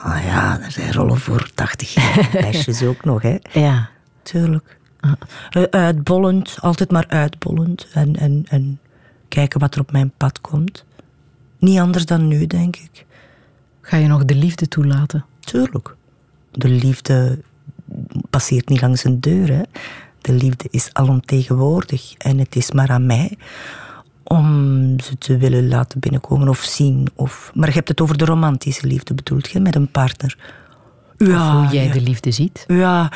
Ah 0.04 0.24
ja, 0.24 0.60
er 0.62 0.72
zijn 0.72 0.94
rollen 0.94 1.20
voor 1.20 1.50
80 1.54 1.94
jaar. 1.94 2.30
Meisjes 2.42 2.84
ook 2.84 3.04
nog, 3.04 3.22
hè. 3.22 3.38
Ja. 3.52 3.90
Tuurlijk. 4.24 4.78
Eh, 5.50 5.64
Uitbollend, 5.70 6.58
altijd 6.62 6.92
maar 6.92 7.06
uitbollend. 7.08 7.88
En, 7.94 8.16
en, 8.16 8.46
en 8.50 8.80
kijken 9.28 9.60
wat 9.60 9.76
er 9.76 9.82
op 9.82 9.92
mijn 9.92 10.12
pad 10.18 10.42
komt. 10.42 10.86
Niet 11.60 11.80
anders 11.80 12.06
dan 12.06 12.28
nu, 12.28 12.48
denk 12.48 12.76
ik. 12.76 13.06
Ga 13.82 13.98
je 13.98 14.08
nog 14.08 14.26
de 14.26 14.36
liefde 14.36 14.68
toelaten? 14.68 15.26
Tuurlijk. 15.40 15.96
De 16.52 16.70
liefde 16.70 17.40
passeert 18.30 18.70
niet 18.70 18.82
langs 18.82 19.04
een 19.04 19.20
deur. 19.20 19.48
Hè. 19.48 19.62
De 20.22 20.34
liefde 20.34 20.68
is 20.70 20.90
alomtegenwoordig. 20.94 22.14
En 22.18 22.38
het 22.38 22.56
is 22.56 22.72
maar 22.72 22.90
aan 22.90 23.06
mij 23.06 23.38
om 24.24 25.00
ze 25.00 25.18
te 25.18 25.38
willen 25.38 25.68
laten 25.68 26.00
binnenkomen 26.00 26.48
of 26.50 26.60
zien. 26.60 27.08
Of... 27.16 27.52
Maar 27.54 27.68
je 27.68 27.74
hebt 27.74 27.88
het 27.88 28.02
over 28.02 28.18
de 28.18 28.26
romantische 28.26 28.88
liefde, 28.88 29.14
bedoelt 29.14 29.50
je, 29.50 29.60
met 29.60 29.76
een 29.76 29.92
partner? 29.92 30.38
of 31.18 31.28
hoe 31.28 31.68
jij 31.72 31.86
ja. 31.86 31.94
de 31.94 32.02
liefde 32.02 32.32
ziet? 32.32 32.64
Ja, 32.68 33.12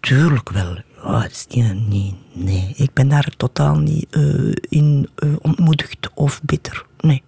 tuurlijk 0.00 0.50
wel. 0.50 0.76
Ja, 1.04 1.20
het 1.20 1.30
is 1.30 1.46
niet, 1.56 1.88
niet- 1.88 2.14
nee, 2.32 2.72
ik 2.76 2.92
ben 2.92 3.08
daar 3.08 3.28
totaal 3.36 3.78
niet 3.78 4.06
eh, 4.10 4.52
in 4.68 5.08
eh, 5.14 5.28
ontmoedigd 5.38 6.10
of 6.14 6.40
bitter. 6.42 6.84
Nee. 7.00 7.22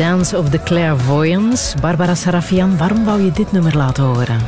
Dance 0.00 0.36
of 0.36 0.50
the 0.50 0.62
Clairvoyance. 0.62 1.76
Barbara 1.80 2.14
Sarafian, 2.14 2.76
waarom 2.76 3.04
wou 3.04 3.20
je 3.20 3.32
dit 3.32 3.52
nummer 3.52 3.76
laten 3.76 4.04
horen? 4.04 4.40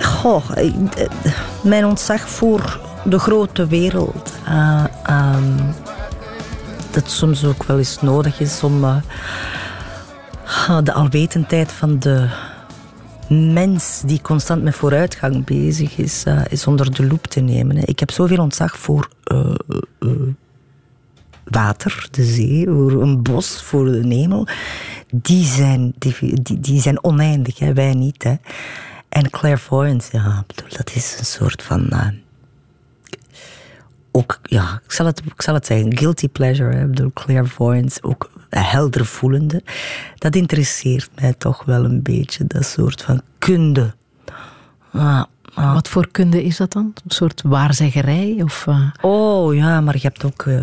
Goh, 0.00 0.50
eh, 0.54 0.72
mijn 1.62 1.84
ontzag 1.86 2.28
voor 2.28 2.80
de 3.04 3.18
grote 3.18 3.66
wereld. 3.66 4.32
eh, 4.46 4.84
ehm, 5.04 5.56
dat 6.90 7.10
soms 7.10 7.44
ook 7.44 7.64
wel 7.64 7.78
eens 7.78 8.00
nodig 8.00 8.40
is 8.40 8.62
om 8.62 8.84
eh, 8.84 8.96
de 10.84 10.92
alwetendheid 10.92 11.72
van 11.72 11.98
de 11.98 12.28
mens 13.28 14.02
die 14.04 14.20
constant 14.20 14.62
met 14.62 14.74
vooruitgang 14.74 15.44
bezig 15.44 15.96
is, 15.96 16.24
is 16.48 16.66
onder 16.66 16.94
de 16.94 17.06
loep 17.06 17.26
te 17.26 17.40
nemen. 17.40 17.88
Ik 17.88 17.98
heb 17.98 18.10
zoveel 18.10 18.38
ontzag 18.38 18.78
voor 18.78 19.08
water, 21.52 22.08
de 22.10 22.24
zee, 22.24 22.66
voor 22.66 23.02
een 23.02 23.22
bos, 23.22 23.62
voor 23.62 23.84
de 23.84 24.14
hemel. 24.14 24.46
Die 25.10 25.44
zijn, 25.44 25.94
die, 25.98 26.42
die, 26.60 26.80
zijn 26.80 27.04
oneindig, 27.04 27.58
hè, 27.58 27.72
wij 27.72 27.94
niet. 27.94 28.22
Hè. 28.22 28.34
En 29.08 29.30
clairvoyance, 29.30 30.08
ja, 30.12 30.44
dat 30.68 30.90
is 30.94 31.16
een 31.18 31.24
soort 31.24 31.62
van. 31.62 31.88
eh, 31.88 32.06
ook, 34.12 34.38
ja, 34.42 34.80
ik 34.84 34.92
zal, 34.92 35.06
het, 35.06 35.22
ik 35.34 35.42
zal 35.42 35.54
het 35.54 35.66
zeggen, 35.66 35.98
guilty 35.98 36.28
pleasure. 36.28 36.74
Hè. 36.74 36.86
Bedoel, 36.86 37.10
clairvoyance, 37.14 38.02
ook 38.02 38.30
helder 38.50 39.06
voelende. 39.06 39.62
Dat 40.18 40.36
interesseert 40.36 41.10
mij 41.20 41.34
toch 41.38 41.64
wel 41.64 41.84
een 41.84 42.02
beetje, 42.02 42.46
dat 42.46 42.66
soort 42.66 43.02
van 43.02 43.22
kunde. 43.38 43.94
Ah, 44.92 45.22
ah. 45.54 45.72
Wat 45.74 45.88
voor 45.88 46.08
kunde 46.10 46.44
is 46.44 46.56
dat 46.56 46.72
dan? 46.72 46.92
Een 47.04 47.10
soort 47.10 47.42
waarzeggerij? 47.44 48.40
Of, 48.42 48.66
eh, 48.66 48.86
Oh 49.00 49.54
ja, 49.54 49.80
maar 49.80 49.94
je 49.94 50.00
hebt 50.02 50.24
ook. 50.24 50.42
eh, 50.46 50.62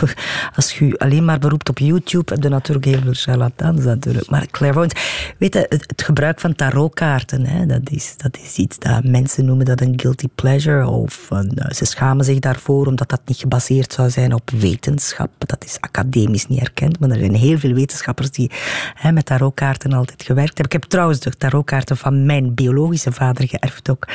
als 0.56 0.78
je 0.78 0.98
alleen 0.98 1.24
maar 1.24 1.38
beroept 1.38 1.68
op 1.68 1.78
YouTube, 1.78 2.34
heb 2.34 2.42
je 2.42 2.48
natuurlijk 2.48 2.84
heel 2.86 3.00
veel 3.00 3.12
charlatans 3.14 3.84
natuurlijk. 3.84 4.30
Maar 4.30 4.46
clairvoyance. 4.46 4.96
Weet 5.38 5.54
je, 5.54 5.66
het, 5.68 5.84
het 5.86 6.02
gebruik 6.02 6.40
van 6.40 6.54
tarotkaarten, 6.54 7.46
hè, 7.46 7.66
dat, 7.66 7.90
is, 7.90 8.14
dat 8.16 8.38
is 8.42 8.56
iets 8.56 8.78
dat 8.78 9.04
mensen 9.04 9.44
noemen 9.44 9.66
dat 9.66 9.80
een 9.80 10.00
guilty 10.00 10.26
pleasure. 10.34 10.86
Of 10.88 11.26
een, 11.30 11.50
eh, 11.56 11.70
ze 11.74 11.84
schamen 11.84 12.24
zich 12.24 12.38
daarvoor 12.38 12.86
omdat 12.86 13.08
dat 13.08 13.20
niet 13.24 13.36
gebaseerd 13.38 13.92
zou 13.92 14.10
zijn 14.10 14.34
op 14.34 14.50
wetenschap. 14.50 15.30
Dat 15.38 15.64
is 15.64 15.76
academisch 15.80 16.46
niet 16.46 16.60
erkend, 16.60 16.98
maar 17.00 17.10
er 17.10 17.18
zijn 17.18 17.34
heel 17.34 17.58
veel 17.58 17.72
wetenschappers 17.74 18.30
die 18.30 18.50
hè, 18.94 19.12
met 19.12 19.26
tarotkaarten 19.26 19.92
altijd 19.92 20.22
gewerkt 20.22 20.58
hebben. 20.58 20.64
Ik 20.74 20.80
heb 20.82 20.90
trouwens 20.90 21.20
de 21.20 21.36
tarotkaarten 21.36 21.96
van 21.96 22.26
mijn 22.26 22.54
biologische 22.54 23.12
vader 23.12 23.48
geërfd 23.48 23.89
ook. 23.90 24.08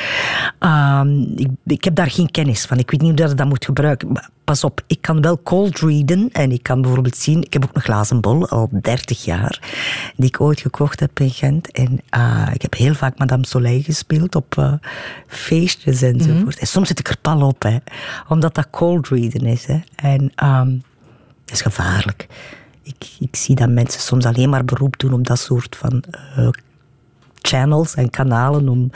Ehm, 0.58 1.20
ik, 1.20 1.48
ik 1.66 1.84
heb 1.84 1.94
daar 1.94 2.10
geen 2.10 2.30
kennis 2.30 2.64
van. 2.64 2.78
Ik 2.78 2.90
weet 2.90 3.00
niet 3.00 3.10
hoe 3.10 3.20
dat 3.20 3.30
ik 3.30 3.36
dat 3.36 3.48
moet 3.48 3.64
gebruiken. 3.64 4.12
Maar 4.12 4.30
pas 4.44 4.64
op, 4.64 4.80
ik 4.86 5.00
kan 5.00 5.20
wel 5.20 5.42
cold 5.42 5.78
readen. 5.78 6.28
En 6.32 6.52
ik 6.52 6.62
kan 6.62 6.82
bijvoorbeeld 6.82 7.16
zien... 7.16 7.42
Ik 7.42 7.52
heb 7.52 7.64
ook 7.64 7.74
een 7.74 7.82
glazen 7.82 8.20
bol, 8.20 8.48
al 8.48 8.68
30 8.72 9.24
jaar. 9.24 9.60
Die 10.16 10.28
ik 10.28 10.40
ooit 10.40 10.60
gekocht 10.60 11.00
heb 11.00 11.20
in 11.20 11.30
Gent. 11.30 11.72
En 11.72 12.00
ah, 12.08 12.50
ik 12.52 12.62
heb 12.62 12.74
heel 12.74 12.94
vaak 12.94 13.18
Madame 13.18 13.46
Soleil 13.46 13.82
gespeeld 13.82 14.34
op 14.34 14.58
eh, 14.58 14.72
feestjes 15.26 16.02
enzovoort. 16.02 16.58
En 16.58 16.66
soms 16.66 16.88
zit 16.88 16.98
ik 16.98 17.08
er 17.08 17.18
pal 17.20 17.40
op, 17.40 17.62
hè. 17.62 17.76
Omdat 18.28 18.54
dat 18.54 18.70
cold 18.70 19.08
readen 19.08 19.46
is, 19.46 19.66
hè. 19.66 19.78
En 19.96 20.32
ehm, 20.34 20.70
dat 21.44 21.54
is 21.54 21.62
gevaarlijk. 21.62 22.26
Ik, 22.82 23.10
ik 23.18 23.36
zie 23.36 23.54
dat 23.54 23.68
mensen 23.68 24.00
soms 24.00 24.24
alleen 24.24 24.50
maar 24.50 24.64
beroep 24.64 24.98
doen 24.98 25.12
op 25.12 25.26
dat 25.26 25.38
soort 25.38 25.76
van 25.76 26.04
eh, 26.10 26.48
channels 27.46 27.94
en 27.94 28.10
kanalen 28.10 28.68
om 28.68 28.90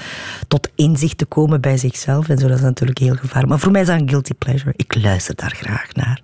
tot 0.49 0.69
inzicht 0.75 1.19
te 1.19 1.25
komen 1.25 1.61
bij 1.61 1.77
zichzelf. 1.77 2.29
En 2.29 2.39
zo, 2.39 2.49
dat 2.49 2.57
is 2.57 2.63
natuurlijk 2.63 2.99
heel 2.99 3.15
gevaarlijk. 3.15 3.49
Maar 3.49 3.59
voor 3.59 3.73
mij 3.73 3.81
is 3.81 3.87
dat 3.87 4.01
een 4.01 4.09
guilty 4.09 4.35
pleasure. 4.35 4.73
Ik 4.77 5.03
luister 5.03 5.35
daar 5.35 5.55
graag 5.57 5.95
naar. 5.95 6.21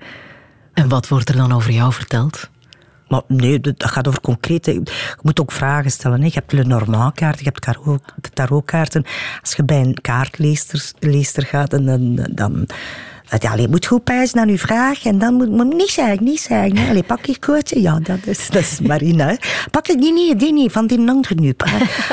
en 0.72 0.88
wat 0.88 1.08
wordt 1.08 1.28
er 1.28 1.36
dan 1.36 1.52
over 1.52 1.70
jou 1.70 1.92
verteld? 1.92 2.50
Maar 3.08 3.22
nee, 3.28 3.60
dat 3.60 3.84
gaat 3.84 4.08
over 4.08 4.20
concrete... 4.20 4.72
Je 4.72 4.82
moet 5.22 5.40
ook 5.40 5.52
vragen 5.52 5.90
stellen. 5.90 6.20
hè. 6.20 6.26
Je 6.26 6.32
hebt 6.32 6.52
Lenormand-kaarten, 6.52 7.44
je 7.44 7.52
hebt 7.54 8.34
tarotkaarten. 8.34 9.04
Als 9.40 9.52
je 9.52 9.64
bij 9.64 9.80
een 9.80 10.00
kaartleester 10.00 10.92
leester 10.98 11.42
gaat, 11.42 11.72
en 11.72 11.84
dan... 11.86 12.28
dan 12.34 12.66
ja, 13.28 13.50
allee, 13.50 13.62
je 13.62 13.68
moet 13.68 13.86
goed 13.86 14.04
pijzen 14.04 14.36
naar 14.36 14.46
uw 14.46 14.56
vraag 14.56 15.04
en 15.04 15.18
dan 15.18 15.34
moet 15.34 15.50
moet 15.50 15.74
niet 15.74 15.90
zeggen, 15.90 16.24
niet 16.24 16.40
zeggen. 16.40 16.88
Allee, 16.88 17.02
pak 17.02 17.24
je 17.24 17.38
koortje? 17.38 17.80
Ja, 17.82 17.98
dat 17.98 18.18
is, 18.24 18.48
dat 18.50 18.62
is 18.62 18.80
Marina. 18.80 19.26
hè. 19.26 19.34
Pak 19.70 19.86
het, 19.86 19.98
nee, 19.98 20.12
nee, 20.12 20.36
die 20.36 20.52
niet, 20.52 20.72
van 20.72 20.86
die 20.86 21.08
andere 21.08 21.34
nu. 21.34 21.54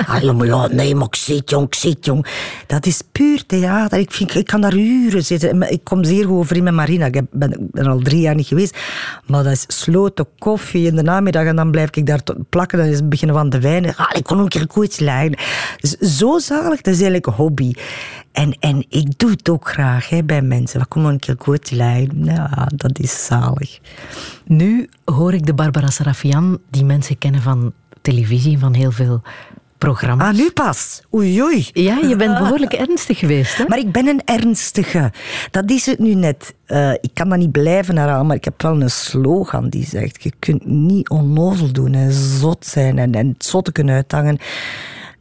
Allee, 0.07 0.31
maar 0.31 0.47
ja, 0.47 0.67
nee, 0.67 0.95
maar 0.95 1.07
ik 1.07 1.15
zit 1.15 1.49
jong, 1.49 1.65
ik 1.65 1.75
zit 1.75 2.05
jong. 2.05 2.25
Dat 2.67 2.85
is 2.85 3.01
puur 3.11 3.45
theater. 3.45 3.99
Ik, 3.99 4.11
vind, 4.11 4.35
ik 4.35 4.45
kan 4.45 4.61
daar 4.61 4.75
uren 4.75 5.23
zitten. 5.23 5.71
Ik 5.71 5.83
kom 5.83 6.03
zeer 6.03 6.25
goed 6.25 6.37
overeen 6.37 6.63
met 6.63 6.73
Marina. 6.73 7.05
Ik 7.05 7.21
ben, 7.31 7.51
ik 7.51 7.71
ben 7.71 7.85
al 7.87 7.99
drie 7.99 8.21
jaar 8.21 8.35
niet 8.35 8.47
geweest. 8.47 8.77
Maar 9.25 9.43
dat 9.43 9.51
is 9.51 9.65
sloten, 9.67 10.27
koffie 10.39 10.87
in 10.87 10.95
de 10.95 11.03
namiddag 11.03 11.45
en 11.45 11.55
dan 11.55 11.71
blijf 11.71 11.89
ik 11.91 12.05
daar 12.05 12.21
plakken. 12.49 12.77
Dan 12.77 12.87
is 12.87 12.95
het 12.95 13.09
beginnen 13.09 13.35
van 13.35 13.49
de 13.49 13.59
wijn. 13.59 13.95
Ah, 13.95 14.09
ik 14.13 14.23
kon 14.23 14.37
ook 14.37 14.43
een 14.43 14.49
keer 14.49 14.67
koets 14.67 14.99
leggen. 14.99 15.37
Dus 15.79 16.17
zo 16.17 16.39
zalig, 16.39 16.81
dat 16.81 16.93
is 16.93 17.01
eigenlijk 17.01 17.27
een 17.27 17.33
hobby. 17.33 17.73
En, 18.33 18.55
en 18.59 18.85
ik 18.89 19.19
doe 19.19 19.29
het 19.29 19.49
ook 19.49 19.69
graag 19.69 20.09
hè, 20.09 20.23
bij 20.23 20.41
mensen. 20.41 20.79
Wat 20.79 20.87
kom 20.87 21.19
koets 21.37 21.69
leggen. 21.69 22.25
Ja, 22.25 22.67
dat 22.75 22.99
is 22.99 23.25
zalig. 23.25 23.79
Nu 24.45 24.89
hoor 25.05 25.33
ik 25.33 25.45
de 25.45 25.53
Barbara 25.53 25.89
Sarafian, 25.89 26.59
die 26.69 26.85
mensen 26.85 27.17
kennen 27.17 27.41
van 27.41 27.73
televisie, 28.01 28.59
van 28.59 28.73
heel 28.73 28.91
veel 28.91 29.21
programma's. 29.77 30.27
Ah, 30.27 30.35
nu 30.37 30.51
pas. 30.51 31.01
Oei, 31.13 31.41
oei. 31.41 31.69
Ja, 31.73 31.97
je 31.97 32.15
bent 32.15 32.37
behoorlijk 32.37 32.73
ernstig 32.73 33.19
geweest, 33.19 33.57
hè? 33.57 33.65
Maar 33.67 33.77
ik 33.77 33.91
ben 33.91 34.07
een 34.07 34.21
ernstige. 34.25 35.11
Dat 35.51 35.69
is 35.69 35.85
het 35.85 35.99
nu 35.99 36.13
net. 36.13 36.53
Eh, 36.65 36.91
ik 36.91 37.09
kan 37.13 37.29
dat 37.29 37.37
niet 37.37 37.51
blijven 37.51 37.97
herhalen, 37.97 38.25
maar 38.25 38.35
ik 38.35 38.43
heb 38.43 38.61
wel 38.61 38.81
een 38.81 38.89
slogan 38.89 39.69
die 39.69 39.85
zegt: 39.85 40.23
Je 40.23 40.31
kunt 40.39 40.65
niet 40.65 41.09
onnozel 41.09 41.71
doen 41.71 41.93
en 41.93 42.11
zot 42.11 42.65
zijn 42.65 42.97
en, 42.97 43.13
en 43.13 43.27
het 43.27 43.45
zotte 43.45 43.71
kunnen 43.71 43.95
uithangen. 43.95 44.37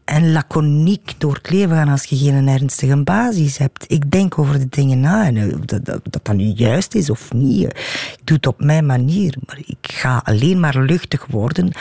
En 0.05 0.33
laconiek 0.33 1.15
door 1.19 1.35
het 1.35 1.51
leven 1.51 1.77
gaan 1.77 1.89
als 1.89 2.05
je 2.05 2.17
geen 2.17 2.49
ernstige 2.49 3.03
basis 3.03 3.59
hebt. 3.59 3.85
Ik 3.89 4.11
denk 4.11 4.39
over 4.39 4.59
de 4.59 4.69
dingen 4.69 5.01
na 5.01 5.27
en 5.27 5.37
eh, 5.37 5.57
dat, 5.65 5.85
dat, 5.85 6.01
dat 6.11 6.37
nu 6.37 6.45
juist 6.45 6.95
is 6.95 7.11
of 7.11 7.33
niet. 7.33 7.73
eh, 7.73 7.83
Ik 8.13 8.21
doe 8.25 8.37
het 8.37 8.47
op 8.47 8.61
mijn 8.65 8.87
manier. 8.87 9.37
Maar 9.47 9.59
ik 9.67 9.93
ga 9.93 10.21
alleen 10.25 10.61
maar 10.61 10.79
luchtig 10.83 11.27
worden 11.27 11.73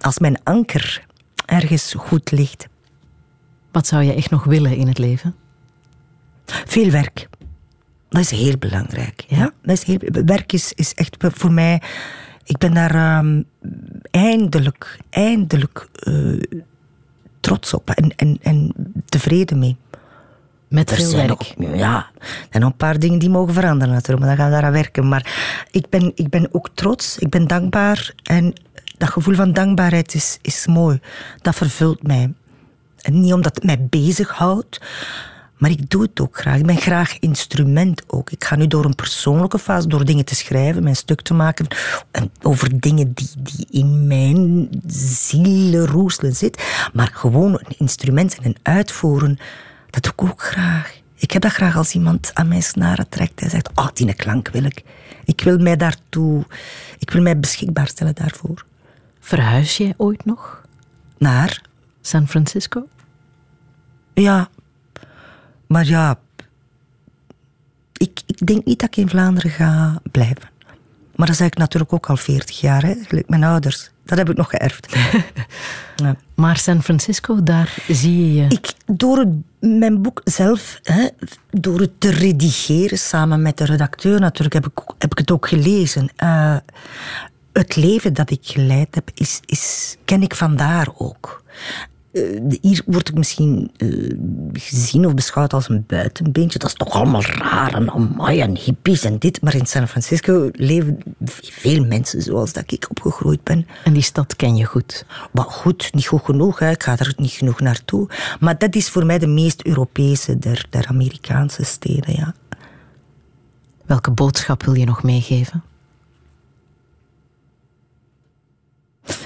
als 0.00 0.18
mijn 0.18 0.42
anker 0.42 1.06
ergens 1.46 1.94
goed 1.96 2.30
ligt. 2.30 2.66
Wat 3.72 3.86
zou 3.86 4.02
je 4.02 4.14
echt 4.14 4.30
nog 4.30 4.44
willen 4.44 4.76
in 4.76 4.86
het 4.88 4.98
leven? 4.98 5.34
Veel 6.46 6.90
werk. 6.90 7.28
Dat 8.08 8.20
is 8.20 8.30
heel 8.30 8.58
belangrijk. 8.58 9.24
Ja? 9.28 9.52
Dat 9.62 9.76
is 9.76 9.82
heel, 9.82 9.98
werk 10.24 10.52
is, 10.52 10.72
is 10.72 10.94
echt 10.94 11.16
voor 11.18 11.52
mij... 11.52 11.82
Ik 12.46 12.58
ben 12.58 12.74
daar 12.74 12.94
ehm, 12.94 13.42
eindelijk, 14.10 14.98
eindelijk 15.10 15.88
eh, 15.94 16.14
trots 17.44 17.74
op 17.74 17.90
en, 17.90 18.12
en, 18.16 18.38
en 18.42 18.72
tevreden 19.04 19.58
mee. 19.58 19.76
Met 20.68 20.90
Er 20.90 20.96
veel 20.96 21.08
zijn 21.08 21.26
werk. 21.26 21.54
ja, 21.76 22.10
er 22.18 22.46
zijn 22.50 22.62
nog 22.62 22.70
een 22.70 22.76
paar 22.76 22.98
dingen 22.98 23.18
die 23.18 23.30
mogen 23.30 23.54
veranderen 23.54 23.94
natuurlijk, 23.94 24.18
maar 24.26 24.28
dan 24.28 24.36
gaan 24.36 24.46
we 24.46 24.52
daaraan 24.52 24.82
werken. 24.82 25.08
Maar 25.08 25.66
ik 25.70 25.88
ben, 25.88 26.12
ik 26.14 26.28
ben 26.28 26.48
ook 26.52 26.68
trots, 26.74 27.18
ik 27.18 27.28
ben 27.28 27.46
dankbaar 27.46 28.12
en 28.22 28.52
dat 28.98 29.08
gevoel 29.08 29.34
van 29.34 29.52
dankbaarheid 29.52 30.14
is, 30.14 30.38
is 30.42 30.66
mooi. 30.66 31.00
Dat 31.42 31.54
vervult 31.54 32.02
mij. 32.02 32.32
En 33.00 33.20
niet 33.20 33.32
omdat 33.32 33.54
het 33.54 33.64
mij 33.64 33.86
bezighoudt, 33.90 34.80
maar 35.56 35.70
ik 35.70 35.90
doe 35.90 36.02
het 36.02 36.20
ook 36.20 36.38
graag. 36.38 36.58
Ik 36.58 36.66
ben 36.66 36.76
graag 36.76 37.18
instrument 37.18 38.02
ook. 38.06 38.30
Ik 38.30 38.44
ga 38.44 38.56
nu 38.56 38.66
door 38.66 38.84
een 38.84 38.94
persoonlijke 38.94 39.58
fase, 39.58 39.88
door 39.88 40.04
dingen 40.04 40.24
te 40.24 40.34
schrijven, 40.34 40.82
mijn 40.82 40.96
stuk 40.96 41.20
te 41.20 41.34
maken. 41.34 41.66
En 42.10 42.30
over 42.42 42.80
dingen 42.80 43.12
die, 43.12 43.28
die 43.36 43.66
in 43.70 44.06
mijn 44.06 44.68
zielenroeselen 44.86 46.34
zitten. 46.34 46.62
Maar 46.92 47.10
gewoon 47.14 47.52
een 47.52 47.78
instrument 47.78 48.38
en 48.42 48.54
uitvoeren, 48.62 49.38
dat 49.90 50.02
doe 50.02 50.12
ik 50.12 50.22
ook 50.22 50.42
graag. 50.42 51.02
Ik 51.16 51.30
heb 51.30 51.42
dat 51.42 51.52
graag 51.52 51.76
als 51.76 51.94
iemand 51.94 52.30
aan 52.34 52.48
mijn 52.48 52.62
snaren 52.62 53.08
trekt 53.08 53.40
en 53.40 53.50
zegt, 53.50 53.70
oh, 53.74 53.88
die 53.94 54.14
klank 54.14 54.48
wil 54.48 54.64
ik. 54.64 54.82
Ik 55.24 55.40
wil 55.40 55.58
mij 55.58 55.76
daartoe, 55.76 56.44
ik 56.98 57.10
wil 57.10 57.22
mij 57.22 57.38
beschikbaar 57.40 57.86
stellen 57.86 58.14
daarvoor. 58.14 58.64
Verhuis 59.20 59.76
jij 59.76 59.94
ooit 59.96 60.24
nog? 60.24 60.62
Naar? 61.18 61.62
San 62.00 62.28
Francisco? 62.28 62.88
Ja. 64.14 64.48
Maar 65.74 65.86
ja, 65.86 66.18
ik, 67.92 68.20
ik 68.26 68.46
denk 68.46 68.64
niet 68.64 68.80
dat 68.80 68.88
ik 68.88 68.96
in 68.96 69.08
Vlaanderen 69.08 69.50
ga 69.50 70.00
blijven. 70.10 70.50
Maar 71.14 71.26
dat 71.26 71.36
zeg 71.36 71.46
ik 71.46 71.56
natuurlijk 71.56 71.92
ook 71.92 72.06
al 72.06 72.16
40 72.16 72.60
jaar, 72.60 72.82
hè? 72.82 72.94
gelijk 73.06 73.28
mijn 73.28 73.44
ouders. 73.44 73.90
Dat 74.04 74.18
heb 74.18 74.30
ik 74.30 74.36
nog 74.36 74.50
geërfd. 74.50 74.96
ja. 75.96 76.16
Maar 76.34 76.56
San 76.56 76.82
Francisco, 76.82 77.42
daar 77.42 77.76
zie 77.88 78.26
je 78.26 78.34
je... 78.34 78.48
Ik, 78.48 78.72
door 78.86 79.18
het, 79.18 79.28
mijn 79.60 80.02
boek 80.02 80.20
zelf, 80.24 80.78
hè, 80.82 81.08
door 81.50 81.80
het 81.80 82.00
te 82.00 82.10
redigeren 82.10 82.98
samen 82.98 83.42
met 83.42 83.56
de 83.56 83.64
redacteur 83.64 84.20
natuurlijk, 84.20 84.54
heb 84.54 84.66
ik, 84.66 84.94
heb 84.98 85.12
ik 85.12 85.18
het 85.18 85.30
ook 85.30 85.48
gelezen. 85.48 86.08
Eh, 86.16 86.56
het 87.52 87.76
leven 87.76 88.14
dat 88.14 88.30
ik 88.30 88.40
geleid 88.42 88.94
heb, 88.94 89.10
is, 89.14 89.40
is, 89.46 89.96
ken 90.04 90.22
ik 90.22 90.34
vandaar 90.34 90.88
ook. 90.96 91.42
Eh, 92.14 92.56
hier 92.60 92.82
word 92.86 93.08
ik 93.08 93.14
misschien 93.14 93.70
eh, 93.76 93.88
gezien 94.52 95.06
of 95.06 95.14
beschouwd 95.14 95.52
als 95.52 95.68
een 95.68 95.84
buitenbeentje. 95.86 96.58
Dat 96.58 96.68
is 96.68 96.74
toch 96.74 96.90
allemaal 96.92 97.22
raar 97.22 97.74
en 97.74 97.90
amai 97.90 98.40
en 98.40 98.56
hippies 98.56 99.04
en 99.04 99.18
dit. 99.18 99.42
Maar 99.42 99.54
in 99.54 99.66
San 99.66 99.88
Francisco 99.88 100.48
leven 100.52 100.98
veel 101.24 101.84
mensen 101.84 102.22
zoals 102.22 102.52
dat 102.52 102.72
ik 102.72 102.86
opgegroeid 102.90 103.42
ben. 103.42 103.66
En 103.84 103.92
die 103.92 104.02
stad 104.02 104.36
ken 104.36 104.56
je 104.56 104.64
goed. 104.64 105.06
Maar 105.32 105.44
goed, 105.44 105.94
niet 105.94 106.06
goed 106.06 106.24
genoeg. 106.24 106.58
Hè. 106.58 106.70
Ik 106.70 106.82
ga 106.82 106.98
er 106.98 107.12
niet 107.16 107.30
genoeg 107.30 107.60
naartoe. 107.60 108.08
Maar 108.40 108.58
dat 108.58 108.74
is 108.74 108.88
voor 108.88 109.06
mij 109.06 109.18
de 109.18 109.26
meest 109.26 109.64
Europese 109.64 110.38
der, 110.38 110.66
der 110.70 110.86
Amerikaanse 110.86 111.64
steden, 111.64 112.14
ja. 112.14 112.34
Welke 113.86 114.10
boodschap 114.10 114.62
wil 114.62 114.74
je 114.74 114.84
nog 114.84 115.02
meegeven? 115.02 115.62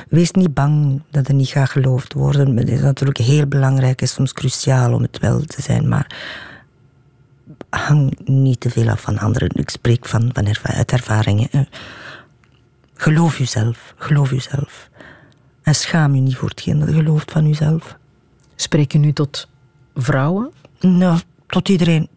Wees 0.09 0.31
niet 0.31 0.55
bang 0.55 1.03
dat 1.11 1.29
er 1.29 1.35
niet 1.35 1.49
gaat 1.49 1.71
geloofd 1.71 2.13
worden. 2.13 2.57
Het 2.57 2.69
is 2.69 2.81
natuurlijk 2.81 3.19
heel 3.19 3.47
belangrijk 3.47 4.01
en 4.01 4.09
soms 4.09 4.33
cruciaal 4.33 4.93
om 4.95 5.03
het 5.03 5.19
wel 5.19 5.41
te 5.41 5.63
zijn, 5.63 5.89
maar 5.89 6.17
hang 7.71 8.19
niet 8.25 8.61
te 8.61 8.71
veel 8.71 8.89
af 8.89 9.01
van 9.01 9.19
anderen. 9.19 9.51
Ik 9.55 9.71
spreek 9.71 10.07
van, 10.07 10.31
van 10.33 10.47
erva- 10.47 10.73
uit 10.73 10.93
ervaringen. 10.93 11.69
Geloof 12.95 13.39
jezelf, 13.39 13.95
geloof 13.97 14.31
jezelf. 14.31 14.91
En 15.63 15.75
schaam 15.75 16.15
je 16.15 16.21
niet 16.21 16.37
voor 16.37 16.49
hetgeen 16.49 16.79
dat 16.79 16.89
je 16.89 16.95
gelooft 16.95 17.33
van 17.33 17.49
jezelf. 17.49 17.97
Spreek 18.57 18.93
je 18.93 18.99
nu 18.99 19.13
tot 19.13 19.49
vrouwen? 19.95 20.51
Nou, 20.81 21.19
tot 21.47 21.69
iedereen. 21.69 22.09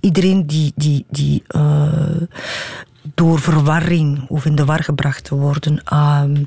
Iedereen 0.00 0.46
die, 0.46 0.72
die, 0.76 1.06
die 1.10 1.42
eh, 1.46 2.22
door 3.14 3.40
verwarring 3.40 4.28
of 4.28 4.44
in 4.44 4.54
de 4.54 4.64
war 4.64 4.82
gebracht 4.82 5.24
te 5.24 5.34
worden, 5.34 5.82
ehm, 5.84 6.44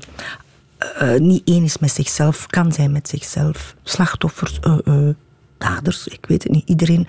eh, 0.78 1.14
niet 1.14 1.42
één 1.44 1.64
is 1.64 1.78
met 1.78 1.90
zichzelf, 1.90 2.46
kan 2.46 2.72
zijn 2.72 2.92
met 2.92 3.08
zichzelf. 3.08 3.74
Slachtoffers, 3.82 4.60
eh, 4.60 4.78
eh, 4.84 5.14
daders, 5.58 6.06
ik 6.06 6.26
weet 6.26 6.42
het 6.42 6.52
niet. 6.52 6.68
Iedereen 6.68 7.06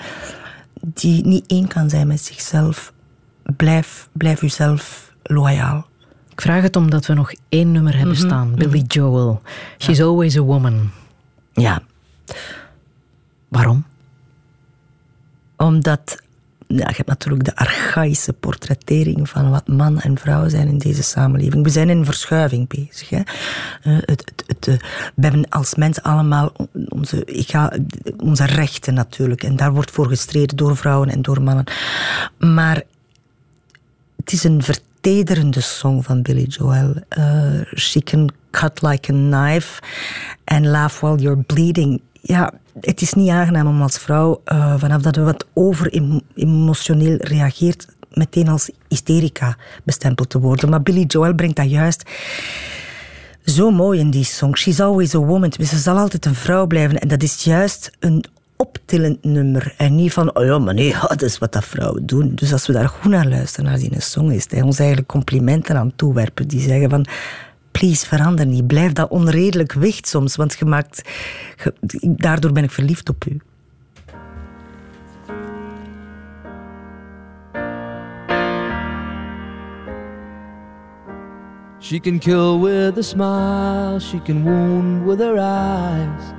die 0.81 1.25
niet 1.25 1.47
één 1.47 1.67
kan 1.67 1.89
zijn 1.89 2.07
met 2.07 2.21
zichzelf, 2.21 2.93
blijf, 3.55 4.09
blijf 4.11 4.41
uzelf 4.41 5.13
loyaal. 5.23 5.87
Ik 6.31 6.41
vraag 6.41 6.61
het 6.61 6.75
omdat 6.75 7.05
we 7.05 7.13
nog 7.13 7.31
één 7.49 7.71
nummer 7.71 7.97
hebben 7.97 8.15
staan. 8.15 8.55
Billy 8.55 8.83
Joel. 8.87 9.41
She's 9.77 10.01
always 10.01 10.37
a 10.37 10.41
woman. 10.41 10.89
Ja, 11.53 11.81
Waarom? 13.47 13.85
Omdat 15.57 16.21
ja, 16.67 16.87
je 16.87 16.95
hebt 16.95 17.07
natuurlijk 17.07 17.43
de 17.43 17.55
archaïsche 17.55 18.33
portrettering 18.33 19.29
van 19.29 19.49
wat 19.49 19.67
man 19.67 19.99
en 19.99 20.17
vrouw 20.17 20.49
zijn 20.49 20.67
in 20.67 20.77
deze 20.77 21.03
samenleving. 21.03 21.63
We 21.63 21.69
zijn 21.69 21.89
in 21.89 22.05
verschuiving 22.05 22.67
bezig. 22.67 23.09
Hè. 23.09 23.21
Eh, 23.81 23.97
het, 23.97 24.31
het, 24.35 24.43
het, 24.47 24.67
eh, 24.67 24.73
we 25.15 25.21
hebben 25.21 25.49
als 25.49 25.75
mens 25.75 26.01
allemaal 26.01 26.51
onze, 26.89 27.25
ik 27.25 27.49
ga, 27.49 27.73
onze 28.17 28.45
rechten 28.45 28.93
natuurlijk. 28.93 29.43
En 29.43 29.55
daar 29.55 29.73
wordt 29.73 29.91
voor 29.91 30.07
gestreden 30.07 30.57
door 30.57 30.77
vrouwen 30.77 31.09
en 31.09 31.21
door 31.21 31.41
mannen. 31.41 31.65
Maar 32.37 32.83
het 34.15 34.31
is 34.31 34.43
een 34.43 34.63
vertederende 34.63 35.61
song 35.61 36.01
van 36.01 36.21
Billy 36.21 36.43
Joel. 36.43 36.93
Eh, 37.09 37.61
she 37.75 38.01
can 38.01 38.29
cut 38.51 38.81
like 38.81 39.13
a 39.13 39.15
knife 39.15 39.81
and 40.43 40.65
laugh 40.65 40.99
while 40.99 41.17
you're 41.17 41.43
bleeding. 41.43 42.01
Ja, 42.21 42.53
het 42.81 43.01
is 43.01 43.13
niet 43.13 43.29
aangenaam 43.29 43.67
om 43.67 43.81
als 43.81 43.97
vrouw, 43.97 44.41
eh, 44.43 44.73
vanaf 44.77 45.01
dat 45.01 45.15
we 45.15 45.21
wat 45.21 45.45
over 45.53 45.91
emo- 45.93 46.21
emotioneel 46.35 47.15
reageert, 47.17 47.87
meteen 48.13 48.47
als 48.47 48.69
hysterica 48.87 49.57
bestempeld 49.83 50.29
te 50.29 50.39
worden. 50.39 50.69
Maar 50.69 50.81
Billy 50.81 51.03
Joel 51.03 51.33
brengt 51.35 51.55
dat 51.55 51.69
juist 51.69 52.03
zo 53.45 53.71
mooi 53.71 53.99
in 53.99 54.09
die 54.09 54.23
song. 54.23 54.55
She's 54.55 54.79
always 54.79 55.15
a 55.15 55.19
woman. 55.19 55.53
Dus 55.57 55.69
ze 55.69 55.77
zal 55.77 55.97
altijd 55.97 56.25
een 56.25 56.35
vrouw 56.35 56.65
blijven. 56.67 56.99
En 56.99 57.07
dat 57.07 57.23
is 57.23 57.43
juist 57.43 57.91
een 57.99 58.23
optillend 58.55 59.23
nummer. 59.23 59.73
En 59.77 59.95
niet 59.95 60.13
van, 60.13 60.35
oh 60.35 60.45
ja, 60.45 60.59
maar 60.59 60.73
nee, 60.73 60.95
dat 61.07 61.21
is 61.21 61.37
wat 61.37 61.51
dat 61.51 61.65
vrouwen 61.65 62.05
doen. 62.05 62.31
Dus 62.35 62.51
als 62.51 62.67
we 62.67 62.73
daar 62.73 62.89
goed 62.89 63.11
naar 63.11 63.27
luisteren, 63.27 63.69
naar 63.69 63.79
die 63.79 64.01
song, 64.01 64.31
is 64.31 64.45
hij 64.49 64.61
ons 64.61 64.79
eigenlijk 64.79 65.09
complimenten 65.09 65.77
aan 65.77 65.95
toewerpen. 65.95 66.47
Die 66.47 66.59
zeggen 66.59 66.89
van, 66.89 67.05
please, 67.77 68.05
verander 68.05 68.45
niet. 68.45 68.67
Blijf 68.67 68.93
dat 68.93 69.09
onredelijk 69.09 69.73
wicht 69.73 70.07
soms, 70.07 70.35
want 70.35 70.55
je 70.59 70.65
maakt... 70.65 71.09
ge- 71.55 71.73
daardoor 72.01 72.51
ben 72.51 72.63
ik 72.63 72.71
verliefd 72.71 73.09
op 73.09 73.25
u. 73.25 73.41
She 81.79 81.99
can 81.99 82.19
kill 82.19 82.59
with 82.59 82.97
a 82.97 83.01
smile, 83.01 83.99
she 83.99 84.21
can 84.21 84.43
wound 84.43 85.05
with 85.05 85.19
her 85.19 85.37
eyes, 85.37 86.33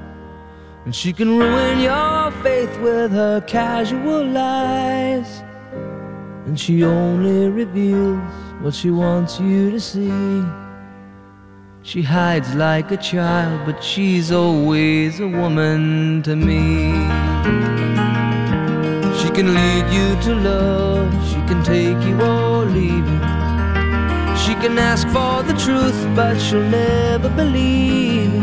and 0.85 0.95
she 0.95 1.13
can 1.13 1.39
ruin 1.39 1.81
your 1.81 2.33
faith 2.43 2.79
with 2.83 3.11
her 3.11 3.43
casual 3.45 4.25
lies. 4.25 5.43
And 6.47 6.61
she 6.61 6.85
only 6.85 7.49
reveals 7.49 8.19
what 8.61 8.75
she 8.75 8.91
wants 8.91 9.39
you 9.39 9.71
to 9.71 9.79
see. 9.79 10.67
She 11.83 12.03
hides 12.03 12.55
like 12.55 12.91
a 12.91 12.97
child, 12.97 13.65
but 13.65 13.83
she's 13.83 14.33
always 14.33 15.21
a 15.21 15.29
woman 15.29 16.23
to 16.25 16.35
me. 16.35 16.93
She 19.19 19.31
can 19.31 19.55
lead 19.55 19.87
you 19.93 20.21
to 20.23 20.35
love, 20.35 21.29
she 21.29 21.41
can 21.47 21.63
take 21.63 22.01
you 22.07 22.21
or 22.21 22.65
leave 22.65 23.07
you. 23.07 23.21
She 24.37 24.55
can 24.55 24.79
ask 24.79 25.07
for 25.09 25.43
the 25.43 25.55
truth, 25.65 25.99
but 26.15 26.39
she'll 26.39 26.69
never 26.69 27.31
believe. 27.31 28.35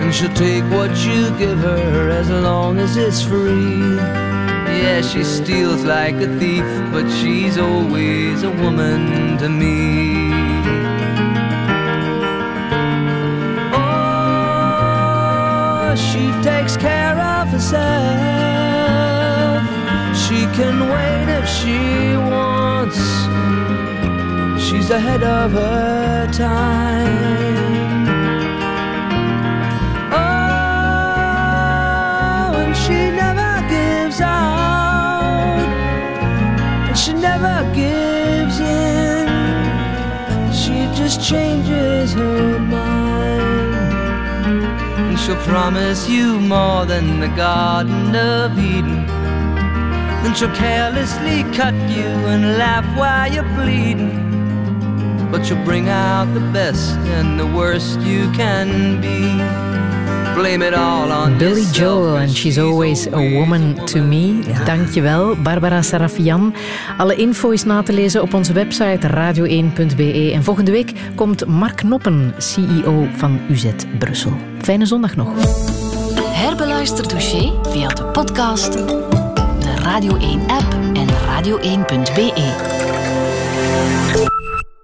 And 0.00 0.14
she'll 0.14 0.34
take 0.34 0.64
what 0.64 0.90
you 1.06 1.30
give 1.38 1.58
her 1.58 2.10
as 2.10 2.28
long 2.28 2.78
as 2.78 2.96
it's 2.96 3.22
free. 3.22 3.96
Yeah, 4.82 5.02
she 5.02 5.24
steals 5.24 5.84
like 5.84 6.16
a 6.16 6.38
thief, 6.38 6.64
but 6.92 7.08
she's 7.20 7.58
always 7.58 8.42
a 8.42 8.50
woman 8.50 9.38
to 9.38 9.48
me. 9.48 10.27
Takes 16.52 16.76
care 16.78 17.18
of 17.36 17.48
herself. 17.48 17.78
She 20.22 20.40
can 20.58 20.76
wait 20.94 21.26
if 21.38 21.46
she 21.58 21.78
wants. 22.32 23.00
She's 24.64 24.88
ahead 24.98 25.22
of 25.22 25.52
her 25.52 26.26
time. 26.32 28.06
Oh, 30.20 30.26
and 32.62 32.74
she 32.82 32.98
never 33.22 33.52
gives 33.74 34.18
out. 34.20 35.66
And 36.88 36.96
she 37.02 37.12
never 37.28 37.56
gives 37.82 38.56
in. 38.60 39.26
She 40.60 40.76
just 41.00 41.18
changes 41.30 42.08
her 42.14 42.58
mind. 42.58 42.97
She'll 45.28 45.36
promise 45.42 46.08
you 46.08 46.40
more 46.40 46.86
than 46.86 47.20
the 47.20 47.28
Garden 47.28 48.16
of 48.16 48.58
Eden. 48.58 49.06
Then 49.06 50.34
she'll 50.34 50.54
carelessly 50.54 51.42
cut 51.54 51.74
you 51.74 52.08
and 52.32 52.56
laugh 52.56 52.86
while 52.96 53.30
you're 53.30 53.44
bleeding. 53.54 55.28
But 55.30 55.50
you'll 55.50 55.62
bring 55.66 55.90
out 55.90 56.32
the 56.32 56.40
best 56.40 56.96
and 57.18 57.38
the 57.38 57.46
worst 57.46 58.00
you 58.00 58.32
can 58.32 59.02
be. 59.02 59.77
Blame 60.38 60.66
it 60.66 60.74
all 60.74 61.10
on 61.10 61.36
Billy 61.36 61.64
Joel 61.72 62.16
and 62.16 62.30
She's 62.30 62.58
Always 62.58 63.06
a 63.06 63.16
Woman 63.16 63.74
to 63.86 63.98
Me. 63.98 64.40
Dankjewel, 64.64 65.42
Barbara 65.42 65.82
Sarafian. 65.82 66.54
Alle 66.96 67.16
info 67.16 67.50
is 67.50 67.64
na 67.64 67.82
te 67.82 67.92
lezen 67.92 68.22
op 68.22 68.34
onze 68.34 68.52
website 68.52 69.08
radio1.be. 69.08 70.30
En 70.32 70.44
volgende 70.44 70.70
week 70.70 70.92
komt 71.14 71.46
Mark 71.46 71.82
Noppen, 71.82 72.34
CEO 72.36 73.06
van 73.16 73.40
UZ 73.50 73.66
Brussel. 73.98 74.32
Fijne 74.62 74.86
zondag 74.86 75.16
nog. 75.16 75.28
Herbeluister 76.20 77.08
Douché 77.08 77.52
via 77.70 77.88
de 77.88 78.04
podcast, 78.04 78.72
de 78.72 79.74
Radio 79.82 80.16
1-app 80.16 80.76
en 80.92 81.08
radio1.be. 81.08 82.76